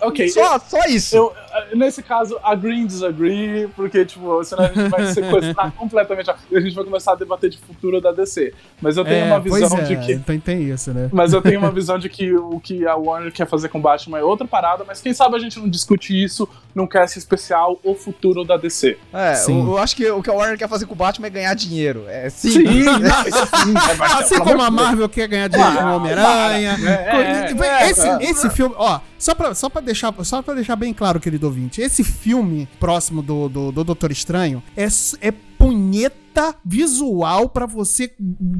ok, 0.00 0.28
só, 0.28 0.58
só 0.58 0.84
isso. 0.86 1.16
Eu, 1.16 1.32
nesse 1.74 2.02
caso, 2.02 2.38
agree 2.42 2.80
and 2.82 2.86
disagree, 2.86 3.68
porque, 3.76 4.04
tipo, 4.04 4.42
senão 4.44 4.64
a 4.64 4.68
gente 4.68 4.88
vai 4.88 5.06
sequestrar 5.06 5.72
completamente. 5.76 6.30
a- 6.30 6.36
A 6.54 6.60
gente 6.60 6.74
vai 6.74 6.84
começar 6.84 7.12
a 7.12 7.16
debater 7.16 7.50
de 7.50 7.58
futuro 7.58 8.00
da 8.00 8.12
DC. 8.12 8.52
Mas 8.80 8.96
eu 8.96 9.04
tenho 9.04 9.26
uma 9.26 9.40
pois 9.40 9.62
visão 9.62 9.78
é, 9.78 9.82
de 9.82 9.96
que. 9.96 10.18
Tem, 10.18 10.38
tem 10.40 10.62
isso, 10.70 10.92
né? 10.92 11.08
Mas 11.12 11.32
eu 11.32 11.40
tenho 11.42 11.58
uma 11.60 11.70
visão 11.72 11.98
de 11.98 12.08
que 12.08 12.32
o 12.34 12.60
que 12.60 12.86
a 12.86 12.94
Warner 12.96 13.32
quer 13.32 13.46
fazer 13.46 13.68
com 13.68 13.80
Batman 13.80 14.18
é 14.18 14.22
outra 14.24 14.46
parada, 14.46 14.84
mas 14.86 15.00
quem 15.00 15.12
sabe 15.14 15.36
a 15.36 15.38
gente 15.38 15.58
não 15.58 15.68
discute 15.68 16.12
isso 16.22 16.48
num 16.74 16.86
cast 16.86 17.18
especial 17.18 17.78
O 17.84 17.94
Futuro 17.94 18.44
da 18.44 18.56
DC. 18.56 18.98
É, 19.12 19.34
Sim. 19.34 19.60
eu, 19.60 19.66
eu 19.72 19.78
acho 19.78 19.94
que 19.96 20.10
o 20.10 20.22
que 20.22 20.28
a 20.30 20.32
Warner 20.32 20.58
quer 20.58 20.68
fazer 20.68 20.86
com 20.86 20.92
o 20.94 20.96
Batman 20.96 21.26
é 21.28 21.30
ganhar 21.30 21.54
dinheiro. 21.54 22.04
É 22.08 22.28
sim. 22.30 22.50
Sim, 22.50 22.62
isso 22.68 23.46
sim, 23.46 23.74
é, 23.76 24.04
Assim 24.20 24.38
como 24.40 24.60
a. 24.62 24.70
Marvel 24.70 25.08
quer 25.08 25.28
ganhar 25.28 25.48
dinheiro 25.48 25.70
com 25.72 25.78
o 25.78 25.82
Claro, 25.82 25.96
Homem-Aranha. 25.96 26.76
claro. 26.78 27.64
É, 27.64 27.84
é, 27.84 27.90
esse, 27.90 28.08
é. 28.08 28.18
esse 28.24 28.50
filme, 28.50 28.74
ó, 28.76 28.98
só 29.18 29.34
pra, 29.34 29.54
só, 29.54 29.68
pra 29.68 29.80
deixar, 29.80 30.12
só 30.24 30.42
pra 30.42 30.54
deixar 30.54 30.76
bem 30.76 30.92
claro, 30.92 31.20
querido 31.20 31.43
ouvinte, 31.44 31.80
esse 31.80 32.02
filme 32.02 32.68
próximo 32.78 33.22
do, 33.22 33.48
do, 33.48 33.72
do 33.72 33.84
Doutor 33.84 34.10
Estranho 34.10 34.62
é, 34.76 34.86
é 35.20 35.32
punheta 35.94 36.56
visual 36.64 37.48
pra 37.48 37.64
você 37.66 38.12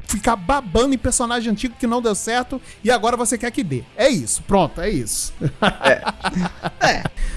ficar 0.07 0.37
babando 0.37 0.95
em 0.95 0.99
personagem 0.99 1.51
antigo 1.51 1.75
que 1.79 1.87
não 1.87 2.01
deu 2.01 2.15
certo 2.15 2.61
e 2.85 2.91
agora 2.91 3.17
você 3.17 3.37
quer 3.37 3.51
que 3.51 3.65
dê. 3.65 3.83
É 3.97 4.09
isso, 4.09 4.43
pronto, 4.45 4.81
é 4.81 4.89
isso. 4.91 5.33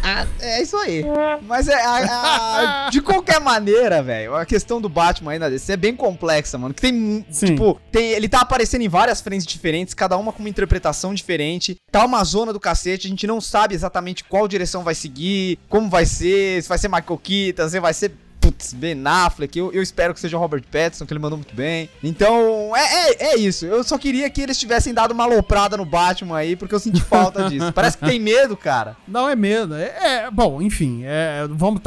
Ah, 0.03 0.27
é 0.39 0.61
isso 0.61 0.77
aí. 0.77 1.03
Mas 1.47 1.67
é. 1.67 1.73
a- 1.83 2.85
a- 2.87 2.89
de 2.91 3.01
qualquer 3.01 3.39
maneira, 3.41 4.01
velho, 4.03 4.35
a 4.35 4.45
questão 4.45 4.79
do 4.79 4.87
Batman 4.87 5.37
na 5.39 5.49
DC 5.49 5.73
é 5.73 5.77
bem 5.77 5.95
complexa, 5.95 6.57
mano. 6.57 6.73
Que 6.73 6.81
tem. 6.81 7.25
Sim. 7.31 7.47
Tipo, 7.47 7.79
tem, 7.91 8.11
ele 8.11 8.29
tá 8.29 8.41
aparecendo 8.41 8.81
em 8.83 8.89
várias 8.89 9.21
frentes 9.21 9.45
diferentes, 9.45 9.93
cada 9.93 10.17
uma 10.17 10.31
com 10.31 10.39
uma 10.39 10.49
interpretação 10.49 11.13
diferente. 11.13 11.75
Tá 11.91 12.05
uma 12.05 12.23
zona 12.23 12.53
do 12.53 12.59
cacete, 12.59 13.07
a 13.07 13.09
gente 13.09 13.25
não 13.25 13.41
sabe 13.41 13.73
exatamente 13.73 14.23
qual 14.23 14.47
direção 14.47 14.83
vai 14.83 14.93
seguir, 14.95 15.57
como 15.67 15.89
vai 15.89 16.05
ser, 16.05 16.61
se 16.61 16.69
vai 16.69 16.77
ser 16.77 16.87
Michael 16.89 17.19
Keaton, 17.23 17.69
se 17.69 17.79
vai 17.79 17.93
ser. 17.93 18.11
Putz, 18.57 18.73
Ben 18.73 18.99
Affleck, 19.05 19.57
eu, 19.57 19.71
eu 19.71 19.83
espero 19.83 20.13
que 20.13 20.19
seja 20.19 20.35
o 20.35 20.39
Robert 20.39 20.63
Pattinson, 20.71 21.05
que 21.05 21.13
ele 21.13 21.19
mandou 21.19 21.37
muito 21.37 21.55
bem. 21.55 21.89
Então, 22.03 22.75
é, 22.75 23.11
é, 23.11 23.23
é 23.33 23.37
isso. 23.37 23.65
Eu 23.65 23.83
só 23.83 23.97
queria 23.97 24.29
que 24.29 24.41
eles 24.41 24.57
tivessem 24.57 24.93
dado 24.93 25.11
uma 25.11 25.25
aloprada 25.25 25.77
no 25.77 25.85
Batman 25.85 26.37
aí, 26.37 26.55
porque 26.55 26.73
eu 26.73 26.79
senti 26.79 26.99
falta 27.01 27.43
disso. 27.49 27.71
Parece 27.71 27.97
que 27.97 28.05
tem 28.05 28.19
medo, 28.19 28.57
cara. 28.57 28.97
Não 29.07 29.29
é 29.29 29.35
medo. 29.35 29.75
É, 29.75 30.25
é- 30.25 30.31
bom, 30.31 30.61
enfim, 30.61 31.03
é, 31.05 31.47
vamos 31.51 31.81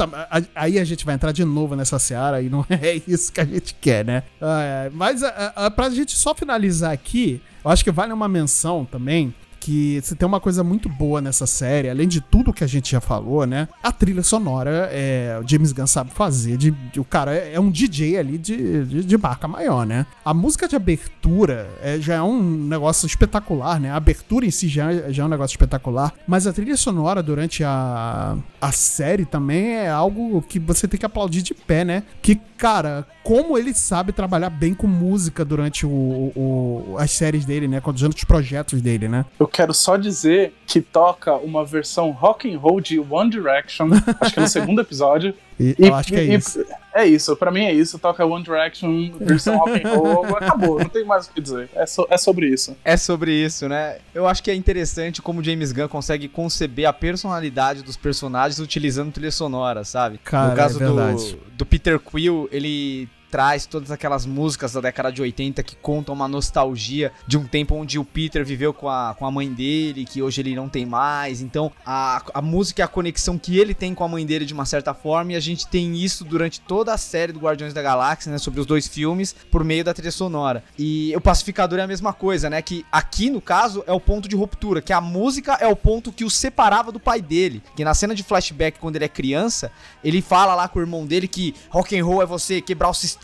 aí 0.55 0.79
a 0.79 0.83
gente 0.83 1.05
vai 1.05 1.15
entrar 1.15 1.31
de 1.31 1.43
novo 1.43 1.75
nessa 1.75 1.99
seara 1.99 2.41
e 2.41 2.49
não 2.49 2.65
é 2.69 3.01
isso 3.07 3.31
que 3.31 3.41
a 3.41 3.45
gente 3.45 3.75
quer, 3.75 4.05
né? 4.05 4.23
Ah, 4.39 4.61
é, 4.63 4.89
mas 4.93 5.23
a, 5.23 5.53
a, 5.55 5.71
pra 5.71 5.89
gente 5.89 6.15
só 6.15 6.33
finalizar 6.33 6.91
aqui, 6.91 7.41
eu 7.63 7.69
acho 7.69 7.83
que 7.83 7.91
vale 7.91 8.13
uma 8.13 8.27
menção 8.27 8.85
também 8.85 9.33
que 9.61 9.99
se 10.03 10.15
tem 10.15 10.27
uma 10.27 10.39
coisa 10.39 10.63
muito 10.63 10.89
boa 10.89 11.21
nessa 11.21 11.45
série, 11.45 11.87
além 11.89 12.07
de 12.07 12.19
tudo 12.19 12.51
que 12.51 12.63
a 12.63 12.67
gente 12.67 12.91
já 12.91 12.99
falou, 12.99 13.45
né? 13.45 13.67
A 13.83 13.91
trilha 13.91 14.23
sonora, 14.23 14.89
é, 14.91 15.39
o 15.41 15.47
James 15.47 15.71
Gunn 15.71 15.85
sabe 15.87 16.09
fazer. 16.11 16.57
De, 16.57 16.71
de- 16.71 16.99
o 16.99 17.05
cara 17.05 17.33
é, 17.35 17.53
é 17.53 17.59
um 17.59 17.69
DJ 17.69 18.17
ali 18.17 18.37
de, 18.39 18.83
de, 18.85 19.03
de 19.05 19.17
maior, 19.47 19.85
né? 19.85 20.05
A 20.25 20.33
música 20.33 20.67
de 20.67 20.75
abertura 20.75 21.69
é, 21.81 21.99
já 21.99 22.15
é 22.15 22.21
um 22.21 22.41
negócio 22.41 23.05
espetacular, 23.05 23.79
né? 23.79 23.91
A 23.91 23.95
abertura 23.95 24.45
em 24.45 24.51
si 24.51 24.67
já, 24.67 25.11
já 25.11 25.23
é 25.23 25.25
um 25.25 25.29
negócio 25.29 25.53
espetacular, 25.53 26.11
mas 26.27 26.47
a 26.47 26.53
trilha 26.53 26.75
sonora 26.75 27.21
durante 27.21 27.63
a, 27.63 28.35
a 28.59 28.71
série 28.71 29.25
também 29.25 29.73
é 29.75 29.89
algo 29.89 30.41
que 30.41 30.57
você 30.59 30.87
tem 30.87 30.99
que 30.99 31.05
aplaudir 31.05 31.41
de 31.43 31.53
pé, 31.53 31.85
né? 31.85 32.03
Que, 32.21 32.35
cara, 32.57 33.05
como 33.23 33.57
ele 33.57 33.73
sabe 33.73 34.11
trabalhar 34.11 34.49
bem 34.49 34.73
com 34.73 34.87
música 34.87 35.45
durante 35.45 35.85
o, 35.85 35.89
o- 36.35 36.95
as 36.97 37.11
séries 37.11 37.45
dele, 37.45 37.67
né? 37.67 37.79
Durante 37.81 38.17
os 38.17 38.23
projetos 38.23 38.81
dele, 38.81 39.07
né? 39.07 39.23
Eu 39.39 39.47
quero 39.51 39.73
só 39.73 39.97
dizer 39.97 40.53
que 40.65 40.79
toca 40.81 41.35
uma 41.35 41.65
versão 41.65 42.11
rock 42.11 42.51
and 42.51 42.57
roll 42.57 42.79
de 42.79 42.99
One 42.99 43.29
Direction, 43.29 43.89
acho 44.19 44.33
que 44.33 44.39
é 44.39 44.43
no 44.43 44.47
segundo 44.49 44.79
episódio. 44.81 45.33
E 45.59 45.75
E- 45.77 45.87
eu 45.87 45.93
acho 45.93 46.07
que 46.09 46.15
é 46.15 46.23
e- 46.25 46.33
isso. 46.35 46.65
É 46.93 47.05
isso, 47.05 47.35
pra 47.37 47.51
mim 47.51 47.63
é 47.65 47.73
isso. 47.73 47.97
Toca 47.99 48.25
One 48.25 48.43
Direction, 48.43 49.11
versão 49.19 49.57
rock 49.57 49.81
and 49.85 49.89
roll, 49.95 50.25
acabou, 50.35 50.79
não 50.79 50.89
tem 50.89 51.05
mais 51.05 51.27
o 51.27 51.31
que 51.31 51.39
dizer. 51.41 51.69
É, 51.75 51.85
so- 51.85 52.07
é 52.09 52.17
sobre 52.17 52.47
isso. 52.47 52.75
É 52.83 52.97
sobre 52.97 53.31
isso, 53.33 53.69
né? 53.69 53.97
Eu 54.13 54.27
acho 54.27 54.41
que 54.43 54.51
é 54.51 54.55
interessante 54.55 55.21
como 55.21 55.39
o 55.39 55.43
James 55.43 55.71
Gunn 55.71 55.87
consegue 55.87 56.27
conceber 56.27 56.85
a 56.87 56.93
personalidade 56.93 57.81
dos 57.83 57.95
personagens 57.97 58.59
utilizando 58.59 59.11
trilha 59.11 59.31
sonora, 59.31 59.83
sabe? 59.83 60.17
Cara, 60.17 60.49
no 60.49 60.55
caso 60.55 60.83
é 60.83 60.87
do, 60.87 61.37
do 61.57 61.65
Peter 61.65 61.99
Quill, 61.99 62.49
ele 62.51 63.07
traz 63.31 63.65
todas 63.65 63.89
aquelas 63.89 64.25
músicas 64.25 64.73
da 64.73 64.81
década 64.81 65.11
de 65.11 65.21
80 65.21 65.63
que 65.63 65.75
contam 65.77 66.13
uma 66.13 66.27
nostalgia 66.27 67.13
de 67.25 67.37
um 67.37 67.45
tempo 67.47 67.73
onde 67.75 67.97
o 67.97 68.03
Peter 68.03 68.45
viveu 68.45 68.73
com 68.73 68.89
a, 68.89 69.15
com 69.17 69.25
a 69.25 69.31
mãe 69.31 69.51
dele, 69.51 70.05
que 70.05 70.21
hoje 70.21 70.41
ele 70.41 70.53
não 70.53 70.67
tem 70.67 70.85
mais. 70.85 71.41
Então, 71.41 71.71
a, 71.85 72.21
a 72.33 72.41
música 72.41 72.81
é 72.81 72.85
a 72.85 72.87
conexão 72.87 73.37
que 73.37 73.57
ele 73.57 73.73
tem 73.73 73.95
com 73.95 74.03
a 74.03 74.07
mãe 74.07 74.25
dele 74.25 74.45
de 74.45 74.53
uma 74.53 74.65
certa 74.65 74.93
forma, 74.93 75.31
e 75.31 75.35
a 75.35 75.39
gente 75.39 75.65
tem 75.67 75.95
isso 75.95 76.25
durante 76.25 76.59
toda 76.59 76.93
a 76.93 76.97
série 76.97 77.31
do 77.31 77.39
Guardiões 77.39 77.73
da 77.73 77.81
Galáxia, 77.81 78.31
né? 78.31 78.37
Sobre 78.37 78.59
os 78.59 78.65
dois 78.65 78.87
filmes, 78.87 79.33
por 79.49 79.63
meio 79.63 79.83
da 79.83 79.93
trilha 79.93 80.11
sonora. 80.11 80.63
E 80.77 81.13
o 81.15 81.21
Pacificador 81.21 81.79
é 81.79 81.83
a 81.83 81.87
mesma 81.87 82.11
coisa, 82.11 82.49
né? 82.49 82.61
Que 82.61 82.85
aqui, 82.91 83.29
no 83.29 83.39
caso, 83.39 83.83
é 83.87 83.93
o 83.93 83.99
ponto 83.99 84.27
de 84.27 84.35
ruptura, 84.35 84.81
que 84.81 84.91
a 84.91 84.99
música 84.99 85.57
é 85.59 85.67
o 85.67 85.75
ponto 85.75 86.11
que 86.11 86.25
o 86.25 86.29
separava 86.29 86.91
do 86.91 86.99
pai 86.99 87.21
dele. 87.21 87.63
Que 87.75 87.83
na 87.83 87.93
cena 87.93 88.13
de 88.13 88.23
flashback, 88.23 88.79
quando 88.79 88.97
ele 88.97 89.05
é 89.05 89.09
criança, 89.09 89.71
ele 90.03 90.21
fala 90.21 90.55
lá 90.55 90.67
com 90.67 90.79
o 90.79 90.81
irmão 90.81 91.05
dele 91.05 91.27
que 91.27 91.55
rock 91.69 91.97
and 91.97 92.03
roll 92.03 92.21
é 92.21 92.25
você 92.25 92.61
quebrar 92.61 92.89
o 92.89 92.93
sistema, 92.93 93.20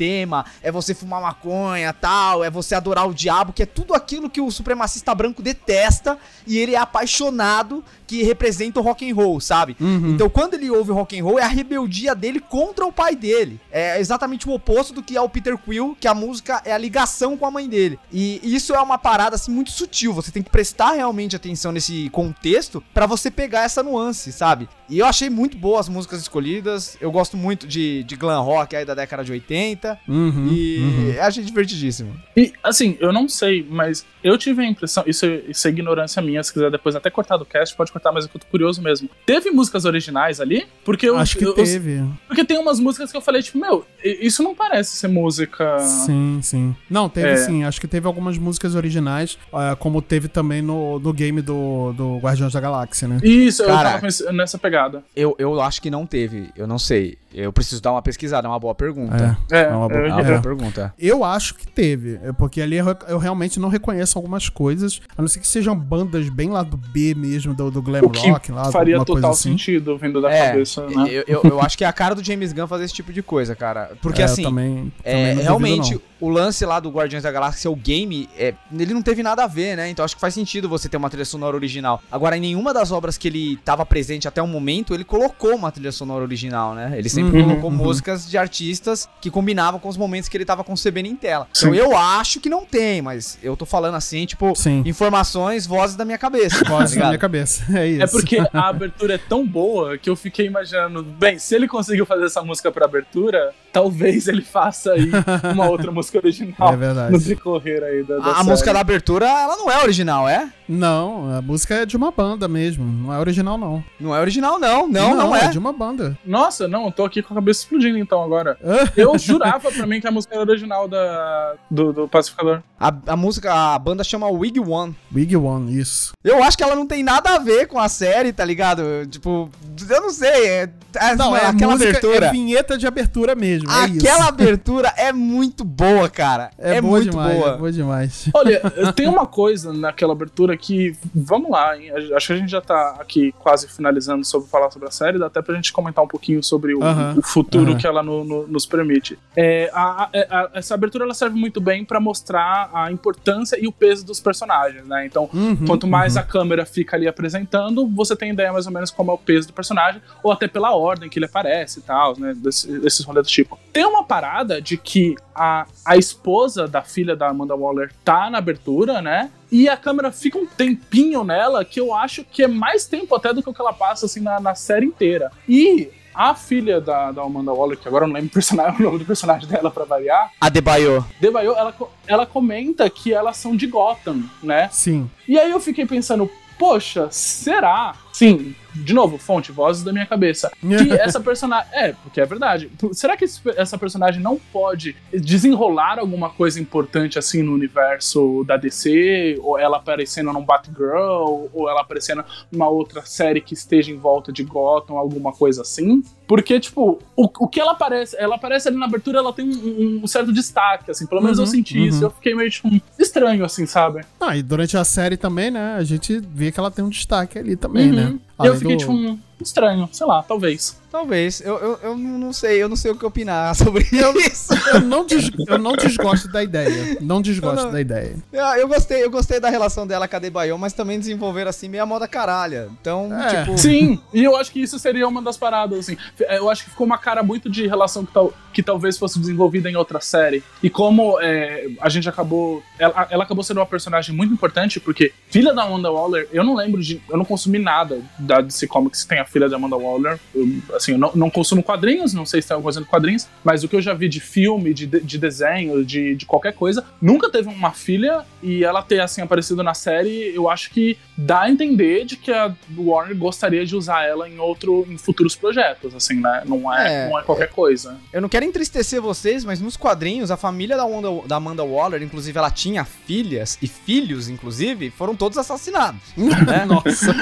é 0.62 0.72
você 0.72 0.94
fumar 0.94 1.22
maconha, 1.22 1.92
tal, 1.92 2.44
é 2.44 2.50
você 2.50 2.76
adorar 2.76 3.08
o 3.08 3.14
diabo, 3.14 3.54
que 3.54 3.64
é 3.64 3.66
tudo 3.66 3.94
aquilo 3.94 4.30
que 4.30 4.40
o 4.40 4.52
supremacista 4.52 5.16
branco 5.16 5.42
detesta 5.42 6.18
e 6.46 6.58
ele 6.58 6.76
é 6.76 6.78
apaixonado 6.78 7.84
que 8.06 8.24
representa 8.24 8.80
o 8.80 8.84
rock 8.84 9.10
and 9.10 9.16
roll, 9.16 9.40
sabe? 9.40 9.76
Então 10.10 10.30
quando 10.30 10.54
ele 10.54 10.70
ouve 10.70 10.92
o 10.92 10.94
rock 10.94 11.20
and 11.20 11.24
roll 11.24 11.40
é 11.40 11.44
a 11.44 11.48
rebeldia 11.48 12.14
dele 12.14 12.40
contra 12.40 12.86
o 12.86 12.92
pai 12.92 13.16
dele. 13.16 13.60
É 13.72 14.00
exatamente 14.00 14.48
o 14.48 14.54
oposto 14.54 14.94
do 14.94 15.02
que 15.02 15.18
é 15.18 15.22
o 15.22 15.28
Peter 15.28 15.58
Quill, 15.58 15.98
que 16.00 16.08
a 16.08 16.14
música 16.14 16.62
é 16.64 16.72
a 16.72 16.78
ligação 16.78 17.36
com 17.36 17.46
a 17.46 17.52
mãe 17.52 17.68
dele. 17.68 18.00
E 18.12 18.40
isso 18.44 18.74
é 18.76 18.80
uma 18.80 18.98
parada 18.98 19.36
assim 19.36 19.52
muito 19.52 19.72
sutil, 19.72 20.14
você 20.14 20.32
tem 20.32 20.44
que 20.44 20.50
prestar 20.50 20.92
realmente 20.92 21.36
atenção 21.36 21.72
nesse 21.72 22.10
contexto 22.10 22.84
pra 22.94 23.06
você 23.06 23.32
pegar 23.32 23.64
essa 23.64 23.82
nuance, 23.82 24.32
sabe? 24.32 24.70
E 24.90 25.00
eu 25.00 25.06
achei 25.06 25.30
muito 25.30 25.58
boas 25.58 25.88
as 25.88 25.90
músicas 25.90 26.22
escolhidas. 26.22 26.98
Eu 27.00 27.12
gosto 27.12 27.38
muito 27.38 27.66
de, 27.66 28.04
de 28.04 28.16
glam 28.16 28.42
rock 28.42 28.76
aí 28.76 28.86
da 28.86 28.94
década 28.94 29.24
de 29.24 29.32
80 29.32 29.87
Uhum, 30.08 30.48
e 30.52 30.78
uhum. 31.18 31.22
achei 31.22 31.44
divertidíssimo. 31.44 32.14
E, 32.36 32.54
assim, 32.64 32.98
eu 33.00 33.12
não 33.14 33.28
sei, 33.30 33.66
mas 33.70 34.06
eu 34.24 34.38
tive 34.38 34.62
a 34.62 34.66
impressão, 34.66 35.04
isso 35.08 35.26
é, 35.26 35.42
isso 35.48 35.68
é 35.68 35.72
ignorância 35.72 36.22
minha, 36.22 36.42
se 36.44 36.52
quiser 36.52 36.70
depois 36.72 36.96
até 36.96 37.10
cortar 37.10 37.38
do 37.38 37.46
cast, 37.46 37.76
pode 37.76 37.92
cortar, 37.92 38.12
mas 38.12 38.26
é 38.26 38.28
eu 38.28 38.40
tô 38.40 38.46
curioso 38.48 38.82
mesmo. 38.82 39.10
Teve 39.26 39.52
músicas 39.52 39.86
originais 39.86 40.40
ali? 40.42 40.66
Porque 40.84 41.08
eu, 41.08 41.18
Acho 41.18 41.38
que 41.38 41.44
eu- 41.46 41.50
eu- 41.50 41.54
teve. 41.56 42.04
porque 42.28 42.44
tem 42.44 42.58
umas 42.58 42.80
músicas 42.80 43.12
que 43.12 43.18
eu 43.18 43.22
falei, 43.22 43.42
tipo, 43.42 43.58
meu, 43.58 43.86
i- 44.04 44.20
isso 44.28 44.44
não 44.44 44.54
parece 44.56 44.96
ser 44.98 45.08
música. 45.08 45.80
Sim, 45.80 46.40
sim. 46.42 46.76
Não, 46.90 47.08
teve 47.10 47.30
É. 47.30 47.38
sim. 47.38 47.64
Acho 47.64 47.80
que 47.80 47.88
teve 47.88 48.08
algumas 48.08 48.38
músicas 48.38 48.76
originais, 48.76 49.38
ah, 49.54 49.76
como 49.78 50.02
teve 50.02 50.28
também 50.28 50.62
no, 50.62 51.00
no 51.00 51.14
game 51.14 51.42
do, 51.42 51.94
do 51.94 52.18
Guardiões 52.18 52.54
da 52.54 52.60
Galáxia, 52.60 53.08
né? 53.08 53.20
Isso, 53.24 53.64
eu 53.64 53.68
tava 53.68 54.08
nessa 54.34 54.58
pegada. 54.58 55.04
Eu, 55.16 55.36
eu 55.40 55.60
acho 55.62 55.82
que 55.82 55.90
não 55.90 56.06
teve, 56.06 56.50
eu 56.56 56.68
não 56.68 56.80
sei. 56.80 57.18
Eu 57.34 57.54
preciso 57.54 57.82
dar 57.82 57.92
uma 57.92 58.02
pesquisada, 58.02 58.48
é 58.48 58.50
uma 58.50 58.60
boa 58.60 58.74
pergunta. 58.74 59.38
É. 59.52 59.58
É, 59.62 59.70
Uma 59.78 59.88
uma 59.88 59.90
boa- 59.90 60.08
eu- 60.08 60.20
É. 60.20 60.24
boa 60.24 60.42
pergunta. 60.42 60.94
Eu 60.98 61.24
acho 61.24 61.56
que 61.56 61.68
teve, 61.68 62.20
é 62.24 62.32
porque 62.34 62.62
ali 62.62 62.76
eu, 62.78 62.86
eu 63.08 63.18
realmente 63.18 63.60
não 63.60 63.70
reconheço 63.70 64.18
algumas 64.18 64.50
coisas, 64.50 65.02
a 65.18 65.22
não 65.22 65.28
ser 65.28 65.40
que 65.40 65.48
sejam 65.48 65.76
bandas 65.78 66.30
bem 66.30 66.50
lá 66.50 66.64
do 66.64 66.78
B 66.78 67.14
mesmo, 67.16 67.54
do, 67.54 67.70
do 67.72 67.82
glam 67.82 68.02
O 68.04 68.10
que 68.10 68.30
rock, 68.30 68.52
lá, 68.52 68.72
faria 68.72 69.04
total 69.04 69.32
assim. 69.32 69.52
sentido 69.52 69.98
vindo 69.98 70.22
da 70.22 70.32
É, 70.32 70.48
cabeça, 70.50 70.86
né? 70.88 71.06
eu, 71.10 71.24
eu, 71.28 71.42
eu 71.44 71.62
acho 71.62 71.78
que 71.78 71.84
é 71.84 71.88
a 71.88 71.94
cara 71.94 72.16
do 72.16 72.24
James 72.24 72.52
Gunn 72.54 72.68
fazer 72.68 72.86
esse 72.86 72.94
tipo 72.94 73.12
de 73.14 73.22
coisa, 73.22 73.56
cara. 73.56 73.92
Porque 74.02 74.22
É, 74.22 74.26
assim, 74.26 74.44
também, 74.44 74.92
É, 75.04 75.12
também 75.14 75.26
não 75.26 75.34
duvido, 75.36 75.44
realmente, 75.44 75.94
não. 75.94 76.02
O 76.20 76.30
lance 76.30 76.66
lá 76.66 76.80
do 76.80 76.90
Guardiões 76.90 77.24
da 77.24 77.32
Galáxia, 77.32 77.70
o 77.70 77.76
game, 77.76 78.30
é, 78.38 78.54
ele 78.78 78.94
não 78.94 79.02
teve 79.02 79.22
nada 79.24 79.44
a 79.44 79.48
ver, 79.48 79.76
né? 79.78 79.90
Então 79.90 80.04
acho 80.04 80.16
que 80.16 80.22
faz 80.22 80.34
sentido 80.34 80.68
você 80.70 80.88
ter 80.90 80.98
uma 80.98 81.10
trilha 81.10 81.26
sonora 81.26 81.56
original. 81.56 82.02
Agora, 82.12 82.38
em 82.38 82.42
nenhuma 82.42 82.74
das 82.74 82.92
obras 82.92 83.18
que 83.18 83.28
ele 83.28 83.58
tava 83.64 83.86
presente 83.86 84.28
até 84.28 84.42
o 84.42 84.48
momento, 84.48 84.94
ele 84.94 85.04
colocou 85.04 85.56
uma 85.56 85.72
trilha 85.72 85.92
sonora 85.92 86.24
original, 86.24 86.74
né? 86.74 86.94
Ele 86.98 87.10
sempre 87.10 87.28
Uhum, 87.38 87.44
colocou 87.50 87.70
uhum. 87.70 87.76
músicas 87.78 88.30
de 88.30 88.38
artistas 88.38 89.08
que 89.22 89.30
combinavam 89.30 89.80
com 89.80 89.90
os 89.90 89.98
momentos 89.98 90.30
que 90.30 90.38
ele 90.38 90.46
tava 90.46 90.64
concebendo 90.64 91.08
em 91.08 91.16
tela. 91.16 91.48
Sim. 91.54 91.68
Então 91.68 91.76
eu 91.76 91.96
acho 91.98 92.40
que 92.40 92.50
não 92.50 92.66
tem, 92.66 93.02
mas 93.02 93.38
eu 93.44 93.56
tô 93.58 93.66
falando 93.66 93.96
assim, 93.96 94.26
tipo, 94.26 94.56
Sim. 94.56 94.82
informações, 94.86 95.66
vozes 95.68 95.96
da 95.96 96.06
minha 96.06 96.18
cabeça. 96.18 96.64
tá 96.64 96.70
Voz 96.70 96.90
na 96.92 96.96
ligado? 96.96 97.08
minha 97.10 97.20
cabeça. 97.20 97.64
É 97.78 97.86
isso. 97.86 98.04
É 98.04 98.08
porque 98.08 98.38
a 98.54 98.70
abertura 98.70 99.16
é 99.16 99.18
tão 99.18 99.46
boa 99.46 99.98
que 99.98 100.10
eu 100.10 100.16
fiquei 100.16 100.46
imaginando, 100.48 101.04
bem, 101.04 101.38
se 101.38 101.54
ele 101.54 101.68
conseguiu 101.68 102.06
fazer 102.06 102.26
essa 102.26 102.42
música 102.42 102.72
pra 102.72 102.86
abertura, 102.86 103.54
talvez 103.72 104.28
ele 104.28 104.42
faça 104.42 104.94
aí 104.94 105.12
uma 105.54 105.68
outra 105.70 105.92
música 105.92 106.07
original 106.16 106.74
É 106.74 106.76
verdade. 106.78 107.12
no 107.12 107.20
decorrer 107.20 107.84
aí 107.84 108.04
da, 108.04 108.18
da 108.18 108.26
A, 108.26 108.40
a 108.42 108.44
música 108.44 108.72
da 108.74 108.80
abertura, 108.80 109.26
ela 109.28 109.58
não 109.58 109.72
é 109.72 109.82
original, 109.84 110.30
é? 110.30 110.50
Não, 110.70 111.36
a 111.36 111.42
música 111.42 111.76
é 111.76 111.86
de 111.86 111.96
uma 111.98 112.12
banda 112.12 112.48
mesmo, 112.48 112.86
não 112.86 113.14
é 113.14 113.20
original 113.20 113.58
não. 113.58 113.84
Não 114.00 114.16
é 114.16 114.20
original, 114.20 114.60
não. 114.60 114.88
Não, 114.88 115.16
não, 115.16 115.36
é. 115.36 115.48
de 115.48 115.58
uma 115.58 115.72
banda. 115.74 116.18
Nossa, 116.26 116.68
não, 116.68 116.86
eu 116.86 116.92
tô 116.92 117.06
aqui 117.06 117.22
com 117.24 117.34
a 117.34 117.36
cabeça 117.36 117.62
explodindo 117.62 117.98
então 117.98 118.22
agora. 118.22 118.58
Eu 118.96 119.18
jurava 119.18 119.72
pra 119.72 119.86
mim 119.88 120.00
que 120.02 120.08
a 120.08 120.12
música 120.12 120.36
era 120.36 120.44
original 120.44 120.88
da, 120.88 121.56
do, 121.70 121.94
do 121.94 122.08
Pacificador. 122.08 122.62
A, 122.80 122.94
a 123.08 123.16
música, 123.16 123.54
a 123.54 123.80
banda 123.80 124.04
chama 124.04 124.28
Wig 124.30 124.60
One. 124.60 124.96
Big 125.10 125.36
One, 125.36 125.76
isso. 125.78 126.12
Eu 126.24 126.44
acho 126.44 126.58
que 126.58 126.64
ela 126.64 126.76
não 126.76 126.86
tem 126.86 127.02
nada 127.04 127.36
a 127.36 127.40
ver 127.40 127.68
com 127.68 127.80
a 127.80 127.88
série, 127.90 128.32
tá 128.34 128.44
ligado? 128.46 128.84
Tipo, 129.10 129.50
eu 129.90 130.02
não 130.02 130.10
sei. 130.10 130.48
É, 130.48 130.70
é- 130.96 131.16
Não, 131.16 131.36
é 131.36 131.46
aquela 131.46 131.74
música, 131.74 131.90
abertura. 131.90 132.26
É 132.28 132.32
vinheta 132.32 132.78
de 132.78 132.86
abertura 132.86 133.36
mesmo, 133.36 133.72
é 133.72 133.88
isso. 133.88 133.98
aquela 134.06 134.28
abertura 134.28 134.94
é 134.98 135.12
muito 135.14 135.64
boa, 135.64 135.97
cara. 136.10 136.52
É, 136.58 136.80
boa 136.82 136.98
muito 137.00 137.12
demais, 137.12 137.38
boa. 137.38 137.50
É 137.54 137.58
boa 137.58 137.72
demais. 137.72 138.30
Olha, 138.36 138.62
tem 138.96 139.08
uma 139.08 139.26
coisa 139.26 139.74
naquela 139.74 140.14
abertura 140.14 140.56
que. 140.58 140.96
Vamos 141.16 141.50
lá, 141.50 141.78
hein? 141.78 141.92
Acho 142.16 142.28
que 142.28 142.34
a 142.34 142.38
gente 142.38 142.50
já 142.52 142.62
tá 142.62 142.96
aqui 143.00 143.34
quase 143.40 143.68
finalizando 143.68 144.24
sobre 144.26 144.50
falar 144.50 144.70
sobre 144.72 144.88
a 144.88 144.92
série, 144.92 145.18
dá 145.18 145.28
até 145.28 145.42
pra 145.42 145.56
gente 145.56 145.72
comentar 145.74 146.04
um 146.04 146.08
pouquinho 146.08 146.44
sobre 146.44 146.76
o, 146.76 146.84
Aham, 146.84 147.16
o 147.18 147.22
futuro 147.22 147.72
aham. 147.72 147.78
que 147.78 147.88
ela 147.88 148.04
no- 148.04 148.24
no- 148.24 148.48
nos 148.48 148.66
permite. 148.66 149.18
É, 149.36 149.70
a- 149.74 150.04
a- 150.04 150.10
a- 150.14 150.50
essa 150.54 150.74
abertura 150.74 151.04
ela 151.06 151.14
serve 151.14 151.38
muito 151.40 151.60
bem 151.62 151.84
pra 151.86 152.00
mostrar 152.00 152.70
a 152.74 152.92
importância 152.92 153.58
e 153.62 153.68
o 153.68 153.72
peso 153.72 154.06
dos 154.06 154.20
personagens, 154.20 154.86
né? 154.86 155.06
Então, 155.06 155.30
Uhum, 155.34 155.66
Quanto 155.66 155.88
mais 155.88 156.16
uhum. 156.16 156.22
a 156.22 156.24
câmera 156.24 156.66
fica 156.66 156.96
ali 156.96 157.08
apresentando, 157.08 157.88
você 157.88 158.16
tem 158.16 158.32
ideia 158.32 158.52
mais 158.52 158.66
ou 158.66 158.72
menos 158.74 158.90
como 158.92 159.12
é 159.12 159.14
o 159.14 159.18
peso 159.18 159.48
do 159.48 159.54
personagem, 159.54 160.02
ou 160.24 160.32
até 160.32 160.48
pela 160.48 160.76
ordem 160.76 161.10
que 161.10 161.20
ele 161.20 161.26
aparece 161.26 161.80
e 161.80 161.82
tal, 161.82 162.18
né? 162.20 162.34
Desse, 162.36 162.80
desses 162.80 163.06
rolês 163.06 163.26
do 163.28 163.30
tipo. 163.30 163.58
Tem 163.72 163.86
uma 163.86 164.04
parada 164.04 164.62
de 164.62 164.78
que 164.78 165.16
a, 165.36 165.66
a 165.88 165.96
esposa 165.96 166.68
da 166.68 166.82
filha 166.82 167.16
da 167.16 167.30
Amanda 167.30 167.56
Waller 167.56 167.92
tá 168.04 168.30
na 168.30 168.38
abertura, 168.40 169.02
né? 169.02 169.32
E 169.52 169.70
a 169.70 169.78
câmera 169.78 170.12
fica 170.12 170.38
um 170.38 170.46
tempinho 170.46 171.24
nela 171.24 171.64
que 171.64 171.80
eu 171.80 171.94
acho 171.96 172.24
que 172.26 172.44
é 172.44 172.48
mais 172.48 172.86
tempo 172.86 173.16
até 173.16 173.34
do 173.34 173.42
que 173.42 173.50
o 173.50 173.54
que 173.54 173.62
ela 173.62 173.72
passa 173.72 174.06
assim 174.06 174.20
na, 174.20 174.40
na 174.40 174.54
série 174.54 174.86
inteira. 174.86 175.32
E 175.48 175.90
a 176.14 176.34
filha 176.36 176.82
da, 176.82 177.12
da 177.12 177.22
Amanda 177.22 177.54
Waller, 177.54 177.78
que 177.78 177.88
agora 177.88 178.04
eu 178.04 178.08
não 178.08 178.16
lembro 178.16 178.32
o, 178.38 178.82
nome 178.84 179.00
do 179.00 179.06
personagem 179.06 179.48
dela 179.48 179.72
pra 179.72 179.86
variar, 179.86 180.32
Adebayo. 180.42 181.06
Debaio, 181.22 181.54
ela, 181.56 181.72
co- 181.72 181.90
ela 182.06 182.26
comenta 182.26 182.90
que 182.90 183.14
elas 183.14 183.38
são 183.38 183.56
de 183.56 183.68
Gotham, 183.68 184.24
né? 184.44 184.68
Sim. 184.72 185.10
E 185.28 185.40
aí 185.40 185.52
eu 185.52 185.60
fiquei 185.60 185.86
pensando, 185.86 186.30
poxa, 186.60 187.08
será? 187.12 187.94
Sim, 188.18 188.56
de 188.74 188.94
novo, 188.94 189.18
fonte, 189.18 189.52
vozes 189.52 189.84
da 189.84 189.94
minha 189.94 190.06
cabeça. 190.06 190.52
Que 190.60 190.92
essa 190.98 191.20
personagem. 191.20 191.68
É, 191.72 191.94
porque 191.94 192.20
é 192.20 192.26
verdade. 192.26 192.72
Será 192.94 193.16
que 193.16 193.26
esse- 193.26 193.42
essa 193.56 193.78
personagem 193.78 194.22
não 194.22 194.40
pode 194.52 194.96
desenrolar 195.14 196.00
alguma 196.00 196.30
coisa 196.32 196.60
importante 196.60 197.20
assim 197.20 197.44
no 197.44 197.54
universo 197.54 198.44
da 198.48 198.58
DC? 198.58 199.38
Ou 199.42 199.60
ela 199.60 199.78
aparecendo 199.78 200.34
num 200.34 200.44
Batgirl? 200.44 201.48
Ou 201.54 201.70
ela 201.70 201.82
aparecendo 201.82 202.24
numa 202.52 202.68
outra 202.68 203.04
série 203.06 203.40
que 203.42 203.54
esteja 203.54 203.92
em 203.92 203.98
volta 203.98 204.32
de 204.32 204.44
Gotham, 204.44 204.98
alguma 204.98 205.32
coisa 205.32 205.62
assim? 205.62 206.04
Porque, 206.28 206.60
tipo, 206.60 207.00
o, 207.16 207.24
o 207.40 207.48
que 207.48 207.60
ela 207.60 207.72
aparece, 207.72 208.16
ela 208.20 208.36
aparece 208.36 208.68
ali 208.68 208.78
na 208.78 208.86
abertura, 208.86 209.20
ela 209.20 209.32
tem 209.32 209.48
um, 209.50 210.02
um 210.04 210.08
certo 210.08 210.34
destaque, 210.34 210.92
assim, 210.92 211.06
pelo 211.08 211.22
menos 211.22 211.38
eu 211.38 211.46
Uhum, 211.46 211.50
senti 211.52 211.88
isso. 211.88 212.00
uhum. 212.00 212.04
Eu 212.08 212.12
fiquei 212.12 212.36
meio, 212.36 212.50
tipo, 212.50 212.70
estranho, 213.00 213.46
assim, 213.46 213.66
sabe? 213.66 214.02
Ah, 214.20 214.36
e 214.36 214.44
durante 214.44 214.76
a 214.76 214.84
série 214.84 215.16
também, 215.16 215.50
né? 215.50 215.76
A 215.78 215.84
gente 215.86 216.20
vê 216.20 216.52
que 216.52 216.60
ela 216.60 216.70
tem 216.70 216.84
um 216.84 216.90
destaque 216.90 217.38
ali 217.40 217.56
também, 217.56 217.92
né? 217.94 218.07
E 218.10 218.14
eu 218.14 218.52
Além 218.52 218.60
fiquei, 218.60 218.76
do- 218.76 218.80
tipo, 218.80 218.92
um 218.92 219.20
estranho, 219.42 219.90
sei 219.92 220.06
lá, 220.08 220.24
talvez. 220.24 220.80
Talvez. 220.98 221.42
Eu, 221.42 221.58
eu, 221.58 221.80
eu 221.84 221.96
não 221.98 222.34
sei, 222.34 222.62
eu 222.62 222.68
não 222.68 222.76
sei 222.76 222.90
o 222.92 222.96
que 222.96 223.06
opinar 223.06 223.54
sobre 223.56 223.84
isso. 223.92 224.52
Eu 224.74 224.82
não, 224.82 225.06
des- 225.06 225.30
eu 225.48 225.58
não 225.60 225.74
desgosto 225.76 226.28
da 226.28 226.42
ideia. 226.44 226.98
Não 227.02 227.22
desgosto 227.22 227.60
Eu 227.60 227.66
não- 227.66 227.72
da 227.72 227.80
ideia. 227.82 228.16
Eu, 228.34 228.44
eu 228.62 228.68
gostei, 228.68 229.04
eu 229.04 229.12
gostei 229.12 229.40
da 229.40 229.48
relação 229.50 229.86
dela 229.86 230.08
com 230.08 230.16
a 230.16 230.18
Adebayo, 230.18 230.58
mas 230.58 230.74
também 230.74 230.98
desenvolveram 230.98 231.50
assim 231.50 231.70
meio 231.70 231.84
a 231.84 231.86
moda 231.86 232.08
caralha. 232.08 232.70
Então, 232.82 233.10
É. 233.22 233.44
tipo. 233.46 233.58
Sim, 233.60 234.00
e 234.12 234.24
eu 234.24 234.36
acho 234.36 234.52
que 234.52 234.60
isso 234.60 234.80
seria 234.80 235.08
uma 235.08 235.22
das 235.22 235.38
paradas, 235.38 235.80
assim. 235.80 235.98
Eu 236.32 236.50
acho 236.50 236.64
que 236.64 236.72
ficou 236.72 236.88
uma 236.88 236.98
cara 236.98 237.22
muito 237.22 237.48
de 237.48 237.68
relação 237.68 238.04
que, 238.04 238.12
tal, 238.12 238.34
que 238.52 238.64
talvez 238.64 238.98
fosse 238.98 239.20
desenvolvida 239.20 239.70
em 239.70 239.76
outra 239.76 240.02
série. 240.02 240.44
E 240.64 240.70
como 240.70 241.20
é, 241.22 241.68
a 241.80 241.90
gente 241.90 242.10
acabou. 242.10 242.64
Ela, 242.80 243.08
ela 243.12 243.24
acabou 243.24 243.44
sendo 243.44 243.60
uma 243.60 243.66
personagem 243.68 244.16
muito 244.16 244.34
importante, 244.34 244.80
porque 244.80 245.14
filha 245.30 245.54
da 245.54 245.62
Amanda 245.64 245.92
Waller, 245.92 246.28
eu 246.34 246.44
não 246.44 246.56
lembro 246.56 246.82
de. 246.82 247.00
Eu 247.08 247.18
não 247.18 247.26
consumi 247.26 247.60
nada 247.60 248.02
da 248.18 248.42
DC 248.42 248.66
Comics 248.66 249.04
que 249.04 249.10
tem 249.10 249.20
a 249.20 249.26
filha 249.26 249.48
da 249.48 249.58
Amanda 249.58 249.76
Waller. 249.78 250.20
Eu, 250.34 250.48
assim, 250.76 250.87
eu 250.92 250.98
não, 250.98 251.12
não 251.16 251.30
consumo 251.30 251.62
quadrinhos, 251.64 252.14
não 252.14 252.26
sei 252.26 252.42
se 252.42 252.48
tem 252.48 252.56
alguma 252.56 252.68
coisa 252.68 252.82
de 252.82 252.88
quadrinhos, 252.88 253.28
mas 253.44 253.64
o 253.64 253.68
que 253.68 253.76
eu 253.76 253.82
já 253.82 253.94
vi 253.94 254.08
de 254.10 254.20
filme, 254.20 254.74
de, 254.74 254.86
de 254.86 255.00
de 255.02 255.18
desenho, 255.18 255.84
de, 255.86 256.16
de 256.16 256.26
qualquer 256.26 256.54
coisa, 256.54 256.84
nunca 257.02 257.30
teve 257.32 257.48
uma 257.50 257.72
filha 257.72 258.24
e 258.44 258.64
ela 258.64 258.82
ter 258.82 259.00
assim 259.00 259.22
aparecido 259.22 259.64
na 259.64 259.74
série, 259.74 260.32
eu 260.36 260.50
acho 260.50 260.70
que 260.70 260.98
dá 261.18 261.42
a 261.44 261.50
entender 261.50 262.06
de 262.06 262.16
que 262.18 262.32
a 262.32 262.54
Warner 262.78 263.16
gostaria 263.18 263.66
de 263.66 263.76
usar 263.76 264.04
ela 264.06 264.28
em 264.30 264.38
outro, 264.40 264.86
em 264.90 264.98
futuros 264.98 265.36
projetos, 265.36 265.96
assim, 265.96 266.16
né? 266.20 266.44
Não 266.46 266.72
é, 266.74 267.06
É, 267.06 267.10
não 267.10 267.20
é 267.20 267.24
qualquer 267.24 267.50
coisa. 267.50 267.98
Eu 268.14 268.22
não 268.22 268.30
quero 268.30 268.46
entristecer 268.46 269.02
vocês, 269.02 269.44
mas 269.46 269.60
nos 269.62 269.76
quadrinhos, 269.78 270.30
a 270.30 270.38
família 270.38 270.76
da, 270.78 270.86
Wanda- 270.86 271.28
da 271.28 271.36
Amanda 271.38 271.64
Waller, 271.64 272.02
inclusive, 272.04 272.38
ela 272.38 272.52
tinha 272.52 272.84
filhas 272.86 273.58
e 273.62 273.68
filhos, 273.68 274.28
inclusive, 274.30 274.90
foram 274.92 275.16
todos 275.16 275.38
assassinados. 275.38 276.02
né? 276.18 276.66
Nossa. 276.68 277.16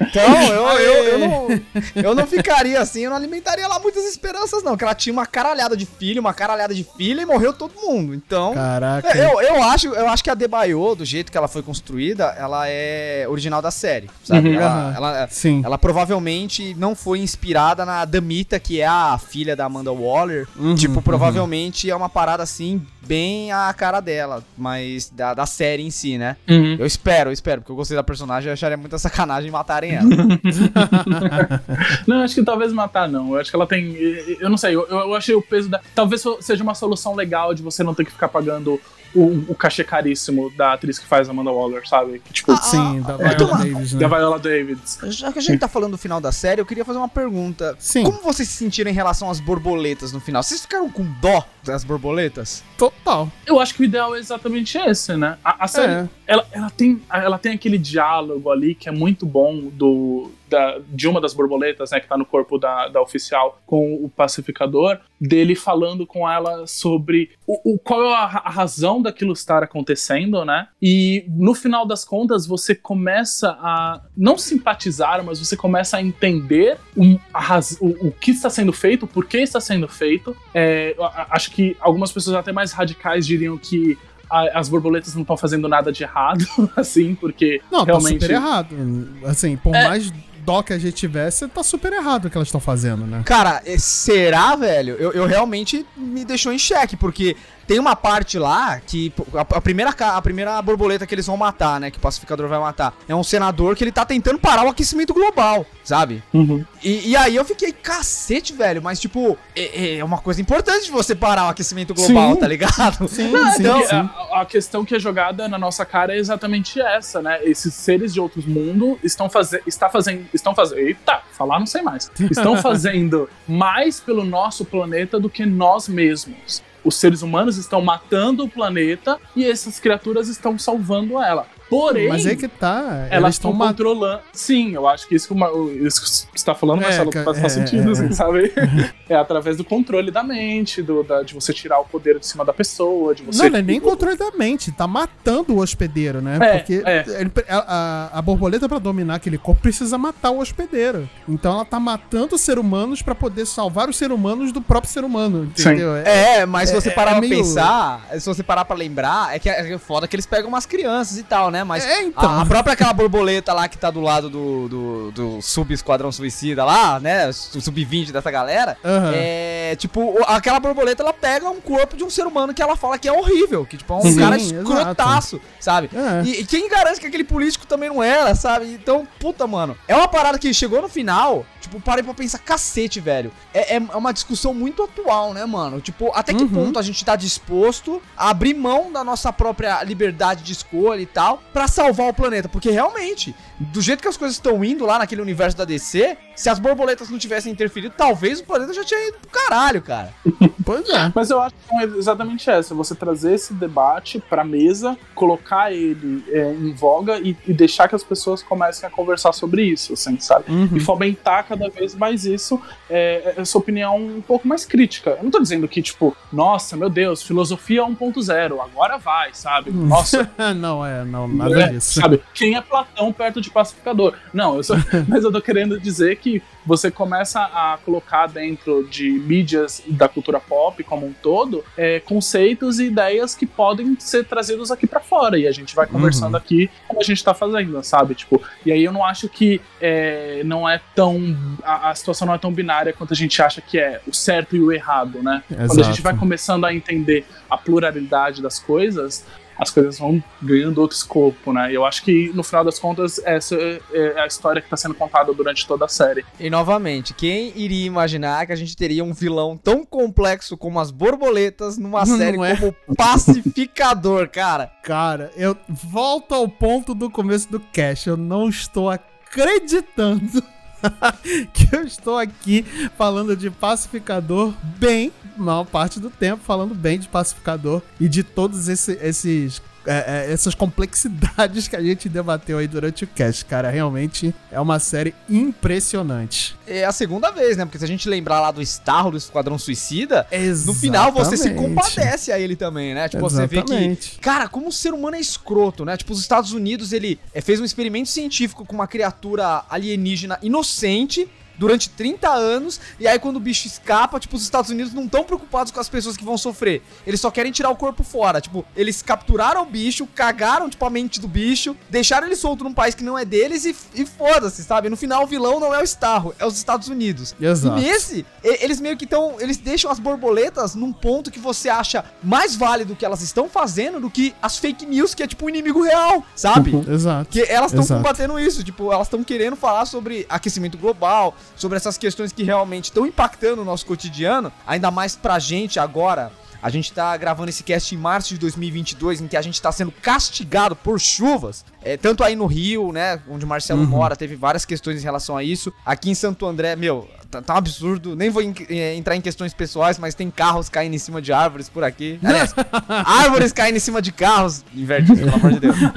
Então, 0.00 0.52
eu, 0.52 0.68
eu, 0.78 1.04
eu, 1.04 1.18
não, 1.18 1.48
eu 1.96 2.14
não 2.14 2.26
ficaria 2.26 2.67
assim, 2.76 3.00
eu 3.00 3.10
não 3.10 3.16
alimentaria 3.16 3.66
lá 3.66 3.78
muitas 3.78 4.04
esperanças, 4.04 4.62
não. 4.62 4.76
Que 4.76 4.84
ela 4.84 4.94
tinha 4.94 5.12
uma 5.12 5.26
caralhada 5.26 5.76
de 5.76 5.86
filho, 5.86 6.20
uma 6.20 6.34
caralhada 6.34 6.74
de 6.74 6.84
filha 6.96 7.22
e 7.22 7.26
morreu 7.26 7.52
todo 7.52 7.72
mundo. 7.80 8.14
Então. 8.14 8.54
Caraca. 8.54 9.08
é, 9.16 9.24
Eu, 9.24 9.40
eu, 9.40 9.62
acho, 9.62 9.88
eu 9.88 10.08
acho 10.08 10.22
que 10.22 10.30
a 10.30 10.34
Debaio, 10.34 10.94
do 10.94 11.04
jeito 11.04 11.30
que 11.32 11.38
ela 11.38 11.48
foi 11.48 11.62
construída, 11.62 12.34
ela 12.38 12.68
é 12.68 13.26
original 13.28 13.60
da 13.60 13.70
série, 13.70 14.10
sabe? 14.24 14.50
Uhum. 14.50 14.60
ela, 14.60 14.94
ela, 14.96 15.28
Sim. 15.30 15.62
ela 15.64 15.78
provavelmente 15.78 16.74
não 16.78 16.94
foi 16.94 17.18
inspirada 17.18 17.84
na 17.84 18.04
Damita, 18.04 18.58
que 18.58 18.80
é 18.80 18.86
a 18.86 19.18
filha 19.18 19.54
da 19.56 19.64
Amanda 19.64 19.92
Waller. 19.92 20.46
Uhum, 20.56 20.74
tipo, 20.74 21.02
provavelmente 21.02 21.90
é 21.90 21.96
uma 21.96 22.08
parada 22.08 22.42
assim, 22.42 22.84
bem 23.08 23.50
a 23.50 23.72
cara 23.72 24.00
dela, 24.00 24.44
mas 24.56 25.08
da, 25.08 25.32
da 25.32 25.46
série 25.46 25.82
em 25.82 25.90
si, 25.90 26.18
né? 26.18 26.36
Eu 26.78 26.84
espero, 26.84 27.30
eu 27.30 27.32
espero, 27.32 27.62
porque 27.62 27.72
eu 27.72 27.76
gostei 27.76 27.96
da 27.96 28.02
personagem, 28.02 28.50
eu 28.50 28.52
acharia 28.52 28.76
muita 28.76 28.98
sacanagem 28.98 29.50
matarem 29.50 29.94
ela. 29.94 30.08
Não, 32.06 32.22
acho 32.22 32.34
que 32.34 32.42
talvez 32.44 32.72
matar 32.72 33.08
não. 33.08 33.32
Eu 33.32 33.40
acho 33.40 33.50
que 33.50 33.56
ela 33.56 33.66
tem. 33.66 33.94
Eu 34.40 34.50
não 34.50 34.56
sei, 34.56 34.74
eu, 34.74 34.86
eu 34.88 35.14
achei 35.14 35.34
o 35.34 35.42
peso 35.42 35.68
da. 35.68 35.80
Talvez 35.94 36.22
seja 36.40 36.62
uma 36.62 36.74
solução 36.74 37.14
legal 37.14 37.54
de 37.54 37.62
você 37.62 37.82
não 37.82 37.94
ter 37.94 38.04
que 38.04 38.10
ficar 38.10 38.28
pagando 38.28 38.80
o, 39.20 39.44
o 39.48 39.54
cachê 39.54 39.82
caríssimo 39.84 40.50
da 40.56 40.72
atriz 40.72 40.98
que 40.98 41.06
faz 41.06 41.28
a 41.28 41.32
Amanda 41.32 41.50
Waller, 41.50 41.86
sabe? 41.88 42.20
Que, 42.24 42.32
tipo, 42.32 42.56
Sim, 42.62 43.00
da 43.02 43.14
Ah, 43.14 43.16
Viola 43.16 43.32
então- 43.34 43.58
Davis, 43.58 43.92
né? 43.92 44.00
da 44.00 44.08
Viola 44.08 44.38
Davids. 44.38 44.98
Já 45.08 45.32
que 45.32 45.38
a 45.38 45.42
gente 45.42 45.58
tá 45.58 45.68
falando 45.68 45.92
do 45.92 45.98
final 45.98 46.20
da 46.20 46.32
série, 46.32 46.60
eu 46.60 46.66
queria 46.66 46.84
fazer 46.84 46.98
uma 46.98 47.08
pergunta. 47.08 47.76
Sim. 47.78 48.04
Como 48.04 48.20
vocês 48.22 48.48
se 48.48 48.56
sentiram 48.56 48.90
em 48.90 48.94
relação 48.94 49.30
às 49.30 49.40
borboletas 49.40 50.12
no 50.12 50.20
final? 50.20 50.42
Vocês 50.42 50.62
ficaram 50.62 50.90
com 50.90 51.04
dó 51.20 51.44
das 51.64 51.84
borboletas? 51.84 52.62
Total. 52.76 53.30
Eu 53.46 53.60
acho 53.60 53.74
que 53.74 53.82
o 53.82 53.84
ideal 53.84 54.14
é 54.14 54.18
exatamente 54.18 54.76
esse, 54.78 55.16
né? 55.16 55.36
A, 55.44 55.64
a 55.64 55.68
série, 55.68 55.92
É. 55.92 56.08
ela, 56.26 56.46
ela, 56.52 56.70
tem, 56.70 57.02
ela 57.12 57.38
tem 57.38 57.52
aquele 57.52 57.78
diálogo 57.78 58.50
ali 58.50 58.74
que 58.74 58.88
é 58.88 58.92
muito 58.92 59.26
bom 59.26 59.68
do, 59.72 60.30
da, 60.48 60.78
de 60.88 61.08
uma 61.08 61.20
das 61.20 61.34
borboletas, 61.34 61.90
né, 61.90 62.00
que 62.00 62.08
tá 62.08 62.16
no 62.16 62.24
corpo 62.24 62.58
da, 62.58 62.88
da 62.88 63.00
oficial 63.00 63.60
com 63.66 63.94
o 63.94 64.08
pacificador, 64.08 64.98
dele 65.20 65.54
falando 65.54 66.06
com 66.06 66.28
ela 66.28 66.66
sobre 66.66 67.30
o, 67.46 67.74
o 67.74 67.78
qual 67.78 68.04
é 68.04 68.14
a, 68.14 68.42
a, 68.44 68.50
razão 68.50 69.02
daquilo 69.02 69.32
estar 69.32 69.62
acontecendo, 69.62 70.44
né? 70.44 70.68
E 70.80 71.24
no 71.28 71.54
final 71.54 71.84
das 71.86 72.04
contas 72.04 72.46
você 72.46 72.74
começa 72.74 73.50
a 73.60 74.00
não 74.16 74.38
simpatizar, 74.38 75.24
mas 75.24 75.38
você 75.38 75.56
começa 75.56 75.96
a 75.96 76.02
entender 76.02 76.78
o, 76.96 77.18
a, 77.34 77.58
o, 77.80 78.08
o 78.08 78.12
que 78.12 78.30
está 78.30 78.48
sendo 78.48 78.72
feito, 78.72 79.06
por 79.06 79.26
que 79.26 79.38
está 79.38 79.60
sendo 79.60 79.88
feito. 79.88 80.36
É, 80.54 80.94
acho 81.30 81.50
que 81.50 81.76
algumas 81.80 82.12
pessoas 82.12 82.36
até 82.36 82.52
mais 82.52 82.72
radicais 82.72 83.26
diriam 83.26 83.58
que 83.58 83.98
as 84.30 84.68
borboletas 84.68 85.14
não 85.14 85.22
estão 85.22 85.36
fazendo 85.36 85.68
nada 85.68 85.90
de 85.90 86.02
errado, 86.02 86.44
assim, 86.76 87.14
porque 87.14 87.60
não, 87.70 87.84
realmente... 87.84 88.18
Tá 88.18 88.26
super 88.26 88.34
errado. 88.34 88.76
Assim, 89.24 89.56
por 89.56 89.74
é... 89.74 89.88
mais 89.88 90.12
dó 90.48 90.62
que 90.62 90.72
a 90.72 90.78
gente 90.78 90.94
tivesse, 90.94 91.46
tá 91.48 91.62
super 91.62 91.92
errado 91.92 92.24
o 92.24 92.30
que 92.30 92.36
elas 92.38 92.48
estão 92.48 92.60
fazendo, 92.60 93.06
né? 93.06 93.22
Cara, 93.26 93.62
será, 93.76 94.56
velho? 94.56 94.94
Eu, 94.94 95.12
eu 95.12 95.26
realmente 95.26 95.84
me 95.94 96.24
deixou 96.24 96.50
em 96.50 96.58
xeque, 96.58 96.96
porque 96.96 97.36
tem 97.68 97.78
uma 97.78 97.94
parte 97.94 98.38
lá 98.38 98.80
que 98.80 99.12
a, 99.34 99.42
a, 99.42 99.60
primeira, 99.60 99.90
a 99.90 100.22
primeira 100.22 100.60
borboleta 100.62 101.06
que 101.06 101.14
eles 101.14 101.26
vão 101.26 101.36
matar, 101.36 101.78
né? 101.78 101.90
Que 101.90 101.98
o 101.98 102.00
pacificador 102.00 102.48
vai 102.48 102.58
matar. 102.58 102.94
É 103.06 103.14
um 103.14 103.22
senador 103.22 103.76
que 103.76 103.84
ele 103.84 103.92
tá 103.92 104.06
tentando 104.06 104.38
parar 104.38 104.64
o 104.64 104.70
aquecimento 104.70 105.12
global, 105.12 105.66
sabe? 105.84 106.22
Uhum. 106.32 106.64
E, 106.82 107.10
e, 107.10 107.16
aí 107.16 107.36
eu 107.36 107.44
fiquei, 107.44 107.70
cacete, 107.70 108.54
velho. 108.54 108.80
Mas, 108.80 108.98
tipo, 108.98 109.36
é, 109.54 109.98
é, 109.98 110.04
uma 110.04 110.16
coisa 110.16 110.40
importante 110.40 110.86
de 110.86 110.90
você 110.90 111.14
parar 111.14 111.44
o 111.44 111.48
aquecimento 111.50 111.92
global, 111.92 112.32
sim. 112.32 112.40
tá 112.40 112.48
ligado? 112.48 113.06
Sim, 113.06 113.30
Não, 113.30 113.52
sim, 113.52 113.60
então, 113.60 113.82
sim. 113.82 113.94
A, 113.94 114.40
a, 114.40 114.46
questão 114.46 114.82
que 114.82 114.94
é 114.94 114.98
jogada 114.98 115.46
na 115.46 115.58
nossa 115.58 115.84
cara 115.84 116.14
é 116.14 116.18
exatamente 116.18 116.80
essa, 116.80 117.20
né? 117.20 117.40
Esses 117.42 117.74
seres 117.74 118.14
de 118.14 118.20
outros 118.20 118.46
mundos 118.46 118.96
estão 119.04 119.28
fazendo. 119.28 119.62
Está 119.66 119.90
fazendo. 119.90 120.26
Estão 120.32 120.54
fazendo. 120.54 120.78
Eita, 120.78 121.20
falar 121.32 121.58
não 121.58 121.66
sei 121.66 121.82
mais. 121.82 122.10
Estão 122.30 122.56
fazendo 122.62 123.28
mais 123.46 124.00
pelo 124.00 124.24
nosso 124.24 124.64
planeta 124.64 125.20
do 125.20 125.28
que 125.28 125.44
nós 125.44 125.86
mesmos 125.86 126.66
os 126.88 126.96
seres 126.96 127.22
humanos 127.22 127.56
estão 127.56 127.80
matando 127.80 128.44
o 128.44 128.48
planeta 128.48 129.18
e 129.36 129.44
essas 129.44 129.78
criaturas 129.78 130.28
estão 130.28 130.58
salvando 130.58 131.20
ela. 131.20 131.46
Porém. 131.68 132.08
Mas 132.08 132.24
é 132.26 132.34
que 132.34 132.48
tá. 132.48 133.06
Elas 133.10 133.34
estão 133.34 133.56
controlando. 133.56 134.22
Sim, 134.32 134.72
eu 134.72 134.88
acho 134.88 135.06
que 135.06 135.14
isso 135.14 135.28
que, 135.28 135.34
uma, 135.34 135.50
isso 135.86 136.02
que 136.02 136.08
você 136.08 136.26
está 136.34 136.54
falando, 136.54 136.80
é, 136.80 136.84
Marcelo, 136.84 137.12
faz, 137.12 137.38
é, 137.38 137.40
faz 137.40 137.52
sentido, 137.52 137.88
é, 137.88 137.92
assim, 137.92 138.12
sabe? 138.12 138.52
é 139.08 139.14
através 139.14 139.56
do 139.56 139.64
controle 139.64 140.10
da 140.10 140.22
mente, 140.22 140.82
do, 140.82 141.02
da, 141.02 141.22
de 141.22 141.34
você 141.34 141.52
tirar 141.52 141.78
o 141.80 141.84
poder 141.84 142.18
de 142.18 142.26
cima 142.26 142.44
da 142.44 142.52
pessoa, 142.52 143.14
de 143.14 143.22
você. 143.22 143.42
Não, 143.42 143.50
não 143.50 143.58
é 143.58 143.62
nem 143.62 143.80
controle 143.80 144.16
da 144.16 144.30
mente, 144.32 144.72
tá 144.72 144.86
matando 144.86 145.54
o 145.54 145.58
hospedeiro, 145.58 146.20
né? 146.20 146.38
É, 146.40 146.58
Porque 146.58 146.82
é. 146.84 147.04
Ele, 147.20 147.30
a, 147.48 148.18
a, 148.18 148.22
borboleta, 148.22 148.68
para 148.68 148.78
dominar 148.78 149.16
aquele 149.16 149.36
corpo, 149.36 149.60
precisa 149.60 149.98
matar 149.98 150.30
o 150.30 150.38
hospedeiro. 150.38 151.08
Então 151.28 151.52
ela 151.52 151.64
tá 151.64 151.78
matando 151.78 152.34
os 152.34 152.40
seres 152.40 152.62
humanos 152.62 153.02
para 153.02 153.14
poder 153.14 153.46
salvar 153.46 153.88
os 153.88 153.96
seres 153.96 154.14
humanos 154.14 154.52
do 154.52 154.62
próprio 154.62 154.90
ser 154.90 155.04
humano. 155.04 155.44
Entendeu? 155.44 155.96
É, 155.96 156.46
mas 156.46 156.70
se 156.70 156.74
você 156.74 156.90
parar 156.90 157.12
pra 157.12 157.20
meio... 157.20 157.36
pensar, 157.36 158.06
se 158.18 158.26
você 158.26 158.42
parar 158.42 158.64
pra 158.64 158.76
lembrar, 158.76 159.34
é 159.34 159.38
que 159.38 159.48
é 159.48 159.78
foda 159.78 160.08
que 160.08 160.16
eles 160.16 160.26
pegam 160.26 160.48
umas 160.48 160.66
crianças 160.66 161.18
e 161.18 161.22
tal, 161.22 161.50
né? 161.50 161.57
Né? 161.58 161.64
Mas 161.64 161.84
é, 161.84 162.02
então. 162.02 162.30
a, 162.30 162.42
a, 162.42 162.46
própria 162.46 162.72
aquela 162.74 162.92
borboleta 162.92 163.52
lá 163.52 163.68
que 163.68 163.76
tá 163.76 163.90
do 163.90 164.00
lado 164.00 164.30
do, 164.30 164.68
do, 164.68 165.10
do 165.10 165.42
sub-esquadrão 165.42 166.12
suicida 166.12 166.64
lá, 166.64 167.00
né? 167.00 167.28
O 167.28 167.32
sub-20 167.32 168.12
dessa 168.12 168.30
galera. 168.30 168.76
Uhum. 168.84 169.12
É, 169.14 169.76
tipo, 169.76 170.16
aquela 170.26 170.60
borboleta 170.60 171.02
ela 171.02 171.12
pega 171.12 171.48
um 171.48 171.60
corpo 171.60 171.96
de 171.96 172.04
um 172.04 172.10
ser 172.10 172.26
humano 172.26 172.54
que 172.54 172.62
ela 172.62 172.76
fala 172.76 172.98
que 172.98 173.08
é 173.08 173.12
horrível, 173.12 173.66
que 173.66 173.76
tipo, 173.76 173.92
é 173.92 173.96
um 173.96 174.02
Sim, 174.02 174.18
cara 174.18 174.36
escrotaço, 174.36 175.36
exato. 175.36 175.52
sabe? 175.60 175.90
É. 175.94 176.24
E, 176.24 176.40
e, 176.40 176.44
quem 176.44 176.68
garante 176.68 177.00
que 177.00 177.06
aquele 177.06 177.24
político 177.24 177.66
também 177.66 177.88
não 177.88 178.02
era, 178.02 178.34
sabe? 178.34 178.66
Então, 178.66 179.06
puta, 179.18 179.46
mano. 179.46 179.76
É 179.86 179.96
uma 179.96 180.08
parada 180.08 180.38
que 180.38 180.52
chegou 180.54 180.80
no 180.80 180.88
final, 180.88 181.44
tipo, 181.60 181.80
parei 181.80 182.02
pra 182.02 182.14
pensar, 182.14 182.38
cacete, 182.38 183.00
velho. 183.00 183.32
É, 183.52 183.76
é 183.76 183.96
uma 183.96 184.12
discussão 184.12 184.54
muito 184.54 184.82
atual, 184.82 185.34
né, 185.34 185.44
mano? 185.44 185.80
Tipo, 185.80 186.12
até 186.14 186.32
que 186.32 186.42
uhum. 186.42 186.48
ponto 186.48 186.78
a 186.78 186.82
gente 186.82 187.04
tá 187.04 187.16
disposto 187.16 188.00
a 188.16 188.30
abrir 188.30 188.54
mão 188.54 188.92
da 188.92 189.02
nossa 189.02 189.32
própria 189.32 189.82
liberdade 189.82 190.42
de 190.42 190.52
escolha 190.52 191.00
e 191.00 191.06
tal, 191.06 191.42
para 191.52 191.68
salvar 191.68 192.08
o 192.08 192.14
planeta. 192.14 192.48
Porque 192.48 192.70
realmente, 192.70 193.34
do 193.58 193.80
jeito 193.80 194.02
que 194.02 194.08
as 194.08 194.16
coisas 194.16 194.36
estão 194.36 194.64
indo 194.64 194.84
lá 194.84 194.98
naquele 194.98 195.22
universo 195.22 195.56
da 195.56 195.64
DC, 195.64 196.16
se 196.36 196.48
as 196.48 196.58
borboletas 196.58 197.10
não 197.10 197.18
tivessem 197.18 197.52
interferido, 197.52 197.94
talvez 197.96 198.40
o 198.40 198.44
planeta 198.44 198.72
já 198.72 198.84
tinha 198.84 199.08
ido 199.08 199.18
pro 199.18 199.30
caralho, 199.30 199.82
cara. 199.82 200.12
pois 200.64 200.88
é. 200.88 201.12
Mas 201.14 201.30
eu 201.30 201.40
acho 201.40 201.54
que 201.68 201.74
é 201.74 201.84
exatamente 201.84 202.48
essa: 202.48 202.74
você 202.74 202.94
trazer 202.94 203.34
esse 203.34 203.52
debate 203.52 204.22
pra 204.28 204.44
mesa, 204.44 204.96
colocar 205.14 205.72
ele 205.72 206.24
é, 206.28 206.52
em 206.52 206.72
voga 206.72 207.18
e, 207.18 207.36
e, 207.46 207.52
deixar 207.52 207.88
que 207.88 207.94
as 207.94 208.04
pessoas 208.04 208.42
comecem 208.42 208.86
a 208.86 208.90
conversar 208.90 209.32
sobre 209.32 209.62
isso, 209.64 209.94
assim, 209.94 210.18
sabe? 210.20 210.44
Uhum. 210.48 210.76
E 210.76 210.80
fomentar 210.80 211.46
cada 211.46 211.68
vez 211.68 211.94
mais 211.94 212.24
isso, 212.24 212.60
é, 212.90 213.34
essa 213.36 213.58
opinião 213.58 213.96
um 213.96 214.20
pouco 214.20 214.46
mais 214.46 214.64
crítica. 214.64 215.10
Eu 215.10 215.24
não 215.24 215.30
tô 215.30 215.40
dizendo 215.40 215.68
que, 215.68 215.82
tipo, 215.82 216.16
nossa, 216.32 216.76
meu 216.76 216.88
Deus, 216.88 217.22
filosofia 217.22 217.82
1.0, 217.82 218.60
agora 218.60 218.98
vai, 218.98 219.30
sabe? 219.32 219.70
Nossa. 219.70 220.30
não, 220.56 220.84
é, 220.84 221.04
não, 221.04 221.28
nada 221.28 221.60
é, 221.60 221.68
disso. 221.68 222.00
Sabe? 222.00 222.22
Quem 222.34 222.56
é 222.56 222.60
Platão 222.60 223.12
perto 223.12 223.40
de 223.40 223.50
pacificador? 223.50 224.14
Não, 224.32 224.56
eu 224.56 224.62
só, 224.62 224.74
mas 225.06 225.24
eu 225.24 225.32
tô 225.32 225.40
querendo 225.40 225.78
dizer 225.78 226.16
que 226.16 226.42
você 226.68 226.90
começa 226.90 227.40
a 227.40 227.78
colocar 227.82 228.26
dentro 228.26 228.86
de 228.86 229.10
mídias 229.10 229.82
da 229.86 230.06
cultura 230.06 230.38
pop 230.38 230.84
como 230.84 231.06
um 231.06 231.14
todo 231.14 231.64
é, 231.78 231.98
conceitos 232.00 232.78
e 232.78 232.84
ideias 232.84 233.34
que 233.34 233.46
podem 233.46 233.98
ser 233.98 234.26
trazidos 234.26 234.70
aqui 234.70 234.86
para 234.86 235.00
fora 235.00 235.38
e 235.38 235.46
a 235.46 235.50
gente 235.50 235.74
vai 235.74 235.86
conversando 235.86 236.34
uhum. 236.34 236.40
aqui 236.40 236.70
como 236.86 237.00
a 237.00 237.02
gente 237.02 237.24
tá 237.24 237.32
fazendo, 237.32 237.82
sabe? 237.82 238.14
Tipo, 238.14 238.42
e 238.66 238.70
aí 238.70 238.84
eu 238.84 238.92
não 238.92 239.02
acho 239.02 239.30
que 239.30 239.62
é, 239.80 240.42
não 240.44 240.68
é 240.68 240.78
tão 240.94 241.34
a, 241.62 241.88
a, 241.88 241.94
situação 241.94 242.26
não 242.26 242.34
é 242.34 242.38
tão 242.38 242.52
binária 242.52 242.92
quanto 242.92 243.14
a 243.14 243.16
gente 243.16 243.40
acha 243.40 243.62
que 243.62 243.78
é 243.78 244.02
o 244.06 244.12
certo 244.12 244.54
e 244.54 244.60
o 244.60 244.70
errado, 244.70 245.22
né? 245.22 245.42
Exato. 245.50 245.68
Quando 245.68 245.80
a 245.80 245.84
gente 245.84 246.02
vai 246.02 246.14
começando 246.14 246.66
a 246.66 246.74
entender 246.74 247.24
a 247.48 247.56
pluralidade 247.56 248.42
das 248.42 248.58
coisas, 248.58 249.24
as 249.58 249.70
coisas 249.70 249.98
vão 249.98 250.22
ganhando 250.40 250.80
outro 250.80 250.96
escopo, 250.96 251.52
né? 251.52 251.72
E 251.72 251.74
eu 251.74 251.84
acho 251.84 252.02
que, 252.02 252.30
no 252.34 252.42
final 252.42 252.64
das 252.64 252.78
contas, 252.78 253.20
essa 253.24 253.56
é 253.92 254.20
a 254.20 254.26
história 254.26 254.60
que 254.60 254.66
está 254.66 254.76
sendo 254.76 254.94
contada 254.94 255.32
durante 255.32 255.66
toda 255.66 255.84
a 255.84 255.88
série. 255.88 256.24
E, 256.38 256.48
novamente, 256.48 257.12
quem 257.12 257.52
iria 257.56 257.86
imaginar 257.86 258.46
que 258.46 258.52
a 258.52 258.56
gente 258.56 258.76
teria 258.76 259.02
um 259.02 259.12
vilão 259.12 259.56
tão 259.56 259.84
complexo 259.84 260.56
como 260.56 260.78
as 260.78 260.90
borboletas 260.90 261.76
numa 261.76 262.04
Não 262.04 262.16
série 262.16 262.40
é? 262.40 262.56
como 262.56 262.74
Pacificador, 262.96 264.28
cara? 264.28 264.70
Cara, 264.82 265.30
eu 265.36 265.56
volto 265.68 266.34
ao 266.34 266.48
ponto 266.48 266.94
do 266.94 267.10
começo 267.10 267.50
do 267.50 267.58
cast. 267.58 268.08
Eu 268.08 268.16
não 268.16 268.48
estou 268.48 268.88
acreditando 268.88 270.42
que 271.52 271.74
eu 271.74 271.82
estou 271.82 272.18
aqui 272.18 272.62
falando 272.96 273.36
de 273.36 273.50
pacificador 273.50 274.52
bem, 274.78 275.12
maior 275.42 275.64
parte 275.64 276.00
do 276.00 276.10
tempo, 276.10 276.42
falando 276.44 276.74
bem 276.74 276.98
de 276.98 277.08
pacificador 277.08 277.82
e 277.98 278.08
de 278.08 278.22
todos 278.22 278.68
esse, 278.68 278.92
esses 279.02 279.60
é, 279.88 280.26
é, 280.28 280.32
essas 280.32 280.54
complexidades 280.54 281.66
que 281.66 281.74
a 281.74 281.82
gente 281.82 282.10
debateu 282.10 282.58
aí 282.58 282.68
durante 282.68 283.04
o 283.04 283.06
cast, 283.06 283.42
cara. 283.46 283.70
Realmente 283.70 284.34
é 284.52 284.60
uma 284.60 284.78
série 284.78 285.14
impressionante. 285.30 286.54
É 286.66 286.84
a 286.84 286.92
segunda 286.92 287.30
vez, 287.30 287.56
né? 287.56 287.64
Porque 287.64 287.78
se 287.78 287.84
a 287.84 287.88
gente 287.88 288.06
lembrar 288.06 288.38
lá 288.38 288.50
do 288.50 288.60
Starro 288.60 289.12
do 289.12 289.16
Esquadrão 289.16 289.58
Suicida, 289.58 290.26
Exatamente. 290.30 290.66
no 290.66 290.74
final 290.74 291.10
você 291.10 291.38
se 291.38 291.54
compadece 291.54 292.30
a 292.30 292.38
ele 292.38 292.54
também, 292.54 292.94
né? 292.94 293.08
Tipo, 293.08 293.24
Exatamente. 293.26 293.66
você 293.66 293.88
vê 293.88 293.96
que. 293.96 294.18
Cara, 294.18 294.46
como 294.46 294.68
o 294.68 294.72
ser 294.72 294.92
humano 294.92 295.16
é 295.16 295.20
escroto, 295.20 295.86
né? 295.86 295.96
Tipo, 295.96 296.12
os 296.12 296.20
Estados 296.20 296.52
Unidos, 296.52 296.92
ele 296.92 297.18
é, 297.32 297.40
fez 297.40 297.58
um 297.58 297.64
experimento 297.64 298.10
científico 298.10 298.66
com 298.66 298.74
uma 298.74 298.86
criatura 298.86 299.64
alienígena 299.70 300.38
inocente 300.42 301.26
durante 301.58 301.90
30 301.90 302.28
anos, 302.28 302.80
e 302.98 303.06
aí 303.06 303.18
quando 303.18 303.36
o 303.36 303.40
bicho 303.40 303.66
escapa, 303.66 304.18
tipo, 304.20 304.36
os 304.36 304.42
Estados 304.42 304.70
Unidos 304.70 304.92
não 304.92 305.04
estão 305.04 305.24
preocupados 305.24 305.72
com 305.72 305.80
as 305.80 305.88
pessoas 305.88 306.16
que 306.16 306.24
vão 306.24 306.38
sofrer. 306.38 306.82
Eles 307.06 307.20
só 307.20 307.30
querem 307.30 307.52
tirar 307.52 307.70
o 307.70 307.76
corpo 307.76 308.02
fora. 308.02 308.40
Tipo, 308.40 308.64
eles 308.76 309.02
capturaram 309.02 309.62
o 309.62 309.66
bicho, 309.66 310.06
cagaram, 310.06 310.68
tipo, 310.68 310.84
a 310.84 310.90
mente 310.90 311.20
do 311.20 311.28
bicho, 311.28 311.76
deixaram 311.90 312.26
ele 312.26 312.36
solto 312.36 312.64
num 312.64 312.72
país 312.72 312.94
que 312.94 313.04
não 313.04 313.18
é 313.18 313.24
deles 313.24 313.64
e, 313.64 313.74
e 313.94 314.06
foda-se, 314.06 314.62
sabe? 314.62 314.88
No 314.88 314.96
final, 314.96 315.24
o 315.24 315.26
vilão 315.26 315.58
não 315.58 315.74
é 315.74 315.80
o 315.80 315.84
Starro, 315.84 316.34
é 316.38 316.46
os 316.46 316.56
Estados 316.56 316.88
Unidos. 316.88 317.34
Exato. 317.40 317.78
E 317.78 317.82
nesse, 317.82 318.26
eles 318.42 318.80
meio 318.80 318.96
que 318.96 319.04
estão. 319.04 319.36
Eles 319.40 319.56
deixam 319.56 319.90
as 319.90 319.98
borboletas 319.98 320.74
num 320.74 320.92
ponto 320.92 321.30
que 321.30 321.38
você 321.38 321.68
acha 321.68 322.04
mais 322.22 322.54
válido 322.54 322.94
que 322.94 323.04
elas 323.04 323.22
estão 323.22 323.48
fazendo 323.48 324.00
do 324.00 324.10
que 324.10 324.34
as 324.40 324.58
fake 324.58 324.86
news, 324.86 325.14
que 325.14 325.22
é 325.22 325.26
tipo 325.26 325.44
o 325.44 325.46
um 325.46 325.50
inimigo 325.50 325.82
real, 325.82 326.24
sabe? 326.34 326.70
Uhum. 326.70 326.84
Exato. 326.92 327.30
Que 327.30 327.42
elas 327.42 327.72
estão 327.72 327.96
combatendo 327.96 328.38
isso, 328.38 328.62
tipo, 328.62 328.92
elas 328.92 329.06
estão 329.06 329.22
querendo 329.24 329.56
falar 329.56 329.86
sobre 329.86 330.26
aquecimento 330.28 330.78
global, 330.78 331.34
sobre 331.56 331.76
essas 331.76 331.98
questões 331.98 332.32
que 332.32 332.42
realmente 332.42 332.84
estão 332.84 333.06
impactando 333.06 333.62
o 333.62 333.64
nosso 333.64 333.86
cotidiano, 333.86 334.52
ainda 334.66 334.90
mais 334.90 335.16
pra 335.16 335.38
gente 335.38 335.78
agora. 335.78 336.30
A 336.60 336.70
gente 336.70 336.92
tá 336.92 337.16
gravando 337.16 337.50
esse 337.50 337.62
cast 337.62 337.94
em 337.94 337.98
março 337.98 338.30
de 338.30 338.40
2022, 338.40 339.20
em 339.20 339.28
que 339.28 339.36
a 339.36 339.42
gente 339.42 339.62
tá 339.62 339.70
sendo 339.70 339.92
castigado 339.92 340.74
por 340.74 340.98
chuvas. 340.98 341.64
É, 341.82 341.96
tanto 341.96 342.24
aí 342.24 342.34
no 342.34 342.46
Rio, 342.46 342.90
né, 342.90 343.20
onde 343.28 343.44
o 343.44 343.48
Marcelo 343.48 343.80
uhum. 343.82 343.86
mora, 343.86 344.16
teve 344.16 344.34
várias 344.34 344.64
questões 344.64 345.00
em 345.00 345.04
relação 345.04 345.36
a 345.36 345.44
isso. 345.44 345.72
Aqui 345.86 346.10
em 346.10 346.14
Santo 346.14 346.44
André, 346.46 346.74
meu, 346.74 347.08
tá, 347.30 347.42
tá 347.42 347.54
um 347.54 347.56
absurdo. 347.56 348.16
Nem 348.16 348.30
vou 348.30 348.42
é, 348.42 348.94
entrar 348.94 349.16
em 349.16 349.20
questões 349.20 349.54
pessoais, 349.54 349.98
mas 349.98 350.14
tem 350.14 350.30
carros 350.30 350.68
caindo 350.68 350.94
em 350.94 350.98
cima 350.98 351.20
de 351.20 351.32
árvores 351.32 351.68
por 351.68 351.84
aqui. 351.84 352.18
Aliás, 352.22 352.54
árvores 352.88 353.52
caindo 353.52 353.76
em 353.76 353.80
cima 353.80 354.00
de 354.02 354.12
carros. 354.12 354.64
Inverte, 354.74 355.14
pelo 355.14 355.34
amor 355.34 355.52
de 355.52 355.60
Deus. 355.60 355.76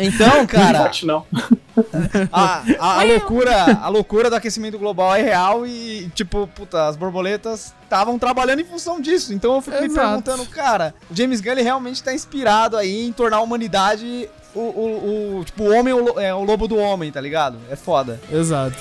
Então, 0.00 0.46
cara. 0.46 0.90
Não, 1.02 1.06
não. 1.06 1.26
A, 2.32 2.62
a, 2.78 3.00
a, 3.00 3.02
loucura, 3.02 3.78
a 3.82 3.88
loucura 3.88 4.30
do 4.30 4.36
aquecimento 4.36 4.78
global 4.78 5.14
é 5.14 5.22
real 5.22 5.66
e, 5.66 6.10
tipo, 6.14 6.46
puta, 6.46 6.86
as 6.86 6.96
borboletas 6.96 7.74
estavam 7.82 8.18
trabalhando 8.18 8.60
em 8.60 8.64
função 8.64 9.00
disso. 9.00 9.32
Então 9.32 9.54
eu 9.54 9.60
fico 9.60 9.76
Exato. 9.76 9.90
me 9.90 10.22
perguntando, 10.22 10.46
cara, 10.46 10.94
o 11.10 11.14
James 11.14 11.40
Gunn 11.40 11.52
ele 11.52 11.62
realmente 11.62 12.02
tá 12.02 12.14
inspirado 12.14 12.76
aí 12.76 13.06
em 13.06 13.12
tornar 13.12 13.38
a 13.38 13.40
humanidade 13.40 14.28
o, 14.54 14.60
o, 14.60 15.38
o 15.38 15.44
tipo, 15.44 15.64
o 15.64 15.74
homem 15.74 15.94
é 16.18 16.34
o 16.34 16.42
lobo 16.44 16.68
do 16.68 16.76
homem, 16.76 17.10
tá 17.10 17.20
ligado? 17.20 17.58
É 17.70 17.76
foda. 17.76 18.20
Exato. 18.30 18.76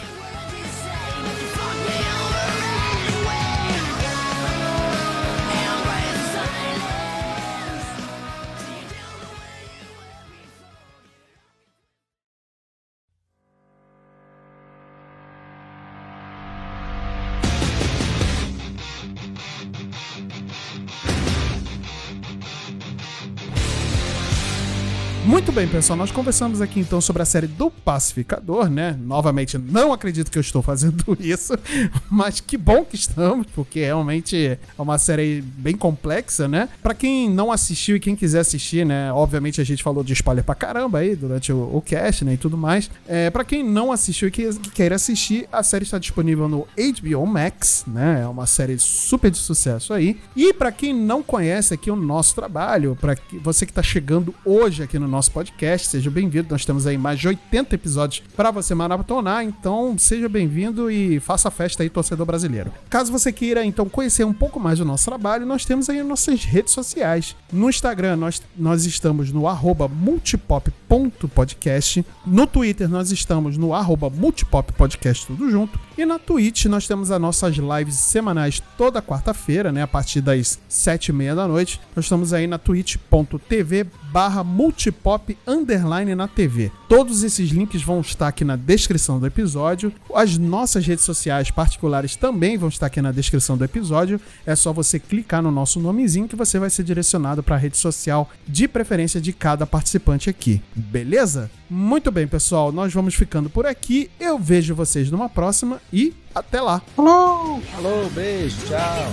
Pessoal, 25.81 25.97
nós 25.97 26.11
conversamos 26.11 26.61
aqui 26.61 26.79
então 26.79 27.01
sobre 27.01 27.23
a 27.23 27.25
série 27.25 27.47
do 27.47 27.71
Pacificador, 27.71 28.69
né? 28.69 28.95
Novamente, 29.01 29.57
não 29.57 29.91
acredito 29.91 30.29
que 30.29 30.37
eu 30.37 30.41
estou 30.41 30.61
fazendo 30.61 31.03
isso, 31.19 31.53
mas 32.07 32.39
que 32.39 32.55
bom 32.55 32.85
que 32.85 32.95
estamos, 32.95 33.47
porque 33.47 33.79
realmente 33.79 34.45
é 34.45 34.59
uma 34.77 34.99
série 34.99 35.41
bem 35.41 35.75
complexa, 35.75 36.47
né? 36.47 36.69
Para 36.83 36.93
quem 36.93 37.27
não 37.27 37.51
assistiu 37.51 37.95
e 37.95 37.99
quem 37.99 38.15
quiser 38.15 38.41
assistir, 38.41 38.85
né? 38.85 39.11
Obviamente 39.11 39.59
a 39.59 39.63
gente 39.63 39.81
falou 39.81 40.03
de 40.03 40.13
spoiler 40.13 40.43
pra 40.43 40.53
caramba 40.53 40.99
aí 40.99 41.15
durante 41.15 41.51
o, 41.51 41.75
o 41.75 41.81
cast, 41.81 42.23
né? 42.23 42.35
E 42.35 42.37
tudo 42.37 42.55
mais. 42.55 42.87
É, 43.07 43.31
para 43.31 43.43
quem 43.43 43.67
não 43.67 43.91
assistiu 43.91 44.27
e 44.27 44.31
que, 44.31 44.53
que 44.59 44.69
queira 44.69 44.97
assistir, 44.97 45.49
a 45.51 45.63
série 45.63 45.83
está 45.83 45.97
disponível 45.97 46.47
no 46.47 46.67
HBO 46.77 47.25
Max, 47.25 47.85
né? 47.87 48.21
É 48.21 48.27
uma 48.27 48.45
série 48.45 48.77
super 48.77 49.31
de 49.31 49.39
sucesso 49.39 49.95
aí. 49.95 50.21
E 50.35 50.53
para 50.53 50.71
quem 50.71 50.93
não 50.93 51.23
conhece 51.23 51.73
aqui 51.73 51.89
o 51.89 51.95
nosso 51.95 52.35
trabalho, 52.35 52.95
para 53.01 53.17
você 53.41 53.65
que 53.65 53.73
tá 53.73 53.81
chegando 53.81 54.31
hoje 54.45 54.83
aqui 54.83 54.99
no 54.99 55.07
nosso 55.07 55.21
nosso 55.21 55.31
podcast. 55.71 55.87
Seja 55.87 56.09
bem-vindo. 56.09 56.47
Nós 56.49 56.65
temos 56.65 56.87
aí 56.87 56.97
mais 56.97 57.19
de 57.19 57.27
80 57.27 57.75
episódios 57.75 58.23
para 58.35 58.49
você 58.51 58.75
maratonar, 58.75 59.43
então 59.43 59.95
seja 59.97 60.27
bem-vindo 60.27 60.91
e 60.91 61.19
faça 61.19 61.51
festa 61.51 61.83
aí, 61.83 61.89
torcedor 61.89 62.25
brasileiro. 62.25 62.71
Caso 62.89 63.11
você 63.11 63.31
queira 63.31 63.63
então 63.65 63.87
conhecer 63.87 64.25
um 64.25 64.33
pouco 64.33 64.59
mais 64.59 64.79
do 64.79 64.85
nosso 64.85 65.05
trabalho, 65.05 65.45
nós 65.45 65.63
temos 65.65 65.87
aí 65.89 66.01
nossas 66.03 66.43
redes 66.43 66.73
sociais. 66.73 67.35
No 67.51 67.69
Instagram, 67.69 68.15
nós, 68.15 68.41
nós 68.57 68.85
estamos 68.85 69.31
no 69.31 69.43
multipop.podcast. 69.89 72.03
No 72.25 72.47
Twitter, 72.47 72.89
nós 72.89 73.11
estamos 73.11 73.57
no 73.57 73.69
multipoppodcast 74.09 75.27
tudo 75.27 75.49
junto. 75.49 75.79
E 75.97 76.05
na 76.05 76.17
Twitch, 76.17 76.65
nós 76.65 76.87
temos 76.87 77.11
as 77.11 77.19
nossas 77.19 77.57
lives 77.57 77.95
semanais 77.95 78.61
toda 78.77 79.01
quarta-feira, 79.01 79.71
né? 79.71 79.81
A 79.81 79.87
partir 79.87 80.21
das 80.21 80.59
sete 80.69 81.09
e 81.09 81.13
meia 81.13 81.35
da 81.35 81.47
noite. 81.47 81.81
Nós 81.95 82.05
estamos 82.05 82.33
aí 82.33 82.47
na 82.47 82.57
twitch.tv 82.57 83.87
barra 84.11 84.43
multipop 84.43 85.37
underline 85.45 86.15
na 86.15 86.27
TV. 86.27 86.71
Todos 86.87 87.23
esses 87.23 87.49
links 87.49 87.81
vão 87.81 88.01
estar 88.01 88.27
aqui 88.27 88.45
na 88.45 88.55
descrição 88.55 89.19
do 89.19 89.25
episódio. 89.25 89.91
As 90.13 90.37
nossas 90.37 90.85
redes 90.85 91.05
sociais 91.05 91.51
particulares 91.51 92.15
também 92.15 92.57
vão 92.57 92.69
estar 92.69 92.87
aqui 92.87 93.01
na 93.01 93.11
descrição 93.11 93.57
do 93.57 93.63
episódio. 93.63 94.19
É 94.45 94.55
só 94.55 94.71
você 94.71 94.99
clicar 94.99 95.41
no 95.41 95.51
nosso 95.51 95.79
nomezinho 95.79 96.27
que 96.27 96.35
você 96.35 96.57
vai 96.57 96.69
ser 96.69 96.83
direcionado 96.83 97.43
para 97.43 97.55
a 97.55 97.59
rede 97.59 97.77
social 97.77 98.29
de 98.47 98.67
preferência 98.67 99.19
de 99.19 99.33
cada 99.33 99.65
participante 99.65 100.29
aqui. 100.29 100.61
Beleza? 100.75 101.51
Muito 101.69 102.11
bem, 102.11 102.27
pessoal. 102.27 102.71
Nós 102.71 102.93
vamos 102.93 103.15
ficando 103.15 103.49
por 103.49 103.65
aqui. 103.65 104.11
Eu 104.19 104.37
vejo 104.37 104.75
vocês 104.75 105.09
numa 105.09 105.29
próxima 105.29 105.80
e 105.91 106.13
até 106.33 106.61
lá. 106.61 106.81
Falou! 106.95 107.61
Falou, 107.61 108.09
beijo, 108.09 108.57
tchau. 108.67 109.11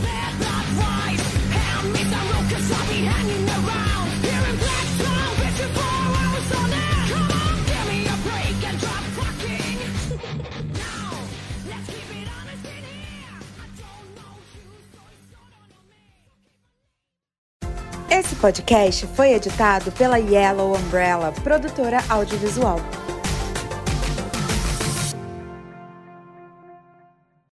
Esse 18.11 18.35
podcast 18.35 19.07
foi 19.15 19.33
editado 19.33 19.93
pela 19.93 20.19
Yellow 20.19 20.75
Umbrella, 20.75 21.33
produtora 21.45 21.99
audiovisual. 22.09 22.81